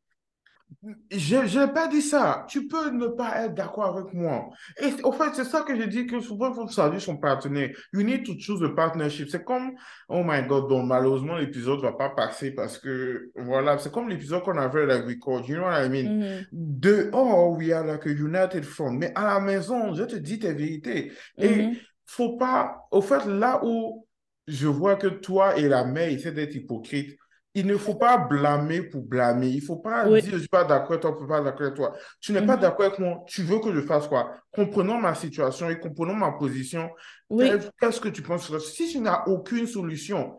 Je 1.12 1.60
n'ai 1.60 1.74
pas 1.74 1.88
dit 1.88 2.02
ça. 2.02 2.46
Tu 2.48 2.68
peux 2.68 2.90
ne 2.92 3.08
pas 3.08 3.44
être 3.44 3.54
d'accord 3.54 3.98
avec 3.98 4.14
moi. 4.14 4.50
Et 4.82 4.94
au 5.04 5.12
fait, 5.12 5.34
c'est 5.34 5.44
ça 5.44 5.62
que 5.62 5.76
je 5.76 5.84
dis 5.84 6.06
que 6.08 6.20
souvent, 6.22 6.50
il 6.52 6.56
faut 6.56 6.68
choisir 6.68 7.02
son 7.02 7.18
partenaire. 7.18 7.70
You 7.92 8.02
need 8.02 8.26
to 8.26 8.34
choose 8.40 8.64
a 8.64 8.70
partnership. 8.70 9.30
C'est 9.30 9.44
comme, 9.44 9.72
oh 10.08 10.24
my 10.24 10.44
God, 10.48 10.70
bon, 10.70 10.84
malheureusement, 10.84 11.36
l'épisode 11.38 11.80
ne 11.80 11.84
va 11.84 11.94
pas 11.94 12.10
passer 12.10 12.52
parce 12.52 12.78
que, 12.78 13.32
voilà, 13.36 13.78
c'est 13.78 13.92
comme 13.92 14.08
l'épisode 14.10 14.44
qu'on 14.44 14.58
avait 14.58 14.86
like 14.86 15.06
record. 15.06 15.48
You 15.50 15.56
know 15.56 15.66
what 15.66 15.86
I 15.86 15.90
mean? 15.90 16.20
Mhm, 16.20 16.46
De, 16.52 17.10
oh, 17.14 17.56
we 17.58 17.72
are 17.74 17.86
like 17.86 18.06
a 18.06 18.10
united 18.12 18.64
front. 18.64 18.94
Mais 18.94 19.12
à 19.16 19.26
la 19.26 19.40
maison, 19.40 19.94
je 19.94 20.04
te 20.04 20.16
dis 20.16 20.40
tes 20.40 20.54
vérités. 20.54 21.12
Et 21.38 21.64
mhm, 21.64 21.76
faut 22.06 22.38
pas, 22.38 22.88
au 22.92 23.02
fait, 23.02 23.26
là 23.26 23.60
où 23.64 24.08
je 24.48 24.68
vois 24.68 24.96
que 24.96 25.08
toi 25.08 25.58
et 25.58 25.68
la 25.68 25.84
mère 25.84 26.10
essaient 26.10 26.32
d'être 26.32 26.56
hypocrites, 26.56 27.18
il 27.56 27.66
ne 27.66 27.78
faut 27.78 27.96
pas 27.96 28.18
blâmer 28.18 28.84
pour 28.84 29.02
blâmer. 29.02 29.48
Il 29.50 29.62
ne 29.62 29.66
faut 29.66 29.78
pas 29.78 30.08
Oui. 30.08 30.22
dire 30.22 30.32
je 30.32 30.36
ne 30.36 30.40
suis 30.40 30.50
pas 30.50 30.64
d'accord 30.64 30.92
avec 30.92 31.02
toi, 31.02 31.12
je 31.12 31.16
ne 31.16 31.20
suis 31.20 31.28
pas 31.28 31.42
d'accord 31.42 31.62
avec 31.62 31.76
toi. 31.76 31.96
Tu 32.22 32.32
n'es 32.32 32.46
pas 32.46 32.56
mhm. 32.56 32.62
d'accord 32.62 32.86
avec 32.86 33.00
moi, 33.00 33.24
tu 33.28 33.44
veux 33.44 33.60
que 33.60 33.74
je 33.74 33.82
fasse 33.82 34.08
quoi? 34.08 34.34
Comprenons 34.52 35.00
ma 35.00 35.16
situation 35.16 35.70
et 35.70 35.80
comprenons 35.80 36.14
ma 36.14 36.32
position. 36.34 36.90
Oui, 37.30 37.50
Qu'est-ce 37.80 38.00
que 38.00 38.10
tu 38.10 38.22
penses? 38.22 38.56
Si 38.74 38.92
tu 38.92 39.00
n'as 39.00 39.24
aucune 39.28 39.68
solution, 39.68 40.36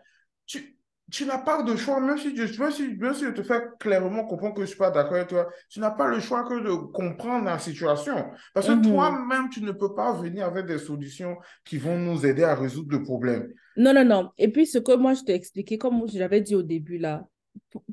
tu, 1.10 1.26
n'as 1.26 1.38
pas 1.38 1.62
de 1.62 1.76
choix, 1.76 2.00
même 2.00 2.18
si, 2.18 2.36
je, 2.36 2.60
même, 2.60 2.70
si, 2.70 2.94
même 2.96 3.14
si 3.14 3.24
je 3.24 3.30
te 3.30 3.42
fais 3.42 3.62
clairement 3.78 4.24
comprendre 4.24 4.54
que 4.54 4.60
je 4.60 4.64
ne 4.64 4.68
suis 4.68 4.78
pas 4.78 4.90
d'accord 4.90 5.14
avec 5.14 5.28
toi, 5.28 5.48
tu 5.68 5.80
n'as 5.80 5.90
pas 5.90 6.08
le 6.08 6.20
choix 6.20 6.44
que 6.44 6.60
de 6.60 6.72
comprendre 6.72 7.44
la 7.44 7.58
situation. 7.58 8.26
Parce 8.54 8.66
que 8.66 8.72
mhm. 8.72 8.82
toi-même, 8.82 9.48
tu 9.50 9.62
ne 9.62 9.72
peux 9.72 9.94
pas 9.94 10.12
venir 10.12 10.46
avec 10.46 10.66
des 10.66 10.78
solutions 10.78 11.36
qui 11.64 11.78
vont 11.78 11.98
nous 11.98 12.24
aider 12.24 12.44
à 12.44 12.54
résoudre 12.54 12.92
le 12.92 13.02
problème. 13.02 13.52
Non, 13.76 13.92
non, 13.92 14.04
non. 14.04 14.30
Et 14.38 14.48
puis, 14.48 14.66
ce 14.66 14.78
que 14.78 14.94
moi, 14.96 15.14
je 15.14 15.22
t'ai 15.22 15.34
expliqué, 15.34 15.78
comme 15.78 16.08
je 16.08 16.18
l'avais 16.18 16.40
dit 16.40 16.54
au 16.54 16.62
début, 16.62 16.98
là, 16.98 17.26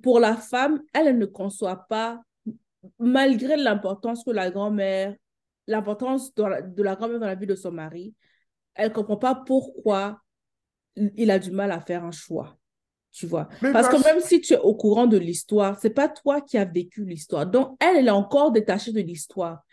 pour- 0.02 0.20
la 0.20 0.36
femme, 0.36 0.82
elle, 0.94 1.18
ne 1.18 1.26
conçoit 1.26 1.88
pas, 1.88 2.22
malgré 3.00 3.58
l'importance 3.58 4.24
que 4.24 4.32
la 4.32 4.52
grand-mère, 4.52 5.16
l'importance 5.68 6.34
de 6.36 6.44
la, 6.44 6.62
de 6.62 6.84
la 6.84 6.96
grand-mère 6.96 7.20
dans 7.20 7.28
la 7.28 7.36
vie 7.36 7.48
de 7.48 7.56
son 7.56 7.72
mari, 7.72 8.14
elle 8.76 8.90
ne 8.90 8.94
comprend 8.94 9.18
pas 9.18 9.36
pourquoi 9.36 10.22
il 10.96 11.32
a 11.32 11.40
du 11.40 11.52
mal 11.52 11.72
à 11.72 11.82
faire 11.82 12.04
un 12.04 12.12
choix. 12.12 12.58
Tu 13.18 13.26
vois? 13.26 13.50
Mais 13.64 13.72
Parce 13.74 13.88
que 13.90 14.04
même 14.04 14.20
si 14.22 14.42
tu 14.42 14.54
es 14.54 14.60
au 14.60 14.76
courant 14.76 15.08
de 15.08 15.18
l'histoire, 15.18 15.80
c'est 15.80 15.90
pas 15.90 16.08
toi 16.08 16.40
qui 16.40 16.56
as 16.60 16.66
vécu 16.66 17.04
l'histoire. 17.04 17.48
Donc, 17.48 17.76
elle, 17.80 17.98
elle 17.98 18.08
est 18.08 18.12
encore 18.12 18.52
détachée 18.52 18.92
de 18.92 19.02
l'histoire. 19.02 19.64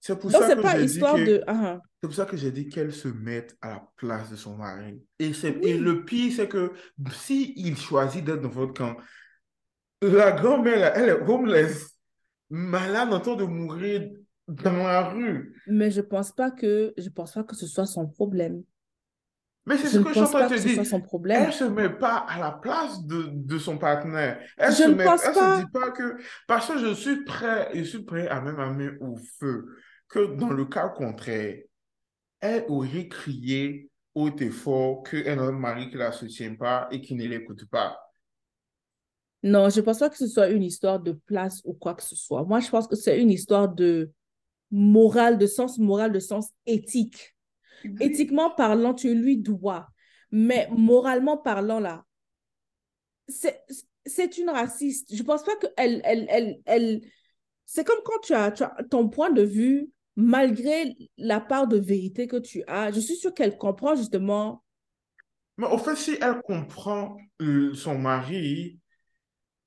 C'est 0.00 0.18
pour 0.18 0.30
Donc, 0.30 0.40
ça 0.42 0.56
que 0.56 0.62
pas 0.62 0.72
j'ai 0.78 0.86
dit 0.86 0.92
histoire 0.94 1.16
que- 1.16 1.26
de... 1.26 1.44
Ah, 1.46 1.78
C'est 2.00 2.08
pour 2.08 2.14
ça 2.16 2.24
que 2.24 2.36
j'ai 2.38 2.50
dit 2.50 2.68
qu'elle 2.70 2.94
se 2.94 3.08
mette 3.08 3.54
à 3.60 3.68
la 3.74 3.86
place 3.96 4.30
de 4.30 4.36
son 4.36 4.56
mari. 4.56 5.02
Et, 5.18 5.32
Oui. 5.44 5.54
et 5.64 5.76
le 5.76 6.02
pire, 6.06 6.32
c'est 6.34 6.48
que 6.48 6.72
si 7.12 7.52
il 7.56 7.76
choisit 7.76 8.24
d'être 8.24 8.40
dans 8.40 8.48
votre 8.48 8.72
camp, 8.72 8.96
la 10.00 10.32
grand-mère, 10.32 10.92
elle 10.96 11.10
est 11.10 11.20
homeless, 11.28 11.90
malade 12.48 13.12
en 13.12 13.20
train 13.20 13.36
de 13.36 13.44
mourir 13.44 14.10
dans 14.48 14.72
la 14.72 15.10
rue. 15.10 15.54
mais 15.66 15.90
je 15.90 16.00
pense 16.00 16.32
pas 16.32 16.50
que 16.50 16.92
je 16.96 17.08
pense 17.10 17.32
pas 17.34 17.44
que 17.44 17.54
ce 17.54 17.66
soit 17.66 17.86
son 17.86 18.06
problème. 18.08 18.62
Mais 19.64 19.76
c'est 19.78 19.88
ce 19.88 19.98
que 19.98 20.04
pas 20.32 20.48
que 20.48 20.54
te 20.54 20.84
son 20.84 21.02
Elle 21.28 21.46
ne 21.46 21.52
se 21.52 21.64
met 21.64 21.88
pas 21.90 22.26
à 22.28 22.40
la 22.40 22.50
place 22.52 23.04
de, 23.04 23.28
de 23.32 23.58
son 23.58 23.78
partenaire. 23.78 24.40
Elle 24.56 24.72
Je 24.72 24.76
se 24.76 24.88
ne 24.88 24.94
met, 24.94 25.04
pense 25.04 25.24
elle 25.24 25.34
se 25.34 25.60
dit 25.60 25.70
pas. 25.72 25.80
pas 25.80 25.90
que, 25.92 26.16
parce 26.48 26.68
que 26.68 26.78
je 26.78 26.94
suis 26.94 27.24
prêt, 27.24 27.70
je 27.74 27.84
suis 27.84 28.02
prêt 28.02 28.26
à 28.28 28.40
même 28.40 28.58
amener 28.58 28.90
au 29.00 29.16
feu, 29.38 29.66
que 30.08 30.34
dans 30.34 30.50
le 30.50 30.64
cas 30.64 30.88
contraire, 30.88 31.58
elle 32.40 32.64
aurait 32.68 33.06
crié 33.08 33.88
haut 34.14 34.34
et 34.36 34.50
fort 34.50 35.04
qu'elle 35.04 35.38
a 35.38 35.42
un 35.42 35.52
mari 35.52 35.88
qui 35.88 35.94
ne 35.94 36.00
la 36.00 36.12
soutient 36.12 36.54
pas 36.56 36.88
et 36.90 37.00
qui 37.00 37.14
ne 37.14 37.26
l'écoute 37.26 37.64
pas. 37.66 37.98
Non, 39.44 39.68
je 39.70 39.80
ne 39.80 39.84
pense 39.84 39.98
pas 39.98 40.10
que 40.10 40.16
ce 40.16 40.26
soit 40.26 40.48
une 40.48 40.62
histoire 40.62 41.00
de 41.00 41.12
place 41.12 41.62
ou 41.64 41.72
quoi 41.72 41.94
que 41.94 42.02
ce 42.02 42.14
soit. 42.14 42.44
Moi, 42.44 42.60
je 42.60 42.68
pense 42.68 42.86
que 42.86 42.96
c'est 42.96 43.20
une 43.20 43.30
histoire 43.30 43.68
de 43.68 44.10
morale, 44.70 45.38
de 45.38 45.46
sens 45.46 45.78
moral, 45.78 46.12
de 46.12 46.20
sens 46.20 46.50
éthique. 46.66 47.34
Oui. 47.84 47.96
Éthiquement 48.00 48.50
parlant, 48.50 48.94
tu 48.94 49.14
lui 49.14 49.38
dois. 49.38 49.88
Mais 50.30 50.68
moralement 50.70 51.36
parlant, 51.36 51.80
là, 51.80 52.04
c'est 53.28 54.38
une 54.38 54.50
raciste. 54.50 55.14
Je 55.14 55.22
pense 55.22 55.44
pas 55.44 55.56
que 55.56 55.66
elle, 55.76 56.00
elle, 56.04 56.26
elle, 56.28 56.60
elle... 56.64 57.00
C'est 57.66 57.84
comme 57.84 58.00
quand 58.04 58.20
tu 58.22 58.34
as, 58.34 58.50
tu 58.50 58.62
as 58.62 58.74
ton 58.90 59.08
point 59.08 59.30
de 59.30 59.42
vue, 59.42 59.90
malgré 60.16 60.94
la 61.16 61.40
part 61.40 61.68
de 61.68 61.78
vérité 61.78 62.26
que 62.26 62.36
tu 62.36 62.62
as, 62.66 62.92
je 62.92 63.00
suis 63.00 63.16
sûre 63.16 63.32
qu'elle 63.32 63.56
comprend 63.56 63.94
justement. 63.94 64.62
Mais 65.58 65.66
au 65.66 65.78
fait, 65.78 65.96
si 65.96 66.16
elle 66.20 66.40
comprend 66.42 67.16
euh, 67.40 67.74
son 67.74 67.98
mari, 67.98 68.78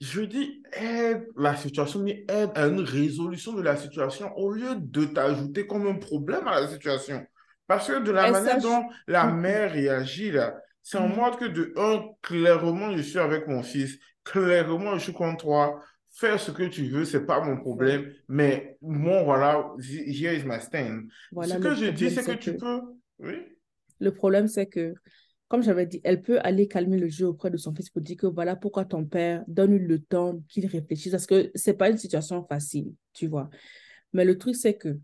je 0.01 0.21
dis 0.21 0.61
aide 0.73 1.25
la 1.37 1.55
situation, 1.55 1.99
mais 1.99 2.25
aide 2.27 2.51
à 2.55 2.67
une 2.67 2.81
résolution 2.81 3.53
de 3.53 3.61
la 3.61 3.77
situation 3.77 4.35
au 4.35 4.51
lieu 4.51 4.75
de 4.75 5.05
t'ajouter 5.05 5.65
comme 5.65 5.87
un 5.87 5.95
problème 5.95 6.47
à 6.47 6.59
la 6.59 6.67
situation. 6.67 7.25
Parce 7.67 7.87
que 7.87 8.03
de 8.03 8.11
la 8.11 8.31
manière 8.31 8.61
dont 8.61 8.85
la 9.07 9.31
mère 9.31 9.71
réagit 9.71 10.31
là, 10.31 10.55
c'est 10.83 10.97
en 10.97 11.07
Mhm. 11.07 11.15
mode 11.15 11.37
que 11.37 11.45
de 11.45 11.73
un, 11.77 12.03
clairement, 12.21 12.95
je 12.95 13.01
suis 13.01 13.17
avec 13.19 13.47
mon 13.47 13.63
fils, 13.63 13.97
clairement, 14.23 14.97
je 14.97 15.03
suis 15.03 15.13
contre 15.13 15.45
toi, 15.45 15.81
fais 16.11 16.37
ce 16.37 16.51
que 16.51 16.63
tu 16.63 16.85
veux, 16.85 17.05
c'est 17.05 17.25
pas 17.25 17.41
mon 17.41 17.57
problème, 17.57 18.13
mais 18.29 18.77
moi, 18.81 19.23
voilà, 19.23 19.73
here 19.79 20.33
is 20.33 20.43
my 20.45 20.61
stand. 20.61 21.07
Voilà, 21.31 21.55
Ce 21.55 21.59
que 21.59 21.75
je 21.75 21.85
dis, 21.87 22.11
c'est 22.11 22.23
que 22.23 22.31
tu 22.33 22.55
peux, 22.55 22.81
oui, 23.19 23.37
le 23.99 24.11
problème, 24.13 24.47
c'est 24.47 24.67
que, 24.67 24.93
comme 25.47 25.63
j'avais 25.63 25.85
dit, 25.85 26.01
elle 26.03 26.21
peut 26.21 26.39
aller 26.41 26.67
calmer 26.67 26.97
le 26.97 27.07
jeu 27.07 27.27
auprès 27.27 27.49
de 27.49 27.57
son 27.57 27.73
fils 27.73 27.89
pour 27.89 28.01
dire 28.01 28.17
que 28.17 28.27
voilà 28.27 28.55
pourquoi 28.55 28.85
ton 28.85 29.05
père 29.05 29.43
donne 29.47 29.77
le 29.77 29.99
temps 29.99 30.39
qu'il 30.49 30.65
réfléchisse, 30.67 31.11
parce 31.11 31.25
que 31.25 31.51
c'est 31.55 31.75
pas 31.75 31.89
une 31.89 31.97
situation 31.97 32.45
facile, 32.45 32.93
tu 33.13 33.27
vois. 33.27 33.49
Mais 34.13 34.25
le 34.25 34.37
truc, 34.37 34.55
c'est 34.55 34.75
que 34.75 34.97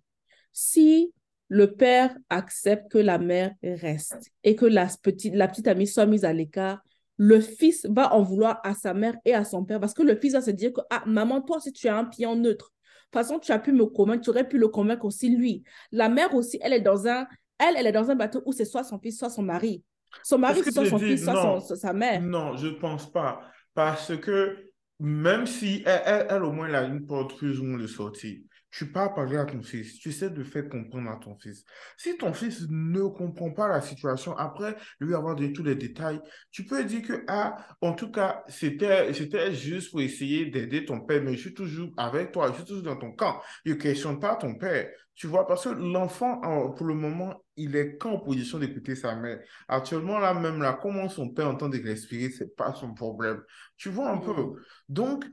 si 0.52 1.14
le 1.52 1.74
père 1.74 2.16
accepte 2.30 2.90
que 2.90 2.98
la 2.98 3.18
mère 3.18 3.52
reste 3.62 4.32
et 4.46 4.56
que 4.56 4.66
la 4.66 4.88
petite, 5.04 5.36
la 5.36 5.50
petite 5.50 5.68
amie 5.68 5.86
soit 5.86 6.06
mise 6.06 6.24
à 6.24 6.32
l'écart, 6.32 6.80
le 7.18 7.42
fils 7.42 7.86
va 7.90 8.14
en 8.14 8.24
vouloir 8.24 8.62
à 8.64 8.74
sa 8.74 8.94
mère 8.94 9.18
et 9.26 9.34
à 9.34 9.44
son 9.44 9.66
père 9.66 9.82
parce 9.82 9.94
que 9.94 10.02
le 10.02 10.16
fils 10.16 10.32
va 10.32 10.40
se 10.40 10.52
dire 10.52 10.72
que, 10.72 10.80
ah, 10.90 11.04
maman, 11.06 11.42
toi 11.42 11.58
aussi, 11.58 11.74
tu 11.74 11.90
as 11.90 11.98
un 11.98 12.06
pied 12.06 12.26
en 12.26 12.38
neutre. 12.38 12.72
De 12.72 13.20
toute 13.20 13.28
façon, 13.28 13.38
tu 13.38 13.52
as 13.52 13.60
pu 13.60 13.74
me 13.74 13.86
convaincre, 13.86 14.24
tu 14.24 14.30
aurais 14.30 14.48
pu 14.48 14.58
le 14.58 14.70
convaincre 14.70 15.04
aussi 15.04 15.30
lui. 15.30 15.62
La 15.92 16.08
mère 16.08 16.34
aussi, 16.36 16.58
elle 16.62 16.72
est 16.72 16.80
dans 16.80 17.06
un, 17.06 17.28
elle, 17.60 17.76
elle 17.76 17.88
est 17.88 17.92
dans 17.92 18.10
un 18.10 18.16
bateau 18.16 18.42
où 18.46 18.54
c'est 18.54 18.64
soit 18.64 18.86
son 18.86 18.98
fils, 18.98 19.20
soit 19.20 19.30
son 19.30 19.44
mari. 19.44 19.84
Son 20.24 20.38
mari, 20.38 20.64
soit 20.64 20.86
son 20.86 20.98
dis, 21.00 21.04
fils, 21.04 21.26
soit 21.26 21.60
son, 21.60 21.76
sa 21.76 21.92
mère. 21.92 22.22
non, 22.22 22.56
je 22.56 22.70
pense 22.70 23.12
pas. 23.12 23.42
Parce 23.74 24.16
que 24.16 24.72
même 25.02 25.46
si 25.46 25.84
elle, 25.86 26.02
elle, 26.06 26.28
elle, 26.30 26.44
au 26.46 26.54
moins, 26.54 26.70
elle 26.70 26.76
a 26.76 26.86
une 26.86 27.06
porte 27.06 27.38
plus 27.38 27.60
ou 27.60 27.66
moins 27.66 27.78
de 27.78 27.88
sortie, 27.88 28.46
tu 28.72 28.92
pars 28.92 29.14
parler 29.14 29.38
à 29.38 29.46
ton 29.46 29.62
fils, 29.62 30.00
tu 30.00 30.12
sais 30.12 30.30
de 30.30 30.44
faire 30.44 30.68
comprendre 30.70 31.10
à 31.10 31.18
ton 31.18 31.36
fils. 31.36 31.64
Si 31.98 32.18
ton 32.18 32.34
fils 32.34 32.66
ne 32.70 33.02
comprend 33.04 33.52
pas 33.52 33.68
la 33.68 33.82
situation, 33.82 34.36
après 34.38 34.76
lui 35.00 35.14
avoir 35.14 35.36
donné 35.36 35.52
tous 35.52 35.64
les 35.64 35.76
détails, 35.76 36.22
tu 36.52 36.66
peux 36.66 36.84
dire 36.86 37.02
que, 37.02 37.24
ah, 37.28 37.58
en 37.82 37.94
tout 37.94 38.12
cas, 38.12 38.44
c'était, 38.48 39.14
c'était 39.14 39.54
juste 39.54 39.92
pour 39.92 40.02
essayer 40.02 40.46
d'aider 40.46 40.86
ton 40.86 41.02
père, 41.02 41.22
mais 41.22 41.36
je 41.36 41.42
suis 41.42 41.54
toujours 41.54 41.90
avec 41.98 42.32
toi, 42.32 42.48
je 42.50 42.56
suis 42.56 42.66
toujours 42.66 42.84
dans 42.84 42.98
ton 42.98 43.12
camp. 43.12 43.42
Je 43.66 43.74
ne 43.74 43.78
questionne 43.78 44.20
pas 44.20 44.36
ton 44.38 44.56
père. 44.56 44.90
Tu 45.14 45.28
vois, 45.28 45.46
parce 45.46 45.66
que 45.66 45.70
l'enfant, 45.70 46.40
pour 46.72 46.86
le 46.86 46.96
moment, 46.96 47.44
il 47.58 47.76
est 47.76 47.98
qu'en 47.98 48.20
position 48.20 48.58
d'écouter 48.58 48.96
sa 48.96 49.16
mère. 49.16 49.40
Actuellement, 49.68 50.18
là 50.18 50.34
même, 50.34 50.62
là, 50.62 50.80
comment 50.82 51.10
son 51.10 51.30
père 51.30 51.50
entend 51.50 51.70
de 51.70 51.78
respirer, 51.78 52.32
c'est 52.32 52.56
pas 52.56 52.74
son 52.74 52.94
problème. 52.94 53.42
Tu 53.78 53.90
vois 53.90 54.10
un 54.10 54.18
peu. 54.18 54.34
Mm. 54.34 54.56
Donc, 54.90 55.26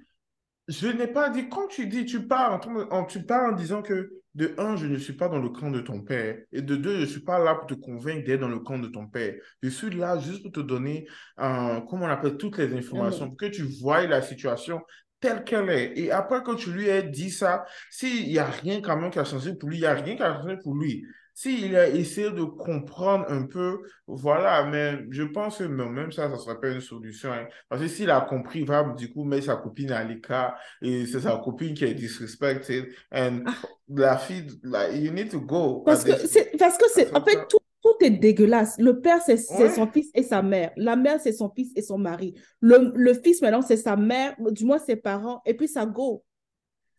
je 0.69 0.89
n'ai 0.89 1.07
pas 1.07 1.31
dit, 1.31 1.49
quand 1.49 1.67
tu 1.69 1.87
dis, 1.87 2.05
tu 2.05 2.27
pars 2.27 2.61
en, 2.91 3.05
tu 3.07 3.23
pars 3.23 3.55
disant 3.55 3.83
que 3.83 4.13
de 4.35 4.55
un, 4.59 4.77
je 4.77 4.87
ne 4.87 4.99
suis 4.99 5.15
pas 5.15 5.29
dans 5.29 5.39
le 5.39 5.49
camp 5.49 5.71
de 5.71 5.81
ton 5.81 6.03
père, 6.03 6.37
et 6.53 6.63
de 6.63 6.77
deux, 6.77 6.97
je 6.97 7.01
ne 7.01 7.07
suis 7.07 7.23
pas 7.23 7.39
là 7.39 7.55
pour 7.55 7.67
te 7.67 7.75
convaincre 7.75 8.27
d'être 8.27 8.41
dans 8.41 8.49
le 8.49 8.61
camp 8.61 8.79
de 8.79 8.89
ton 8.89 9.07
père. 9.07 9.35
Je 9.63 9.69
suis 9.71 9.91
là 9.91 10.19
juste 10.19 10.43
pour 10.43 10.53
te 10.53 10.61
donner, 10.61 11.09
euh, 11.41 11.81
comment 11.89 12.05
on 12.05 12.09
appelle, 12.09 12.37
toutes 12.37 12.59
les 12.59 12.73
informations, 12.75 13.29
pour 13.29 13.37
que 13.37 13.47
tu 13.47 13.63
voies 13.81 14.07
la 14.07 14.23
situation 14.23 14.81
telle 15.21 15.43
qu'elle 15.43 15.71
est. 15.71 15.99
Et 15.99 16.13
après 16.13 16.43
que 16.43 16.55
tu 16.55 16.71
lui 16.71 16.87
aies 16.87 17.03
dit 17.03 17.31
ça, 17.31 17.65
s'il 17.91 18.29
n'y 18.29 18.39
a 18.39 18.45
rien 18.45 18.81
quand 18.81 18.97
même 18.97 19.11
qui 19.11 19.19
a 19.19 19.25
changé 19.25 19.55
pour 19.55 19.69
lui, 19.69 19.79
il 19.79 19.81
n'y 19.81 19.87
a 19.87 19.95
rien 19.95 20.15
qui 20.15 20.23
a 20.23 20.41
changé 20.41 20.57
pour 20.63 20.77
lui. 20.77 21.05
S'il 21.41 21.77
a 21.77 21.89
essayé 21.89 22.33
de 22.33 22.43
comprendre 22.43 23.25
un 23.29 23.45
peu, 23.47 23.83
voilà, 24.09 24.65
mais 24.65 24.99
je 25.11 25.23
pense 25.23 25.59
que 25.59 25.65
même 25.65 26.11
ça, 26.11 26.25
ça 26.29 26.35
ne 26.35 26.37
serait 26.37 26.59
pas 26.59 26.71
une 26.71 26.81
solution. 26.81 27.31
hein. 27.33 27.47
Parce 27.69 27.81
que 27.81 27.87
s'il 27.87 28.11
a 28.11 28.21
compris, 28.23 28.65
va 28.65 28.83
du 28.97 29.13
coup 29.13 29.23
mettre 29.23 29.47
sa 29.47 29.55
copine 29.55 29.93
à 29.93 30.03
l'écart 30.03 30.59
et 30.83 31.07
c'est 31.07 31.21
sa 31.21 31.37
copine 31.37 31.75
qui 31.75 31.85
est 31.85 31.95
disrespected. 31.95 32.89
And 33.13 33.45
Ah. 33.47 33.53
la 33.89 34.19
fille, 34.19 34.49
like, 34.65 34.95
you 35.01 35.13
need 35.13 35.31
to 35.31 35.41
go. 35.41 35.83
Parce 35.87 36.03
que 36.03 36.17
c'est, 36.27 36.57
parce 36.59 36.77
que 36.77 36.87
c'est, 36.93 37.15
en 37.15 37.25
fait, 37.25 37.47
tout, 37.49 37.59
tout 37.85 37.95
est 38.01 38.11
dégueulasse. 38.11 38.75
Le 38.81 39.01
père, 39.01 39.23
c'est, 39.25 39.37
c'est 39.37 39.63
Ouais. 39.63 39.71
son 39.73 39.87
fils 39.87 40.11
et 40.15 40.25
sa 40.25 40.43
mère. 40.43 40.73
La 40.77 40.97
mère, 40.97 41.21
c'est 41.21 41.31
son 41.33 41.53
fils 41.55 41.71
et 41.77 41.83
son 41.83 41.99
mari. 41.99 42.35
Le, 42.61 42.91
le 42.97 43.15
fils, 43.15 43.41
maintenant, 43.43 43.63
c'est 43.63 43.77
sa 43.77 43.95
mère, 43.95 44.35
du 44.51 44.65
moins 44.65 44.81
ses 44.81 44.97
parents, 44.97 45.41
et 45.47 45.55
puis 45.55 45.69
ça 45.69 45.87
go. 45.87 46.25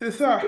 C'est 0.00 0.12
ça. 0.12 0.40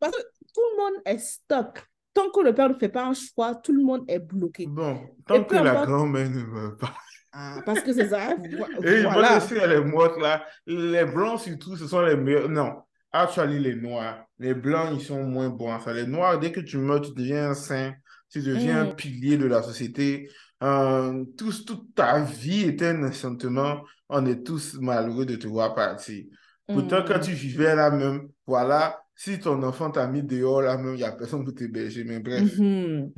Parce 0.00 0.16
que 0.16 0.22
tout 0.54 0.62
le 0.72 0.82
monde 0.82 1.02
est 1.04 1.18
stuck. 1.18 1.82
Tant 2.18 2.30
que 2.30 2.40
le 2.44 2.52
père 2.54 2.68
ne 2.68 2.74
fait 2.74 2.88
pas 2.88 3.06
un 3.06 3.14
choix, 3.14 3.54
tout 3.54 3.72
le 3.72 3.82
monde 3.82 4.04
est 4.08 4.18
bloqué. 4.18 4.66
Bon, 4.66 4.98
tant 5.26 5.36
Et 5.36 5.46
que 5.46 5.54
la 5.54 5.70
importe- 5.72 5.86
grand-mère 5.88 6.28
ne 6.30 6.42
meurt 6.42 6.80
pas. 6.80 6.92
Ah, 7.32 7.60
parce 7.64 7.80
que 7.80 7.92
c'est 7.92 8.08
ça. 8.08 8.30
Et 8.82 9.02
voilà. 9.02 9.38
si 9.40 9.54
elle 9.54 9.72
est 9.72 9.84
morte 9.84 10.18
là, 10.20 10.44
les 10.66 11.04
blancs 11.04 11.40
surtout, 11.40 11.76
ce 11.76 11.86
sont 11.86 12.00
les 12.02 12.16
meilleurs. 12.16 12.48
Non, 12.48 12.82
actually, 13.12 13.60
les 13.60 13.76
noirs. 13.76 14.24
Les 14.40 14.54
blancs, 14.54 14.88
ils 14.94 15.00
sont 15.04 15.22
moins 15.22 15.48
bons 15.48 15.78
ça. 15.80 15.92
Les 15.92 16.06
noirs, 16.06 16.38
dès 16.40 16.50
que 16.50 16.60
tu 16.60 16.78
meurs, 16.78 17.02
tu 17.02 17.12
deviens 17.12 17.50
un 17.50 17.54
saint, 17.54 17.92
tu 18.30 18.40
deviens 18.42 18.80
un 18.82 18.86
Mm. 18.86 18.94
pilier 18.96 19.36
de 19.36 19.46
la 19.46 19.62
société. 19.62 20.28
Euh, 20.62 21.24
tous, 21.36 21.64
toute 21.64 21.94
ta 21.94 22.20
vie 22.20 22.62
était 22.64 22.88
un 22.88 23.12
sentiment. 23.12 23.82
On 24.08 24.26
est 24.26 24.42
tous 24.44 24.74
malheureux 24.80 25.26
de 25.26 25.36
te 25.36 25.46
voir 25.46 25.74
partir. 25.74 26.24
Pourtant, 26.66 27.04
quand 27.06 27.18
Mm. 27.18 27.22
tu 27.22 27.32
vivais 27.32 27.76
là 27.76 27.90
même, 27.90 28.28
voilà, 28.46 28.98
si 29.18 29.38
ton 29.38 29.62
enfant 29.64 29.90
t'a 29.90 30.06
mis 30.08 30.22
dehors 30.22 30.62
là 30.62 30.78
même, 30.78 30.94
il 30.94 30.98
n'y 30.98 31.04
a 31.04 31.12
personne 31.12 31.44
pour 31.44 31.54
t'héberger. 31.54 32.04
Mais 32.04 32.20
bref. 32.20 32.50
Mhm. 32.58 33.12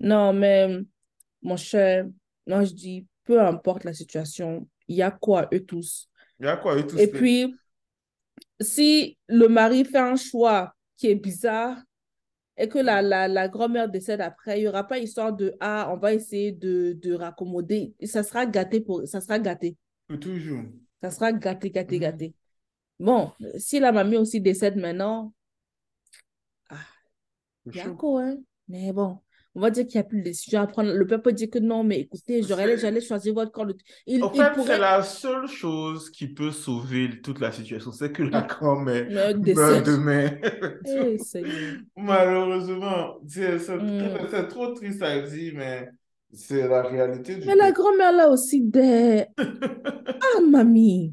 Non, 0.00 0.32
mais 0.34 0.68
mon 1.42 1.56
cher, 1.56 2.06
moi 2.46 2.64
je 2.64 2.72
dis, 2.74 3.06
peu 3.24 3.40
importe 3.42 3.84
la 3.84 3.94
situation, 3.94 4.68
il 4.88 4.96
y 4.96 5.02
a 5.02 5.10
quoi 5.10 5.48
eux 5.54 5.64
tous? 5.64 6.08
Il 6.40 6.46
y 6.46 6.48
a 6.48 6.56
quoi, 6.56 6.76
eux 6.76 6.86
tous? 6.86 7.00
Et 7.00 7.08
puis, 7.08 7.54
si 8.60 9.18
le 9.28 9.48
mari 9.48 9.84
fait 9.84 9.98
un 9.98 10.16
choix 10.16 10.74
qui 10.96 11.08
est 11.08 11.14
bizarre 11.14 11.78
et 12.56 12.68
que 12.68 12.78
la, 12.78 13.02
la, 13.02 13.28
la 13.28 13.48
grand-mère 13.48 13.88
décède 13.90 14.20
après, 14.20 14.58
il 14.60 14.62
n'y 14.62 14.68
aura 14.68 14.84
pas 14.86 14.98
histoire 14.98 15.32
de 15.34 15.54
Ah, 15.60 15.90
on 15.92 15.98
va 15.98 16.14
essayer 16.14 16.52
de, 16.52 16.94
de 17.02 17.14
raccommoder. 17.14 17.94
Ça 18.04 18.22
sera 18.24 18.46
gâté 18.46 18.80
pour 18.80 19.02
ça 19.06 19.20
sera 19.20 19.38
gâté. 19.38 19.76
pour 20.06 20.18
toujours. 20.20 20.64
Ça 21.02 21.10
sera 21.10 21.30
gâté, 21.32 21.70
gâté, 21.70 21.98
Mhm. 21.98 21.98
gâté. 21.98 22.34
Bon, 23.00 23.32
si 23.58 23.80
la 23.80 23.92
mamie 23.92 24.16
aussi 24.16 24.40
décède 24.40 24.76
maintenant, 24.76 25.32
C'est 27.64 27.72
il 27.72 27.78
y 27.78 27.80
a 27.80 27.84
chaud. 27.84 27.96
quoi, 27.96 28.22
hein? 28.24 28.36
Mais 28.68 28.92
bon, 28.92 29.18
on 29.54 29.60
va 29.60 29.70
dire 29.70 29.86
qu'il 29.86 29.96
n'y 30.00 30.00
a 30.00 30.08
plus 30.08 30.18
de 30.18 30.24
décision 30.24 30.60
à 30.60 30.66
prendre. 30.66 30.92
Le 30.92 31.06
peuple 31.06 31.24
peut 31.24 31.32
dire 31.32 31.50
que 31.50 31.58
non, 31.58 31.82
mais 31.82 32.00
écoutez, 32.00 32.42
j'allais 32.42 33.00
choisir 33.00 33.34
votre. 33.34 33.52
Il, 34.06 34.22
En 34.22 34.30
il 34.32 34.36
fait, 34.36 34.52
pourrait 34.54 34.76
c'est 34.76 34.78
la 34.78 35.02
seule 35.02 35.48
chose 35.48 36.10
qui 36.10 36.28
peut 36.28 36.52
sauver 36.52 37.20
toute 37.20 37.40
la 37.40 37.52
situation, 37.52 37.90
c'est 37.92 38.12
que 38.12 38.22
la 38.22 38.42
grand-mère 38.42 39.06
meurt 39.44 39.84
demain. 39.86 40.30
Eh, 40.86 41.18
Seigneur. 41.18 41.80
Malheureusement, 41.96 43.18
c'est 43.28 43.58
c'est- 43.58 43.76
Mm. 43.76 44.48
trop 44.48 44.72
triste 44.74 45.02
à 45.02 45.20
dire, 45.20 45.52
mais 45.56 45.88
c'est 46.32 46.68
la 46.68 46.82
réalité 46.82 47.36
du 47.36 47.46
Mais 47.46 47.54
la 47.56 47.72
grand-mère 47.72 48.12
là 48.12 48.28
aussi 48.30 48.60
des... 48.62 49.26
Ah, 49.38 50.40
mamie. 50.42 51.12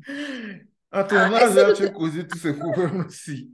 À 0.91 1.03
ton 1.03 1.15
Ah, 1.17 1.33
âge, 1.35 1.55
là, 1.55 1.73
tu 1.73 1.83
as 1.83 1.89
causé 1.89 2.27
tous 2.27 2.37
ces 2.37 2.53
problèmes 2.53 3.05
aussi. 3.05 3.51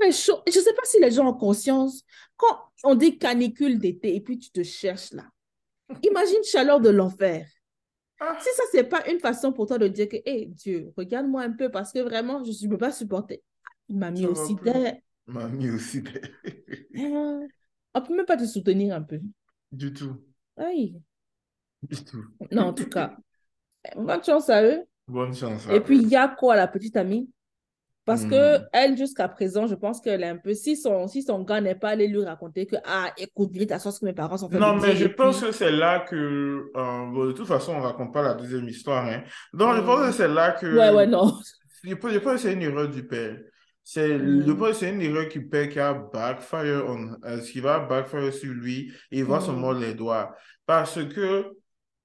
Mais 0.00 0.12
chaud. 0.12 0.42
Je 0.46 0.58
ne 0.58 0.64
sais 0.64 0.74
pas 0.74 0.84
si 0.84 1.00
les 1.00 1.10
gens 1.10 1.26
ont 1.26 1.34
conscience. 1.36 2.04
Quand 2.36 2.56
on 2.84 2.94
dit 2.94 3.18
canicule 3.18 3.78
d'été 3.78 4.14
et 4.14 4.20
puis 4.20 4.38
tu 4.38 4.50
te 4.50 4.62
cherches 4.62 5.12
là, 5.12 5.24
imagine 6.04 6.42
chaleur 6.44 6.80
de 6.80 6.90
l'enfer. 6.90 7.48
Ah, 8.20 8.36
Si 8.40 8.48
ça, 8.56 8.62
c'est 8.72 8.84
pas 8.84 9.08
une 9.10 9.18
façon 9.20 9.52
pour 9.52 9.66
toi 9.66 9.78
de 9.78 9.88
dire 9.88 10.08
que, 10.08 10.16
hé, 10.24 10.46
Dieu, 10.46 10.92
regarde-moi 10.96 11.42
un 11.42 11.52
peu 11.52 11.70
parce 11.70 11.92
que 11.92 11.98
vraiment, 12.00 12.44
je 12.44 12.50
ne 12.64 12.70
peux 12.70 12.78
pas 12.78 12.92
supporter. 12.92 13.42
Mamie 13.88 14.22
Ça 14.22 14.26
va 14.28 14.32
aussi 14.32 14.54
plus. 14.54 14.70
des... 14.72 14.92
mamie 15.26 15.70
aussi, 15.70 16.02
Ah, 16.96 17.40
On 17.94 18.02
peut 18.02 18.14
même 18.16 18.26
pas 18.26 18.36
te 18.36 18.44
soutenir 18.46 18.94
un 18.94 19.02
peu. 19.02 19.20
du 19.72 19.92
tout. 19.92 20.16
Aïe. 20.56 21.00
Non, 22.52 22.62
en 22.68 22.72
tout 22.74 22.88
cas, 22.88 23.16
bonne 23.96 24.22
chance 24.24 24.48
à 24.48 24.62
eux. 24.64 24.84
Bonne 25.08 25.34
chance 25.34 25.66
Et 25.70 25.80
puis, 25.80 25.98
il 25.98 26.08
y 26.08 26.16
a 26.16 26.28
quoi, 26.28 26.54
la 26.54 26.68
petite 26.68 26.96
amie? 26.96 27.30
Parce 28.04 28.24
que 28.24 28.58
hmm. 28.58 28.64
elle, 28.72 28.96
jusqu'à 28.96 29.28
présent, 29.28 29.66
je 29.66 29.74
pense 29.74 30.00
qu'elle 30.00 30.22
est 30.22 30.28
un 30.28 30.38
peu. 30.38 30.54
Si 30.54 30.78
son, 30.78 31.06
si 31.08 31.22
son 31.22 31.42
gars 31.42 31.60
n'est 31.60 31.74
pas 31.74 31.90
allé 31.90 32.08
lui 32.08 32.24
raconter 32.24 32.64
que, 32.64 32.76
ah, 32.86 33.12
écoute, 33.18 33.50
vite, 33.52 33.70
à 33.70 33.78
ce 33.78 34.00
que 34.00 34.06
mes 34.06 34.14
parents 34.14 34.38
sont 34.38 34.48
fait. 34.48 34.58
Non, 34.58 34.76
mais 34.76 34.96
je 34.96 35.08
pense 35.08 35.42
que 35.42 35.52
c'est 35.52 35.70
là 35.70 36.00
que. 36.00 36.70
Euh, 36.74 37.26
de 37.26 37.32
toute 37.32 37.46
façon, 37.46 37.72
on 37.72 37.80
ne 37.80 37.84
raconte 37.84 38.14
pas 38.14 38.22
la 38.22 38.32
deuxième 38.32 38.66
histoire. 38.66 39.04
Hein. 39.04 39.24
Donc, 39.52 39.76
je 39.76 39.82
pense 39.82 40.06
que 40.06 40.12
c'est 40.12 40.28
là 40.28 40.52
que. 40.52 40.74
Ouais, 40.74 40.90
ouais, 40.90 41.06
non. 41.06 41.34
Je 41.84 41.94
pense, 41.94 42.12
je 42.12 42.18
pense 42.18 42.32
que 42.32 42.38
c'est 42.38 42.54
une 42.54 42.62
erreur 42.62 42.88
du 42.88 43.06
père. 43.06 43.36
C'est, 43.84 44.18
mm. 44.18 44.46
Je 44.46 44.52
pense 44.52 44.68
que 44.68 44.74
c'est 44.74 44.90
une 44.90 45.02
erreur 45.02 45.28
qui, 45.28 45.40
père, 45.40 45.68
qui 45.68 45.78
a 45.78 45.92
backfire, 45.92 46.84
on, 46.88 47.14
euh, 47.26 47.40
qui 47.40 47.60
va 47.60 47.78
backfire 47.80 48.32
sur 48.32 48.54
lui 48.54 48.90
et 49.10 49.18
il 49.18 49.24
va 49.24 49.40
se 49.40 49.50
hmm. 49.50 49.56
mordre 49.56 49.80
les 49.80 49.94
doigts. 49.94 50.34
Parce 50.66 51.02
que 51.04 51.56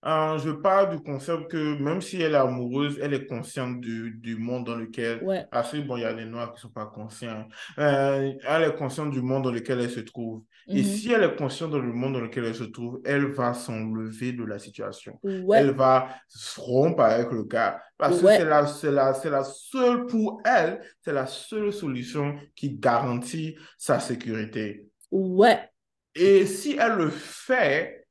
euh, 0.05 0.37
je 0.37 0.51
parle 0.51 0.97
du 0.97 1.03
concept 1.03 1.49
que 1.49 1.77
même 1.81 2.01
si 2.01 2.21
elle 2.21 2.33
est 2.33 2.37
amoureuse, 2.37 2.99
elle 3.01 3.13
est 3.13 3.25
consciente 3.25 3.79
du, 3.79 4.11
du 4.11 4.35
monde 4.35 4.65
dans 4.65 4.75
lequel... 4.75 5.23
Ouais. 5.23 5.45
Ah, 5.51 5.63
bon, 5.85 5.97
il 5.97 6.01
y 6.01 6.05
a 6.05 6.13
des 6.13 6.25
noirs 6.25 6.51
qui 6.51 6.57
ne 6.57 6.61
sont 6.61 6.69
pas 6.69 6.87
conscients. 6.87 7.47
Euh, 7.77 8.33
elle 8.47 8.63
est 8.63 8.75
consciente 8.75 9.11
du 9.11 9.21
monde 9.21 9.43
dans 9.43 9.51
lequel 9.51 9.79
elle 9.79 9.89
se 9.89 10.01
trouve. 10.01 10.43
Et 10.67 10.81
mhm. 10.81 10.83
si 10.83 11.11
elle 11.11 11.23
est 11.23 11.35
consciente 11.35 11.71
du 11.71 11.81
monde 11.81 12.13
dans 12.13 12.21
lequel 12.21 12.45
elle 12.45 12.55
se 12.55 12.63
trouve, 12.63 13.01
elle 13.05 13.25
va 13.31 13.53
s'enlever 13.53 14.31
de 14.33 14.43
la 14.43 14.59
situation. 14.59 15.19
Elle 15.23 15.71
va 15.71 16.09
se 16.27 16.59
rompre 16.59 17.01
avec 17.01 17.31
le 17.31 17.43
gars. 17.43 17.81
Parce 17.97 18.21
que 18.21 18.27
c'est 18.27 18.45
la, 18.45 18.65
la, 18.83 19.29
la 19.29 19.43
seule, 19.43 20.05
pour 20.07 20.41
elle, 20.45 20.81
c'est 21.01 21.13
la 21.13 21.27
seule 21.27 21.71
solution 21.71 22.35
qui 22.55 22.77
garantit 22.77 23.55
sa 23.77 23.99
sécurité. 23.99 24.87
Ouais. 25.11 25.59
Et 26.15 26.45
si 26.45 26.77
elle 26.79 26.97
le 26.97 27.09
fait, 27.09 28.02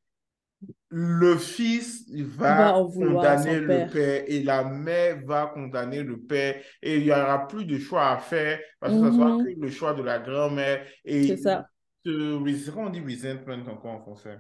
le 0.94 1.38
fils 1.38 2.04
va, 2.10 2.74
condamner 2.92 3.60
le 3.60 3.90
père 3.90 4.24
et 4.26 4.42
la 4.42 4.62
mère 4.62 5.22
va 5.24 5.46
condamner 5.46 6.02
le 6.02 6.18
père 6.18 6.56
et 6.82 6.98
il 6.98 7.04
n'y 7.04 7.10
aura 7.10 7.48
plus 7.48 7.64
de 7.64 7.78
choix 7.78 8.10
à 8.10 8.18
faire 8.18 8.60
parce 8.78 8.92
que 8.92 9.10
ce 9.10 9.12
sera 9.16 9.28
mhm. 9.30 9.44
que 9.44 9.60
le 9.60 9.70
choix 9.70 9.94
de 9.94 10.02
la 10.02 10.18
grand-mère. 10.18 10.84
C'est 11.06 11.38
ça. 11.38 11.66
on 12.04 12.90
dit 12.90 13.00
resentment 13.00 13.72
encore 13.72 13.92
en 13.92 14.00
français? 14.00 14.38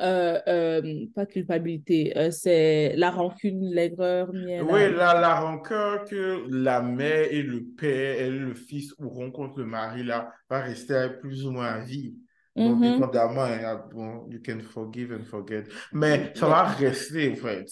Euh, 0.00 0.38
euh, 0.46 1.06
pas 1.12 1.26
culpabilité, 1.26 2.16
euh, 2.16 2.30
c'est 2.30 2.94
la 2.94 3.10
rancune, 3.10 3.64
l'aigreur. 3.74 4.30
Oui, 4.30 4.92
la, 4.96 5.18
la 5.18 5.40
rancœur 5.40 6.04
que 6.04 6.44
la 6.48 6.80
mère 6.80 7.26
et 7.32 7.42
le 7.42 7.64
père 7.76 8.20
et 8.20 8.30
le 8.30 8.54
fils 8.54 8.94
auront 8.98 9.32
contre 9.32 9.58
le 9.58 9.66
mari 9.66 10.04
là 10.04 10.30
va 10.48 10.60
rester 10.60 11.08
plus 11.20 11.44
ou 11.44 11.50
moins 11.50 11.66
à 11.66 11.80
vie. 11.80 12.14
Donc, 12.58 12.78
mm 12.78 13.90
bon, 13.92 14.26
you 14.28 14.40
can 14.44 14.60
forgive 14.60 15.12
and 15.12 15.24
forget. 15.24 15.64
Mais 15.92 16.32
ça 16.34 16.48
va 16.48 16.64
rester, 16.64 17.32
en 17.32 17.36
fait. 17.36 17.66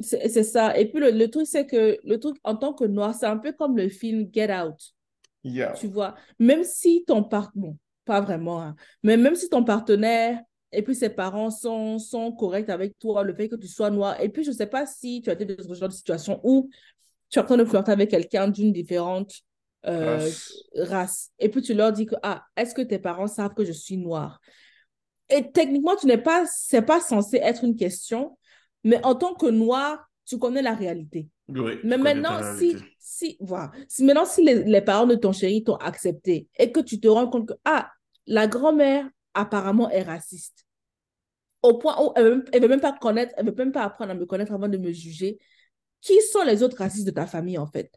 C'est 0.00 0.44
ça. 0.44 0.78
Et 0.78 0.90
puis, 0.90 1.00
le, 1.00 1.10
le 1.10 1.28
truc, 1.28 1.46
c'est 1.46 1.66
que 1.66 1.98
le 2.04 2.18
truc, 2.18 2.36
en 2.44 2.56
tant 2.56 2.72
que 2.72 2.84
noir, 2.84 3.14
c'est 3.14 3.26
un 3.26 3.38
peu 3.38 3.52
comme 3.52 3.76
le 3.76 3.88
film 3.88 4.28
Get 4.32 4.52
Out. 4.52 4.94
Yeah. 5.44 5.72
Tu 5.72 5.88
vois, 5.88 6.14
même 6.38 6.62
si 6.64 7.04
ton 7.04 7.24
partenaire, 7.24 7.52
bon, 7.54 7.78
pas 8.04 8.20
vraiment, 8.20 8.62
hein, 8.62 8.76
mais 9.02 9.16
même 9.16 9.34
si 9.34 9.48
ton 9.48 9.64
partenaire 9.64 10.40
et 10.70 10.82
puis 10.82 10.94
ses 10.94 11.10
parents 11.10 11.50
sont, 11.50 11.98
sont 11.98 12.32
corrects 12.32 12.70
avec 12.70 12.98
toi, 12.98 13.22
le 13.22 13.34
fait 13.34 13.48
que 13.48 13.56
tu 13.56 13.68
sois 13.68 13.90
noir, 13.90 14.20
et 14.20 14.28
puis 14.28 14.44
je 14.44 14.50
ne 14.50 14.54
sais 14.54 14.66
pas 14.66 14.86
si 14.86 15.20
tu 15.20 15.30
as 15.30 15.34
été 15.34 15.44
dans 15.44 15.62
ce 15.62 15.74
genre 15.74 15.88
de 15.88 15.94
situation 15.94 16.40
où 16.44 16.70
tu 17.28 17.38
es 17.38 17.42
en 17.42 17.44
train 17.44 17.56
de 17.56 17.64
flirter 17.64 17.92
avec 17.92 18.10
quelqu'un 18.10 18.48
d'une 18.48 18.72
différente 18.72 19.34
euh, 19.86 20.30
race. 20.76 21.30
Et 21.38 21.48
puis 21.48 21.62
tu 21.62 21.74
leur 21.74 21.92
dis 21.92 22.06
que, 22.06 22.14
ah, 22.22 22.44
est-ce 22.56 22.74
que 22.74 22.82
tes 22.82 22.98
parents 22.98 23.26
savent 23.26 23.54
que 23.54 23.64
je 23.64 23.72
suis 23.72 23.96
noire? 23.96 24.40
Et 25.28 25.50
techniquement, 25.50 25.96
tu 25.96 26.06
n'es 26.06 26.18
pas, 26.18 26.44
c'est 26.46 26.82
pas 26.82 27.00
censé 27.00 27.38
être 27.38 27.64
une 27.64 27.76
question, 27.76 28.36
mais 28.84 29.04
en 29.04 29.14
tant 29.14 29.34
que 29.34 29.46
noir, 29.46 30.04
tu 30.26 30.38
connais 30.38 30.62
la 30.62 30.74
réalité. 30.74 31.28
mais 31.48 31.96
maintenant, 31.96 32.40
si, 32.58 32.76
si, 32.98 33.36
voilà, 33.40 33.70
si 33.88 34.04
maintenant, 34.04 34.24
si 34.24 34.42
les, 34.42 34.64
les 34.64 34.80
parents 34.80 35.06
de 35.06 35.14
ton 35.14 35.32
chéri 35.32 35.64
t'ont 35.64 35.76
accepté 35.76 36.48
et 36.58 36.70
que 36.70 36.80
tu 36.80 37.00
te 37.00 37.08
rends 37.08 37.28
compte 37.28 37.48
que, 37.48 37.54
ah, 37.64 37.90
la 38.26 38.46
grand-mère 38.46 39.08
apparemment 39.34 39.90
est 39.90 40.02
raciste, 40.02 40.66
au 41.62 41.78
point 41.78 41.96
où 42.00 42.12
elle 42.16 42.44
ne 42.52 42.60
veut, 42.60 42.68
même 42.68 42.80
pas 42.80 42.92
connaître, 42.92 43.32
elle 43.36 43.46
veut 43.46 43.54
même 43.56 43.72
pas 43.72 43.84
apprendre 43.84 44.10
à 44.10 44.14
me 44.14 44.26
connaître 44.26 44.52
avant 44.52 44.68
de 44.68 44.78
me 44.78 44.92
juger, 44.92 45.38
qui 46.00 46.20
sont 46.20 46.42
les 46.42 46.62
autres 46.62 46.78
racistes 46.78 47.06
de 47.06 47.12
ta 47.12 47.26
famille, 47.26 47.58
en 47.58 47.66
fait? 47.66 47.90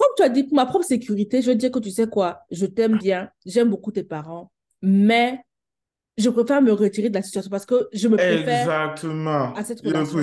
Comme 0.00 0.14
tu 0.16 0.22
as 0.22 0.30
dit, 0.30 0.44
pour 0.44 0.54
ma 0.54 0.64
propre 0.64 0.86
sécurité, 0.86 1.42
je 1.42 1.50
veux 1.50 1.56
dire 1.56 1.70
que 1.70 1.78
tu 1.78 1.90
sais 1.90 2.06
quoi, 2.06 2.46
je 2.50 2.64
t'aime 2.64 2.96
bien, 2.96 3.28
j'aime 3.44 3.68
beaucoup 3.68 3.92
tes 3.92 4.02
parents, 4.02 4.50
mais 4.80 5.40
je 6.16 6.30
préfère 6.30 6.62
me 6.62 6.72
retirer 6.72 7.10
de 7.10 7.14
la 7.14 7.22
situation 7.22 7.50
parce 7.50 7.66
que 7.66 7.86
je 7.92 8.08
me 8.08 8.16
préfère 8.16 8.62
Exactement. 8.62 9.54
à 9.54 9.62
cette 9.62 9.82
relation. 9.82 10.20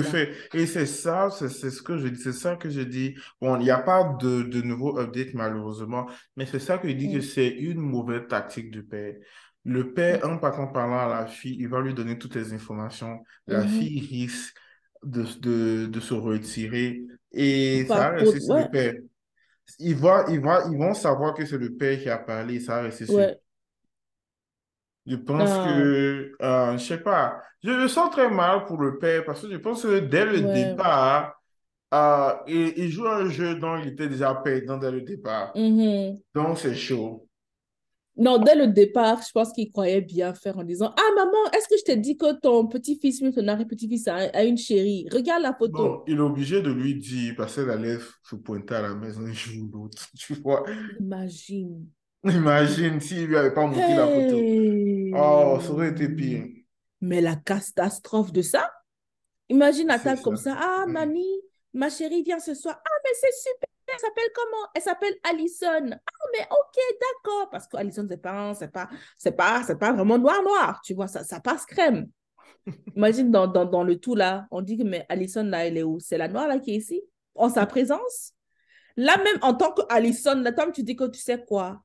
Et 0.52 0.66
c'est 0.66 0.84
ça, 0.84 1.30
c'est 1.30 1.70
ce 1.70 1.80
que 1.80 1.96
je 1.96 2.08
dis, 2.08 2.20
c'est 2.20 2.32
ça 2.32 2.56
que 2.56 2.68
je 2.68 2.80
dis. 2.80 3.14
Bon, 3.40 3.56
il 3.60 3.62
n'y 3.62 3.70
a 3.70 3.78
pas 3.78 4.16
de, 4.20 4.42
de 4.42 4.62
nouveau 4.62 4.98
update 4.98 5.34
malheureusement, 5.34 6.08
mais 6.34 6.44
c'est 6.44 6.58
ça 6.58 6.78
que 6.78 6.88
je 6.88 6.94
dis 6.94 7.12
que 7.12 7.18
mm. 7.18 7.22
c'est 7.22 7.48
une 7.48 7.78
mauvaise 7.78 8.26
tactique 8.28 8.72
du 8.72 8.82
père. 8.82 9.14
Le 9.64 9.92
père, 9.92 10.26
mm. 10.26 10.40
en 10.42 10.66
parlant 10.66 10.98
à 10.98 11.08
la 11.08 11.26
fille, 11.28 11.56
il 11.60 11.68
va 11.68 11.80
lui 11.80 11.94
donner 11.94 12.18
toutes 12.18 12.34
les 12.34 12.52
informations. 12.52 13.20
La 13.46 13.62
mm-hmm. 13.62 13.68
fille 13.68 14.00
risque 14.00 14.56
de, 15.04 15.22
de, 15.38 15.86
de, 15.86 16.00
se 16.00 16.14
retirer 16.14 17.02
et 17.30 17.84
ça 17.86 18.10
reste 18.10 18.34
le 18.34 18.70
père 18.70 18.94
ils, 19.78 19.96
vont, 19.96 20.26
ils, 20.28 20.40
vont, 20.40 20.70
ils 20.70 20.78
vont 20.78 20.94
savoir 20.94 21.34
que 21.34 21.44
c'est 21.44 21.58
le 21.58 21.74
père 21.74 22.00
qui 22.00 22.08
a 22.08 22.18
parlé, 22.18 22.60
ça 22.60 22.82
va 22.82 22.90
sûr. 22.90 23.06
Je 25.06 25.16
pense 25.16 25.50
ah. 25.50 25.66
que, 25.66 26.32
euh, 26.42 26.72
je 26.72 26.84
sais 26.84 26.98
pas, 26.98 27.42
je 27.62 27.70
me 27.70 27.88
sens 27.88 28.10
très 28.10 28.30
mal 28.30 28.64
pour 28.66 28.78
le 28.78 28.98
père 28.98 29.24
parce 29.24 29.42
que 29.42 29.50
je 29.50 29.56
pense 29.56 29.82
que 29.82 30.00
dès 30.00 30.26
le 30.26 30.40
départ, 30.42 31.40
euh, 31.94 32.34
il, 32.46 32.90
joue 32.90 33.06
un 33.06 33.30
jeu 33.30 33.54
dont 33.54 33.78
il 33.78 33.88
était 33.88 34.08
déjà 34.08 34.34
perdant 34.34 34.76
dès 34.76 34.90
le 34.90 35.00
départ. 35.00 35.54
Mm-hmm. 35.54 36.20
Donc, 36.34 36.58
c'est 36.58 36.74
chaud. 36.74 37.27
Non, 38.18 38.38
dès 38.38 38.56
le 38.56 38.66
départ, 38.66 39.22
je 39.22 39.30
pense 39.30 39.52
qu'il 39.52 39.70
croyait 39.70 40.00
bien 40.00 40.34
faire 40.34 40.58
en 40.58 40.64
disant 40.64 40.92
Ah, 40.96 41.14
maman, 41.14 41.50
est-ce 41.52 41.68
que 41.68 41.78
je 41.78 41.84
t'ai 41.84 41.96
dit 41.96 42.16
que 42.16 42.38
ton 42.40 42.66
petit-fils, 42.66 43.20
ton 43.20 43.46
arrière-petit-fils, 43.46 44.08
a, 44.08 44.44
une 44.44 44.58
chérie? 44.58 45.06
Regarde 45.12 45.42
la 45.42 45.54
photo. 45.54 45.84
Non, 45.84 46.02
il 46.08 46.16
est 46.16 46.20
obligé 46.20 46.60
de 46.60 46.72
lui 46.72 46.96
dire 46.96 47.34
parce 47.36 47.54
qu'elle 47.54 47.70
allait 47.70 47.98
se 48.24 48.34
pointer 48.34 48.74
à 48.74 48.82
la 48.82 48.94
maison 48.96 49.20
un 49.20 49.32
jour 49.32 49.64
ou 49.64 49.70
l'autre. 49.70 50.08
Tu 50.18 50.34
vois 50.34 50.64
Imagine. 50.98 51.86
Imagine 52.24 53.00
s'il 53.00 53.26
lui 53.26 53.36
avait 53.36 53.54
pas 53.54 53.64
montré 53.64 53.94
la 53.94 54.08
photo. 54.08 54.36
Oh, 55.14 55.60
ça 55.60 55.70
aurait 55.70 55.90
été 55.90 56.08
pire. 56.08 56.44
Mais 57.00 57.20
la 57.20 57.36
catastrophe 57.36 58.32
de 58.32 58.42
ça? 58.42 58.68
Imagine 59.48 59.90
attaque 59.90 60.22
comme 60.22 60.36
ça. 60.36 60.58
Ah, 60.60 60.86
mm. 60.88 60.92
mamie, 60.92 61.40
ma 61.72 61.88
chérie 61.88 62.24
vient 62.24 62.40
ce 62.40 62.54
soir. 62.54 62.80
Ah, 62.84 62.98
mais 63.04 63.10
c'est 63.14 63.48
super 63.48 63.67
elle 63.92 64.00
s'appelle 64.00 64.30
comment? 64.34 64.68
Elle 64.74 64.82
s'appelle 64.82 65.14
Allison. 65.22 65.90
Ah, 65.92 66.26
mais 66.32 66.46
ok, 66.50 66.82
d'accord. 67.00 67.50
Parce 67.50 67.66
qu'Allison, 67.66 68.06
c'est 68.08 68.20
pas, 68.20 68.54
c'est 68.54 68.72
pas, 68.72 68.88
c'est 69.16 69.32
pas, 69.32 69.62
c'est 69.66 69.78
pas 69.78 69.92
vraiment 69.92 70.18
noir-noir. 70.18 70.80
Tu 70.84 70.94
vois, 70.94 71.08
ça, 71.08 71.24
ça 71.24 71.40
passe 71.40 71.64
crème. 71.66 72.08
Imagine 72.96 73.30
dans, 73.30 73.46
dans, 73.46 73.64
dans, 73.64 73.82
le 73.82 73.98
tout 73.98 74.14
là, 74.14 74.46
on 74.50 74.62
dit 74.62 74.76
que 74.76 74.82
mais 74.82 75.06
Allison 75.08 75.44
là, 75.44 75.66
elle 75.66 75.78
est 75.78 75.82
où? 75.82 75.98
C'est 76.00 76.18
la 76.18 76.28
noire 76.28 76.48
là 76.48 76.58
qui 76.58 76.72
est 76.72 76.76
ici? 76.76 77.02
En 77.34 77.48
sa 77.48 77.66
présence? 77.66 78.32
Là 78.96 79.16
même, 79.18 79.38
en 79.42 79.54
tant 79.54 79.72
qu'Allison, 79.72 80.40
là, 80.40 80.52
toi, 80.52 80.70
tu 80.72 80.82
dis 80.82 80.96
que 80.96 81.08
tu 81.08 81.20
sais 81.20 81.44
quoi? 81.44 81.82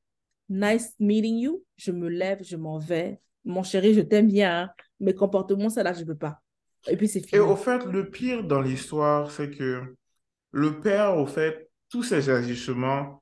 Nice 0.49 0.93
meeting 0.99 1.37
you. 1.37 1.63
Je 1.77 1.91
me 1.91 2.09
lève, 2.09 2.43
je 2.43 2.57
m'en 2.57 2.79
vais. 2.79 3.21
Mon 3.45 3.63
chéri, 3.63 3.93
je 3.93 4.01
t'aime 4.01 4.27
bien. 4.27 4.63
Hein. 4.63 4.69
Mes 4.99 5.13
comportements, 5.13 5.69
ça 5.69 5.83
là, 5.83 5.93
je 5.93 6.03
peux 6.03 6.15
pas. 6.15 6.39
Et 6.87 6.97
puis 6.97 7.07
c'est 7.07 7.21
fini. 7.21 7.37
Et 7.37 7.39
au 7.39 7.55
fait, 7.55 7.85
le 7.85 8.09
pire 8.09 8.43
dans 8.43 8.61
l'histoire, 8.61 9.31
c'est 9.31 9.51
que 9.51 9.95
le 10.51 10.79
père, 10.79 11.17
au 11.17 11.25
fait, 11.25 11.69
tous 11.93 12.01
ces 12.01 12.27
agissements, 12.31 13.21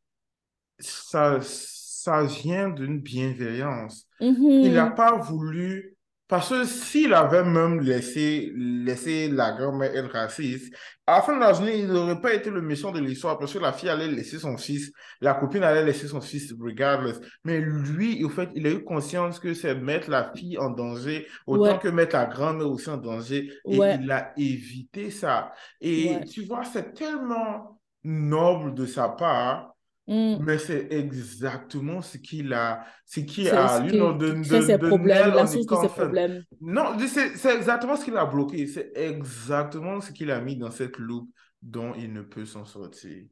ça, 0.80 1.40
ça 1.42 2.24
vient 2.24 2.70
d'une 2.70 3.02
bienveillance. 3.02 4.08
Il 4.22 4.72
n'a 4.72 4.88
pas 4.88 5.18
voulu, 5.18 5.98
parce 6.30 6.52
que 6.52 6.64
s'il 6.64 7.14
avait 7.14 7.44
même 7.44 7.82
laissé, 7.82 8.50
laissé 8.56 9.28
la 9.28 9.52
grand-mère 9.52 9.94
être 9.94 10.14
raciste, 10.14 10.74
à 11.06 11.18
la 11.18 11.22
fin 11.22 11.36
de 11.36 11.42
la 11.42 11.52
journée, 11.52 11.80
il 11.80 11.88
n'aurait 11.88 12.22
pas 12.22 12.34
été 12.34 12.50
le 12.50 12.62
méchant 12.62 12.94
de 12.94 13.02
l'histoire 13.02 13.38
parce 13.38 13.52
que 13.52 13.60
la 13.60 13.74
fille 13.74 13.90
allait 13.90 14.08
laisser 14.08 14.40
son 14.40 14.56
fils, 14.56 14.94
la 15.20 15.34
copine 15.34 15.64
allait 15.64 15.84
laisser 15.84 16.08
son 16.08 16.22
fils 16.22 16.54
regardless. 16.58 17.20
Mais 17.44 17.60
lui, 17.60 18.24
au 18.24 18.30
fait, 18.30 18.48
il 18.56 18.66
a 18.66 18.72
eu 18.72 18.86
conscience 18.86 19.38
que 19.38 19.54
c'est 19.54 19.76
mettre 19.76 20.10
la 20.10 20.32
fille 20.34 20.58
en 20.58 20.70
danger 20.70 21.28
autant 21.46 21.78
que 21.78 21.90
mettre 21.90 22.16
la 22.16 22.26
grand-mère 22.26 22.70
aussi 22.70 22.90
en 22.90 22.96
danger. 22.96 23.52
Et 23.66 23.76
il 23.76 24.10
a 24.10 24.32
évité 24.38 25.12
ça. 25.12 25.52
Et 25.82 26.22
tu 26.32 26.46
vois, 26.46 26.64
c'est 26.64 26.94
tellement 26.94 27.81
noble 28.04 28.74
de 28.74 28.86
sa 28.86 29.10
part, 29.10 29.76
mm. 30.08 30.38
mais 30.42 30.58
c'est 30.58 30.88
exactement 30.92 32.02
ce 32.02 32.18
qu'il 32.18 32.54
a, 32.54 32.86
ce 33.06 33.20
qui 33.22 33.50
a, 33.50 33.86
you 33.86 33.94
know, 33.94 34.14
de, 34.14 34.34
de, 34.34 34.62
ses 34.62 34.78
problèmes, 34.78 35.34
la 35.34 35.48
source 35.48 35.66
de 35.66 35.88
ses 35.88 35.94
problèmes. 35.94 36.44
Non, 36.60 36.98
c'est 37.08 37.56
exactement 37.56 37.96
ce 37.96 38.06
qu'il 38.06 38.18
a 38.18 38.26
bloqué, 38.26 38.68
c'est 38.68 38.92
exactement 38.96 40.02
ce 40.02 40.12
qu'il 40.12 40.32
a 40.32 40.42
mis 40.42 40.56
dans 40.56 40.72
cette 40.72 40.98
loupe 40.98 41.30
dont 41.62 41.94
il 41.96 42.12
ne 42.12 42.22
peut 42.22 42.46
s'en 42.46 42.66
sortir. 42.66 43.24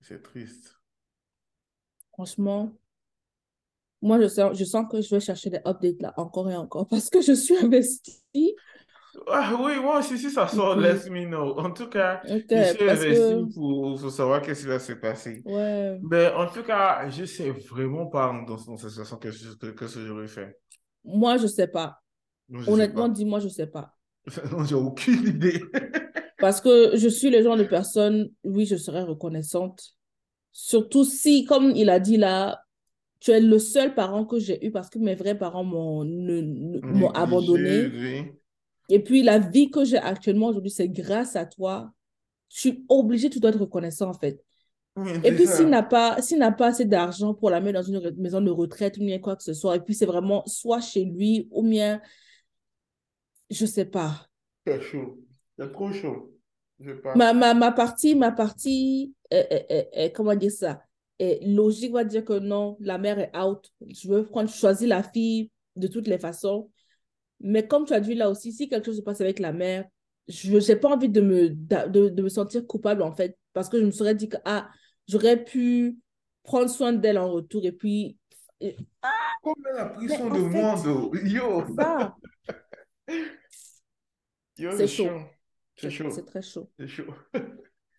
C'est 0.00 0.22
triste. 0.22 0.76
Franchement, 2.12 2.72
moi, 4.02 4.20
je 4.20 4.28
sens, 4.28 4.56
je 4.56 4.64
sens 4.64 4.86
que 4.90 5.00
je 5.00 5.14
vais 5.14 5.20
chercher 5.20 5.50
des 5.50 5.60
updates 5.66 6.00
là 6.00 6.14
encore 6.16 6.50
et 6.50 6.56
encore 6.56 6.86
parce 6.88 7.10
que 7.10 7.20
je 7.20 7.32
suis 7.32 7.56
investie. 7.56 8.56
Ah 9.28 9.56
oui, 9.60 9.78
moi 9.80 9.98
aussi, 9.98 10.18
si 10.18 10.30
ça 10.30 10.46
sort, 10.48 10.76
Mhm. 10.76 10.80
let 10.80 11.08
me 11.10 11.24
know. 11.26 11.58
En 11.58 11.72
tout 11.72 11.88
cas, 11.88 12.22
Ok, 12.22 12.48
je 12.52 12.62
suis 12.62 12.88
que, 12.88 12.88
investi 12.88 13.50
pour, 13.54 13.98
pour 14.00 14.10
savoir 14.10 14.40
qu'est-ce 14.42 14.62
qui 14.62 14.66
va 14.68 14.78
se 14.78 14.92
passer. 14.92 15.44
ouais, 15.44 16.00
Mais 16.02 16.32
en 16.32 16.48
tout 16.50 16.62
cas, 16.64 17.08
je 17.10 17.24
sais 17.24 17.50
vraiment 17.50 18.06
pas 18.08 18.28
dans, 18.46 18.56
dans 18.56 18.76
cette 18.78 18.90
situation 18.90 19.18
que, 19.18 19.28
que, 19.58 19.66
que 19.72 19.88
ce 19.88 20.06
j'aurais 20.06 20.28
fait. 20.28 20.58
moi, 21.04 21.36
je 21.36 21.46
sais 21.46 21.68
pas. 21.68 22.02
Je 22.50 22.66
Honnêtement, 22.66 23.08
dis-moi, 23.08 23.40
je 23.40 23.48
sais 23.48 23.66
pas. 23.68 23.96
Non, 24.52 24.64
j'ai 24.64 24.74
aucune 24.74 25.26
idée. 25.26 25.62
Parce 26.40 26.60
que 26.60 26.96
je 26.96 27.08
suis 27.08 27.30
le 27.30 27.42
genre 27.42 27.56
de 27.56 27.64
personne, 27.64 28.30
oui, 28.44 28.64
je 28.66 28.76
serais 28.76 29.02
reconnaissante. 29.02 29.94
Surtout 30.52 31.04
si, 31.04 31.44
comme 31.44 31.72
il 31.76 31.90
a 31.90 32.00
dit 32.00 32.16
là, 32.18 32.64
tu 33.20 33.32
es 33.32 33.40
le 33.40 33.58
seul 33.58 33.94
parent 33.94 34.26
que 34.26 34.38
j'ai 34.40 34.64
eu 34.66 34.70
parce 34.72 34.90
que 34.90 34.98
mes 34.98 35.14
vrais 35.16 35.38
parents 35.38 35.64
m'ont 35.64 36.04
ne- 36.04 36.40
ne- 36.42 37.08
abandonné. 37.14 37.96
oui. 38.02 38.39
Et 38.90 38.98
puis, 39.00 39.22
la 39.22 39.38
vie 39.38 39.70
que 39.70 39.84
j'ai 39.84 39.98
actuellement 39.98 40.48
aujourd'hui, 40.48 40.70
c'est 40.70 40.88
grâce 40.88 41.36
à 41.36 41.46
toi. 41.46 41.92
Je 42.48 42.60
suis 42.60 42.84
obligée, 42.88 43.30
tu 43.30 43.40
dois 43.40 43.50
être 43.50 43.60
reconnaissant, 43.60 44.10
en 44.10 44.14
fait. 44.14 44.44
Oui, 44.96 45.12
Et 45.24 45.32
puis, 45.32 45.46
s'il 45.46 45.68
n'a 45.68 45.82
pas, 45.82 46.20
s'il 46.20 46.38
n'a 46.38 46.50
pas 46.52 46.68
assez 46.68 46.84
d'argent 46.84 47.32
pour 47.32 47.50
la 47.50 47.60
mettre 47.60 47.80
dans 47.80 47.86
une 47.86 48.14
maison 48.16 48.40
de 48.40 48.50
retraite 48.50 48.96
ou 48.98 49.00
bien 49.00 49.18
quoi 49.20 49.36
que 49.36 49.42
ce 49.42 49.54
soit, 49.54 49.76
et 49.76 49.80
puis 49.80 49.94
c'est 49.94 50.06
vraiment 50.06 50.44
soit 50.46 50.80
chez 50.80 51.04
lui 51.04 51.48
ou 51.52 51.62
bien, 51.62 52.00
je 53.50 53.66
sais 53.66 53.84
pas. 53.84 54.26
C'est 54.66 54.80
chaud. 54.80 55.18
C'est 55.58 55.72
trop 55.72 55.92
chaud. 55.92 56.32
Je. 56.80 56.92
Ma, 57.16 57.32
ma, 57.32 57.54
ma 57.54 57.72
partie, 57.72 58.14
ma 58.14 58.32
partie, 58.32 59.14
est- 59.30 59.46
est- 59.50 59.66
est- 59.70 59.88
est- 59.92 60.12
comment 60.12 60.34
dire 60.34 60.50
ça, 60.50 60.82
est 61.18 61.46
logique 61.46 61.92
va 61.92 62.04
dire 62.04 62.24
que 62.24 62.38
non, 62.38 62.76
la 62.80 62.98
mère 62.98 63.18
est 63.18 63.36
out. 63.36 63.70
Je 63.88 64.08
veux 64.08 64.24
prendre, 64.24 64.48
choisir 64.48 64.88
la 64.88 65.02
fille 65.02 65.50
de 65.76 65.86
toutes 65.86 66.08
les 66.08 66.18
façons. 66.18 66.70
Mais 67.40 67.66
comme 67.66 67.86
tu 67.86 67.92
as 67.94 68.00
dit 68.00 68.14
là 68.14 68.30
aussi, 68.30 68.52
si 68.52 68.68
quelque 68.68 68.86
chose 68.86 68.96
se 68.98 69.02
passe 69.02 69.20
avec 69.20 69.38
la 69.38 69.52
mère, 69.52 69.84
je 70.28 70.56
n'ai 70.56 70.76
pas 70.76 70.88
envie 70.90 71.08
de 71.08 71.20
me, 71.20 71.50
de, 71.50 72.08
de 72.08 72.22
me 72.22 72.28
sentir 72.28 72.66
coupable 72.66 73.02
en 73.02 73.12
fait, 73.12 73.36
parce 73.52 73.68
que 73.68 73.80
je 73.80 73.84
me 73.86 73.90
serais 73.90 74.14
dit 74.14 74.28
que 74.28 74.36
ah, 74.44 74.68
j'aurais 75.08 75.42
pu 75.44 75.98
prendre 76.42 76.70
soin 76.70 76.92
d'elle 76.92 77.18
en 77.18 77.30
retour 77.30 77.64
et 77.64 77.72
puis. 77.72 78.16
Comme 79.42 79.54
elle 79.70 79.78
a 79.78 79.86
pris 79.86 80.08
soin 80.08 80.30
de 80.30 80.38
moi. 80.40 80.74
Yo, 81.24 81.64
c'est 81.66 81.74
ça, 81.74 82.16
yo, 84.56 84.70
c'est 84.76 84.86
chaud. 84.86 85.08
chaud. 85.08 85.20
C'est 85.76 85.90
C'est 85.90 86.10
c'est 86.10 86.22
chaud. 86.22 86.24
très 86.26 86.42
chaud. 86.42 86.70
C'est 86.78 86.88
chaud. 86.88 87.14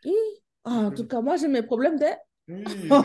C'est 0.03 0.11
Ah, 0.63 0.87
en 0.87 0.91
tout 0.91 1.03
chaud. 1.03 1.07
cas, 1.07 1.21
moi, 1.21 1.37
j'ai 1.37 1.47
mes 1.47 1.63
problèmes 1.63 1.97
d'elle. 1.97 2.17
Oui. 2.47 2.63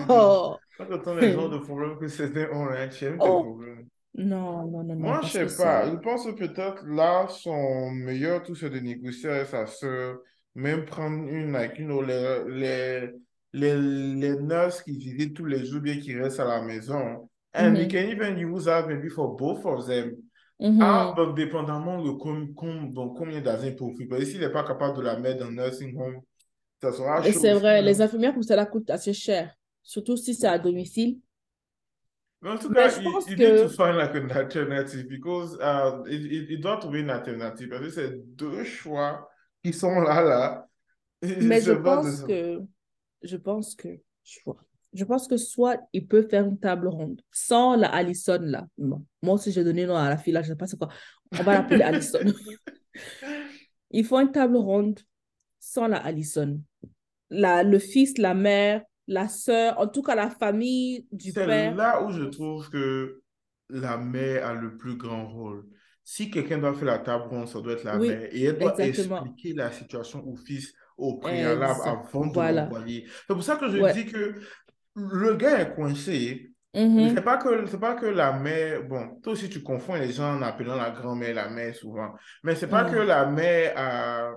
Oh, 0.09 0.57
Quand 0.76 0.87
t'entends 0.87 1.14
les 1.14 1.30
genres 1.32 1.51
de 1.51 1.59
problèmes 1.59 1.99
que 1.99 2.09
c'était 2.09 2.49
en 2.51 2.68
tu 2.89 3.05
aimes 3.05 3.20
tes 3.20 3.28
oh. 3.28 3.43
problèmes. 3.43 3.89
Non, 4.16 4.66
non, 4.72 4.82
non, 4.88 4.96
non, 4.96 5.14
Moi, 5.14 5.20
je 5.22 5.28
sais 5.28 5.54
pas. 5.54 5.86
c'est. 5.86 5.90
Je 5.90 5.96
pense 5.96 6.24
que 6.24 6.30
peut-être 6.32 6.84
là, 6.86 7.26
son 7.28 7.90
meilleur 7.90 8.42
tout 8.42 8.54
c'est 8.54 8.70
de 8.70 8.78
négocier 8.80 9.28
avec 9.28 9.48
sa 9.48 9.66
soeur, 9.66 10.18
même 10.54 10.86
prendre 10.86 11.28
une, 11.28 11.52
like, 11.52 11.78
you 11.78 11.84
know, 11.84 12.00
les, 12.02 12.44
les, 12.48 13.10
les, 13.52 13.74
les 13.76 14.40
nurses 14.40 14.82
qui 14.82 14.92
visitent 14.98 15.34
tous 15.36 15.44
les 15.44 15.66
jours, 15.66 15.80
bien 15.82 15.98
qui 16.00 16.14
restent 16.18 16.40
à 16.40 16.46
la 16.46 16.62
maison. 16.62 17.28
And 17.54 17.76
you 17.78 17.86
Mhm, 17.86 17.88
can 17.88 18.08
even 18.10 18.38
use 18.38 18.64
that 18.64 18.86
maybe 18.88 19.08
for 19.10 19.36
both 19.36 19.64
of 19.66 19.86
them. 19.86 20.12
Ah, 20.78 21.12
mhm. 21.12 21.16
bon, 21.16 21.32
dépendamment 21.34 22.02
de 22.04 22.12
com, 22.12 22.54
com- 22.54 22.92
bon, 22.92 23.10
combien 23.14 23.40
d'argent 23.42 23.66
il 23.66 23.76
profite. 23.76 24.08
Parce 24.10 24.22
que 24.24 24.26
s'il 24.30 24.40
n'est 24.40 24.50
pas 24.52 24.64
capable 24.64 24.96
de 24.98 25.02
la 25.02 25.18
mettre 25.18 25.40
dans 25.40 25.46
un 25.48 25.52
nursing 25.52 25.96
home, 25.98 26.20
ça 26.82 26.92
sera 26.92 27.22
Et 27.22 27.32
c'est 27.32 27.52
vrai, 27.54 27.82
hein. 27.82 27.82
les 27.82 28.00
infirmières, 28.00 28.32
pour 28.34 28.44
ça, 28.44 28.64
coûte 28.66 28.90
assez 28.90 29.12
cher, 29.12 29.54
surtout 29.82 30.16
si 30.16 30.34
c'est 30.34 30.46
à 30.46 30.58
domicile. 30.58 31.18
Mais 32.43 32.51
en 32.51 32.59
tout 32.59 32.70
cas, 32.70 32.89
need 33.01 33.57
to 33.57 33.68
que, 33.68 33.68
find 33.68 33.97
like 33.97 34.14
an 34.14 34.30
alternative 34.30 35.09
because 35.09 35.57
uh, 35.61 36.03
il, 36.09 36.26
il- 36.32 36.51
il 36.53 36.61
doit 36.61 36.76
trouver 36.76 37.01
une 37.01 37.11
alternative 37.11 37.68
parce 37.68 37.82
que 37.82 37.91
c'est 37.91 38.37
deux 38.37 38.62
choix 38.64 39.28
qui 39.64 39.72
sont 39.72 40.01
là, 40.01 40.22
là. 40.22 40.68
Mais 41.22 41.61
je 41.61 41.72
de 41.72 41.74
pense 41.82 42.22
que, 42.22 42.61
je 43.22 43.37
pense 43.37 43.74
que, 43.74 43.89
je 44.24 44.39
vois. 44.45 44.57
Je 44.93 45.05
pense 45.05 45.28
que 45.28 45.37
soit 45.37 45.78
il 45.93 46.07
peut 46.07 46.26
faire 46.28 46.47
une 46.47 46.59
table 46.59 46.89
ronde 46.89 47.20
sans 47.30 47.76
la 47.76 47.89
Allison 47.89 48.39
là. 48.41 48.66
Bon, 48.78 49.05
moi 49.22 49.34
aussi 49.34 49.53
j'ai 49.53 49.64
donné 49.64 49.84
nom 49.84 49.97
à 49.97 50.09
la 50.09 50.16
fille 50.16 50.32
là, 50.32 50.43
je 50.43 50.49
sais 50.49 50.57
pas 50.57 50.66
c'est 50.66 50.78
quoi. 50.78 50.89
On 51.39 51.43
va 51.43 51.55
l'appeler 51.55 51.82
Allison. 51.82 52.20
Il 53.91 54.05
faut 54.05 54.18
une 54.20 54.32
table 54.32 54.57
ronde 54.57 55.01
sans 55.61 55.87
la 55.89 55.99
Allison. 55.99 56.61
La, 57.30 57.62
le 57.62 57.78
fils, 57.78 58.18
la 58.18 58.34
mère, 58.34 58.82
la 59.07 59.28
sœur, 59.28 59.78
en 59.78 59.88
tout 59.88 60.02
cas 60.02 60.14
la 60.14 60.30
famille 60.30 61.07
du 61.12 61.32
C'est 61.32 61.44
père. 61.46 61.74
là 61.74 62.02
où 62.02 62.12
je 62.12 62.22
trouve 62.24 62.70
que 62.70 63.22
la 63.68 63.96
mère 63.96 64.46
a 64.46 64.54
le 64.54 64.76
plus 64.76 64.96
grand 64.96 65.26
rôle. 65.28 65.66
Si 66.04 66.30
quelqu'un 66.30 66.59
doit 66.59 66.74
faire 66.74 66.84
la 66.84 66.98
table 67.00 67.24
ronde, 67.24 67.48
ça 67.48 67.61
doit 67.61 67.72
être 67.72 67.84
la 67.84 67.98
Oui, 67.98 68.09
mère. 68.09 68.28
Et 68.32 68.44
elle 68.44 68.59
doit 68.59 68.76
exactement. 68.78 69.24
expliquer 69.26 69.54
la 69.54 69.72
situation 69.72 70.24
au 70.26 70.36
fils 70.36 70.72
au 70.96 71.18
préalable 71.18 71.80
avant 71.84 72.26
de 72.26 72.32
Voilà. 72.34 72.64
l'envoyer. 72.64 73.07
C'est 73.26 73.34
pour 73.34 73.42
ça 73.42 73.57
que 73.57 73.68
je 73.70 73.78
Ouais. 73.78 73.92
dis 73.92 74.07
que 74.07 74.34
le 74.94 75.34
gars 75.36 75.61
est 75.61 75.74
coincé. 75.74 76.52
C'est 76.74 76.80
Mhm. 76.82 77.22
pas 77.24 77.38
que, 77.38 77.66
c'est 77.66 77.80
pas 77.80 77.94
que 77.94 78.07
la 78.07 78.32
mère, 78.38 78.84
bon, 78.84 79.20
toi 79.22 79.32
aussi 79.32 79.48
tu 79.50 79.62
confonds 79.62 79.94
les 79.94 80.12
gens 80.12 80.36
en 80.36 80.42
appelant 80.42 80.76
la 80.76 80.90
grand-mère 80.90 81.34
la 81.34 81.48
mère 81.50 81.74
souvent, 81.74 82.14
mais 82.44 82.54
c'est 82.54 82.68
pas 82.68 82.84
que 82.84 82.96
la 82.96 83.26
mère 83.26 83.72
a, 83.76 84.32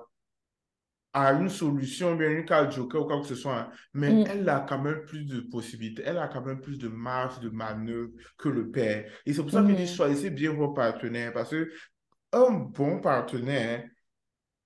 a 1.14 1.34
une 1.34 1.50
solution, 1.50 2.16
bien 2.16 2.30
une 2.30 2.46
carte 2.46 2.72
joker 2.72 3.02
ou 3.04 3.06
quoi 3.08 3.22
que 3.22 3.28
ce 3.28 3.36
soit, 3.36 3.58
hein, 3.60 3.72
mais 3.94 4.22
Mm. 4.22 4.24
elle 4.26 4.48
a 4.50 4.60
quand 4.68 4.80
même 4.82 5.04
plus 5.06 5.26
de 5.26 5.42
possibilités, 5.42 6.04
elle 6.06 6.18
a 6.20 6.28
quand 6.28 6.46
même 6.46 6.62
plus 6.62 6.78
de 6.78 6.88
marge 6.88 7.40
de 7.40 7.50
manœuvre 7.50 8.12
que 8.38 8.50
le 8.50 8.70
père. 8.72 9.12
Et 9.26 9.34
c'est 9.34 9.42
pour 9.42 9.52
ça 9.52 9.64
que 9.64 9.70
je 9.70 9.74
dis 9.76 9.88
Mhm. 9.88 9.88
choisissez 9.88 10.30
bien 10.30 10.54
vos 10.54 10.70
partenaires, 10.74 11.34
parce 11.34 11.50
que 11.52 11.72
un 12.34 12.52
bon 12.52 13.02
partenaire 13.02 13.86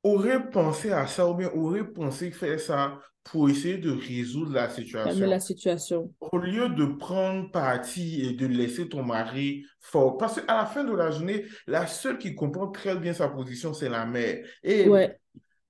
aurait 0.04 0.50
pensé 0.50 0.92
à 0.92 1.08
ça 1.08 1.28
ou 1.30 1.36
bien 1.36 1.50
aurait 1.54 1.88
pensé 1.88 2.32
faire 2.32 2.60
ça 2.60 3.00
pour 3.24 3.50
essayer 3.50 3.78
de 3.78 3.92
résoudre 3.92 4.54
la 4.54 4.70
Calmer 5.02 5.28
la 5.28 5.40
situation. 5.40 5.40
situation. 5.40 6.14
Au 6.22 6.38
lieu 6.38 6.70
de 6.70 6.86
prendre 6.86 7.52
parti 7.52 8.22
et 8.26 8.34
de 8.34 8.48
laisser 8.48 8.90
ton 8.90 9.04
mari 9.04 9.66
fort, 9.82 10.18
parce 10.18 10.42
qu'à 10.42 10.56
la 10.56 10.66
fin 10.66 10.84
de 10.86 10.94
la 10.96 11.12
journée, 11.12 11.46
la 11.68 11.88
seule 11.88 12.18
qui 12.18 12.34
comprend 12.36 12.70
très 12.70 12.96
bien 12.98 13.14
sa 13.14 13.28
position, 13.30 13.74
c'est 13.74 13.90
la 13.90 14.06
mère. 14.06 14.46
Et 14.64 14.90
Ouais. 14.90 15.20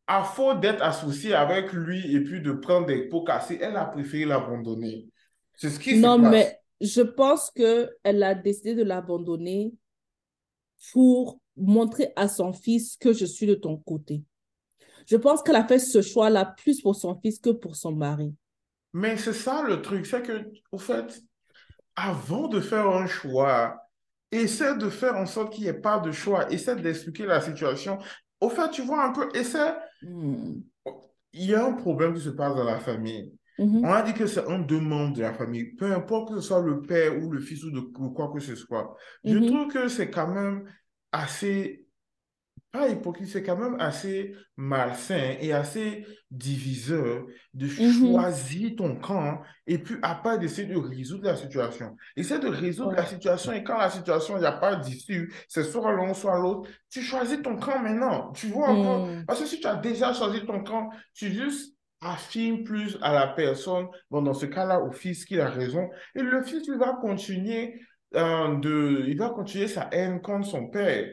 À 0.07 0.23
faute 0.23 0.59
d'être 0.61 0.81
associée 0.83 1.33
avec 1.33 1.71
lui 1.73 2.15
et 2.15 2.21
puis 2.21 2.41
de 2.41 2.51
prendre 2.51 2.87
des 2.87 3.07
pots 3.07 3.23
cassés, 3.23 3.59
elle 3.61 3.77
a 3.77 3.85
préféré 3.85 4.25
l'abandonner. 4.25 5.07
C'est 5.55 5.69
ce 5.69 5.79
qui 5.79 6.01
se 6.01 6.01
Non, 6.01 6.19
passe. 6.19 6.31
mais 6.31 6.59
je 6.81 7.01
pense 7.01 7.51
que 7.51 7.89
elle 8.03 8.23
a 8.23 8.35
décidé 8.35 8.75
de 8.75 8.83
l'abandonner 8.83 9.73
pour 10.91 11.39
montrer 11.57 12.11
à 12.15 12.27
son 12.27 12.53
fils 12.53 12.97
que 12.97 13.13
je 13.13 13.25
suis 13.25 13.45
de 13.45 13.55
ton 13.55 13.77
côté. 13.77 14.23
Je 15.07 15.17
pense 15.17 15.43
qu'elle 15.43 15.55
a 15.55 15.67
fait 15.67 15.79
ce 15.79 16.01
choix-là 16.01 16.53
plus 16.57 16.81
pour 16.81 16.95
son 16.95 17.19
fils 17.21 17.39
que 17.39 17.49
pour 17.51 17.75
son 17.75 17.91
mari. 17.93 18.33
Mais 18.93 19.17
c'est 19.17 19.33
ça 19.33 19.63
le 19.63 19.81
truc, 19.81 20.05
c'est 20.05 20.21
que, 20.21 20.51
au 20.71 20.77
fait, 20.77 21.21
avant 21.95 22.47
de 22.47 22.61
faire 22.61 22.87
un 22.89 23.07
choix, 23.07 23.77
essaie 24.31 24.77
de 24.77 24.89
faire 24.89 25.15
en 25.17 25.25
sorte 25.25 25.53
qu'il 25.53 25.63
n'y 25.65 25.69
ait 25.69 25.73
pas 25.81 25.99
de 25.99 26.11
choix, 26.11 26.51
essaie 26.51 26.75
d'expliquer 26.75 27.25
la 27.25 27.41
situation. 27.41 27.99
Au 28.43 28.49
fait, 28.49 28.69
tu 28.71 28.81
vois 28.83 29.03
un 29.05 29.11
peu, 29.13 29.29
essaie 29.33 29.73
Mm. 30.01 30.61
il 31.33 31.45
y 31.49 31.55
a 31.55 31.65
un 31.65 31.73
problème 31.73 32.13
qui 32.13 32.21
se 32.21 32.29
passe 32.29 32.55
dans 32.55 32.63
la 32.63 32.79
famille. 32.79 33.33
On 33.81 33.87
Mhm. 33.87 33.93
a 33.93 34.01
dit 34.01 34.13
que 34.13 34.27
c'est 34.27 34.45
un 34.47 34.59
deux 34.59 34.79
membres 34.79 35.15
de 35.15 35.21
la 35.21 35.33
famille, 35.33 35.75
peu 35.75 35.91
importe 35.93 36.29
que 36.29 36.35
ce 36.41 36.47
soit 36.47 36.61
le 36.61 36.81
père 36.81 37.17
ou 37.21 37.31
le 37.31 37.39
fils 37.39 37.63
ou, 37.63 37.71
de, 37.71 37.79
ou 37.79 38.09
quoi 38.11 38.31
que 38.33 38.39
ce 38.39 38.55
soit. 38.55 38.95
Je 39.23 39.37
Mhm. 39.37 39.45
trouve 39.47 39.67
que 39.73 39.87
c'est 39.87 40.09
quand 40.09 40.27
même 40.33 40.65
assez 41.11 41.82
pas 42.73 42.89
hypocrite, 42.89 43.27
c'est 43.29 43.43
quand 43.43 43.55
même 43.55 43.77
assez 43.79 44.33
malsain 44.57 45.35
et 45.39 45.53
assez 45.53 46.05
diviseur 46.31 47.25
de 47.53 47.67
Mhm. 47.67 47.93
choisir 47.93 48.71
ton 48.75 48.95
camp 48.95 49.41
et 49.67 49.77
puis 49.77 49.95
après 50.01 50.39
d'essayer 50.39 50.67
de 50.67 50.77
résoudre 50.77 51.25
la 51.25 51.35
situation. 51.35 51.95
Essaie 52.17 52.39
de 52.39 52.47
résoudre 52.47 52.93
la 52.93 53.05
situation 53.05 53.51
et 53.53 53.63
quand 53.63 53.77
la 53.77 53.91
situation, 53.91 54.35
il 54.37 54.39
n'y 54.39 54.45
a 54.47 54.53
pas 54.53 54.75
d'issue, 54.75 55.31
c'est 55.47 55.63
soit 55.63 55.93
l'un, 55.95 56.13
soit 56.15 56.39
l'autre, 56.39 56.67
tu 56.89 57.01
choisis 57.01 57.39
ton 57.43 57.57
camp 57.57 57.79
maintenant. 57.79 58.31
Tu 58.31 58.47
vois 58.47 58.69
un 58.69 58.75
peu, 58.75 59.11
Mm. 59.19 59.25
parce 59.27 59.39
que 59.41 59.45
si 59.45 59.59
tu 59.59 59.67
as 59.67 59.75
déjà 59.75 60.11
choisi 60.11 60.43
ton 60.43 60.63
camp, 60.63 60.89
tu 61.13 61.31
juste 61.31 61.75
affirmes 62.01 62.63
plus 62.63 62.97
à 63.03 63.13
la 63.13 63.27
personne, 63.27 63.85
bon, 64.09 64.23
dans 64.23 64.33
ce 64.33 64.47
cas-là, 64.47 64.81
au 64.81 64.91
fils 64.91 65.23
qui 65.25 65.39
a 65.39 65.47
raison, 65.47 65.89
et 66.15 66.21
le 66.23 66.41
fils, 66.43 66.63
il 66.67 66.77
va 66.77 66.97
continuer 66.99 67.79
euh, 68.15 68.55
de, 68.57 69.05
il 69.07 69.17
va 69.17 69.29
continuer 69.29 69.67
sa 69.67 69.89
haine 69.91 70.21
contre 70.21 70.47
son 70.47 70.67
père 70.67 71.07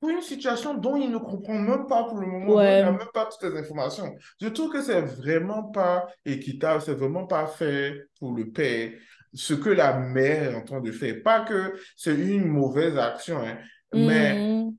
pour 0.00 0.10
une 0.10 0.22
situation 0.22 0.74
dont 0.74 0.96
il 0.96 1.10
ne 1.10 1.18
comprend 1.18 1.54
même 1.58 1.86
pas 1.86 2.04
pour 2.04 2.18
le 2.18 2.26
moment, 2.26 2.60
il 2.60 2.78
n'a 2.80 2.92
même 2.92 3.08
pas 3.12 3.26
toutes 3.26 3.50
les 3.52 3.58
informations. 3.58 4.14
Je 4.40 4.48
trouve 4.48 4.70
que 4.72 4.80
c'est 4.82 5.00
vraiment 5.00 5.64
pas 5.64 6.06
équitable, 6.24 6.80
c'est 6.82 6.94
vraiment 6.94 7.26
pas 7.26 7.46
fait 7.46 8.06
pour 8.18 8.32
le 8.34 8.50
père, 8.50 8.92
ce 9.34 9.54
que 9.54 9.70
la 9.70 9.98
mère 9.98 10.52
est 10.52 10.54
en 10.54 10.62
train 10.64 10.80
de 10.80 10.92
faire. 10.92 11.16
Pas 11.24 11.40
que 11.44 11.74
c'est 11.96 12.14
une 12.14 12.46
mauvaise 12.46 12.96
action, 12.96 13.38
hein, 13.40 13.58
mais 13.92 14.36
Mm. 14.38 14.70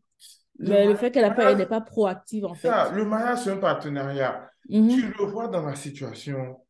le 0.59 0.69
Mais 0.69 0.85
le 0.87 0.95
fait 0.95 1.11
qu'elle 1.11 1.25
a 1.25 1.31
pas, 1.31 1.53
n'est 1.53 1.65
pas 1.65 1.81
proactive, 1.81 2.45
en 2.45 2.53
fait. 2.53 2.67
ça, 2.69 2.91
le 2.91 3.05
mariage, 3.05 3.39
c'est 3.43 3.51
un 3.51 3.57
partenariat. 3.57 4.49
Tu 4.69 5.01
Mhm. 5.01 5.13
le 5.17 5.25
vois 5.25 5.47
dans 5.47 5.65
la 5.65 5.75
situation, 5.75 6.61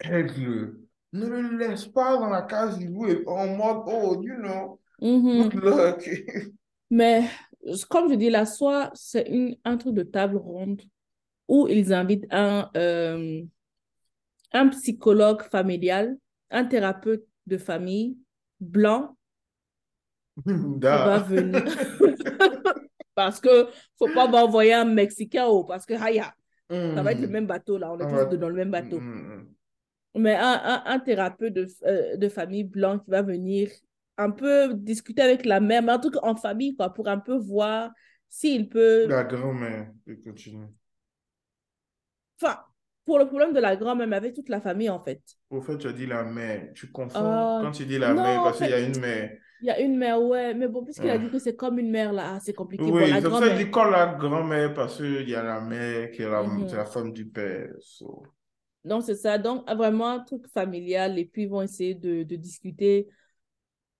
aide-le. 0.00 0.80
Ne 1.12 1.26
le 1.26 1.56
laisse 1.58 1.86
pas 1.86 2.16
dans 2.16 2.28
la 2.28 2.42
case 2.42 2.78
du 2.78 2.88
loup 2.88 3.06
en 3.26 3.46
mode, 3.48 3.84
oh, 3.86 4.22
you 4.22 4.34
know, 4.36 4.80
good 5.00 5.54
Mhm. 5.54 5.60
luck. 5.62 6.08
Mais 6.90 7.28
comme 7.88 8.10
je 8.10 8.14
dis 8.14 8.30
là, 8.30 8.46
soit 8.46 8.90
c'est 8.94 9.58
un 9.64 9.76
truc 9.76 9.94
de 9.94 10.02
table 10.02 10.36
ronde 10.36 10.82
où 11.48 11.68
ils 11.68 11.92
invitent 11.92 12.26
un, 12.30 12.70
euh, 12.76 13.42
un 14.52 14.68
psychologue 14.68 15.42
familial, 15.42 16.16
un 16.50 16.64
thérapeute 16.64 17.24
de 17.46 17.58
famille 17.58 18.16
blanc 18.60 19.16
qui 20.46 20.52
va 20.80 21.18
venir. 21.18 21.64
parce 23.14 23.40
que 23.40 23.68
faut 23.98 24.12
pas 24.12 24.26
m'envoyer 24.26 24.74
un 24.74 24.84
Mexicain 24.84 25.46
ou 25.46 25.64
parce 25.64 25.86
que 25.86 25.94
haya, 25.94 26.34
ça 26.70 27.02
va 27.02 27.12
être 27.12 27.20
le 27.20 27.28
hmm. 27.28 27.30
même 27.30 27.46
bateau 27.46 27.78
là, 27.78 27.92
on 27.92 27.98
est 27.98 28.30
tous 28.30 28.36
dans 28.36 28.48
le 28.48 28.54
même 28.54 28.70
bateau. 28.70 28.98
Hmm, 28.98 29.44
hmm, 30.14 30.20
Mais 30.20 30.34
un, 30.34 30.82
un, 30.84 30.98
thérapeute 30.98 31.52
de, 31.52 31.66
euh, 31.84 32.16
de 32.16 32.28
famille 32.28 32.64
blanc 32.64 32.98
qui 32.98 33.10
va 33.10 33.22
venir 33.22 33.70
un 34.16 34.30
peu 34.30 34.74
discuter 34.74 35.22
avec 35.22 35.44
la 35.44 35.60
mère, 35.60 35.82
mais 35.82 35.98
tout 36.00 36.10
cas 36.10 36.20
en 36.22 36.36
famille, 36.36 36.76
quoi, 36.76 36.92
pour 36.92 37.08
un 37.08 37.18
peu 37.18 37.36
voir 37.36 37.90
s'il 38.28 38.68
peut. 38.68 39.06
La 39.06 39.24
grand-mère, 39.24 39.90
continue. 40.24 40.66
Enfin, 42.40 42.58
pour 43.04 43.18
le 43.18 43.26
problème 43.26 43.52
de 43.52 43.60
la 43.60 43.76
grand-mère, 43.76 44.06
mais 44.06 44.16
avec 44.16 44.34
toute 44.34 44.48
la 44.48 44.60
famille, 44.60 44.90
en 44.90 45.02
fait. 45.02 45.22
Au 45.50 45.60
fait, 45.60 45.78
tu 45.78 45.86
as 45.86 45.92
dit 45.92 46.06
la 46.06 46.24
mère. 46.24 46.70
Tu 46.74 46.90
confonds 46.90 47.24
euh, 47.24 47.62
quand 47.62 47.70
tu 47.72 47.86
dis 47.86 47.98
la 47.98 48.14
mère, 48.14 48.42
parce 48.42 48.58
qu'il 48.58 48.70
y 48.70 48.72
a 48.72 48.80
une 48.80 48.98
mère. 48.98 49.30
Il 49.60 49.66
y 49.66 49.70
a 49.70 49.80
une 49.80 49.96
mère, 49.96 50.20
ouais. 50.20 50.52
Mais 50.52 50.68
bon, 50.68 50.84
puisqu'il 50.84 51.08
a 51.10 51.16
dit 51.16 51.30
que 51.30 51.38
c'est 51.38 51.56
comme 51.56 51.78
une 51.78 51.90
mère, 51.90 52.12
là, 52.12 52.38
c'est 52.40 52.52
compliqué. 52.52 52.84
Oui, 52.84 53.04
c'est 53.12 53.28
pour 53.28 53.38
ça 53.38 53.48
qu'il 53.48 53.66
dit 53.66 53.70
quand 53.70 53.88
la 53.88 54.14
grand-mère, 54.14 54.74
parce 54.74 54.96
qu'il 54.96 55.28
y 55.28 55.34
a 55.34 55.42
la 55.42 55.60
mère 55.60 56.10
qui 56.10 56.22
est 56.22 56.28
la, 56.28 56.42
mhm. 56.42 56.66
la 56.74 56.84
femme 56.84 57.12
du 57.12 57.26
père. 57.26 57.70
Donc, 58.84 59.02
c'est 59.04 59.14
ça. 59.14 59.38
Donc, 59.38 59.68
vraiment, 59.70 60.08
un 60.08 60.20
truc 60.20 60.46
familial. 60.52 61.18
Et 61.18 61.24
puis, 61.24 61.42
ils 61.42 61.48
vont 61.48 61.62
essayer 61.62 61.94
de, 61.94 62.24
de 62.24 62.36
discuter 62.36 63.08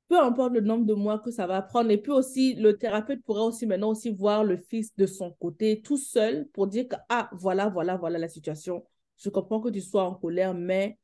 peu 0.09 0.21
importe 0.21 0.53
le 0.53 0.61
nombre 0.61 0.85
de 0.85 0.95
mois 0.95 1.19
que 1.19 1.31
ça 1.31 1.47
va 1.47 1.63
prendre. 1.63 1.91
Et 1.91 1.99
puis 1.99 2.13
aussi, 2.13 2.55
le 2.55 2.77
thérapeute 2.77 3.23
pourra 3.25 3.43
aussi 3.43 3.67
maintenant 3.67 3.91
aussi 3.91 4.11
voir 4.11 4.45
le 4.45 4.57
fils 4.57 4.95
de 4.97 5.07
son 5.07 5.33
côté 5.33 5.81
tout 5.81 5.97
seul 5.97 6.47
pour 6.53 6.67
dire 6.67 6.89
que, 6.89 6.97
ah, 7.09 7.31
voilà, 7.33 7.69
voilà, 7.69 7.97
voilà 7.97 8.19
la 8.19 8.29
situation. 8.29 8.85
Je 9.17 9.31
comprends 9.31 9.61
que 9.61 9.71
tu 9.71 9.81
sois 9.81 10.05
en 10.05 10.15
colère, 10.15 10.55
mais 10.55 10.99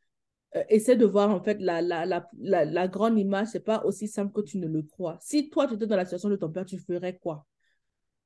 euh, 0.57 0.63
essaie 0.69 0.97
de 0.97 1.07
voir 1.07 1.31
en 1.31 1.43
fait 1.43 1.59
la, 1.61 1.81
la, 1.81 2.05
la, 2.05 2.65
la, 2.65 2.89
grande 2.89 3.19
image. 3.19 3.49
C'est 3.49 3.61
pas 3.65 3.85
aussi 3.85 4.09
simple 4.09 4.33
que 4.33 4.43
tu 4.43 4.59
ne 4.59 4.67
le 4.67 4.83
crois. 4.83 5.17
Si 5.21 5.49
toi, 5.49 5.67
tu 5.67 5.75
étais 5.75 5.87
dans 5.87 5.97
la 5.97 6.05
situation 6.05 6.29
de 6.29 6.37
ton 6.37 6.51
père, 6.51 6.67
tu 6.67 6.79
ferais 6.79 7.17
quoi? 7.17 7.47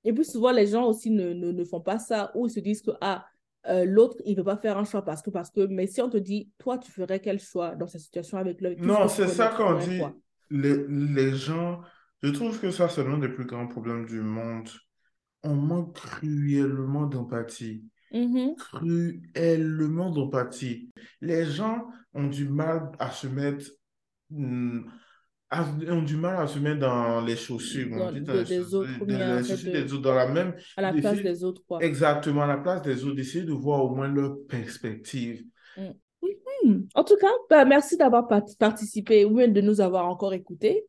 Et 0.04 0.12
puis 0.12 0.24
souvent, 0.24 0.50
les 0.50 0.66
gens 0.66 0.86
aussi 0.86 1.10
ne, 1.10 1.32
ne, 1.32 1.52
ne 1.52 1.64
font 1.64 1.80
pas 1.80 1.98
ça 1.98 2.32
ou 2.34 2.46
ils 2.46 2.50
se 2.50 2.60
disent 2.60 2.82
que, 2.82 2.90
ah, 3.00 3.26
euh, 3.68 3.84
l'autre, 3.84 4.16
il 4.26 4.32
ne 4.32 4.36
peut 4.36 4.44
pas 4.44 4.56
faire 4.56 4.76
un 4.76 4.84
choix 4.84 5.02
parce 5.02 5.22
que, 5.22 5.30
parce 5.30 5.50
que, 5.50 5.66
mais 5.66 5.86
si 5.86 6.02
on 6.02 6.10
te 6.10 6.18
dit, 6.18 6.50
toi, 6.58 6.78
tu 6.78 6.90
ferais 6.90 7.20
quel 7.20 7.38
choix 7.38 7.74
dans 7.74 7.86
cette 7.86 8.02
situation 8.02 8.36
avec 8.36 8.60
l'autre 8.60 8.80
Non, 8.80 9.08
c'est 9.08 9.28
ça 9.28 9.48
qu'on 9.48 9.78
dit 9.78 10.02
les, 10.50 10.86
les 10.88 11.34
gens, 11.34 11.80
je 12.22 12.30
trouve 12.30 12.60
que 12.60 12.70
ça, 12.70 12.88
c'est 12.88 13.04
l'un 13.04 13.18
des 13.18 13.28
plus 13.28 13.46
grands 13.46 13.68
problèmes 13.68 14.06
du 14.06 14.20
monde. 14.20 14.68
On 15.42 15.54
manque 15.54 15.96
cruellement 15.96 17.06
d'empathie. 17.06 17.84
Mm-hmm. 18.12 18.56
Cruellement 18.56 20.10
d'empathie. 20.10 20.90
Les 21.20 21.44
gens 21.44 21.86
ont 22.14 22.28
du 22.28 22.48
mal 22.48 22.92
à 22.98 23.10
se 23.10 23.26
mettre 23.26 23.66
hmm, 24.30 24.82
ont 25.88 26.02
du 26.02 26.16
mal 26.16 26.36
à 26.36 26.46
se 26.46 26.58
mettre 26.58 26.80
dans 26.80 27.20
les 27.20 27.36
chaussures, 27.36 27.96
dans, 27.96 28.12
des 28.12 28.74
autres, 28.74 29.04
des 29.04 29.92
autres, 29.92 30.02
dans 30.02 30.14
la 30.14 30.28
même... 30.28 30.54
À 30.76 30.82
la 30.82 30.92
place 30.92 31.22
des 31.22 31.44
autres, 31.44 31.62
quoi. 31.66 31.82
Exactement, 31.82 32.42
à 32.42 32.46
la 32.46 32.58
place 32.58 32.82
des 32.82 33.04
autres, 33.04 33.16
d'essayer 33.16 33.44
de 33.44 33.52
voir 33.52 33.84
au 33.84 33.94
moins 33.94 34.08
leur 34.08 34.36
perspective. 34.48 35.44
Mm. 35.76 35.90
En 36.94 37.04
tout 37.04 37.16
cas, 37.16 37.30
bah, 37.50 37.64
merci 37.64 37.96
d'avoir 37.96 38.28
participé 38.58 39.24
ou 39.24 39.36
même 39.36 39.52
de 39.52 39.60
nous 39.60 39.80
avoir 39.80 40.06
encore 40.06 40.32
écoutés. 40.34 40.86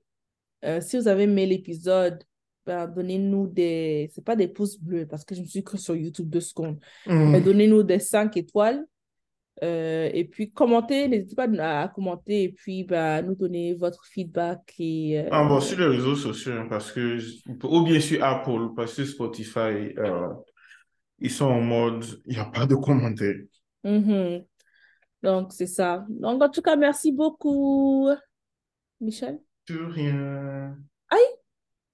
Euh, 0.63 0.81
si 0.81 0.97
vous 0.97 1.07
avez 1.07 1.23
aimé 1.23 1.45
l'épisode, 1.45 2.23
bah, 2.65 2.87
donnez-nous 2.87 3.47
des... 3.47 4.09
C'est 4.13 4.23
pas 4.23 4.35
des 4.35 4.47
pouces 4.47 4.79
bleus 4.79 5.05
parce 5.05 5.23
que 5.23 5.35
je 5.35 5.41
me 5.41 5.45
suis 5.45 5.63
cru 5.63 5.77
sur 5.77 5.95
YouTube 5.95 6.29
deux 6.29 6.41
secondes. 6.41 6.79
Hmm. 7.05 7.31
Mais 7.31 7.41
donnez-nous 7.41 7.83
des 7.83 7.99
5 7.99 8.35
étoiles. 8.37 8.85
Euh, 9.63 10.09
et 10.13 10.25
puis, 10.25 10.51
commentez. 10.51 11.07
N'hésitez 11.07 11.35
pas 11.35 11.47
à 11.59 11.87
commenter 11.87 12.43
et 12.43 12.49
puis 12.49 12.83
bah, 12.83 13.21
nous 13.21 13.35
donner 13.35 13.73
votre 13.73 14.05
feedback. 14.05 14.73
Et, 14.79 15.19
euh, 15.19 15.29
ah, 15.31 15.45
bon, 15.45 15.59
sur 15.59 15.79
les 15.79 15.87
réseaux 15.87 16.15
sociaux, 16.15 16.53
hein, 16.53 16.67
parce 16.69 16.91
que... 16.91 17.19
Ou 17.63 17.83
bien 17.83 17.99
sur 17.99 18.23
Apple, 18.23 18.73
parce 18.75 18.95
que 18.95 19.05
Spotify, 19.05 19.93
ils 21.19 21.31
sont 21.31 21.45
en 21.45 21.61
mode, 21.61 22.05
il 22.25 22.33
n'y 22.33 22.41
a 22.41 22.45
pas 22.45 22.65
de 22.65 22.75
commentaires. 22.75 23.35
Mm-hmm. 23.85 24.43
Donc, 25.25 25.53
c'est 25.53 25.65
ça. 25.65 26.05
Donc, 26.07 26.41
en 26.41 26.49
tout 26.49 26.61
cas, 26.61 26.75
merci 26.75 27.11
beaucoup, 27.11 28.09
Michel. 29.01 29.39
De 29.67 29.79
rien. 29.79 30.77
Aïe, 31.09 31.19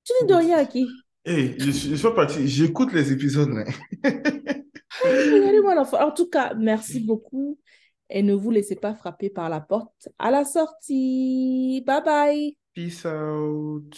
tu 0.03 0.11
dis 0.19 0.27
de 0.27 0.33
rien 0.33 0.57
à 0.57 0.65
qui? 0.65 0.85
Hey, 1.23 1.55
je, 1.57 1.71
je 1.71 1.95
suis 1.95 2.13
parti, 2.13 2.45
j'écoute 2.45 2.91
les 2.91 3.13
épisodes. 3.13 3.49
regardez-moi 5.03 5.75
l'enfant. 5.75 6.01
En 6.01 6.11
tout 6.11 6.29
cas, 6.29 6.53
merci 6.55 6.99
beaucoup 6.99 7.57
et 8.09 8.21
ne 8.21 8.33
vous 8.33 8.51
laissez 8.51 8.75
pas 8.75 8.93
frapper 8.93 9.29
par 9.29 9.47
la 9.47 9.61
porte 9.61 10.09
à 10.19 10.29
la 10.29 10.43
sortie. 10.43 11.81
Bye 11.87 12.03
bye. 12.03 12.57
Peace 12.73 13.05
out. 13.05 13.97